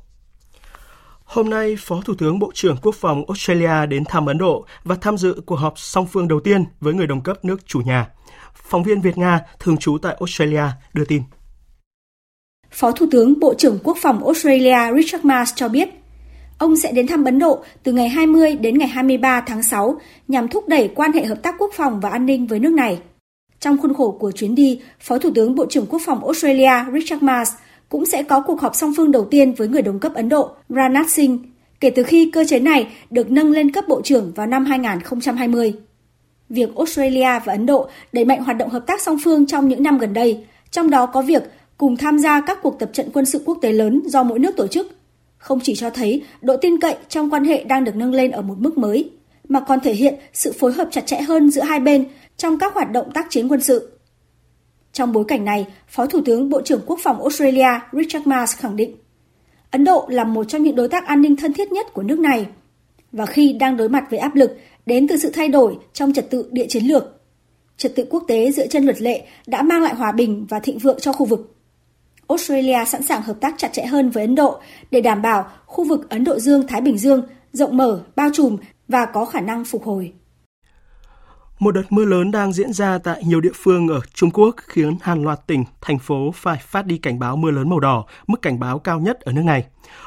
Hôm 1.24 1.50
nay, 1.50 1.76
Phó 1.80 2.02
Thủ 2.06 2.14
tướng 2.18 2.40
Bộ 2.40 2.52
trưởng 2.54 2.78
Quốc 2.82 2.96
phòng 2.96 3.24
Australia 3.28 3.86
đến 3.86 4.06
thăm 4.06 4.26
Ấn 4.26 4.38
Độ 4.38 4.66
và 4.84 4.96
tham 5.02 5.18
dự 5.18 5.42
cuộc 5.46 5.56
họp 5.56 5.74
song 5.76 6.08
phương 6.08 6.28
đầu 6.28 6.40
tiên 6.40 6.66
với 6.80 6.94
người 6.94 7.08
đồng 7.08 7.22
cấp 7.22 7.46
nước 7.46 7.68
chủ 7.68 7.80
nhà. 7.80 8.08
Phóng 8.70 8.84
viên 8.84 9.02
Việt 9.02 9.18
Nga 9.18 9.40
thường 9.60 9.78
trú 9.78 9.98
tại 10.02 10.16
Australia 10.20 10.64
đưa 10.94 11.06
tin. 11.06 11.22
Phó 12.72 12.92
Thủ 12.92 13.06
tướng 13.12 13.40
Bộ 13.40 13.54
trưởng 13.54 13.80
Quốc 13.84 13.98
phòng 14.02 14.24
Australia 14.24 14.78
Richard 14.96 15.26
Marsh 15.26 15.56
cho 15.56 15.70
biết, 15.70 15.90
ông 16.58 16.78
sẽ 16.78 16.92
đến 16.92 17.08
thăm 17.08 17.24
Ấn 17.24 17.40
Độ 17.40 17.64
từ 17.84 17.92
ngày 17.92 18.10
20 18.10 18.56
đến 18.56 18.78
ngày 18.78 18.88
23 18.88 19.42
tháng 19.42 19.64
6 19.64 20.00
nhằm 20.28 20.48
thúc 20.48 20.68
đẩy 20.68 20.88
quan 20.96 21.14
hệ 21.14 21.26
hợp 21.26 21.44
tác 21.44 21.56
quốc 21.60 21.72
phòng 21.74 22.00
và 22.00 22.10
an 22.10 22.26
ninh 22.26 22.48
với 22.48 22.60
nước 22.60 22.74
này. 22.74 23.00
Trong 23.60 23.78
khuôn 23.78 23.94
khổ 23.94 24.18
của 24.20 24.32
chuyến 24.32 24.56
đi, 24.56 24.82
Phó 25.00 25.18
Thủ 25.18 25.30
tướng 25.36 25.56
Bộ 25.56 25.66
trưởng 25.66 25.86
Quốc 25.86 26.02
phòng 26.06 26.24
Australia 26.24 26.72
Richard 26.94 27.24
Marsh 27.24 27.54
cũng 27.90 28.06
sẽ 28.06 28.24
có 28.24 28.42
cuộc 28.42 28.62
họp 28.62 28.76
song 28.76 28.94
phương 28.98 29.12
đầu 29.12 29.26
tiên 29.26 29.54
với 29.54 29.68
người 29.68 29.82
đồng 29.82 30.00
cấp 30.00 30.14
Ấn 30.16 30.30
Độ 30.30 30.50
Rajnath 30.70 31.08
Singh 31.08 31.40
kể 31.80 31.90
từ 31.90 32.04
khi 32.04 32.32
cơ 32.34 32.46
chế 32.48 32.60
này 32.60 32.88
được 33.10 33.32
nâng 33.32 33.52
lên 33.52 33.72
cấp 33.72 33.86
bộ 33.88 34.02
trưởng 34.02 34.32
vào 34.36 34.48
năm 34.48 34.66
2020. 34.66 35.74
Việc 36.50 36.76
Australia 36.76 37.40
và 37.46 37.54
Ấn 37.54 37.66
Độ 37.66 37.90
đẩy 38.14 38.26
mạnh 38.26 38.44
hoạt 38.44 38.58
động 38.58 38.70
hợp 38.70 38.84
tác 38.88 39.02
song 39.02 39.18
phương 39.24 39.48
trong 39.48 39.70
những 39.70 39.84
năm 39.84 39.98
gần 39.98 40.14
đây, 40.14 40.46
trong 40.72 40.90
đó 40.90 41.06
có 41.06 41.22
việc 41.22 41.44
cùng 41.82 41.98
tham 41.98 42.20
gia 42.20 42.42
các 42.42 42.60
cuộc 42.62 42.80
tập 42.80 42.90
trận 42.94 43.10
quân 43.14 43.26
sự 43.26 43.42
quốc 43.46 43.58
tế 43.62 43.72
lớn 43.72 44.02
do 44.06 44.24
mỗi 44.24 44.40
nước 44.40 44.56
tổ 44.58 44.68
chức, 44.68 44.88
không 45.38 45.60
chỉ 45.64 45.76
cho 45.76 45.90
thấy 45.90 46.24
độ 46.42 46.58
tin 46.58 46.80
cậy 46.80 46.96
trong 47.10 47.30
quan 47.30 47.44
hệ 47.44 47.64
đang 47.64 47.84
được 47.84 47.96
nâng 47.96 48.14
lên 48.14 48.32
ở 48.32 48.42
một 48.42 48.56
mức 48.58 48.78
mới, 48.78 49.10
mà 49.50 49.60
còn 49.60 49.80
thể 49.80 49.94
hiện 49.94 50.16
sự 50.34 50.52
phối 50.60 50.74
hợp 50.74 50.88
chặt 50.92 51.06
chẽ 51.06 51.22
hơn 51.22 51.52
giữa 51.52 51.62
hai 51.62 51.80
bên 51.80 52.06
trong 52.38 52.60
các 52.60 52.74
hoạt 52.74 52.92
động 52.92 53.12
tác 53.14 53.28
chiến 53.30 53.48
quân 53.48 53.62
sự. 53.62 53.92
Trong 54.94 55.14
bối 55.14 55.26
cảnh 55.28 55.46
này, 55.46 55.68
Phó 55.88 56.06
Thủ 56.06 56.22
tướng 56.26 56.50
Bộ 56.50 56.62
trưởng 56.62 56.82
Quốc 56.86 57.00
phòng 57.04 57.22
Australia 57.22 57.80
Richard 57.92 58.28
Marles 58.28 58.58
khẳng 58.58 58.76
định 58.76 58.96
Ấn 59.72 59.84
Độ 59.84 60.06
là 60.10 60.24
một 60.24 60.44
trong 60.44 60.64
những 60.64 60.76
đối 60.76 60.90
tác 60.90 61.06
an 61.06 61.22
ninh 61.22 61.36
thân 61.36 61.54
thiết 61.54 61.72
nhất 61.72 61.94
của 61.94 62.04
nước 62.04 62.20
này 62.20 62.46
và 63.12 63.26
khi 63.26 63.54
đang 63.54 63.78
đối 63.78 63.90
mặt 63.90 64.04
với 64.10 64.20
áp 64.20 64.36
lực 64.36 64.58
đến 64.86 65.08
từ 65.08 65.18
sự 65.18 65.30
thay 65.34 65.50
đổi 65.50 65.78
trong 65.94 66.14
trật 66.14 66.30
tự 66.30 66.50
địa 66.52 66.66
chiến 66.70 66.84
lược. 66.84 67.22
Trật 67.78 67.96
tự 67.96 68.06
quốc 68.10 68.24
tế 68.28 68.52
dựa 68.52 68.68
trên 68.68 68.84
luật 68.84 69.02
lệ 69.02 69.24
đã 69.48 69.62
mang 69.62 69.82
lại 69.82 69.96
hòa 69.96 70.12
bình 70.12 70.46
và 70.50 70.60
thịnh 70.60 70.78
vượng 70.78 71.00
cho 71.00 71.14
khu 71.14 71.26
vực. 71.26 71.51
Australia 72.32 72.86
sẵn 72.88 73.04
sàng 73.04 73.22
hợp 73.22 73.38
tác 73.42 73.54
chặt 73.58 73.74
chẽ 73.74 73.86
hơn 73.86 74.10
với 74.10 74.24
Ấn 74.24 74.36
Độ 74.36 74.60
để 74.92 75.02
đảm 75.02 75.22
bảo 75.22 75.50
khu 75.66 75.84
vực 75.84 76.10
Ấn 76.10 76.24
Độ 76.24 76.40
Dương-Thái 76.40 76.82
Bình 76.82 76.98
Dương 76.98 77.24
rộng 77.52 77.78
mở, 77.78 78.04
bao 78.16 78.30
trùm 78.34 78.58
và 78.88 79.06
có 79.06 79.26
khả 79.26 79.42
năng 79.42 79.66
phục 79.66 79.84
hồi. 79.84 80.14
Một 81.60 81.72
đợt 81.72 81.84
mưa 81.90 82.06
lớn 82.06 82.32
đang 82.32 82.54
diễn 82.54 82.74
ra 82.74 82.98
tại 82.98 83.24
nhiều 83.26 83.42
địa 83.42 83.52
phương 83.56 83.88
ở 83.88 84.02
Trung 84.14 84.32
Quốc 84.34 84.56
khiến 84.58 84.98
hàng 85.02 85.24
loạt 85.24 85.48
tỉnh, 85.48 85.64
thành 85.82 86.00
phố 86.00 86.32
phải 86.36 86.58
phát 86.62 86.86
đi 86.86 86.98
cảnh 86.98 87.20
báo 87.20 87.36
mưa 87.36 87.52
lớn 87.52 87.70
màu 87.70 87.80
đỏ, 87.80 88.06
mức 88.28 88.42
cảnh 88.42 88.60
báo 88.60 88.80
cao 88.80 89.00
nhất 89.00 89.22
ở 89.22 89.32
nước 89.32 89.44
này. 89.46 89.66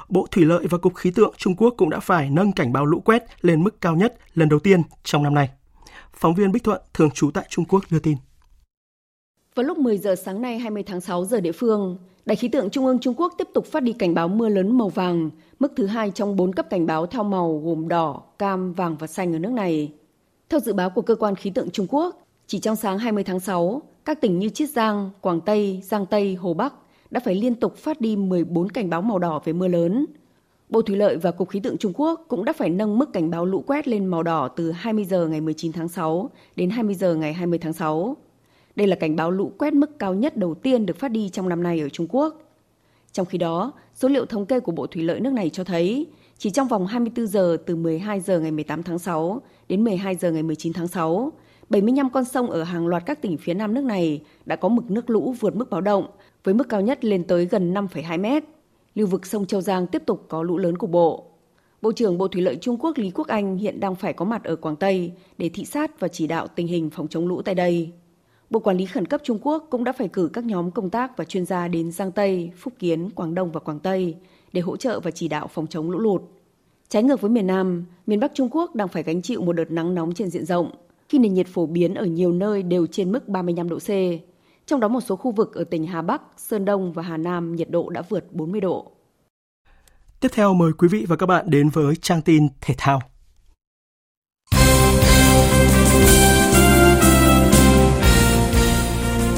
Bộ 0.08 0.26
Thủy 0.30 0.44
lợi 0.44 0.66
và 0.70 0.78
Cục 0.78 0.94
Khí 0.94 1.10
tượng 1.10 1.34
Trung 1.36 1.56
Quốc 1.56 1.74
cũng 1.76 1.90
đã 1.90 2.00
phải 2.00 2.30
nâng 2.30 2.52
cảnh 2.52 2.72
báo 2.72 2.86
lũ 2.86 3.00
quét 3.00 3.22
lên 3.40 3.64
mức 3.64 3.80
cao 3.80 3.96
nhất 3.96 4.18
lần 4.34 4.48
đầu 4.48 4.58
tiên 4.58 4.82
trong 5.04 5.22
năm 5.22 5.34
nay. 5.34 5.48
Phóng 6.12 6.34
viên 6.34 6.52
Bích 6.52 6.64
Thuận, 6.64 6.82
thường 6.94 7.10
trú 7.10 7.30
tại 7.30 7.44
Trung 7.48 7.64
Quốc 7.64 7.84
đưa 7.90 7.98
tin. 7.98 8.16
Vào 9.54 9.64
lúc 9.64 9.78
10 9.78 9.98
giờ 9.98 10.14
sáng 10.24 10.42
nay 10.42 10.58
20 10.58 10.82
tháng 10.82 11.00
6 11.00 11.24
giờ 11.24 11.40
địa 11.40 11.52
phương, 11.52 11.98
Đài 12.26 12.36
khí 12.36 12.48
tượng 12.48 12.70
Trung 12.70 12.86
ương 12.86 12.98
Trung 12.98 13.14
Quốc 13.16 13.34
tiếp 13.38 13.48
tục 13.54 13.66
phát 13.66 13.82
đi 13.82 13.92
cảnh 13.92 14.14
báo 14.14 14.28
mưa 14.28 14.48
lớn 14.48 14.78
màu 14.78 14.88
vàng, 14.88 15.30
mức 15.58 15.72
thứ 15.76 15.86
hai 15.86 16.10
trong 16.10 16.36
4 16.36 16.52
cấp 16.52 16.66
cảnh 16.70 16.86
báo 16.86 17.06
theo 17.06 17.22
màu 17.22 17.58
gồm 17.64 17.88
đỏ, 17.88 18.22
cam, 18.38 18.72
vàng 18.72 18.96
và 18.96 19.06
xanh 19.06 19.36
ở 19.36 19.38
nước 19.38 19.52
này. 19.52 19.92
Theo 20.48 20.60
dự 20.60 20.72
báo 20.72 20.90
của 20.90 21.02
cơ 21.02 21.14
quan 21.14 21.34
khí 21.34 21.50
tượng 21.50 21.70
Trung 21.70 21.86
Quốc, 21.90 22.26
chỉ 22.46 22.58
trong 22.58 22.76
sáng 22.76 22.98
20 22.98 23.24
tháng 23.24 23.40
6, 23.40 23.82
các 24.04 24.20
tỉnh 24.20 24.38
như 24.38 24.48
Chiết 24.48 24.70
Giang, 24.70 25.10
Quảng 25.20 25.40
Tây, 25.40 25.80
Giang 25.84 26.06
Tây, 26.06 26.34
Hồ 26.34 26.54
Bắc 26.54 26.74
đã 27.10 27.20
phải 27.24 27.34
liên 27.34 27.54
tục 27.54 27.76
phát 27.76 28.00
đi 28.00 28.16
14 28.16 28.68
cảnh 28.68 28.90
báo 28.90 29.02
màu 29.02 29.18
đỏ 29.18 29.42
về 29.44 29.52
mưa 29.52 29.68
lớn. 29.68 30.06
Bộ 30.68 30.82
Thủy 30.82 30.96
lợi 30.96 31.16
và 31.16 31.30
Cục 31.30 31.48
Khí 31.48 31.60
tượng 31.60 31.78
Trung 31.78 31.92
Quốc 31.94 32.24
cũng 32.28 32.44
đã 32.44 32.52
phải 32.52 32.70
nâng 32.70 32.98
mức 32.98 33.12
cảnh 33.12 33.30
báo 33.30 33.46
lũ 33.46 33.64
quét 33.66 33.88
lên 33.88 34.06
màu 34.06 34.22
đỏ 34.22 34.48
từ 34.48 34.72
20 34.72 35.04
giờ 35.04 35.26
ngày 35.26 35.40
19 35.40 35.72
tháng 35.72 35.88
6 35.88 36.30
đến 36.56 36.70
20 36.70 36.94
giờ 36.94 37.14
ngày 37.14 37.32
20 37.32 37.58
tháng 37.58 37.72
6. 37.72 38.16
Đây 38.76 38.86
là 38.86 38.96
cảnh 38.96 39.16
báo 39.16 39.30
lũ 39.30 39.52
quét 39.58 39.74
mức 39.74 39.98
cao 39.98 40.14
nhất 40.14 40.36
đầu 40.36 40.54
tiên 40.54 40.86
được 40.86 40.96
phát 40.96 41.08
đi 41.08 41.28
trong 41.28 41.48
năm 41.48 41.62
nay 41.62 41.80
ở 41.80 41.88
Trung 41.88 42.06
Quốc. 42.10 42.40
Trong 43.12 43.26
khi 43.26 43.38
đó, 43.38 43.72
số 43.94 44.08
liệu 44.08 44.26
thống 44.26 44.46
kê 44.46 44.60
của 44.60 44.72
Bộ 44.72 44.86
Thủy 44.86 45.02
lợi 45.02 45.20
nước 45.20 45.32
này 45.32 45.50
cho 45.50 45.64
thấy, 45.64 46.06
chỉ 46.38 46.50
trong 46.50 46.68
vòng 46.68 46.86
24 46.86 47.26
giờ 47.26 47.56
từ 47.66 47.76
12 47.76 48.20
giờ 48.20 48.40
ngày 48.40 48.50
18 48.50 48.82
tháng 48.82 48.98
6 48.98 49.42
đến 49.68 49.84
12 49.84 50.14
giờ 50.14 50.32
ngày 50.32 50.42
19 50.42 50.72
tháng 50.72 50.88
6, 50.88 51.32
75 51.68 52.10
con 52.10 52.24
sông 52.24 52.50
ở 52.50 52.62
hàng 52.62 52.86
loạt 52.86 53.02
các 53.06 53.22
tỉnh 53.22 53.36
phía 53.36 53.54
nam 53.54 53.74
nước 53.74 53.84
này 53.84 54.20
đã 54.46 54.56
có 54.56 54.68
mực 54.68 54.90
nước 54.90 55.10
lũ 55.10 55.34
vượt 55.40 55.56
mức 55.56 55.70
báo 55.70 55.80
động, 55.80 56.06
với 56.44 56.54
mức 56.54 56.68
cao 56.68 56.80
nhất 56.80 57.04
lên 57.04 57.24
tới 57.24 57.46
gần 57.46 57.74
5,2 57.74 58.20
mét. 58.20 58.44
Lưu 58.94 59.06
vực 59.06 59.26
sông 59.26 59.46
Châu 59.46 59.60
Giang 59.60 59.86
tiếp 59.86 60.02
tục 60.06 60.26
có 60.28 60.42
lũ 60.42 60.58
lớn 60.58 60.78
cục 60.78 60.90
bộ. 60.90 61.24
Bộ 61.82 61.92
trưởng 61.92 62.18
Bộ 62.18 62.28
Thủy 62.28 62.42
lợi 62.42 62.56
Trung 62.60 62.76
Quốc 62.80 62.98
Lý 62.98 63.10
Quốc 63.10 63.28
Anh 63.28 63.56
hiện 63.56 63.80
đang 63.80 63.94
phải 63.94 64.12
có 64.12 64.24
mặt 64.24 64.44
ở 64.44 64.56
Quảng 64.56 64.76
Tây 64.76 65.12
để 65.38 65.48
thị 65.48 65.64
sát 65.64 66.00
và 66.00 66.08
chỉ 66.08 66.26
đạo 66.26 66.46
tình 66.46 66.66
hình 66.66 66.90
phòng 66.90 67.08
chống 67.08 67.28
lũ 67.28 67.42
tại 67.42 67.54
đây. 67.54 67.92
Bộ 68.55 68.61
Quản 68.61 68.76
lý 68.76 68.86
Khẩn 68.86 69.07
cấp 69.07 69.20
Trung 69.24 69.38
Quốc 69.42 69.66
cũng 69.70 69.84
đã 69.84 69.92
phải 69.92 70.09
cử 70.09 70.30
các 70.32 70.44
nhóm 70.44 70.70
công 70.70 70.90
tác 70.90 71.16
và 71.16 71.24
chuyên 71.24 71.44
gia 71.44 71.68
đến 71.68 71.92
Giang 71.92 72.12
Tây, 72.12 72.52
Phúc 72.57 72.72
Kiến, 72.78 73.11
Quảng 73.11 73.34
Đông 73.34 73.52
và 73.52 73.61
Quảng 73.61 73.78
Tây 73.78 74.16
để 74.52 74.61
hỗ 74.61 74.76
trợ 74.76 75.00
và 75.00 75.11
chỉ 75.11 75.28
đạo 75.28 75.46
phòng 75.46 75.66
chống 75.66 75.90
lũ 75.90 75.98
lụt. 75.98 76.22
Trái 76.88 77.02
ngược 77.02 77.20
với 77.20 77.30
miền 77.30 77.46
Nam, 77.46 77.84
miền 78.07 78.20
Bắc 78.20 78.30
Trung 78.34 78.48
Quốc 78.50 78.74
đang 78.74 78.88
phải 78.88 79.02
gánh 79.02 79.22
chịu 79.22 79.42
một 79.42 79.52
đợt 79.52 79.70
nắng 79.70 79.94
nóng 79.94 80.14
trên 80.14 80.30
diện 80.30 80.44
rộng, 80.44 80.70
khi 81.09 81.18
nền 81.18 81.34
nhiệt 81.34 81.46
phổ 81.46 81.66
biến 81.66 81.94
ở 81.94 82.05
nhiều 82.05 82.32
nơi 82.32 82.62
đều 82.62 82.86
trên 82.86 83.12
mức 83.12 83.28
35 83.28 83.68
độ 83.68 83.78
C. 83.78 83.88
Trong 84.66 84.80
đó 84.80 84.88
một 84.88 85.00
số 85.00 85.16
khu 85.16 85.30
vực 85.30 85.55
ở 85.55 85.64
tỉnh 85.64 85.86
Hà 85.86 86.02
Bắc, 86.02 86.22
Sơn 86.36 86.64
Đông 86.64 86.92
và 86.92 87.02
Hà 87.02 87.16
Nam 87.16 87.57
nhiệt 87.57 87.70
độ 87.70 87.88
đã 87.88 88.02
vượt 88.09 88.32
40 88.32 88.61
độ. 88.61 88.90
Tiếp 90.20 90.28
theo 90.32 90.55
mời 90.55 90.72
quý 90.78 90.88
vị 90.88 91.05
và 91.09 91.16
các 91.16 91.26
bạn 91.26 91.50
đến 91.50 91.68
với 91.68 91.96
trang 91.96 92.22
tin 92.22 92.48
thể 92.61 92.74
thao. 92.78 93.00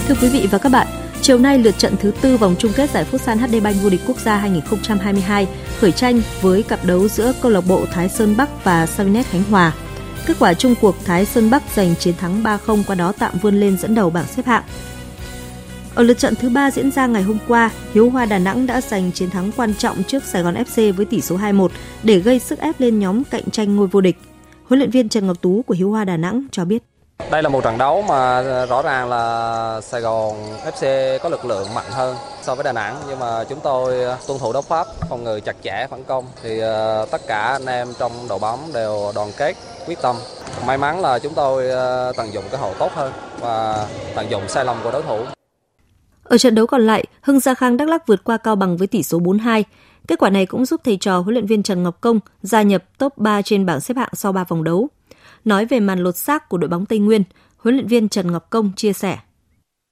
Thưa 0.08 0.14
quý 0.22 0.28
vị 0.28 0.48
và 0.50 0.58
các 0.58 0.68
bạn, 0.68 0.86
chiều 1.22 1.38
nay 1.38 1.58
lượt 1.58 1.78
trận 1.78 1.94
thứ 2.00 2.12
tư 2.20 2.36
vòng 2.36 2.54
chung 2.58 2.72
kết 2.76 2.90
giải 2.90 3.06
Futsal 3.12 3.36
HD 3.36 3.62
Bank 3.62 3.76
vô 3.82 3.90
địch 3.90 4.00
quốc 4.06 4.18
gia 4.20 4.36
2022 4.36 5.46
khởi 5.78 5.92
tranh 5.92 6.20
với 6.40 6.62
cặp 6.62 6.84
đấu 6.84 7.08
giữa 7.08 7.32
câu 7.42 7.52
lạc 7.52 7.60
bộ 7.68 7.86
Thái 7.92 8.08
Sơn 8.08 8.34
Bắc 8.36 8.64
và 8.64 8.86
Savinet 8.86 9.26
Khánh 9.26 9.42
Hòa. 9.42 9.72
Kết 10.26 10.36
quả 10.38 10.54
chung 10.54 10.74
cuộc 10.80 10.96
Thái 11.04 11.24
Sơn 11.24 11.50
Bắc 11.50 11.62
giành 11.74 11.94
chiến 11.98 12.14
thắng 12.18 12.42
3-0 12.42 12.82
qua 12.86 12.94
đó 12.94 13.12
tạm 13.18 13.34
vươn 13.42 13.60
lên 13.60 13.78
dẫn 13.78 13.94
đầu 13.94 14.10
bảng 14.10 14.26
xếp 14.26 14.46
hạng. 14.46 14.62
Ở 15.94 16.02
lượt 16.02 16.18
trận 16.18 16.34
thứ 16.34 16.48
ba 16.48 16.70
diễn 16.70 16.90
ra 16.90 17.06
ngày 17.06 17.22
hôm 17.22 17.38
qua, 17.48 17.70
Hiếu 17.94 18.10
Hoa 18.10 18.26
Đà 18.26 18.38
Nẵng 18.38 18.66
đã 18.66 18.80
giành 18.80 19.12
chiến 19.12 19.30
thắng 19.30 19.52
quan 19.56 19.74
trọng 19.74 20.02
trước 20.02 20.24
Sài 20.24 20.42
Gòn 20.42 20.54
FC 20.54 20.92
với 20.92 21.06
tỷ 21.06 21.20
số 21.20 21.36
2-1 21.36 21.68
để 22.02 22.18
gây 22.18 22.38
sức 22.38 22.58
ép 22.58 22.80
lên 22.80 22.98
nhóm 22.98 23.24
cạnh 23.24 23.50
tranh 23.50 23.76
ngôi 23.76 23.86
vô 23.86 24.00
địch. 24.00 24.16
Huấn 24.64 24.78
luyện 24.78 24.90
viên 24.90 25.08
Trần 25.08 25.26
Ngọc 25.26 25.42
Tú 25.42 25.62
của 25.66 25.74
Hiếu 25.74 25.90
Hoa 25.90 26.04
Đà 26.04 26.16
Nẵng 26.16 26.46
cho 26.52 26.64
biết. 26.64 26.82
Đây 27.30 27.42
là 27.42 27.48
một 27.48 27.64
trận 27.64 27.78
đấu 27.78 28.02
mà 28.08 28.40
ờ, 28.40 28.66
rõ 28.66 28.82
ràng 28.82 29.08
là 29.08 29.80
Sài 29.80 30.00
Gòn 30.00 30.36
FC 30.64 31.18
có 31.18 31.28
lực 31.28 31.44
lượng 31.44 31.74
mạnh 31.74 31.90
hơn 31.90 32.16
so 32.42 32.54
với 32.54 32.64
Đà 32.64 32.72
Nẵng 32.72 32.96
nhưng 33.08 33.18
mà 33.18 33.44
chúng 33.44 33.60
tôi 33.62 34.02
ờ, 34.02 34.18
tuân 34.26 34.38
thủ 34.38 34.52
đấu 34.52 34.62
pháp, 34.62 34.86
phòng 35.08 35.24
ngự 35.24 35.40
chặt 35.40 35.56
chẽ 35.62 35.86
phản 35.90 36.04
công 36.04 36.24
thì 36.42 36.58
ờ, 36.58 37.06
tất 37.10 37.20
cả 37.26 37.42
anh 37.42 37.66
em 37.66 37.88
trong 37.98 38.12
đội 38.28 38.38
bóng 38.38 38.70
đều 38.74 39.12
đoàn 39.14 39.30
kết, 39.38 39.56
quyết 39.86 39.98
tâm. 40.02 40.16
May 40.66 40.78
mắn 40.78 41.00
là 41.00 41.18
chúng 41.18 41.34
tôi 41.34 41.64
tận 42.16 42.32
dụng 42.32 42.44
cơ 42.50 42.56
hội 42.56 42.74
tốt 42.78 42.92
hơn 42.94 43.12
và 43.40 43.86
tận 44.14 44.30
dụng 44.30 44.42
sai 44.48 44.64
lầm 44.64 44.76
của 44.84 44.90
đối 44.90 45.02
thủ. 45.02 45.18
Ở 46.24 46.38
trận 46.38 46.54
đấu 46.54 46.66
còn 46.66 46.86
lại, 46.86 47.04
Hưng 47.20 47.40
Gia 47.40 47.54
Khang 47.54 47.76
Đắk 47.76 47.88
Lắk 47.88 48.06
vượt 48.06 48.24
qua 48.24 48.36
Cao 48.36 48.56
Bằng 48.56 48.76
với 48.76 48.86
tỷ 48.86 49.02
số 49.02 49.18
4-2. 49.18 49.62
Kết 50.08 50.18
quả 50.18 50.30
này 50.30 50.46
cũng 50.46 50.64
giúp 50.64 50.80
thầy 50.84 50.96
trò 50.96 51.18
huấn 51.18 51.34
luyện 51.34 51.46
viên 51.46 51.62
Trần 51.62 51.82
Ngọc 51.82 52.00
Công 52.00 52.20
gia 52.42 52.62
nhập 52.62 52.84
top 52.98 53.18
3 53.18 53.42
trên 53.42 53.66
bảng 53.66 53.80
xếp 53.80 53.96
hạng 53.96 54.10
sau 54.12 54.32
3 54.32 54.44
vòng 54.44 54.64
đấu. 54.64 54.88
Nói 55.46 55.64
về 55.64 55.80
màn 55.80 55.98
lột 55.98 56.16
xác 56.16 56.48
của 56.48 56.58
đội 56.58 56.68
bóng 56.68 56.86
Tây 56.86 56.98
Nguyên, 56.98 57.22
huấn 57.58 57.74
luyện 57.74 57.86
viên 57.86 58.08
Trần 58.08 58.32
Ngọc 58.32 58.46
Công 58.50 58.72
chia 58.76 58.92
sẻ. 58.92 59.18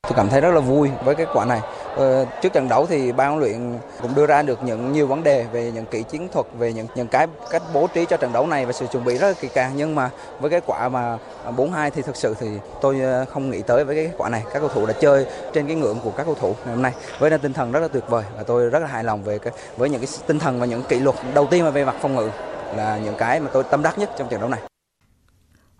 Tôi 0.02 0.12
cảm 0.16 0.28
thấy 0.28 0.40
rất 0.40 0.50
là 0.54 0.60
vui 0.60 0.90
với 1.04 1.14
kết 1.14 1.28
quả 1.32 1.44
này. 1.44 1.60
Ờ, 1.96 2.26
trước 2.42 2.52
trận 2.52 2.68
đấu 2.68 2.86
thì 2.86 3.12
ban 3.12 3.30
huấn 3.30 3.40
luyện 3.40 3.78
cũng 4.02 4.14
đưa 4.14 4.26
ra 4.26 4.42
được 4.42 4.62
những 4.64 4.92
nhiều 4.92 5.06
vấn 5.06 5.22
đề 5.22 5.46
về 5.52 5.72
những 5.74 5.84
kỹ 5.86 6.02
chiến 6.10 6.28
thuật, 6.32 6.46
về 6.58 6.72
những 6.72 6.86
những 6.94 7.06
cái 7.06 7.26
cách 7.50 7.62
bố 7.74 7.86
trí 7.86 8.06
cho 8.06 8.16
trận 8.16 8.32
đấu 8.32 8.46
này 8.46 8.66
và 8.66 8.72
sự 8.72 8.86
chuẩn 8.92 9.04
bị 9.04 9.18
rất 9.18 9.28
là 9.28 9.34
kỳ 9.40 9.48
càng. 9.48 9.72
Nhưng 9.76 9.94
mà 9.94 10.10
với 10.40 10.50
kết 10.50 10.64
quả 10.66 10.88
mà 10.88 11.18
4-2 11.56 11.90
thì 11.90 12.02
thực 12.02 12.16
sự 12.16 12.34
thì 12.40 12.48
tôi 12.80 13.00
ờ, 13.00 13.24
không 13.24 13.50
nghĩ 13.50 13.62
tới 13.62 13.84
với 13.84 13.96
cái 13.96 14.04
kết 14.04 14.14
quả 14.18 14.28
này. 14.28 14.42
Các 14.52 14.60
cầu 14.60 14.68
thủ 14.68 14.86
đã 14.86 14.92
chơi 14.92 15.26
trên 15.52 15.66
cái 15.66 15.76
ngưỡng 15.76 15.98
của 16.04 16.10
các 16.10 16.24
cầu 16.24 16.36
thủ 16.40 16.54
ngày 16.64 16.74
hôm 16.74 16.82
nay 16.82 16.92
với 17.18 17.38
tinh 17.38 17.52
thần 17.52 17.72
rất 17.72 17.80
là 17.80 17.88
tuyệt 17.88 18.04
vời 18.08 18.24
và 18.36 18.42
tôi 18.42 18.70
rất 18.70 18.78
là 18.78 18.86
hài 18.86 19.04
lòng 19.04 19.24
về 19.24 19.38
cái 19.38 19.52
với 19.76 19.90
những 19.90 20.00
cái 20.00 20.08
tinh 20.26 20.38
thần 20.38 20.60
và 20.60 20.66
những 20.66 20.82
kỷ 20.82 21.00
luật 21.00 21.16
đầu 21.34 21.46
tiên 21.50 21.64
mà 21.64 21.70
về 21.70 21.84
mặt 21.84 21.96
phòng 22.00 22.14
ngự 22.14 22.30
là 22.76 22.98
những 23.04 23.14
cái 23.18 23.40
mà 23.40 23.50
tôi 23.52 23.62
tâm 23.62 23.82
đắc 23.82 23.98
nhất 23.98 24.10
trong 24.18 24.28
trận 24.28 24.40
đấu 24.40 24.48
này. 24.48 24.60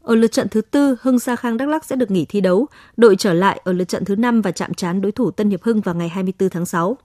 Ở 0.04 0.14
lượt 0.14 0.32
trận 0.32 0.48
thứ 0.48 0.60
tư, 0.60 0.96
Hưng 1.00 1.18
Sa 1.18 1.36
Khang 1.36 1.56
Đắk 1.56 1.68
Lắk 1.68 1.84
sẽ 1.84 1.96
được 1.96 2.10
nghỉ 2.10 2.24
thi 2.24 2.40
đấu, 2.40 2.66
đội 2.96 3.16
trở 3.16 3.32
lại 3.32 3.60
ở 3.64 3.72
lượt 3.72 3.88
trận 3.88 4.04
thứ 4.04 4.16
năm 4.16 4.42
và 4.42 4.50
chạm 4.50 4.74
trán 4.74 5.00
đối 5.00 5.12
thủ 5.12 5.30
Tân 5.30 5.50
Hiệp 5.50 5.62
Hưng 5.62 5.80
vào 5.80 5.94
ngày 5.94 6.08
24 6.08 6.48
tháng 6.48 6.66
6. 6.66 6.96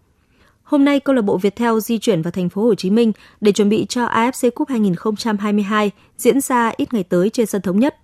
Hôm 0.63 0.85
nay, 0.85 0.99
câu 0.99 1.15
lạc 1.15 1.21
bộ 1.21 1.37
Viettel 1.37 1.79
di 1.79 1.99
chuyển 1.99 2.21
vào 2.21 2.31
thành 2.31 2.49
phố 2.49 2.63
Hồ 2.63 2.75
Chí 2.75 2.89
Minh 2.89 3.11
để 3.41 3.51
chuẩn 3.51 3.69
bị 3.69 3.85
cho 3.89 4.05
AFC 4.05 4.51
Cup 4.51 4.69
2022 4.69 5.91
diễn 6.17 6.41
ra 6.41 6.71
ít 6.77 6.93
ngày 6.93 7.03
tới 7.03 7.29
trên 7.29 7.45
sân 7.45 7.61
thống 7.61 7.79
nhất. 7.79 7.95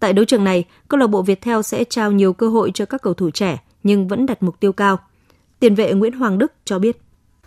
Tại 0.00 0.12
đấu 0.12 0.24
trường 0.24 0.44
này, 0.44 0.64
câu 0.88 1.00
lạc 1.00 1.06
bộ 1.06 1.22
Viettel 1.22 1.60
sẽ 1.62 1.84
trao 1.84 2.12
nhiều 2.12 2.32
cơ 2.32 2.48
hội 2.48 2.70
cho 2.74 2.84
các 2.84 3.02
cầu 3.02 3.14
thủ 3.14 3.30
trẻ 3.30 3.62
nhưng 3.82 4.08
vẫn 4.08 4.26
đặt 4.26 4.42
mục 4.42 4.60
tiêu 4.60 4.72
cao. 4.72 4.98
Tiền 5.60 5.74
vệ 5.74 5.92
Nguyễn 5.92 6.12
Hoàng 6.12 6.38
Đức 6.38 6.52
cho 6.64 6.78
biết. 6.78 7.00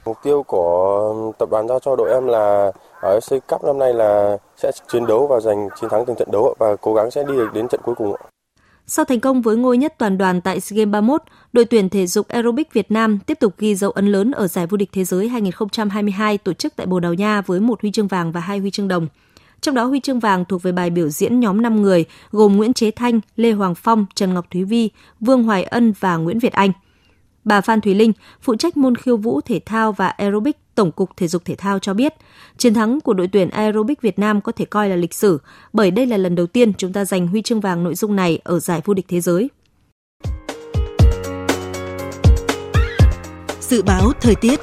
Mục 0.06 0.18
tiêu 0.24 0.44
của 0.44 1.34
tập 1.40 1.50
đoàn 1.52 1.68
giao 1.68 1.80
cho 1.80 1.96
đội 1.96 2.12
em 2.14 2.28
là 2.28 2.72
ở 3.02 3.20
AFC 3.20 3.40
Cup 3.40 3.64
năm 3.64 3.80
nay 3.80 3.94
là 3.94 4.38
sẽ 4.58 4.72
chiến 4.92 5.06
đấu 5.06 5.28
và 5.28 5.40
giành 5.40 5.70
chiến 5.82 5.90
thắng 5.90 6.06
từng 6.06 6.16
trận 6.16 6.32
đấu 6.32 6.56
và 6.60 6.76
cố 6.82 6.94
gắng 6.94 7.12
sẽ 7.12 7.24
đi 7.24 7.34
được 7.34 7.50
đến 7.54 7.68
trận 7.68 7.82
cuối 7.84 7.96
cùng. 7.96 8.16
Sau 8.88 9.06
thành 9.06 9.20
công 9.20 9.42
với 9.42 9.56
ngôi 9.56 9.78
nhất 9.78 9.94
toàn 9.98 10.18
đoàn 10.18 10.42
tại 10.42 10.60
SEA 10.60 10.78
Games 10.78 10.92
31, 10.92 11.22
đội 11.54 11.66
tuyển 11.66 11.90
thể 11.90 12.08
dục 12.08 12.28
aerobic 12.28 12.74
Việt 12.74 12.92
Nam 12.92 13.20
tiếp 13.26 13.38
tục 13.40 13.54
ghi 13.58 13.76
dấu 13.76 13.92
ấn 13.92 14.08
lớn 14.08 14.32
ở 14.32 14.48
giải 14.48 14.68
vô 14.68 14.78
địch 14.78 14.90
thế 14.94 15.04
giới 15.04 15.30
2022 15.30 16.38
tổ 16.38 16.54
chức 16.54 16.74
tại 16.76 16.88
Bồ 16.88 17.00
Đào 17.00 17.14
Nha 17.14 17.42
với 17.42 17.60
một 17.60 17.82
huy 17.82 17.92
chương 17.92 18.08
vàng 18.08 18.32
và 18.32 18.40
hai 18.40 18.60
huy 18.60 18.72
chương 18.72 18.88
đồng. 18.88 19.08
Trong 19.62 19.76
đó 19.76 19.84
huy 19.84 20.00
chương 20.00 20.20
vàng 20.20 20.46
thuộc 20.46 20.64
về 20.64 20.72
bài 20.72 20.90
biểu 20.90 21.10
diễn 21.10 21.40
nhóm 21.40 21.62
5 21.62 21.82
người 21.82 22.06
gồm 22.32 22.58
Nguyễn 22.58 22.74
Chế 22.74 22.92
Thanh, 22.92 23.20
Lê 23.36 23.52
Hoàng 23.52 23.76
Phong, 23.76 24.06
Trần 24.16 24.34
Ngọc 24.34 24.46
Thúy 24.52 24.64
Vi, 24.64 24.90
Vương 25.20 25.44
Hoài 25.44 25.64
Ân 25.64 25.94
và 26.00 26.18
Nguyễn 26.18 26.40
Việt 26.40 26.54
Anh– 26.54 26.72
Bà 27.50 27.62
Phan 27.62 27.82
Thùy 27.82 27.96
Linh, 27.96 28.14
phụ 28.42 28.56
trách 28.56 28.78
môn 28.78 28.96
khiêu 28.96 29.18
vũ 29.18 29.42
thể 29.42 29.60
thao 29.66 29.92
và 29.92 30.08
aerobic 30.08 30.58
Tổng 30.76 30.92
cục 30.92 31.18
Thể 31.18 31.28
dục 31.28 31.46
Thể 31.46 31.56
thao 31.56 31.80
cho 31.80 31.94
biết, 31.94 32.14
chiến 32.58 32.74
thắng 32.74 33.02
của 33.02 33.14
đội 33.14 33.28
tuyển 33.28 33.50
aerobic 33.50 34.02
Việt 34.02 34.20
Nam 34.20 34.42
có 34.42 34.52
thể 34.52 34.66
coi 34.66 34.90
là 34.90 34.96
lịch 34.96 35.14
sử, 35.14 35.42
bởi 35.74 35.92
đây 35.92 36.06
là 36.06 36.18
lần 36.18 36.36
đầu 36.36 36.48
tiên 36.48 36.74
chúng 36.74 36.94
ta 36.94 37.06
giành 37.06 37.28
huy 37.28 37.42
chương 37.42 37.60
vàng 37.60 37.84
nội 37.84 37.96
dung 37.96 38.16
này 38.16 38.40
ở 38.44 38.60
giải 38.60 38.82
vô 38.86 38.94
địch 38.94 39.06
thế 39.08 39.22
giới. 39.22 39.50
Dự 43.62 43.82
báo 43.82 44.12
thời 44.22 44.36
tiết 44.36 44.60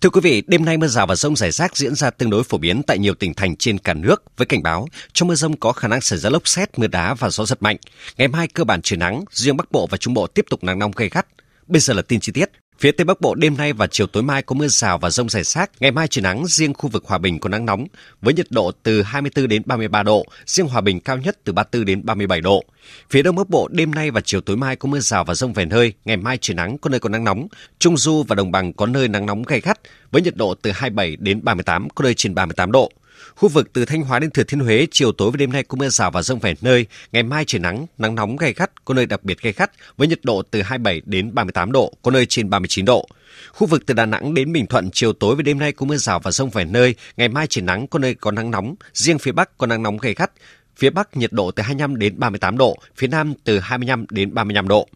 Thưa 0.00 0.10
quý 0.10 0.20
vị, 0.20 0.42
đêm 0.46 0.64
nay 0.64 0.76
mưa 0.76 0.86
rào 0.86 1.06
và 1.06 1.14
rông 1.14 1.36
rải 1.36 1.50
rác 1.50 1.76
diễn 1.76 1.94
ra 1.94 2.10
tương 2.10 2.30
đối 2.30 2.44
phổ 2.44 2.58
biến 2.58 2.82
tại 2.82 2.98
nhiều 2.98 3.14
tỉnh 3.14 3.34
thành 3.34 3.56
trên 3.56 3.78
cả 3.78 3.94
nước 3.94 4.22
với 4.36 4.46
cảnh 4.46 4.62
báo 4.62 4.88
trong 5.12 5.28
mưa 5.28 5.34
rông 5.34 5.56
có 5.56 5.72
khả 5.72 5.88
năng 5.88 6.00
xảy 6.00 6.18
ra 6.18 6.30
lốc 6.30 6.48
xét, 6.48 6.78
mưa 6.78 6.86
đá 6.86 7.14
và 7.14 7.30
gió 7.30 7.44
giật 7.44 7.62
mạnh. 7.62 7.76
Ngày 8.16 8.28
mai 8.28 8.48
cơ 8.48 8.64
bản 8.64 8.82
trời 8.82 8.96
nắng, 8.96 9.24
riêng 9.30 9.56
Bắc 9.56 9.72
Bộ 9.72 9.86
và 9.90 9.96
Trung 9.96 10.14
Bộ 10.14 10.26
tiếp 10.26 10.44
tục 10.50 10.64
nắng 10.64 10.78
nóng 10.78 10.92
gay 10.96 11.08
gắt. 11.08 11.26
Bây 11.66 11.80
giờ 11.80 11.94
là 11.94 12.02
tin 12.02 12.20
chi 12.20 12.32
tiết. 12.32 12.50
Phía 12.80 12.92
Tây 12.92 13.04
Bắc 13.04 13.20
Bộ 13.20 13.34
đêm 13.34 13.56
nay 13.56 13.72
và 13.72 13.86
chiều 13.86 14.06
tối 14.06 14.22
mai 14.22 14.42
có 14.42 14.54
mưa 14.54 14.68
rào 14.68 14.98
và 14.98 15.10
rông 15.10 15.28
rải 15.28 15.42
rác, 15.42 15.70
ngày 15.80 15.90
mai 15.90 16.08
trời 16.08 16.22
nắng, 16.22 16.44
riêng 16.46 16.74
khu 16.74 16.88
vực 16.88 17.04
Hòa 17.06 17.18
Bình 17.18 17.38
có 17.38 17.48
nắng 17.48 17.66
nóng 17.66 17.86
với 18.22 18.34
nhiệt 18.34 18.46
độ 18.50 18.72
từ 18.82 19.02
24 19.02 19.48
đến 19.48 19.62
33 19.66 20.02
độ, 20.02 20.26
riêng 20.46 20.66
Hòa 20.66 20.80
Bình 20.80 21.00
cao 21.00 21.16
nhất 21.16 21.38
từ 21.44 21.52
34 21.52 21.84
đến 21.84 22.06
37 22.06 22.40
độ. 22.40 22.64
Phía 23.10 23.22
Đông 23.22 23.36
Bắc 23.36 23.48
Bộ 23.48 23.68
đêm 23.68 23.90
nay 23.94 24.10
và 24.10 24.20
chiều 24.20 24.40
tối 24.40 24.56
mai 24.56 24.76
có 24.76 24.88
mưa 24.88 24.98
rào 24.98 25.24
và 25.24 25.34
rông 25.34 25.52
vài 25.52 25.66
nơi, 25.66 25.92
ngày 26.04 26.16
mai 26.16 26.38
trời 26.40 26.54
nắng 26.54 26.78
có 26.78 26.90
nơi 26.90 27.00
có 27.00 27.08
nắng 27.08 27.24
nóng, 27.24 27.48
Trung 27.78 27.96
Du 27.96 28.22
và 28.28 28.34
Đồng 28.34 28.52
Bằng 28.52 28.72
có 28.72 28.86
nơi 28.86 29.08
nắng 29.08 29.26
nóng 29.26 29.42
gay 29.42 29.60
gắt 29.60 29.80
với 30.10 30.22
nhiệt 30.22 30.36
độ 30.36 30.54
từ 30.54 30.70
27 30.70 31.16
đến 31.16 31.40
38, 31.44 31.90
có 31.90 32.02
nơi 32.02 32.14
trên 32.14 32.34
38 32.34 32.72
độ. 32.72 32.90
Khu 33.38 33.48
vực 33.48 33.72
từ 33.72 33.84
Thanh 33.84 34.02
Hóa 34.02 34.18
đến 34.18 34.30
Thừa 34.30 34.42
Thiên 34.42 34.60
Huế, 34.60 34.86
chiều 34.90 35.12
tối 35.12 35.30
và 35.30 35.36
đêm 35.36 35.52
nay 35.52 35.62
có 35.62 35.76
mưa 35.76 35.88
rào 35.88 36.10
và 36.10 36.22
rông 36.22 36.38
vài 36.38 36.56
nơi, 36.60 36.86
ngày 37.12 37.22
mai 37.22 37.44
trời 37.44 37.60
nắng, 37.60 37.86
nắng 37.98 38.14
nóng 38.14 38.36
gay 38.36 38.52
gắt, 38.52 38.84
có 38.84 38.94
nơi 38.94 39.06
đặc 39.06 39.24
biệt 39.24 39.42
gay 39.42 39.52
gắt 39.52 39.70
với 39.96 40.08
nhiệt 40.08 40.18
độ 40.22 40.42
từ 40.42 40.62
27 40.62 41.02
đến 41.04 41.34
38 41.34 41.72
độ, 41.72 41.92
có 42.02 42.10
nơi 42.10 42.26
trên 42.26 42.50
39 42.50 42.84
độ. 42.84 43.08
Khu 43.52 43.66
vực 43.66 43.86
từ 43.86 43.94
Đà 43.94 44.06
Nẵng 44.06 44.34
đến 44.34 44.52
Bình 44.52 44.66
Thuận, 44.66 44.90
chiều 44.92 45.12
tối 45.12 45.36
và 45.36 45.42
đêm 45.42 45.58
nay 45.58 45.72
có 45.72 45.86
mưa 45.86 45.96
rào 45.96 46.20
và 46.20 46.30
rông 46.30 46.50
vài 46.50 46.64
nơi, 46.64 46.94
ngày 47.16 47.28
mai 47.28 47.46
trời 47.46 47.62
nắng, 47.62 47.86
có 47.86 47.98
nơi 47.98 48.14
có 48.14 48.30
nắng 48.30 48.50
nóng, 48.50 48.74
riêng 48.92 49.18
phía 49.18 49.32
Bắc 49.32 49.58
có 49.58 49.66
nắng 49.66 49.82
nóng 49.82 49.98
gay 49.98 50.14
gắt. 50.14 50.30
Phía 50.76 50.90
Bắc 50.90 51.16
nhiệt 51.16 51.32
độ 51.32 51.50
từ 51.50 51.62
25 51.62 51.96
đến 51.96 52.14
38 52.18 52.58
độ, 52.58 52.78
phía 52.96 53.06
Nam 53.06 53.34
từ 53.44 53.58
25 53.58 54.06
đến 54.10 54.34
35 54.34 54.68
độ. 54.68 54.88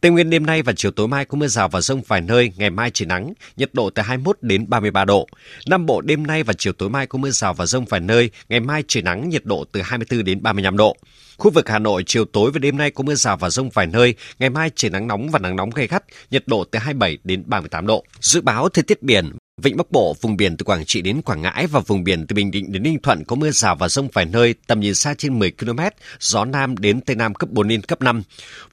Tây 0.00 0.12
Nguyên 0.12 0.30
đêm 0.30 0.46
nay 0.46 0.62
và 0.62 0.72
chiều 0.76 0.90
tối 0.90 1.08
mai 1.08 1.24
có 1.24 1.38
mưa 1.38 1.46
rào 1.46 1.68
và 1.68 1.80
rông 1.80 2.02
vài 2.06 2.20
nơi, 2.20 2.52
ngày 2.56 2.70
mai 2.70 2.90
trời 2.94 3.06
nắng, 3.06 3.32
nhiệt 3.56 3.70
độ 3.72 3.90
từ 3.90 4.02
21 4.02 4.38
đến 4.40 4.64
33 4.68 5.04
độ. 5.04 5.26
Nam 5.66 5.86
Bộ 5.86 6.00
đêm 6.00 6.26
nay 6.26 6.42
và 6.42 6.52
chiều 6.52 6.72
tối 6.72 6.90
mai 6.90 7.06
có 7.06 7.18
mưa 7.18 7.30
rào 7.30 7.54
và 7.54 7.66
rông 7.66 7.84
vài 7.84 8.00
nơi, 8.00 8.30
ngày 8.48 8.60
mai 8.60 8.84
trời 8.88 9.02
nắng, 9.02 9.28
nhiệt 9.28 9.44
độ 9.44 9.64
từ 9.72 9.82
24 9.82 10.24
đến 10.24 10.42
35 10.42 10.76
độ. 10.76 10.96
Khu 11.36 11.50
vực 11.50 11.68
Hà 11.68 11.78
Nội 11.78 12.02
chiều 12.06 12.24
tối 12.24 12.50
và 12.50 12.58
đêm 12.58 12.76
nay 12.76 12.90
có 12.90 13.04
mưa 13.04 13.14
rào 13.14 13.36
và 13.36 13.50
rông 13.50 13.70
vài 13.70 13.86
nơi, 13.86 14.14
ngày 14.38 14.50
mai 14.50 14.70
trời 14.76 14.90
nắng 14.90 15.06
nóng 15.06 15.30
và 15.30 15.38
nắng 15.38 15.56
nóng 15.56 15.70
gay 15.70 15.86
gắt, 15.86 16.04
nhiệt 16.30 16.44
độ 16.46 16.64
từ 16.64 16.78
27 16.78 17.18
đến 17.24 17.42
38 17.46 17.86
độ. 17.86 18.04
Dự 18.20 18.40
báo 18.40 18.68
thời 18.68 18.82
tiết 18.82 19.02
biển 19.02 19.32
Vịnh 19.62 19.76
Bắc 19.76 19.90
Bộ, 19.90 20.16
vùng 20.20 20.36
biển 20.36 20.56
từ 20.56 20.64
Quảng 20.64 20.84
Trị 20.84 21.02
đến 21.02 21.22
Quảng 21.22 21.42
Ngãi 21.42 21.66
và 21.66 21.80
vùng 21.80 22.04
biển 22.04 22.26
từ 22.26 22.34
Bình 22.34 22.50
Định 22.50 22.72
đến 22.72 22.82
Ninh 22.82 22.98
Thuận 23.02 23.24
có 23.24 23.36
mưa 23.36 23.50
rào 23.50 23.76
và 23.76 23.88
rông 23.88 24.08
vài 24.12 24.24
nơi, 24.24 24.54
tầm 24.66 24.80
nhìn 24.80 24.94
xa 24.94 25.14
trên 25.18 25.38
10 25.38 25.50
km, 25.50 25.80
gió 26.20 26.44
Nam 26.44 26.76
đến 26.76 27.00
Tây 27.00 27.16
Nam 27.16 27.34
cấp 27.34 27.50
4 27.50 27.68
đến 27.68 27.82
cấp 27.82 28.02
5. 28.02 28.22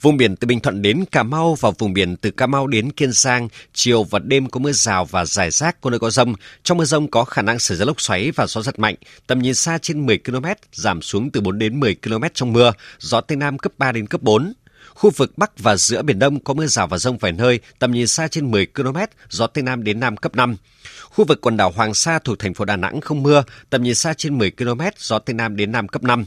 Vùng 0.01 0.17
biển 0.17 0.35
từ 0.35 0.47
Bình 0.47 0.59
Thuận 0.59 0.81
đến 0.81 1.05
Cà 1.11 1.23
Mau 1.23 1.55
và 1.55 1.71
vùng 1.77 1.93
biển 1.93 2.15
từ 2.15 2.31
Cà 2.31 2.47
Mau 2.47 2.67
đến 2.67 2.91
Kiên 2.91 3.11
Giang, 3.11 3.47
chiều 3.73 4.03
và 4.03 4.19
đêm 4.19 4.49
có 4.49 4.59
mưa 4.59 4.71
rào 4.71 5.05
và 5.05 5.25
rải 5.25 5.51
rác 5.51 5.81
có 5.81 5.89
nơi 5.89 5.99
có 5.99 6.09
rông. 6.09 6.35
Trong 6.63 6.77
mưa 6.77 6.85
rông 6.85 7.07
có 7.07 7.23
khả 7.23 7.41
năng 7.41 7.59
xảy 7.59 7.77
ra 7.77 7.85
lốc 7.85 8.01
xoáy 8.01 8.31
và 8.31 8.47
gió 8.47 8.61
giật 8.61 8.79
mạnh, 8.79 8.95
tầm 9.27 9.39
nhìn 9.39 9.53
xa 9.53 9.77
trên 9.77 10.05
10 10.05 10.17
km, 10.17 10.45
giảm 10.73 11.01
xuống 11.01 11.29
từ 11.31 11.41
4 11.41 11.59
đến 11.59 11.79
10 11.79 11.95
km 11.95 12.23
trong 12.33 12.53
mưa, 12.53 12.73
gió 12.99 13.21
Tây 13.21 13.35
Nam 13.35 13.57
cấp 13.57 13.71
3 13.77 13.91
đến 13.91 14.07
cấp 14.07 14.21
4. 14.21 14.53
Khu 14.97 15.09
vực 15.09 15.37
Bắc 15.37 15.59
và 15.59 15.75
giữa 15.75 16.01
Biển 16.01 16.19
Đông 16.19 16.39
có 16.39 16.53
mưa 16.53 16.67
rào 16.67 16.87
và 16.87 16.97
rông 16.97 17.17
vài 17.17 17.31
nơi, 17.31 17.59
tầm 17.79 17.91
nhìn 17.91 18.07
xa 18.07 18.27
trên 18.27 18.51
10 18.51 18.65
km, 18.65 18.97
gió 19.29 19.47
Tây 19.47 19.63
Nam 19.63 19.83
đến 19.83 19.99
Nam 19.99 20.17
cấp 20.17 20.35
5. 20.35 20.55
Khu 21.03 21.25
vực 21.25 21.41
quần 21.41 21.57
đảo 21.57 21.71
Hoàng 21.75 21.93
Sa 21.93 22.19
thuộc 22.19 22.39
thành 22.39 22.53
phố 22.53 22.65
Đà 22.65 22.75
Nẵng 22.75 23.01
không 23.01 23.23
mưa, 23.23 23.43
tầm 23.69 23.83
nhìn 23.83 23.95
xa 23.95 24.13
trên 24.13 24.37
10 24.37 24.51
km, 24.51 24.81
gió 24.97 25.19
Tây 25.19 25.33
Nam 25.33 25.55
đến 25.55 25.71
Nam 25.71 25.87
cấp 25.87 26.03
5. 26.03 26.25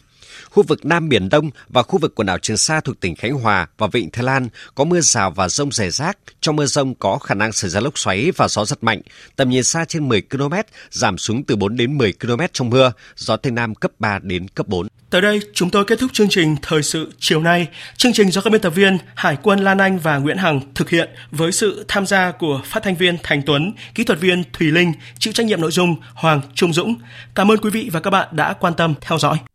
Khu 0.50 0.62
vực 0.62 0.84
Nam 0.84 1.08
Biển 1.08 1.28
Đông 1.28 1.50
và 1.68 1.82
khu 1.82 1.98
vực 1.98 2.14
quần 2.14 2.26
đảo 2.26 2.38
Trường 2.38 2.56
Sa 2.56 2.80
thuộc 2.80 3.00
tỉnh 3.00 3.14
Khánh 3.14 3.32
Hòa 3.32 3.66
và 3.78 3.86
Vịnh 3.86 4.10
Thái 4.10 4.24
Lan 4.24 4.48
có 4.74 4.84
mưa 4.84 5.00
rào 5.00 5.30
và 5.30 5.48
rông 5.48 5.72
rải 5.72 5.90
rác. 5.90 6.18
Trong 6.40 6.56
mưa 6.56 6.66
rông 6.66 6.94
có 6.94 7.18
khả 7.18 7.34
năng 7.34 7.52
xảy 7.52 7.70
ra 7.70 7.80
lốc 7.80 7.98
xoáy 7.98 8.30
và 8.36 8.48
gió 8.48 8.64
giật 8.64 8.78
mạnh. 8.84 9.00
Tầm 9.36 9.50
nhìn 9.50 9.64
xa 9.64 9.84
trên 9.84 10.08
10 10.08 10.22
km, 10.22 10.54
giảm 10.90 11.18
xuống 11.18 11.44
từ 11.44 11.56
4 11.56 11.76
đến 11.76 11.98
10 11.98 12.12
km 12.12 12.40
trong 12.52 12.70
mưa. 12.70 12.92
Gió 13.16 13.36
Tây 13.36 13.50
Nam 13.50 13.74
cấp 13.74 13.90
3 13.98 14.18
đến 14.22 14.48
cấp 14.48 14.68
4. 14.68 14.88
Tới 15.10 15.20
đây, 15.20 15.40
chúng 15.54 15.70
tôi 15.70 15.84
kết 15.84 15.98
thúc 15.98 16.10
chương 16.12 16.28
trình 16.28 16.56
Thời 16.62 16.82
sự 16.82 17.12
chiều 17.18 17.42
nay. 17.42 17.68
Chương 17.96 18.12
trình 18.12 18.30
do 18.30 18.40
các 18.40 18.50
biên 18.50 18.60
tập 18.60 18.70
viên 18.70 18.98
Hải 19.14 19.36
quân 19.42 19.58
Lan 19.58 19.78
Anh 19.78 19.98
và 19.98 20.18
Nguyễn 20.18 20.36
Hằng 20.36 20.60
thực 20.74 20.90
hiện 20.90 21.10
với 21.30 21.52
sự 21.52 21.84
tham 21.88 22.06
gia 22.06 22.30
của 22.30 22.60
phát 22.64 22.82
thanh 22.82 22.96
viên 22.96 23.16
Thành 23.22 23.42
Tuấn, 23.46 23.72
kỹ 23.94 24.04
thuật 24.04 24.20
viên 24.20 24.44
Thùy 24.52 24.70
Linh, 24.70 24.92
chịu 25.18 25.32
trách 25.32 25.46
nhiệm 25.46 25.60
nội 25.60 25.70
dung 25.70 25.96
Hoàng 26.14 26.40
Trung 26.54 26.72
Dũng. 26.72 26.94
Cảm 27.34 27.50
ơn 27.50 27.58
quý 27.58 27.70
vị 27.70 27.90
và 27.92 28.00
các 28.00 28.10
bạn 28.10 28.28
đã 28.32 28.52
quan 28.52 28.74
tâm 28.74 28.94
theo 29.00 29.18
dõi. 29.18 29.38